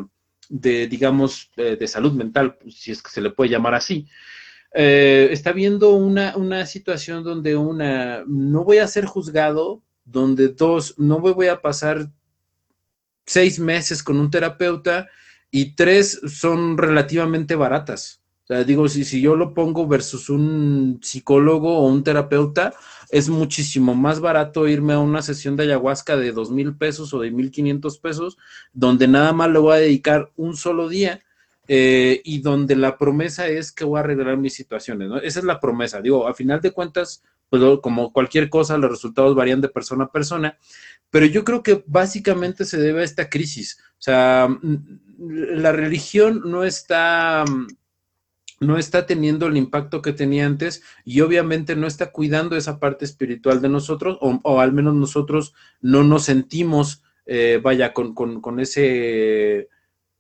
digamos, 0.49 1.51
eh, 1.57 1.77
de 1.77 1.89
salud 1.89 2.13
mental, 2.13 2.57
pues, 2.57 2.77
si 2.77 2.93
es 2.93 3.03
que 3.03 3.11
se 3.11 3.23
le 3.23 3.31
puede 3.31 3.51
llamar 3.51 3.75
así, 3.75 4.07
eh, 4.75 5.29
está 5.33 5.53
viendo 5.53 5.95
una, 5.95 6.37
una 6.37 6.67
situación 6.67 7.25
donde 7.25 7.57
una, 7.57 8.23
no 8.27 8.65
voy 8.65 8.79
a 8.79 8.87
ser 8.87 9.07
juzgado, 9.07 9.83
donde 10.05 10.49
dos, 10.49 10.95
no 10.99 11.19
me 11.19 11.33
voy 11.33 11.47
a 11.47 11.63
pasar 11.63 12.11
seis 13.27 13.59
meses 13.59 14.03
con 14.03 14.19
un 14.19 14.31
terapeuta 14.31 15.09
y 15.51 15.75
tres 15.75 16.21
son 16.27 16.79
relativamente 16.79 17.55
baratas. 17.57 18.23
O 18.45 18.47
sea, 18.47 18.63
digo, 18.63 18.89
si, 18.89 19.05
si 19.05 19.21
yo 19.21 19.35
lo 19.35 19.55
pongo 19.55 19.89
versus 19.89 20.31
un 20.31 21.01
psicólogo 21.03 21.79
o 21.79 21.89
un 21.89 22.05
terapeuta, 22.05 22.75
es 23.11 23.29
muchísimo 23.29 23.95
más 23.95 24.21
barato 24.21 24.69
irme 24.69 24.93
a 24.93 25.01
una 25.01 25.21
sesión 25.23 25.57
de 25.57 25.65
ayahuasca 25.65 26.17
de 26.17 26.31
dos 26.31 26.51
mil 26.51 26.77
pesos 26.77 27.13
o 27.13 27.21
de 27.21 27.33
mil 27.33 27.51
quinientos 27.51 27.99
pesos, 27.99 28.39
donde 28.73 29.09
nada 29.09 29.33
más 29.33 29.51
le 29.51 29.59
voy 29.59 29.75
a 29.75 29.81
dedicar 29.81 30.31
un 30.37 30.57
solo 30.57 30.89
día 30.89 31.23
eh, 31.67 32.21
y 32.25 32.41
donde 32.41 32.77
la 32.77 32.97
promesa 32.99 33.49
es 33.49 33.73
que 33.73 33.85
voy 33.85 33.99
a 33.99 34.01
arreglar 34.01 34.37
mis 34.37 34.55
situaciones. 34.55 35.11
Esa 35.25 35.41
es 35.41 35.45
la 35.45 35.59
promesa. 35.59 36.01
Digo, 36.01 36.29
a 36.29 36.35
final 36.35 36.61
de 36.61 36.71
cuentas, 36.71 37.25
pues 37.49 37.63
como 37.83 38.13
cualquier 38.13 38.49
cosa, 38.49 38.79
los 38.79 38.91
resultados 38.91 39.35
varían 39.35 39.61
de 39.61 39.69
persona 39.69 40.05
a 40.05 40.13
persona, 40.13 40.57
pero 41.11 41.27
yo 41.27 41.45
creo 41.45 41.63
que 41.63 41.83
básicamente 41.87 42.65
se 42.65 42.79
debe 42.79 43.01
a 43.01 43.05
esta 43.05 43.29
crisis. 43.29 43.79
O 43.93 44.03
sea, 44.03 44.49
la 45.19 45.73
religión 45.73 46.43
no 46.45 46.65
está 46.65 47.45
no 48.61 48.79
está 48.79 49.07
teniendo 49.07 49.47
el 49.47 49.57
impacto 49.57 50.03
que 50.03 50.13
tenía 50.13 50.47
antes 50.47 50.83
y 51.05 51.21
obviamente 51.21 51.77
no 51.77 51.87
está 51.87 52.11
cuidando 52.11 52.57
esa 52.57 52.79
parte 52.79 53.05
espiritual 53.05 53.61
de 53.61 53.69
nosotros, 53.69 54.19
o, 54.21 54.61
al 54.61 54.73
menos 54.73 54.95
nosotros 54.95 55.55
no 55.81 56.05
nos 56.05 56.25
sentimos, 56.25 57.03
eh, 57.27 57.61
vaya, 57.63 57.93
con, 57.93 58.15
con, 58.15 58.61
ese, 58.61 59.69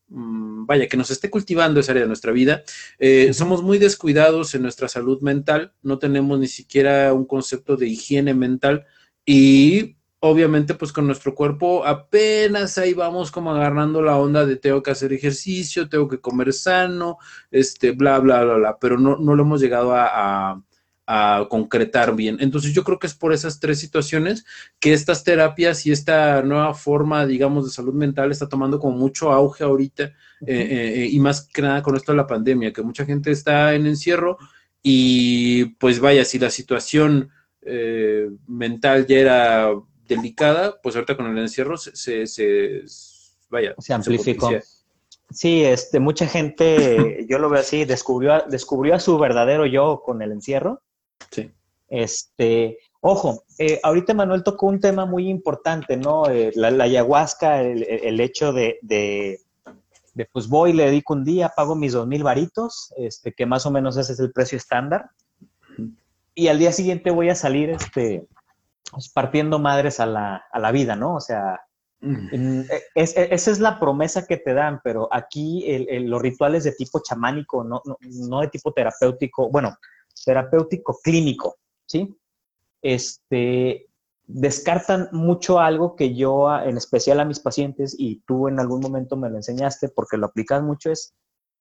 mm, 0.09 0.67
vaya, 0.67 0.87
que 0.87 0.97
nos 0.97 1.11
esté 1.11 1.31
cultivando 1.31 1.81
esa 1.81 1.93
área 1.93 2.03
de 2.03 2.09
nuestra 2.09 2.33
vida. 2.33 2.63
Eh, 2.99 3.33
somos 3.33 3.63
muy 3.63 3.79
descuidados 3.79 4.55
en 4.55 4.63
nuestra 4.63 4.89
salud 4.89 5.23
mental, 5.23 5.73
no 5.83 5.99
tenemos 5.99 6.39
ni 6.39 6.49
siquiera 6.49 7.15
un 7.15 7.25
concepto 7.25 7.77
de 7.77 7.89
higiene 7.89 8.35
mental 8.35 8.85
y 9.25 9.96
obviamente 10.21 10.75
pues 10.75 10.93
con 10.93 11.07
nuestro 11.07 11.35
cuerpo 11.35 11.85
apenas 11.85 12.79
ahí 12.79 12.95
vamos 12.95 13.31
como 13.31 13.53
agarrando 13.53 14.03
la 14.03 14.17
onda 14.17 14.47
de 14.47 14.57
tengo 14.57 14.83
que 14.83 14.91
hacer 14.91 15.13
ejercicio, 15.13 15.89
tengo 15.89 16.09
que 16.09 16.21
comer 16.21 16.53
sano, 16.53 17.19
este, 17.51 17.93
bla, 17.93 18.19
bla, 18.19 18.45
bla, 18.45 18.55
bla, 18.55 18.79
pero 18.79 18.99
no, 18.99 19.17
no 19.17 19.35
lo 19.35 19.43
hemos 19.43 19.61
llegado 19.61 19.93
a, 19.95 20.63
concretar 21.49 22.17
bien. 22.17 22.37
Entonces 22.41 22.75
yo 22.75 22.83
creo 22.83 22.99
que 22.99 23.07
es 23.07 23.15
por 23.15 23.33
esas 23.33 23.61
tres 23.61 23.79
situaciones 23.79 24.45
que 24.81 24.93
estas 24.93 25.23
terapias 25.23 25.87
y 25.87 25.93
esta 25.93 26.43
nueva 26.43 26.75
forma, 26.75 27.25
digamos, 27.27 27.65
de 27.65 27.71
salud 27.71 27.95
mental 27.95 28.33
está 28.33 28.49
tomando 28.49 28.81
como 28.81 28.99
mucho 28.99 29.31
auge 29.31 29.63
ahorita 29.63 30.03
eh, 30.03 30.13
eh, 30.49 31.03
eh, 31.05 31.09
y 31.09 31.21
más 31.21 31.47
que 31.47 31.63
nada 31.63 31.81
con 31.81 31.95
esto 31.95 32.11
de 32.11 32.17
la 32.17 32.27
pandemia, 32.27 32.73
que 32.73 32.83
mucha 32.83 33.05
gente 33.05 33.31
está 33.31 33.75
en 33.75 33.87
encierro 33.87 34.37
y 34.83 35.67
pues 35.77 36.01
vaya, 36.01 36.25
si 36.25 36.41
la 36.41 36.51
situación 36.51 37.31
mental 38.49 39.07
ya 39.07 39.19
era 39.19 39.71
delicada, 40.07 40.81
pues 40.83 40.95
ahorita 40.95 41.17
con 41.17 41.27
el 41.27 41.39
encierro 41.39 41.77
se, 41.77 42.27
se, 42.27 42.83
vaya. 43.49 43.75
Se 43.79 43.93
amplificó. 43.93 44.51
sí, 45.31 45.65
este, 45.65 46.01
mucha 46.01 46.27
gente, 46.27 47.27
yo 47.29 47.39
lo 47.39 47.49
veo 47.49 47.61
así, 47.61 47.85
descubrió, 47.85 48.45
descubrió 48.49 48.95
a 48.95 49.01
su 49.01 49.19
verdadero 49.19 49.67
yo 49.67 50.03
con 50.05 50.23
el 50.23 50.33
encierro. 50.33 50.83
Sí. 51.31 51.51
Este, 51.89 52.79
ojo, 53.01 53.45
eh, 53.59 53.81
ahorita 53.83 54.15
Manuel 54.15 54.43
tocó 54.43 54.67
un 54.67 54.81
tema 54.81 55.07
muy 55.07 55.29
importante, 55.29 55.97
¿no? 55.97 56.29
Eh, 56.29 56.51
la, 56.55 56.69
ayahuasca, 56.69 57.63
el, 57.63 58.21
hecho 58.21 58.53
de, 58.53 58.79
de, 58.83 59.41
pues 60.33 60.49
voy, 60.49 60.73
le 60.73 60.87
dedico 60.87 61.15
un 61.15 61.25
día, 61.25 61.53
pago 61.55 61.77
mis 61.77 61.93
dos 61.93 62.07
mil 62.07 62.23
varitos, 62.23 62.93
este, 62.97 63.33
que 63.33 63.47
más 63.47 63.67
o 63.67 63.71
menos 63.71 63.97
ese 63.97 64.15
es 64.15 64.21
el 64.21 64.33
precio 64.33 64.59
estándar. 64.59 65.11
Y 66.35 66.49
al 66.49 66.59
día 66.59 66.73
siguiente 66.73 67.11
voy 67.11 67.31
a 67.31 67.35
salir, 67.35 67.71
este, 67.71 68.27
pues, 68.91 69.09
partiendo 69.11 69.59
madres 69.59 70.01
a 70.01 70.07
la, 70.07 70.45
a 70.51 70.59
la 70.59 70.73
vida, 70.73 70.97
¿no? 70.97 71.17
O 71.17 71.21
sea, 71.21 71.61
Mm. 72.01 72.61
E, 72.69 72.83
esa 72.95 73.51
es 73.51 73.59
la 73.59 73.81
promesa 73.81 74.27
que 74.27 74.37
te 74.37 74.53
dan, 74.55 74.81
pero 74.85 75.09
aquí 75.11 75.65
los 76.01 76.21
rituales 76.21 76.65
de 76.65 76.73
tipo 76.73 77.01
chamánico, 77.03 77.65
no, 77.65 77.83
no, 77.85 78.41
de 78.41 78.49
tipo 78.49 78.73
terapéutico, 78.73 79.51
bueno, 79.51 79.77
terapéutico 80.25 80.99
clínico, 81.03 81.57
¿sí? 81.87 82.17
Este, 82.83 83.89
descartan 84.25 85.09
mucho 85.13 85.59
algo 85.59 85.97
que 85.97 86.15
yo, 86.15 86.55
en 86.61 86.77
especial 86.77 87.21
a 87.21 87.25
mis 87.25 87.41
pacientes, 87.41 87.95
y 87.99 88.23
tú 88.27 88.49
en 88.49 88.61
algún 88.61 88.81
momento 88.81 89.17
me 89.17 89.31
lo 89.31 89.37
enseñaste 89.37 89.89
porque 89.89 90.17
lo 90.17 90.27
aplicas 90.27 90.63
mucho, 90.63 90.91
es, 90.91 91.15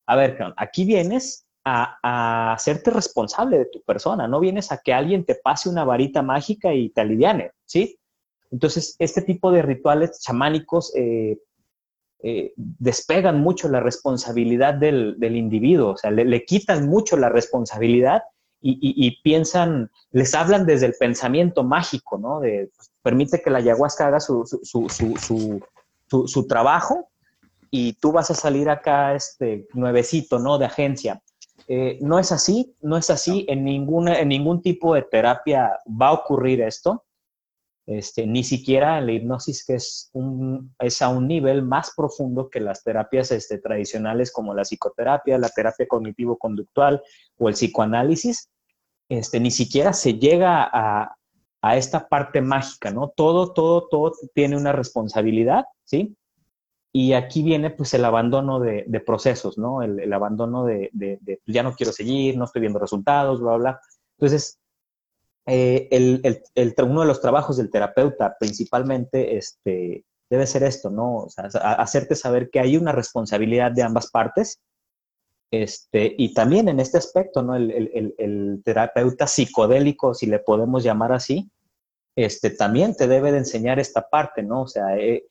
a 0.07 0.15
ver, 0.15 0.37
aquí 0.57 0.85
vienes 0.85 1.44
a, 1.65 2.53
hacerte 2.53 2.91
responsable 2.91 3.57
de 3.57 3.65
tu 3.65 3.81
persona, 3.81 4.27
no 4.27 4.39
vienes 4.39 4.71
a 4.71 4.77
que 4.77 4.93
alguien 4.93 5.25
te 5.25 5.35
pase 5.35 5.67
una 5.67 5.83
varita 5.83 6.21
mágica 6.21 6.73
y 6.73 6.89
te 6.89 7.01
aliviane, 7.01 7.51
¿sí? 7.65 7.99
Entonces, 8.51 8.95
este 8.99 9.21
tipo 9.21 9.51
de 9.51 9.63
rituales 9.63 10.21
chamánicos 10.21 10.93
eh, 10.95 11.39
eh, 12.23 12.53
despegan 12.55 13.41
mucho 13.41 13.67
la 13.67 13.79
responsabilidad 13.79 14.75
del, 14.75 15.17
individuo, 15.19 15.91
o 15.91 15.97
sea, 15.97 16.11
le, 16.11 16.45
quitan 16.45 16.87
mucho 16.87 17.17
la 17.17 17.29
responsabilidad 17.29 18.23
y, 18.67 19.21
piensan, 19.21 19.91
les 20.11 20.33
hablan 20.33 20.65
desde 20.65 20.87
el 20.87 20.95
pensamiento 20.99 21.63
mágico, 21.63 22.17
¿no? 22.17 22.39
Pues, 22.39 22.91
permite 23.03 23.39
que 23.39 23.51
la 23.51 23.59
ayahuasca 23.59 24.07
haga 24.07 24.19
su, 24.19 24.43
su, 26.07 26.47
trabajo 26.47 27.09
y 27.69 27.93
tú 27.93 28.11
vas 28.11 28.31
a 28.31 28.33
salir 28.33 28.67
acá 28.71 29.13
este 29.13 29.67
nuevecito, 29.73 30.39
¿no? 30.39 30.57
De 30.57 30.65
agencia. 30.65 31.21
Eh, 31.67 31.97
no 32.01 32.19
es 32.19 32.31
así, 32.31 32.75
no 32.81 32.97
es 32.97 33.09
así, 33.09 33.45
en, 33.49 33.63
ninguna, 33.63 34.19
en 34.19 34.29
ningún 34.29 34.61
tipo 34.61 34.93
de 34.93 35.01
terapia 35.01 35.79
va 35.89 36.09
a 36.09 36.13
ocurrir 36.13 36.61
esto. 36.61 37.03
Este, 37.87 38.25
ni 38.25 38.43
siquiera 38.43 38.99
la 38.99 39.11
hipnosis, 39.11 39.63
que 39.63 39.75
es, 39.75 40.09
un, 40.13 40.73
es 40.79 41.01
a 41.03 41.09
un 41.09 41.27
nivel 41.27 41.61
más 41.61 41.93
profundo 41.95 42.49
que 42.49 42.59
las 42.59 42.83
terapias 42.83 43.31
este, 43.31 43.59
tradicionales 43.59 44.31
como 44.31 44.55
la 44.55 44.63
psicoterapia, 44.63 45.37
la 45.37 45.49
terapia 45.49 45.87
cognitivo-conductual 45.87 47.03
o 47.37 47.47
el 47.47 47.53
psicoanálisis, 47.53 48.49
este, 49.07 49.39
ni 49.39 49.51
siquiera 49.51 49.93
se 49.93 50.15
llega 50.15 50.63
a, 50.63 51.15
a, 51.61 51.77
esta 51.77 52.07
parte 52.07 52.41
mágica, 52.41 52.89
¿no? 52.89 53.09
Todo, 53.15 53.53
todo, 53.53 53.87
todo 53.87 54.13
tiene 54.33 54.57
una 54.57 54.71
responsabilidad, 54.71 55.65
¿sí? 55.83 56.15
Y 56.97 57.11
aquí 57.11 57.43
viene 57.43 57.71
pues 57.71 57.93
el 57.93 58.05
abandono 58.05 58.61
de, 58.61 59.03
procesos, 59.05 59.57
¿no? 59.57 59.81
El, 59.81 60.13
abandono 60.13 60.63
de, 60.63 60.89
de, 60.93 61.41
ya 61.45 61.61
no 61.61 61.75
quiero 61.75 61.91
seguir, 61.91 62.37
no 62.37 62.45
estoy 62.45 62.61
viendo 62.61 62.79
resultados, 62.79 63.41
bla, 63.41 63.57
bla. 63.57 63.81
Entonces, 64.17 64.61
eh, 65.45 65.89
uno 66.81 67.01
de 67.01 67.07
los 67.07 67.19
trabajos 67.19 67.57
del 67.57 67.69
terapeuta 67.69 68.37
principalmente 68.39 69.35
este, 69.35 70.05
debe 70.29 70.47
ser 70.47 70.63
esto, 70.63 70.89
¿no? 70.89 71.17
O 71.17 71.29
sea, 71.29 71.47
hacerte 71.73 72.15
saber 72.15 72.49
que 72.49 72.61
hay 72.61 72.77
una 72.77 72.93
responsabilidad 72.93 73.73
de 73.73 73.83
ambas 73.83 74.09
partes. 74.09 74.61
Este, 75.51 76.15
y 76.17 76.33
también 76.33 76.69
en 76.69 76.79
este 76.79 76.97
aspecto, 76.97 77.43
¿no? 77.43 77.57
El, 77.57 78.61
terapeuta 78.63 79.27
psicodélico, 79.27 80.13
si 80.13 80.27
le 80.27 80.39
podemos 80.39 80.81
llamar 80.81 81.11
así, 81.11 81.51
este, 82.15 82.51
también 82.51 82.95
te 82.95 83.09
debe 83.09 83.33
de 83.33 83.39
enseñar 83.39 83.79
esta 83.79 84.07
parte, 84.09 84.43
¿no? 84.43 84.61
O 84.61 84.67
sea, 84.67 84.97
eh, 84.97 85.25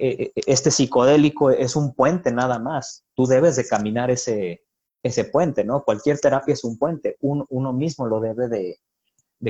este 0.00 0.70
psicodélico 0.70 1.50
es 1.50 1.76
un 1.76 1.94
puente 1.94 2.32
nada 2.32 2.58
más. 2.58 3.04
Tú 3.14 3.26
debes 3.26 3.56
de 3.56 3.66
caminar 3.66 4.10
ese, 4.10 4.62
ese 5.02 5.24
puente, 5.24 5.64
¿no? 5.64 5.84
Cualquier 5.84 6.18
terapia 6.18 6.52
es 6.52 6.64
un 6.64 6.78
puente. 6.78 7.16
uno 7.20 7.72
mismo 7.72 8.06
lo 8.06 8.20
debe 8.20 8.48
de, 8.48 8.78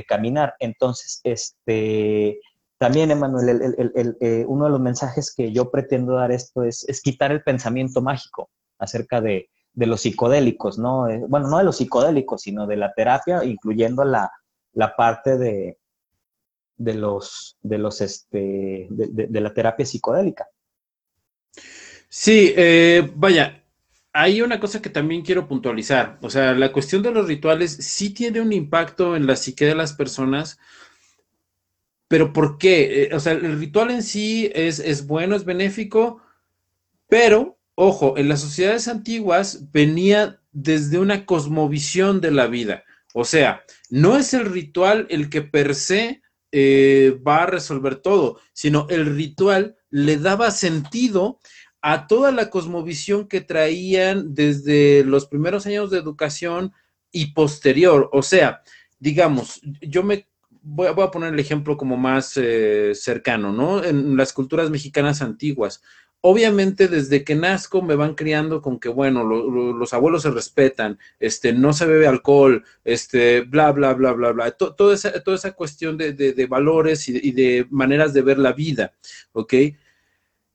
caminar. 0.07 0.55
Entonces, 0.59 1.19
este, 1.23 2.39
también, 2.77 3.11
Emanuel, 3.11 3.49
el, 3.77 4.17
eh, 4.21 4.45
uno 4.47 4.65
de 4.65 4.71
los 4.71 4.79
mensajes 4.79 5.33
que 5.35 5.51
yo 5.51 5.69
pretendo 5.69 6.13
dar 6.13 6.31
esto 6.31 6.63
es, 6.63 6.85
quitar 7.03 7.31
el 7.31 7.43
pensamiento 7.43 8.01
mágico 8.01 8.49
acerca 8.79 9.21
de, 9.21 9.49
de 9.73 9.85
los 9.85 10.01
psicodélicos, 10.01 10.77
¿no? 10.77 11.07
Eh, 11.07 11.21
bueno, 11.27 11.47
no 11.47 11.57
de 11.57 11.63
los 11.63 11.77
psicodélicos, 11.77 12.41
sino 12.41 12.67
de 12.67 12.77
la 12.77 12.93
terapia, 12.93 13.43
incluyendo 13.43 14.03
la, 14.03 14.31
la 14.73 14.95
parte 14.95 15.37
de, 15.37 15.77
de 16.77 16.93
los, 16.95 17.57
de 17.61 17.77
los, 17.77 18.01
este, 18.01 18.87
de, 18.89 19.27
de 19.27 19.41
la 19.41 19.53
terapia 19.53 19.85
psicodélica. 19.85 20.47
Sí, 22.09 22.53
eh, 22.57 23.09
vaya, 23.15 23.63
hay 24.13 24.41
una 24.41 24.59
cosa 24.59 24.81
que 24.81 24.89
también 24.89 25.21
quiero 25.21 25.47
puntualizar. 25.47 26.17
O 26.21 26.29
sea, 26.29 26.53
la 26.53 26.71
cuestión 26.71 27.01
de 27.01 27.11
los 27.11 27.27
rituales 27.27 27.71
sí 27.71 28.09
tiene 28.09 28.41
un 28.41 28.51
impacto 28.51 29.15
en 29.15 29.25
la 29.27 29.35
psique 29.35 29.65
de 29.65 29.75
las 29.75 29.93
personas, 29.93 30.59
pero 32.07 32.33
¿por 32.33 32.57
qué? 32.57 33.03
Eh, 33.03 33.15
o 33.15 33.19
sea, 33.19 33.33
el 33.33 33.57
ritual 33.59 33.91
en 33.91 34.03
sí 34.03 34.51
es, 34.53 34.79
es 34.79 35.07
bueno, 35.07 35.35
es 35.35 35.45
benéfico, 35.45 36.21
pero, 37.07 37.57
ojo, 37.75 38.17
en 38.17 38.27
las 38.27 38.41
sociedades 38.41 38.87
antiguas 38.89 39.71
venía 39.71 40.41
desde 40.51 40.99
una 40.99 41.25
cosmovisión 41.25 42.19
de 42.19 42.31
la 42.31 42.47
vida. 42.47 42.83
O 43.13 43.23
sea, 43.23 43.63
no 43.89 44.17
es 44.17 44.33
el 44.33 44.45
ritual 44.45 45.07
el 45.09 45.29
que 45.29 45.41
per 45.41 45.75
se 45.75 46.21
eh, 46.51 47.19
va 47.25 47.43
a 47.43 47.47
resolver 47.47 47.95
todo, 47.95 48.39
sino 48.53 48.87
el 48.89 49.05
ritual 49.15 49.77
le 49.89 50.17
daba 50.17 50.51
sentido 50.51 51.39
a 51.81 52.07
toda 52.07 52.31
la 52.31 52.49
cosmovisión 52.49 53.27
que 53.27 53.41
traían 53.41 54.33
desde 54.35 55.03
los 55.03 55.25
primeros 55.25 55.65
años 55.65 55.89
de 55.89 55.97
educación 55.97 56.73
y 57.11 57.33
posterior. 57.33 58.09
O 58.13 58.21
sea, 58.21 58.61
digamos, 58.99 59.61
yo 59.81 60.03
me 60.03 60.27
voy, 60.61 60.87
a 60.87 61.11
poner 61.11 61.33
el 61.33 61.39
ejemplo 61.39 61.77
como 61.77 61.97
más 61.97 62.37
eh, 62.37 62.91
cercano, 62.93 63.51
¿no? 63.51 63.83
En 63.83 64.15
las 64.15 64.33
culturas 64.33 64.69
mexicanas 64.69 65.21
antiguas. 65.21 65.81
Obviamente, 66.21 66.87
desde 66.87 67.23
que 67.23 67.33
nazco 67.33 67.81
me 67.81 67.95
van 67.95 68.13
criando 68.13 68.61
con 68.61 68.79
que, 68.79 68.89
bueno, 68.89 69.23
los 69.23 69.93
abuelos 69.93 70.21
se 70.21 70.29
respetan, 70.31 70.99
este, 71.19 71.51
no 71.51 71.73
se 71.73 71.87
bebe 71.87 72.05
alcohol, 72.05 72.63
este, 72.83 73.41
bla, 73.41 73.71
bla, 73.71 73.93
bla, 73.93 74.11
bla, 74.13 74.31
bla. 74.31 74.51
toda, 74.51 74.93
esa, 74.93 75.23
toda 75.23 75.35
esa 75.35 75.53
cuestión 75.53 75.97
de, 75.97 76.13
de, 76.13 76.45
valores 76.45 77.09
y 77.09 77.31
de 77.31 77.65
maneras 77.71 78.13
de 78.13 78.21
ver 78.21 78.37
la 78.37 78.53
vida, 78.53 78.93
¿ok? 79.33 79.53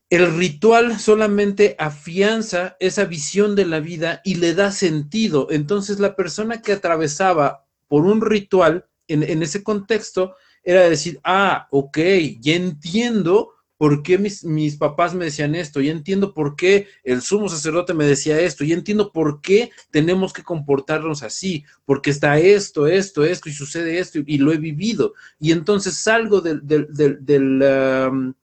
El 0.09 0.37
ritual 0.37 0.99
solamente 1.01 1.75
afianza 1.77 2.77
esa 2.79 3.03
visión 3.03 3.57
de 3.57 3.65
la 3.65 3.81
vida 3.81 4.21
y 4.23 4.35
le 4.35 4.53
da 4.53 4.71
sentido. 4.71 5.49
Entonces 5.51 5.99
la 5.99 6.15
persona 6.15 6.61
que 6.61 6.71
atravesaba 6.71 7.65
por 7.89 8.05
un 8.05 8.21
ritual 8.21 8.85
en, 9.09 9.43
ese 9.43 9.63
contexto 9.63 10.35
era 10.63 10.87
decir, 10.89 11.19
ah, 11.23 11.67
ok, 11.71 11.97
ya 12.39 12.55
entiendo 12.55 13.53
por 13.77 14.03
qué 14.03 14.17
mis, 14.17 14.43
mis, 14.43 14.75
papás 14.75 15.13
me 15.13 15.25
decían 15.25 15.55
esto, 15.55 15.81
ya 15.81 15.91
entiendo 15.91 16.33
por 16.33 16.55
qué 16.55 16.87
el 17.03 17.21
sumo 17.21 17.47
sacerdote 17.47 17.93
me 17.93 18.05
decía 18.05 18.39
esto, 18.39 18.63
ya 18.63 18.73
entiendo 18.73 19.11
por 19.11 19.41
qué 19.41 19.71
tenemos 19.91 20.33
que 20.33 20.43
comportarnos 20.43 21.23
así, 21.23 21.63
porque 21.85 22.09
está 22.09 22.39
esto, 22.39 22.87
esto, 22.87 23.23
esto, 23.23 23.49
y 23.49 23.53
sucede 23.53 23.99
esto, 23.99 24.19
y, 24.25 24.37
lo 24.39 24.51
he 24.51 24.57
vivido. 24.57 25.13
Y 25.39 25.51
entonces 25.51 25.95
salgo 25.95 26.41
del, 26.41 26.65
del, 26.65 26.87
del, 26.91 28.33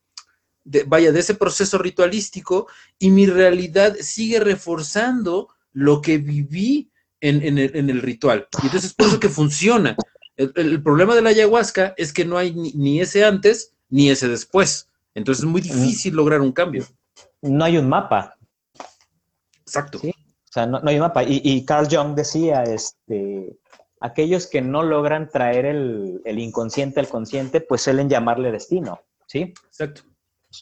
vaya, 0.86 1.12
de 1.12 1.20
ese 1.20 1.35
proceso 1.35 1.78
ritualístico 1.78 2.69
y 2.98 3.11
mi 3.11 3.27
realidad 3.27 3.97
sigue 4.01 4.40
reforzando 4.40 5.48
lo 5.73 6.01
que 6.01 6.19
viví 6.19 6.90
en, 7.20 7.59
el, 7.59 8.02
ritual. 8.02 8.48
Y 8.62 8.66
entonces 8.66 8.90
es 8.90 8.94
por 8.94 9.09
eso 9.09 9.20
que 9.20 9.28
funciona. 9.28 9.97
El, 10.36 10.82
problema 10.82 11.15
de 11.15 11.23
la 11.23 11.31
ayahuasca 11.31 11.94
es 11.97 12.12
que 12.12 12.24
no 12.24 12.36
hay 12.36 12.52
ni, 12.52 13.01
ese 13.01 13.24
antes 13.24 13.73
ni 13.89 14.11
ese 14.11 14.28
después. 14.28 14.89
Entonces 15.15 15.45
es 15.45 15.51
muy 15.51 15.61
difícil 15.61 16.15
lograr 16.15 16.41
un 16.41 16.53
cambio. 16.53 16.85
No 17.43 17.65
hay 17.65 17.78
un 17.78 17.89
mapa. 17.89 18.36
Exacto. 19.61 19.99
O 19.99 20.53
sea, 20.53 20.66
no, 20.66 20.81
hay 20.85 20.97
un 20.97 21.03
mapa. 21.03 21.23
Y, 21.24 21.65
Carl 21.65 21.89
Jung 21.91 22.15
decía, 22.15 22.62
este, 22.65 23.59
aquellos 24.01 24.47
que 24.47 24.61
no 24.61 24.82
logran 24.82 25.28
traer 25.28 25.66
el, 25.66 26.20
el 26.24 26.39
inconsciente 26.39 27.01
al 27.01 27.09
consciente, 27.09 27.61
pues 27.61 27.82
suelen 27.82 28.09
llamarle 28.09 28.53
destino. 28.53 29.01
¿Sí? 29.27 29.55
Exacto 29.66 30.03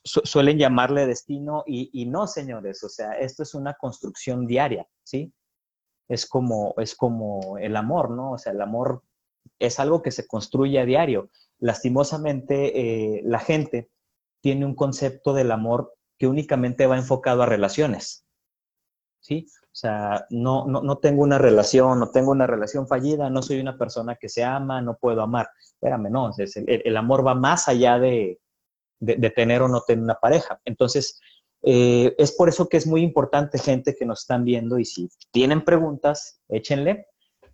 suelen 0.05 0.59
llamarle 0.59 1.07
destino 1.07 1.65
y, 1.67 2.07
no, 2.07 2.27
señores, 2.27 2.83
o 2.83 2.89
sea, 2.89 3.13
esto 3.13 3.43
es 3.43 3.55
una 3.55 3.75
construcción 3.75 4.47
diaria, 4.47 4.87
¿sí? 5.03 5.33
Es 6.09 6.27
como, 6.27 6.75
es 6.79 6.95
como 6.95 7.59
el 7.59 7.77
amor, 7.77 8.11
¿no? 8.11 8.33
O 8.33 8.39
sea, 8.39 8.53
el 8.53 8.61
amor 8.61 9.03
es 9.59 9.79
algo 9.79 10.03
que 10.03 10.11
se 10.11 10.27
construye 10.27 10.79
a 10.79 10.85
diario. 10.85 11.31
Lastimosamente, 11.59 12.79
eh, 13.19 13.23
la 13.25 13.39
gente 13.39 13.91
tiene 14.43 14.67
un 14.67 14.75
concepto 14.75 15.33
del 15.33 15.51
amor 15.51 15.95
que 16.19 16.27
únicamente 16.27 16.87
va 16.87 16.99
enfocado 16.99 17.43
a 17.43 17.47
relaciones, 17.47 18.27
¿sí? 19.21 19.47
O 19.63 19.75
sea, 19.75 20.27
no, 20.29 20.67
no, 20.67 20.83
no, 20.83 20.99
tengo 20.99 21.23
una 21.23 21.39
relación, 21.39 21.99
no 21.99 22.11
tengo 22.11 22.33
una 22.33 22.47
relación 22.47 22.87
fallida, 22.87 23.31
no 23.31 23.41
soy 23.41 23.59
una 23.59 23.79
persona 23.79 24.17
que 24.17 24.29
se 24.29 24.45
ama, 24.45 24.83
no 24.83 24.99
puedo 24.99 25.23
amar. 25.23 25.49
Espérame, 25.65 26.11
no, 26.11 26.31
el 26.67 26.97
amor 26.99 27.27
va 27.27 27.35
más 27.35 27.69
allá 27.69 27.99
de, 27.99 28.39
de, 29.01 29.31
tener 29.31 29.63
o 29.63 29.69
no 29.69 29.81
tener 29.81 30.05
una 30.05 30.17
pareja. 30.17 30.61
Entonces, 30.67 31.19
eh, 31.63 32.15
es 32.19 32.33
por 32.33 32.49
eso 32.49 32.69
que 32.69 32.77
es 32.77 32.87
muy 32.87 33.03
importante, 33.03 33.59
gente 33.59 33.95
que 33.95 34.05
nos 34.05 34.21
están 34.21 34.45
viendo, 34.45 34.79
y 34.79 34.85
si 34.85 35.09
tienen 35.31 35.65
preguntas, 35.65 36.41
échenle. 36.49 37.07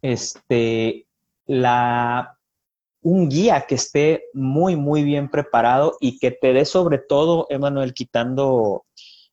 Este, 0.03 1.07
la, 1.47 2.38
un 3.03 3.29
guía 3.29 3.67
que 3.69 3.77
esté 3.77 4.25
muy, 4.33 4.77
muy 4.77 5.05
bien 5.05 5.31
preparado 5.31 5.97
y 6.01 6.19
que 6.19 6.31
te 6.31 6.53
dé 6.53 6.65
sobre 6.65 6.99
todo, 6.99 7.47
Emanuel, 7.51 7.95
quitando 7.95 8.85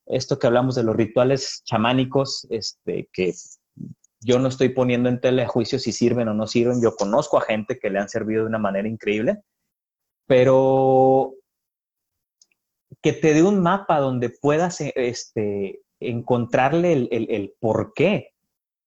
esto 0.06 0.38
que 0.38 0.48
hablamos 0.48 0.76
de 0.76 0.84
los 0.84 0.96
rituales 0.96 1.64
chamánicos, 1.66 2.46
este, 2.50 3.10
que 3.12 3.34
yo 4.22 4.40
no 4.40 4.48
estoy 4.48 4.70
poniendo 4.70 5.10
en 5.10 5.20
tele 5.20 5.44
a 5.44 5.48
juicio 5.48 5.80
si 5.80 5.92
sirven 5.92 6.28
o 6.28 6.34
no 6.34 6.48
sirven. 6.48 6.82
Yo 6.82 6.96
conozco 6.96 7.38
a 7.38 7.42
gente 7.42 7.80
que 7.80 7.90
le 7.90 8.00
han 8.00 8.10
servido 8.10 8.42
de 8.42 8.50
una 8.50 8.60
manera 8.60 8.88
increíble, 8.88 9.42
pero 10.28 11.34
que 13.02 13.14
te 13.14 13.34
dé 13.34 13.44
un 13.44 13.62
mapa 13.62 14.00
donde 14.00 14.30
puedas 14.30 14.82
este, 14.82 15.82
encontrarle 16.00 16.94
el, 16.94 17.08
el, 17.12 17.54
por 17.60 17.94
qué, 17.94 18.32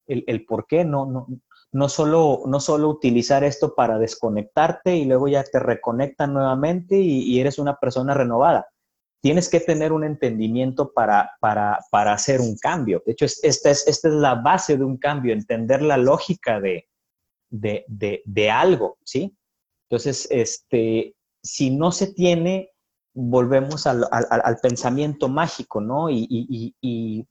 el, 0.06 0.24
el, 0.26 0.44
por 0.44 0.66
qué, 0.66 0.84
no, 0.84 1.26
no, 1.72 1.88
solo, 1.88 2.42
no 2.46 2.60
solo 2.60 2.88
utilizar 2.88 3.44
esto 3.44 3.74
para 3.74 3.98
desconectarte 3.98 4.96
y 4.96 5.04
luego 5.04 5.28
ya 5.28 5.44
te 5.44 5.58
reconectan 5.58 6.32
nuevamente 6.32 6.96
y, 6.96 7.38
eres 7.40 7.58
una 7.58 7.76
persona 7.76 8.14
renovada. 8.14 8.66
Tienes 9.20 9.48
que 9.48 9.60
tener 9.60 9.92
un 9.92 10.04
entendimiento 10.04 10.92
para, 10.92 11.30
para, 11.40 11.80
para 11.90 12.12
hacer 12.12 12.40
un 12.40 12.56
cambio. 12.56 13.02
De 13.04 13.12
hecho, 13.12 13.24
esta 13.24 13.70
es, 13.70 13.86
esta 13.86 14.08
es 14.08 14.14
la 14.14 14.36
base 14.36 14.76
de 14.76 14.84
un 14.84 14.96
cambio, 14.96 15.32
entender 15.32 15.82
la 15.82 15.96
lógica 15.96 16.60
de, 16.60 16.88
de, 17.50 17.84
de, 17.88 18.22
de 18.24 18.50
algo, 18.50 18.98
¿sí? 19.04 19.36
Entonces, 19.88 20.28
este, 20.30 21.16
si 21.42 21.70
no 21.70 21.90
se 21.90 22.12
tiene 22.12 22.72
volvemos 23.18 23.86
al, 23.86 24.06
pensamiento 24.62 25.28
mágico, 25.28 25.80
¿no? 25.80 26.08
Y, 26.10 27.26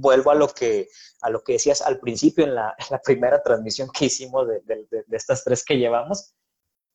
vuelvo 0.00 0.30
a 0.30 0.34
lo, 0.34 0.48
que, 0.48 0.88
a 1.22 1.30
lo 1.30 1.42
que 1.42 1.54
decías 1.54 1.82
al 1.82 2.00
principio 2.00 2.44
en 2.44 2.54
la, 2.54 2.74
primera 3.04 3.42
transmisión 3.42 3.88
que 3.96 4.06
hicimos 4.06 4.46
de, 4.48 4.86
estas 5.10 5.44
tres 5.44 5.64
que 5.64 5.78
llevamos. 5.78 6.34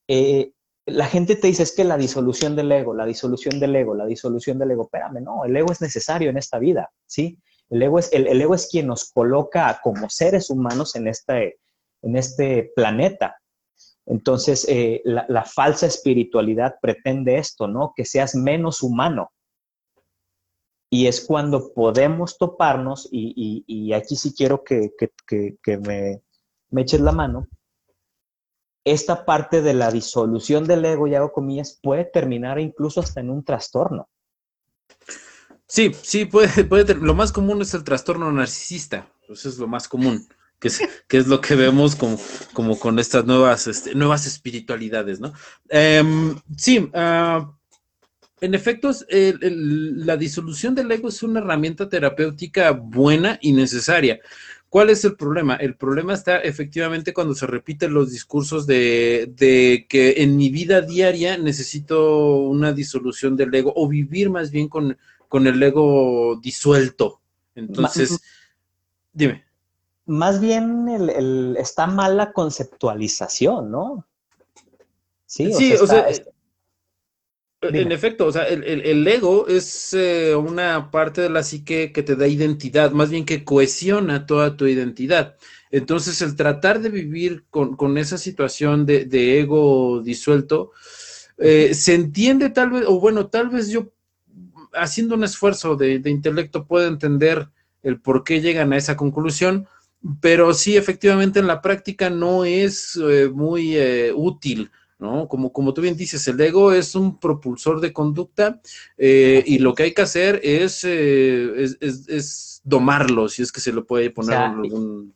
Eh, 0.08 0.54
la 0.86 1.06
gente 1.06 1.36
te 1.36 1.48
dice 1.48 1.64
es 1.64 1.74
que 1.74 1.84
la 1.84 1.98
disolución 1.98 2.56
del 2.56 2.72
ego, 2.72 2.94
la 2.94 3.06
disolución 3.06 3.60
del 3.60 3.76
ego, 3.76 3.96
la 3.96 4.06
disolución 4.06 4.60
del 4.60 4.72
ego. 4.72 4.84
Espérame, 4.84 5.22
no, 5.22 5.46
el 5.46 5.56
ego 5.56 5.72
es 5.72 5.82
necesario 5.82 6.30
en 6.30 6.38
esta 6.38 6.60
vida, 6.60 6.92
¿sí? 7.06 7.40
El 7.70 7.82
ego 7.82 8.00
es, 8.00 8.12
el, 8.12 8.28
ego 8.42 8.54
es 8.54 8.68
quien 8.70 8.88
nos 8.88 9.12
coloca 9.12 9.80
como 9.82 10.10
seres 10.10 10.50
humanos 10.50 10.96
en 10.96 11.08
este, 11.08 11.60
en 12.02 12.18
este 12.18 12.72
planeta. 12.76 13.38
Entonces, 14.06 14.66
eh, 14.68 15.02
la, 15.06 15.46
falsa 15.46 15.86
espiritualidad 15.86 16.76
pretende 16.82 17.38
esto, 17.38 17.68
¿no? 17.68 17.94
Que 17.96 18.04
seas 18.04 18.36
menos 18.36 18.84
humano. 18.84 19.32
Y 20.94 21.08
es 21.08 21.22
cuando 21.22 21.74
podemos 21.74 22.38
toparnos, 22.38 23.10
y, 23.12 23.94
aquí 23.94 24.16
sí 24.16 24.32
quiero 24.32 24.64
que, 24.64 24.92
me, 25.84 26.22
me, 26.70 26.82
eches 26.84 27.02
la 27.02 27.12
mano, 27.12 27.48
esta 28.84 29.26
parte 29.26 29.64
de 29.64 29.74
la 29.74 29.90
disolución 29.90 30.68
del 30.68 30.86
ego, 30.86 31.08
y 31.08 31.16
hago 31.16 31.32
comillas, 31.32 31.80
puede 31.82 32.06
terminar 32.06 32.60
incluso 32.60 33.00
hasta 33.00 33.22
en 33.22 33.32
un 33.32 33.44
trastorno. 33.44 34.08
Sí, 35.66 35.96
sí, 36.00 36.26
puede, 36.26 36.64
puede. 36.64 36.94
Lo 36.94 37.16
más 37.16 37.32
común 37.32 37.64
es 37.64 37.74
el 37.74 37.84
trastorno 37.84 38.32
narcisista. 38.32 39.12
Eso 39.28 39.50
es 39.50 39.58
lo 39.58 39.66
más 39.66 39.88
común 39.88 40.28
que 40.60 41.18
es, 41.18 41.28
lo 41.28 41.42
que 41.42 41.56
vemos 41.56 41.96
como, 41.96 42.18
como 42.54 42.80
con 42.80 43.00
estas 43.00 43.26
nuevas, 43.26 43.68
este, 43.68 43.96
nuevas 43.96 44.26
espiritualidades, 44.26 45.20
¿no? 45.20 45.34
Em, 45.68 46.40
sí, 46.56 46.90
ah, 46.94 47.52
en 48.46 48.54
efecto, 48.54 48.92
la 49.10 50.18
disolución 50.18 50.76
del 50.76 50.92
ego 50.92 51.10
es 51.10 51.24
una 51.24 51.40
herramienta 51.40 51.90
terapéutica 51.90 52.72
buena 52.72 53.38
y 53.42 53.54
necesaria. 53.54 54.20
¿Cuál 54.70 54.90
es 54.90 55.06
el 55.06 55.16
problema? 55.16 55.56
El 55.56 55.76
problema 55.76 56.14
está 56.14 56.40
efectivamente 56.40 57.14
cuando 57.14 57.36
se 57.36 57.46
repiten 57.46 57.94
los 57.94 58.12
discursos 58.12 58.66
de, 58.66 59.32
de, 59.36 59.86
que 59.88 60.24
en 60.24 60.36
mi 60.36 60.50
vida 60.50 60.82
diaria 60.82 61.38
necesito 61.38 62.38
una 62.38 62.74
disolución 62.74 63.38
del 63.38 63.54
ego 63.54 63.72
o 63.76 63.88
vivir 63.88 64.30
más 64.30 64.50
bien 64.52 64.68
con, 64.68 64.98
con 65.30 65.46
el 65.46 65.62
ego 65.62 66.40
disuelto. 66.42 67.22
Entonces, 67.56 68.20
dime 69.14 69.44
más 70.06 70.42
bien 70.42 70.90
el, 70.90 71.56
está 71.58 71.88
mala 71.88 72.34
conceptualización, 72.34 73.72
¿no? 73.72 74.06
Sí, 75.26 75.74
o 75.74 75.88
sea, 75.88 76.08
en 77.72 77.92
efecto, 77.92 78.28
o 78.28 78.32
sea, 78.32 78.44
el, 78.44 79.08
ego 79.08 79.48
es 79.48 79.94
eh, 79.94 80.36
una 80.36 80.92
parte 80.92 81.22
de 81.22 81.30
la 81.30 81.44
psique 81.44 81.92
que 81.92 82.04
te 82.04 82.16
da 82.16 82.28
identidad, 82.28 82.92
más 82.92 83.10
bien 83.10 83.26
que 83.26 83.44
cohesiona 83.44 84.26
toda 84.26 84.58
tu 84.58 84.68
identidad. 84.68 85.36
Entonces, 85.72 86.22
el 86.22 86.36
tratar 86.36 86.82
de 86.82 86.90
vivir 86.90 87.46
con, 87.50 87.98
esa 87.98 88.18
situación 88.18 88.86
de, 88.86 89.40
ego 89.40 90.02
disuelto, 90.04 90.72
eh, 91.38 91.74
se 91.74 91.96
entiende 91.96 92.50
tal 92.50 92.70
vez, 92.70 92.86
o 92.88 93.00
bueno, 93.00 93.28
tal 93.28 93.50
vez 93.50 93.70
yo 93.70 93.92
haciendo 94.74 95.16
un 95.16 95.24
esfuerzo 95.24 95.76
de, 95.76 96.00
de 96.00 96.10
intelecto 96.10 96.66
puedo 96.66 96.88
entender 96.88 97.50
el 97.84 98.00
por 98.00 98.24
qué 98.24 98.42
llegan 98.42 98.74
a 98.74 98.78
esa 98.78 98.96
conclusión, 98.96 99.68
pero 100.20 100.54
sí, 100.54 100.76
efectivamente, 100.76 101.40
en 101.40 101.48
la 101.48 101.62
práctica 101.62 102.10
no 102.10 102.44
es 102.44 103.00
eh, 103.02 103.30
muy 103.34 103.78
eh, 103.78 104.12
útil, 104.14 104.70
¿no? 105.00 105.28
Como, 105.28 105.52
como 105.52 105.74
tú 105.74 105.82
bien 105.82 105.98
dices, 105.98 106.28
el 106.28 106.40
ego 106.40 106.72
es 106.72 106.96
un 106.96 107.20
propulsor 107.20 107.82
de 107.82 107.94
conducta 107.94 108.62
eh, 108.98 109.44
y 109.46 109.60
lo 109.60 109.74
que 109.74 109.84
hay 109.84 109.94
que 109.94 110.02
hacer 110.02 110.40
es, 110.44 110.84
es, 110.84 112.62
domarlo, 112.64 113.28
si 113.28 113.42
es 113.42 113.52
que 113.52 113.60
se 113.60 113.74
lo 113.74 113.86
puede 113.86 114.10
poner 114.10 114.36
en 114.36 114.42
algún 114.42 115.14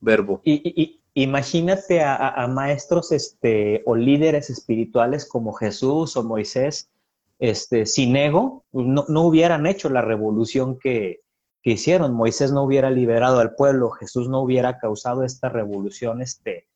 verbo. 0.00 0.42
Y, 0.44 1.00
imagínate 1.14 2.02
a, 2.02 2.46
maestros 2.48 3.12
este, 3.12 3.82
o 3.86 3.94
líderes 3.94 4.50
espirituales 4.50 5.26
como 5.26 5.52
Jesús 5.52 6.16
o 6.16 6.22
Moisés, 6.22 6.90
este, 7.38 7.86
sin 7.86 8.14
ego, 8.16 8.64
no, 8.72 9.04
no 9.08 9.22
hubieran 9.22 9.66
hecho 9.66 9.88
la 9.88 10.02
revolución 10.02 10.78
que, 10.78 11.22
que 11.62 11.70
hicieron. 11.70 12.14
Moisés 12.14 12.52
no 12.52 12.62
hubiera 12.62 12.90
liberado 12.90 13.38
al 13.38 13.54
pueblo, 13.54 13.90
Jesús 13.90 14.28
no 14.28 14.40
hubiera 14.40 14.78
causado 14.78 15.24
esta 15.24 15.48
revolución, 15.48 16.20
este, 16.20 16.66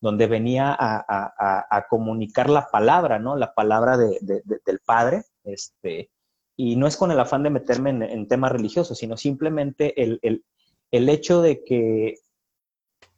donde 0.00 0.26
venía 0.26 0.74
a, 0.78 1.86
comunicar 1.88 2.48
la 2.48 2.66
palabra, 2.70 3.18
¿no? 3.18 3.36
La 3.36 3.54
palabra 3.54 3.96
del 3.96 4.80
Padre, 4.84 5.24
este, 5.44 6.10
y 6.56 6.76
no 6.76 6.86
es 6.86 6.96
con 6.96 7.10
el 7.10 7.20
afán 7.20 7.42
de 7.42 7.50
meterme 7.50 7.90
en, 7.90 8.28
temas 8.28 8.52
religiosos, 8.52 8.98
sino 8.98 9.16
simplemente 9.16 9.94
el, 10.02 10.42
hecho 10.90 11.42
de 11.42 11.64
que 11.64 12.16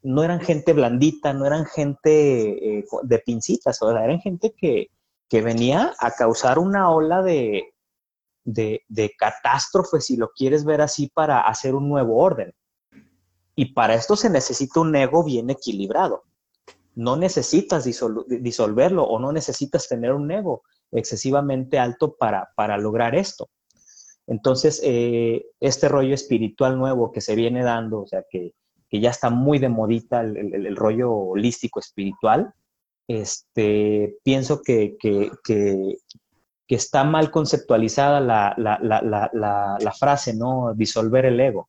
no 0.03 0.25
eran 0.25 0.41
gente 0.41 0.73
blandita, 0.73 1.33
no 1.33 1.47
eran 1.47 1.67
gente 1.67 2.79
eh, 2.79 2.85
de 3.03 3.19
pincitas, 3.21 3.81
o 3.83 3.91
eran 3.91 4.21
gente 4.21 4.53
que, 4.57 4.89
que 5.29 5.41
venía 5.41 5.95
a 5.99 6.11
causar 6.11 6.59
una 6.59 6.91
ola 6.91 7.23
de, 7.23 7.73
de, 8.45 9.15
catástrofe, 9.19 10.01
si 10.01 10.17
lo 10.17 10.31
quieres 10.31 10.65
ver 10.65 10.81
así, 10.81 11.09
para 11.09 11.41
hacer 11.41 11.75
un 11.75 11.89
nuevo 11.89 12.19
orden. 12.19 12.53
Y 13.55 13.73
para 13.73 13.95
esto 13.95 14.17
se 14.17 14.31
necesita 14.31 14.81
un 14.81 14.95
ego 14.97 15.25
bien 15.25 15.51
equilibrado. 15.51 16.25
No 16.95 17.17
necesitas 17.17 17.85
disolverlo 17.85 19.05
o 19.05 19.19
no 19.19 19.33
necesitas 19.33 19.89
tener 19.89 20.13
un 20.13 20.31
ego 20.31 20.63
excesivamente 20.91 21.79
alto 21.79 22.17
para, 22.17 22.51
para 22.55 22.77
lograr 22.79 23.15
esto. 23.15 23.49
Entonces, 24.27 24.81
eh, 24.85 25.47
este 25.61 25.89
rollo 25.89 26.15
espiritual 26.15 26.79
nuevo 26.79 27.11
que 27.11 27.21
se 27.21 27.35
viene 27.35 27.65
dando, 27.65 28.03
o 28.03 28.07
sea, 28.07 28.25
que, 28.31 28.53
ya 28.91 29.09
está 29.09 29.31
muy 29.31 29.59
de 29.59 29.71
modita 29.71 30.21
el, 30.21 30.77
rollo 30.77 31.11
holístico 31.11 31.81
espiritual, 31.81 32.53
este, 33.09 34.19
pienso 34.23 34.61
que, 34.61 34.99
que 36.73 36.77
está 36.77 37.05
mal 37.05 37.31
conceptualizada 37.31 38.21
la, 38.21 39.95
frase, 39.99 40.35
¿no? 40.35 40.73
Disolver 40.75 41.27
el 41.27 41.39
ego. 41.41 41.69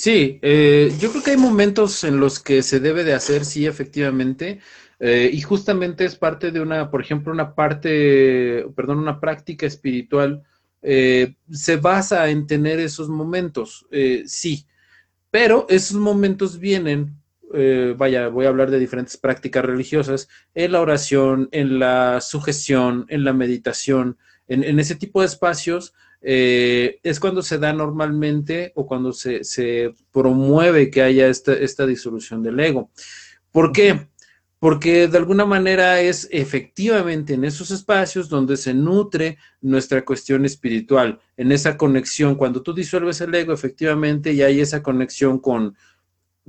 Sí, 0.00 0.38
eh, 0.42 0.94
yo 1.00 1.10
creo 1.10 1.24
que 1.24 1.32
hay 1.32 1.36
momentos 1.36 2.04
en 2.04 2.20
los 2.20 2.38
que 2.38 2.62
se 2.62 2.78
debe 2.78 3.02
de 3.02 3.14
hacer, 3.14 3.44
sí, 3.44 3.66
efectivamente, 3.66 4.60
eh, 5.00 5.28
y 5.32 5.40
justamente 5.40 6.04
es 6.04 6.14
parte 6.14 6.52
de 6.52 6.60
una, 6.60 6.88
por 6.88 7.00
ejemplo, 7.00 7.32
una 7.32 7.52
parte, 7.56 8.64
perdón, 8.76 9.00
una 9.00 9.18
práctica 9.18 9.66
espiritual, 9.66 10.44
eh, 10.82 11.34
se 11.50 11.78
basa 11.78 12.30
en 12.30 12.46
tener 12.46 12.78
esos 12.78 13.08
momentos, 13.08 13.86
sí, 14.26 14.68
pero 15.32 15.66
esos 15.68 15.96
momentos 15.96 16.60
vienen 16.60 17.18
eh, 17.54 17.94
vaya, 17.96 18.28
voy 18.28 18.44
a 18.46 18.50
hablar 18.50 18.70
de 18.70 18.78
diferentes 18.78 19.16
prácticas 19.16 19.64
religiosas, 19.64 20.28
en 20.54 20.72
la 20.72 20.80
oración, 20.80 21.48
en 21.50 21.78
la 21.78 22.20
sujeción, 22.20 23.06
en 23.08 23.24
la 23.24 23.32
meditación, 23.32 24.18
en, 24.48 24.78
ese 24.78 24.94
tipo 24.94 25.20
de 25.20 25.26
espacios, 25.26 25.92
eh, 26.20 26.98
es 27.02 27.20
cuando 27.20 27.42
se 27.42 27.58
da 27.58 27.72
normalmente 27.72 28.72
o 28.74 28.86
cuando 28.86 29.12
se, 29.12 29.94
promueve 30.12 30.90
que 30.90 31.02
haya 31.02 31.28
esta, 31.28 31.52
esta, 31.52 31.86
disolución 31.86 32.42
del 32.42 32.58
ego. 32.58 32.90
¿Por 33.52 33.72
qué? 33.72 34.08
Porque 34.58 35.06
de 35.06 35.18
alguna 35.18 35.46
manera 35.46 36.00
es 36.00 36.28
efectivamente 36.32 37.34
en 37.34 37.44
esos 37.44 37.70
espacios 37.70 38.28
donde 38.28 38.56
se 38.56 38.74
nutre 38.74 39.38
nuestra 39.60 40.04
cuestión 40.04 40.44
espiritual, 40.44 41.20
en 41.36 41.52
esa 41.52 41.76
conexión. 41.76 42.34
Cuando 42.34 42.62
tú 42.62 42.74
disuelves 42.74 43.20
el 43.20 43.34
ego, 43.34 43.52
efectivamente, 43.52 44.32
y 44.32 44.42
hay 44.42 44.60
esa 44.60 44.82
conexión 44.82 45.38
con, 45.38 45.76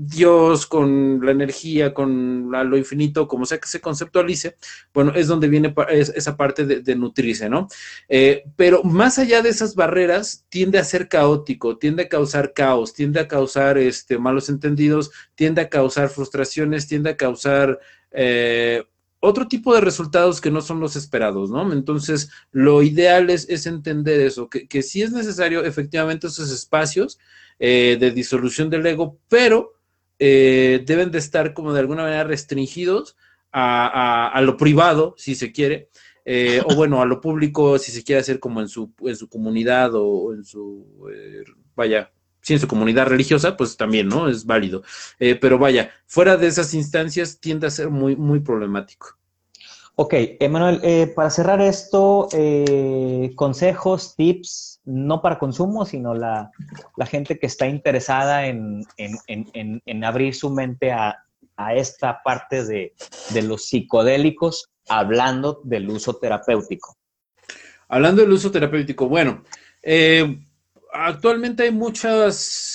Dios, 0.02 0.66
con 0.66 1.20
la 1.26 1.32
energía, 1.32 1.94
con 1.94 2.50
lo 2.50 2.78
infinito, 2.78 3.28
como 3.28 3.46
sea 3.46 3.58
que 3.58 3.68
se 3.68 3.82
conceptualice, 3.82 4.56
bueno, 4.94 5.12
es 5.14 5.28
donde 5.28 5.50
viene 5.50 5.76
esa 5.90 6.38
parte 6.38 6.66
de, 6.66 6.96
nutrirse, 6.96 7.50
¿no? 7.50 7.68
Eh, 8.08 8.46
pero 8.56 8.82
más 8.84 9.20
allá 9.20 9.42
de 9.42 9.50
esas 9.50 9.76
barreras, 9.76 10.46
tiende 10.48 10.80
a 10.80 10.86
ser 10.86 11.10
caótico, 11.10 11.78
tiende 11.78 12.04
a 12.04 12.08
causar 12.08 12.54
caos, 12.54 12.94
tiende 12.94 13.20
a 13.20 13.28
causar 13.28 13.78
este, 13.78 14.18
malos 14.18 14.48
entendidos, 14.48 15.12
tiende 15.36 15.60
a 15.60 15.70
causar 15.70 16.08
frustraciones, 16.08 16.88
tiende 16.88 17.10
a 17.10 17.18
causar... 17.18 17.78
Eh, 18.12 18.84
otro 19.22 19.50
tipo 19.50 19.76
de 19.76 19.82
resultados 19.82 20.40
que 20.40 20.50
no 20.50 20.62
son 20.62 20.80
los 20.80 20.96
esperados, 20.96 21.52
¿no? 21.52 21.74
Entonces, 21.74 22.30
lo 22.54 22.82
ideal 22.84 23.30
es, 23.30 23.50
entender 23.66 24.22
eso, 24.22 24.50
que, 24.50 24.66
que 24.66 24.82
sí 24.82 25.02
es 25.02 25.12
necesario 25.12 25.66
efectivamente 25.66 26.28
esos 26.28 26.50
espacios 26.52 27.20
eh, 27.60 27.98
de 28.00 28.12
disolución 28.12 28.70
del 28.70 28.86
ego, 28.86 29.20
pero 29.28 29.74
eh, 30.20 30.84
deben 30.86 31.12
de 31.12 31.18
estar 31.18 31.54
como 31.54 31.74
de 31.74 31.80
alguna 31.80 32.04
manera 32.04 32.24
restringidos 32.26 33.18
a, 33.52 34.40
lo 34.44 34.58
privado, 34.58 35.16
si 35.18 35.34
se 35.34 35.52
quiere, 35.52 35.90
eh, 36.26 36.62
o 36.66 36.76
bueno, 36.76 37.02
a 37.02 37.06
lo 37.06 37.20
público, 37.20 37.80
si 37.80 37.92
se 37.92 38.04
quiere 38.04 38.22
hacer 38.22 38.40
como 38.40 38.62
en 38.62 38.68
su, 38.68 38.94
en 39.02 39.16
su 39.16 39.28
comunidad 39.28 39.92
o 39.96 40.34
en 40.34 40.44
su, 40.44 40.86
eh, 41.12 41.44
vaya, 41.76 42.12
si 42.42 42.54
en 42.54 42.60
su 42.60 42.68
comunidad 42.68 43.08
religiosa, 43.08 43.58
pues 43.58 43.76
también, 43.76 44.08
¿no? 44.08 44.30
Es 44.30 44.46
válido. 44.46 44.84
pero 45.18 45.58
vaya, 45.58 45.92
fuera 46.06 46.38
de 46.38 46.48
esas 46.48 46.74
instancias 46.74 47.40
tiende 47.40 47.68
a 47.68 47.72
ser 47.72 47.90
muy, 47.90 48.16
muy 48.16 48.40
problemático. 48.40 49.19
Ok, 50.02 50.14
Emanuel, 50.40 50.80
eh, 50.82 51.12
para 51.14 51.30
cerrar 51.30 51.60
esto, 51.60 52.30
eh, 52.32 53.34
consejos, 53.36 54.16
tips, 54.16 54.80
no 54.86 55.22
para 55.22 55.38
consumo, 55.38 55.84
sino 55.84 56.14
la, 56.14 56.50
gente 57.06 57.38
que 57.38 57.48
está 57.48 57.68
interesada 57.68 58.48
en, 58.48 58.86
abrir 60.02 60.34
su 60.36 60.52
mente 60.52 60.94
a, 60.94 61.22
esta 61.76 62.24
parte 62.24 62.64
de, 62.64 62.94
los 63.44 63.66
psicodélicos, 63.66 64.70
hablando 64.88 65.60
del 65.66 65.90
uso 65.90 66.16
terapéutico. 66.16 66.96
Hablando 67.90 68.22
del 68.22 68.32
uso 68.32 68.52
terapéutico, 68.52 69.10
bueno, 69.10 69.44
eh, 69.84 70.40
actualmente 70.94 71.64
hay 71.64 71.72
muchas 71.72 72.69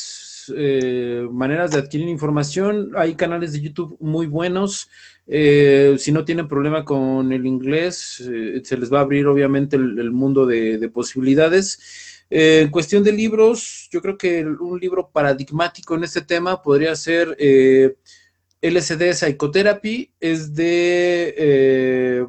maneras 0.48 1.70
de 1.72 1.78
adquirir 1.78 2.08
información, 2.08 2.92
hay 2.96 3.14
canales 3.14 3.52
de 3.52 3.60
YouTube 3.60 3.96
muy 4.00 4.26
buenos. 4.26 4.88
Eh, 5.26 5.96
si 5.98 6.12
no 6.12 6.24
tienen 6.24 6.48
problema 6.48 6.84
con 6.84 7.32
el 7.32 7.46
inglés, 7.46 8.20
eh, 8.20 8.60
se 8.62 8.76
les 8.76 8.92
va 8.92 8.98
a 8.98 9.02
abrir 9.02 9.26
obviamente 9.26 9.76
el, 9.76 10.10
mundo 10.10 10.46
de, 10.46 10.88
posibilidades. 10.90 12.24
Eh, 12.30 12.60
en 12.62 12.70
cuestión 12.70 13.02
de 13.02 13.12
libros, 13.12 13.88
yo 13.90 14.02
creo 14.02 14.18
que 14.18 14.44
un 14.44 14.78
libro 14.78 15.10
paradigmático 15.10 15.94
en 15.94 16.04
este 16.04 16.22
tema 16.22 16.62
podría 16.62 16.94
ser 16.96 17.36
LSD 18.60 19.12
Psychotherapy, 19.14 20.12
es 20.20 20.54
de, 20.54 22.26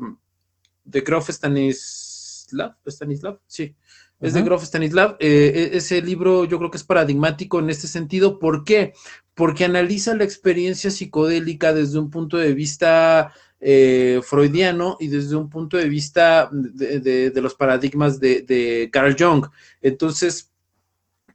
de 0.83 1.01
Grof 1.01 1.29
Stanislav, 1.29 2.75
Stanislav, 2.85 3.39
sí. 3.47 3.75
Es 4.21 4.33
de 4.33 4.41
Grof 4.41 4.63
Stanislav. 4.63 5.17
E, 5.19 5.71
ese 5.73 6.01
libro 6.01 6.45
yo 6.45 6.57
creo 6.57 6.71
que 6.71 6.77
es 6.77 6.83
paradigmático 6.83 7.59
en 7.59 7.69
este 7.69 7.87
sentido. 7.87 8.39
¿Por 8.39 8.63
qué? 8.63 8.93
porque 9.35 9.65
analiza 9.65 10.15
la 10.15 10.23
experiencia 10.23 10.89
psicodélica 10.89 11.73
desde 11.73 11.99
un 11.99 12.09
punto 12.09 12.37
de 12.37 12.53
vista 12.53 13.33
eh, 13.59 14.21
freudiano 14.23 14.97
y 14.99 15.09
desde 15.09 15.35
un 15.35 15.49
punto 15.49 15.77
de 15.77 15.89
vista 15.89 16.49
de, 16.51 17.31
los 17.35 17.53
paradigmas 17.53 18.19
de, 18.19 18.89
Carl 18.91 19.15
Jung. 19.19 19.45
Entonces, 19.81 20.51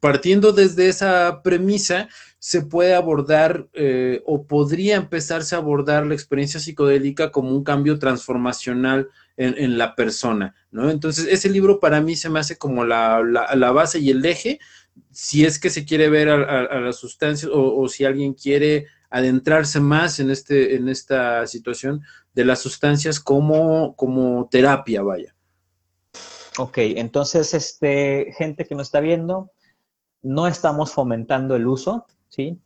partiendo 0.00 0.52
desde 0.52 0.88
esa 0.88 1.42
premisa, 1.44 2.08
se 2.38 2.62
puede 2.62 2.94
abordar 2.94 3.68
eh, 3.74 4.22
o 4.24 4.46
podría 4.46 4.96
empezarse 4.96 5.54
a 5.54 5.58
abordar 5.58 6.06
la 6.06 6.14
experiencia 6.14 6.58
psicodélica 6.58 7.30
como 7.30 7.50
un 7.50 7.62
cambio 7.62 7.98
transformacional 7.98 9.10
en, 9.42 9.78
la 9.78 9.94
persona, 9.94 10.54
¿no? 10.70 10.90
Entonces, 10.90 11.26
ese 11.30 11.48
libro 11.48 11.80
para 11.80 12.00
mí 12.00 12.14
se 12.14 12.28
me 12.28 12.40
hace 12.40 12.58
como 12.58 12.84
la, 12.84 13.22
la 13.22 13.70
base 13.72 13.98
y 13.98 14.10
el 14.10 14.24
eje 14.24 14.58
si 15.10 15.44
es 15.44 15.58
que 15.58 15.70
se 15.70 15.84
quiere 15.84 16.08
ver 16.08 16.28
a, 16.28 16.80
las 16.80 16.96
sustancias 16.96 17.50
o, 17.52 17.88
si 17.88 18.04
alguien 18.04 18.34
quiere 18.34 18.86
adentrarse 19.10 19.80
más 19.80 20.20
en, 20.20 20.30
este, 20.30 20.76
en 20.76 20.88
esta 20.88 21.46
situación 21.46 22.02
de 22.34 22.44
las 22.44 22.60
sustancias 22.60 23.18
como, 23.18 23.94
como 23.96 24.48
terapia, 24.50 25.02
vaya. 25.02 25.34
Ok, 26.58 26.78
entonces, 26.78 27.54
este, 27.54 28.32
gente 28.36 28.64
que 28.66 28.74
nos 28.74 28.88
está 28.88 29.00
viendo, 29.00 29.50
no 30.22 30.46
estamos 30.46 30.92
fomentando 30.92 31.56
el 31.56 31.66
uso, 31.66 32.06
¿sí? 32.28 32.58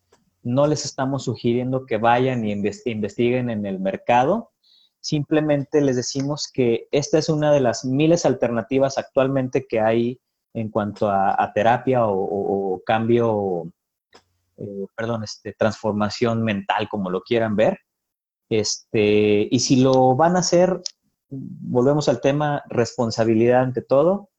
No 0.42 0.66
les 0.66 0.84
estamos 0.84 1.24
sugiriendo 1.24 1.86
que 1.86 1.96
vayan 1.96 2.44
y 2.44 2.52
investiguen 2.52 3.48
en 3.48 3.64
el 3.64 3.78
mercado. 3.78 4.50
Simplemente 5.04 5.82
les 5.82 5.96
decimos 5.96 6.50
que 6.50 6.88
esta 6.90 7.18
es 7.18 7.28
una 7.28 7.52
de 7.52 7.60
las 7.60 7.84
miles 7.84 8.24
alternativas 8.24 8.96
actualmente 8.96 9.66
que 9.66 9.78
hay 9.78 10.18
en 10.54 10.70
cuanto 10.70 11.10
a, 11.10 11.52
terapia 11.54 12.06
o, 12.06 12.80
cambio, 12.86 13.70
eh, 14.56 14.86
perdón, 14.96 15.22
este, 15.24 15.52
transformación 15.52 16.42
mental, 16.42 16.88
como 16.88 17.10
lo 17.10 17.20
quieran 17.20 17.54
ver. 17.54 17.80
Este, 18.48 19.46
y 19.50 19.60
si 19.60 19.82
lo 19.82 20.16
van 20.16 20.36
a 20.36 20.38
hacer, 20.38 20.80
volvemos 21.28 22.08
al 22.08 22.22
tema 22.22 22.62
responsabilidad 22.70 23.60
ante 23.60 23.82
todo, 23.82 24.30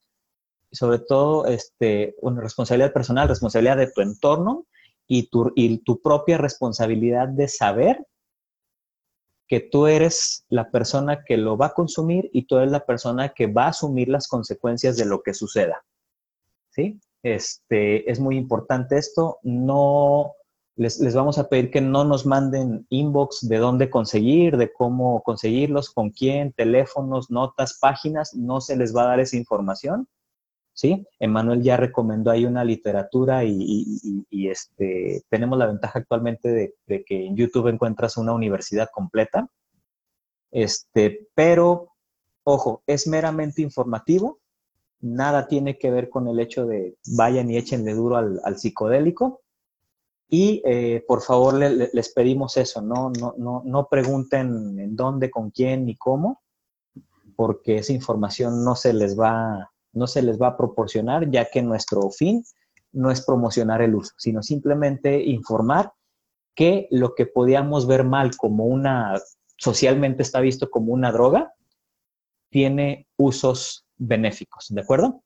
sobre 0.72 0.98
todo 0.98 1.46
este, 1.46 2.16
una 2.22 2.40
responsabilidad 2.40 2.92
personal, 2.92 3.28
responsabilidad 3.28 3.76
de 3.76 3.92
tu 3.92 4.00
entorno 4.00 4.66
y 5.06 5.28
tu, 5.28 5.52
y 5.54 5.78
tu 5.84 6.02
propia 6.02 6.38
responsabilidad 6.38 7.28
de 7.28 7.46
saber 7.46 8.04
que 9.48 9.60
tú 9.60 9.86
eres 9.86 10.44
la 10.48 10.70
persona 10.70 11.24
que 11.24 11.36
lo 11.36 11.56
va 11.56 11.66
a 11.66 11.74
consumir 11.74 12.30
y 12.32 12.46
tú 12.46 12.58
eres 12.58 12.72
la 12.72 12.84
persona 12.84 13.30
que 13.30 13.46
va 13.46 13.64
a 13.64 13.68
asumir 13.68 14.08
las 14.08 14.28
consecuencias 14.28 14.96
de 14.96 15.04
lo 15.04 15.22
que 15.22 15.34
suceda. 15.34 15.84
¿sí? 16.70 17.00
Este, 17.22 18.10
es 18.10 18.20
muy 18.20 18.36
importante 18.36 18.98
esto. 18.98 19.38
No, 19.42 20.32
les, 20.76 21.00
les, 21.00 21.14
vamos 21.14 21.38
a 21.38 21.48
pedir 21.48 21.70
que 21.70 21.80
no 21.80 22.04
nos 22.04 22.26
manden 22.26 22.86
inbox 22.90 23.48
de 23.48 23.58
dónde 23.58 23.88
conseguir, 23.88 24.56
de 24.56 24.72
cómo 24.72 25.22
conseguirlos, 25.22 25.90
con 25.90 26.10
quién, 26.10 26.52
teléfonos, 26.52 27.30
notas, 27.30 27.78
páginas. 27.80 28.34
No 28.34 28.60
se 28.60 28.76
les 28.76 28.94
va 28.94 29.02
a 29.02 29.08
dar 29.08 29.20
esa 29.20 29.36
información. 29.36 30.08
¿Sí? 30.76 31.06
Emanuel 31.18 31.62
ya 31.62 31.78
recomendó 31.78 32.30
ahí 32.30 32.44
una 32.44 32.62
literatura 32.62 33.44
y, 33.44 34.28
este, 34.30 35.22
tenemos 35.30 35.58
la 35.58 35.66
ventaja 35.66 36.00
actualmente 36.00 36.74
de, 36.86 37.04
que 37.04 37.26
en 37.26 37.34
YouTube 37.34 37.68
encuentras 37.68 38.18
una 38.18 38.34
universidad 38.34 38.90
completa. 38.92 39.48
Este, 40.50 41.28
pero, 41.34 41.94
ojo, 42.44 42.82
es 42.86 43.06
meramente 43.06 43.62
informativo 43.62 44.40
nada 45.00 45.46
tiene 45.46 45.78
que 45.78 45.90
ver 45.90 46.08
con 46.08 46.28
el 46.28 46.40
hecho 46.40 46.66
de 46.66 46.96
vayan 47.16 47.50
y 47.50 47.56
échenle 47.56 47.94
duro 47.94 48.16
al, 48.16 48.58
psicodélico. 48.58 49.42
Y 50.28 50.60
eh, 50.64 51.04
por 51.06 51.22
favor 51.22 51.54
les 51.54 52.12
pedimos 52.12 52.56
eso, 52.56 52.82
¿no? 52.82 53.10
No, 53.10 53.34
no, 53.38 53.62
no 53.64 53.88
pregunten 53.88 54.78
en 54.80 54.96
dónde, 54.96 55.30
con 55.30 55.50
quién 55.50 55.86
ni 55.86 55.96
cómo, 55.96 56.42
porque 57.36 57.76
esa 57.76 57.92
información 57.92 58.64
no 58.64 58.74
se 58.74 58.92
les 58.92 59.18
va, 59.18 59.70
no 59.96 60.06
se 60.06 60.22
les 60.22 60.40
va 60.40 60.48
a 60.48 60.56
proporcionar, 60.56 61.30
ya 61.30 61.46
que 61.46 61.62
nuestro 61.62 62.10
fin 62.10 62.44
no 62.92 63.10
es 63.10 63.24
promocionar 63.24 63.82
el 63.82 63.94
uso, 63.94 64.12
sino 64.16 64.42
simplemente 64.42 65.22
informar 65.22 65.92
que 66.54 66.88
lo 66.90 67.14
que 67.14 67.26
podíamos 67.26 67.86
ver 67.86 68.04
mal 68.04 68.36
como 68.36 68.64
una, 68.64 69.20
socialmente 69.56 70.22
está 70.22 70.40
visto 70.40 70.70
como 70.70 70.92
una 70.92 71.12
droga, 71.12 71.52
tiene 72.50 73.06
usos 73.16 73.86
benéficos, 73.96 74.66
¿de 74.70 74.80
acuerdo? 74.80 75.22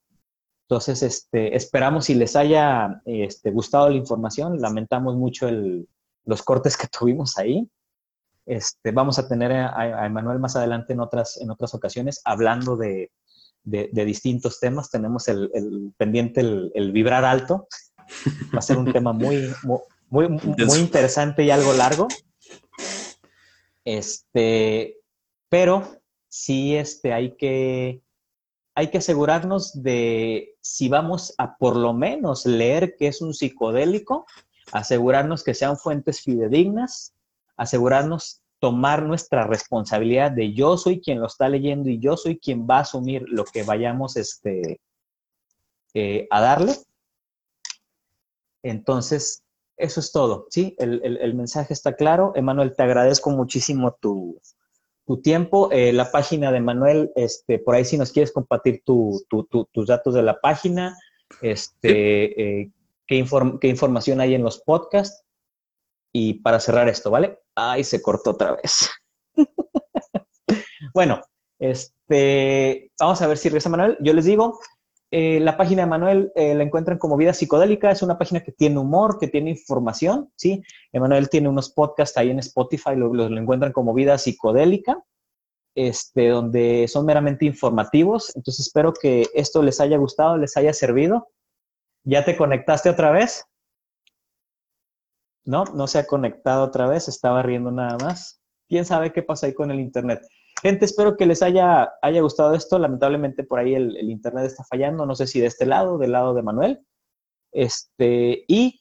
Entonces, 0.69 1.03
este, 1.03 1.57
esperamos 1.57 2.05
si 2.05 2.15
les 2.15 2.37
haya 2.37 3.03
este, 3.05 3.51
gustado 3.51 3.89
la 3.89 3.97
información. 3.97 4.61
Lamentamos 4.61 5.17
mucho 5.17 5.49
los 6.25 6.43
cortes 6.43 6.77
que 6.77 6.87
tuvimos 6.99 7.39
ahí. 7.39 7.69
Este, 8.47 8.93
vamos 8.93 9.19
a 9.19 9.29
tener 9.29 9.53
a, 9.53 10.07
Emanuel 10.07 10.39
más 10.39 10.55
adelante 10.55 10.93
en 10.93 11.01
otras, 11.01 11.41
en 11.41 11.51
otras 11.51 11.75
ocasiones 11.75 12.21
hablando 12.25 12.77
de, 12.77 13.11
distintos 13.65 14.61
temas. 14.61 14.91
Tenemos 14.91 15.28
el, 15.28 15.51
pendiente, 15.97 16.41
el, 16.41 16.93
vibrar 16.93 17.24
alto. 17.24 17.69
Va 18.55 18.59
a 18.59 18.62
ser 18.62 18.78
un 18.78 18.93
tema 18.93 19.12
muy, 19.12 19.53
muy, 20.09 20.28
muy, 20.28 20.78
interesante 20.78 21.45
y 21.45 21.51
algo 21.51 21.73
largo. 21.73 22.09
Este, 23.85 24.99
pero 25.49 25.89
sí 26.28 26.77
este, 26.77 27.12
hay 27.12 27.37
que 27.37 28.03
hay 28.74 28.89
que 28.89 28.99
asegurarnos 28.99 29.82
de 29.82 30.57
si 30.61 30.89
vamos 30.89 31.35
a 31.39 31.57
por 31.57 31.77
lo 31.77 31.93
menos 31.93 32.47
leer 32.47 32.97
que 32.97 33.09
es 33.09 33.20
un 33.20 33.35
psicodélico, 33.35 34.27
asegurarnos 34.73 35.45
que 35.45 35.55
sean 35.55 35.77
fuentes 35.77 36.23
fidedignas, 36.23 37.15
asegurarnos 37.57 38.40
tomar 38.61 39.03
nuestra 39.03 39.47
responsabilidad 39.47 40.31
de 40.31 40.53
yo 40.53 40.77
soy 40.77 41.01
quien 41.01 41.20
lo 41.20 41.27
está 41.27 41.49
leyendo 41.49 41.89
y 41.89 41.99
yo 41.99 42.16
soy 42.16 42.39
quien 42.39 42.66
va 42.69 42.77
a 42.77 42.82
asumir 42.82 43.24
lo 43.28 43.45
que 43.45 43.62
vayamos 43.62 44.16
este, 44.16 44.81
eh, 45.95 46.28
a 46.31 46.41
darle. 46.41 46.74
Entonces, 48.62 49.43
eso 49.78 50.01
es 50.01 50.12
todo, 50.12 50.47
¿sí? 50.51 50.77
El, 50.78 51.35
mensaje 51.35 51.73
está 51.73 51.97
claro. 51.97 52.32
Emanuel, 52.37 52.77
te 52.77 52.82
agradezco 52.82 53.31
muchísimo 53.31 53.97
tu, 53.99 54.39
tiempo. 55.23 55.73
Eh, 55.73 55.93
la 55.93 56.12
página 56.12 56.53
de 56.53 56.59
Emanuel, 56.59 57.11
este, 57.16 57.59
por 57.59 57.74
ahí 57.74 57.85
si 57.85 57.99
nos 57.99 58.12
quieres 58.12 58.31
compartir 58.31 58.82
tus 58.85 59.27
datos 59.87 60.15
de 60.15 60.23
la 60.23 60.39
página, 60.39 60.97
este, 61.41 62.61
eh, 62.61 62.70
qué, 63.07 63.27
qué 63.61 63.69
información 63.69 64.20
hay 64.20 64.35
en 64.35 64.45
los 64.45 64.61
podcasts. 64.61 65.24
Y 66.12 66.35
para 66.35 66.61
cerrar 66.61 66.89
esto, 66.89 67.11
¿vale? 67.11 67.41
Ay, 67.62 67.85
se 67.85 68.01
cortó 68.01 68.31
otra 68.31 68.57
vez. 68.57 68.89
bueno, 70.95 71.20
este, 71.59 72.91
vamos 72.99 73.20
a 73.20 73.27
ver 73.27 73.37
si 73.37 73.51
regresa 73.51 73.69
Manuel. 73.69 73.99
Yo 74.01 74.15
les 74.15 74.24
digo, 74.24 74.59
eh, 75.11 75.41
la 75.41 75.59
página 75.59 75.82
de 75.82 75.89
Manuel 75.91 76.32
eh, 76.37 76.55
la 76.55 76.62
encuentran 76.62 76.97
como 76.97 77.19
Vida 77.19 77.35
Psicodélica, 77.35 77.91
es 77.91 78.01
una 78.01 78.16
página 78.16 78.41
que 78.43 78.53
tiene 78.53 78.78
humor, 78.78 79.19
que 79.19 79.28
tiene 79.28 79.51
información, 79.51 80.32
¿sí? 80.37 80.62
Emanuel 80.91 81.28
tiene 81.28 81.51
unos 81.51 81.70
podcasts 81.70 82.16
ahí 82.16 82.31
en 82.31 82.39
Spotify, 82.39 82.97
lo, 82.97 83.12
lo, 83.12 83.27
encuentran 83.39 83.73
como 83.73 83.93
Vida 83.93 84.16
Psicodélica, 84.16 85.05
este, 85.74 86.28
donde 86.28 86.89
son 86.89 87.05
meramente 87.05 87.45
informativos. 87.45 88.35
Entonces 88.37 88.69
espero 88.69 88.95
que 88.95 89.27
esto 89.35 89.62
les 89.62 89.81
haya 89.82 89.99
gustado, 89.99 90.39
les 90.39 90.57
haya 90.57 90.73
servido. 90.73 91.28
¿Ya 92.05 92.24
te 92.24 92.39
conectaste 92.39 92.89
otra 92.89 93.11
vez? 93.11 93.45
No, 95.45 95.65
no 95.65 95.87
se 95.87 95.99
ha 95.99 96.07
conectado 96.07 96.65
otra 96.65 96.87
vez, 96.87 97.09
estaba 97.09 97.43
riendo 97.43 97.71
nada 97.71 97.97
más. 98.03 98.43
¿Quién 98.69 98.85
sabe 98.85 99.12
qué 99.12 99.23
pasa 99.23 99.47
ahí 99.47 99.55
con 99.55 99.71
el 99.71 99.81
Internet? 99.81 100.21
Gente, 100.62 100.85
espero 100.85 101.17
que 101.17 101.25
les 101.25 101.43
haya, 101.43 101.91
haya 102.03 102.21
gustado 102.21 102.55
esto. 102.55 102.79
Lamentablemente 102.79 103.45
por 103.45 103.59
ahí 103.59 103.75
el, 103.75 104.11
internet 104.11 104.45
está 104.45 104.65
fallando. 104.65 105.07
No 105.07 105.15
sé 105.15 105.27
si 105.27 105.41
de 105.41 105.47
este 105.47 105.65
lado, 105.65 105.97
del 105.97 106.12
lado 106.12 106.35
de 106.35 106.43
Manuel. 106.43 106.81
Este, 107.53 108.45
y 108.47 108.81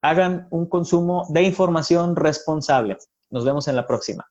hagan 0.00 0.46
un 0.50 0.68
consumo 0.68 1.26
de 1.30 1.42
información 1.42 2.14
responsable. 2.14 2.98
Nos 3.30 3.44
vemos 3.44 3.66
en 3.66 3.76
la 3.76 3.86
próxima. 3.86 4.26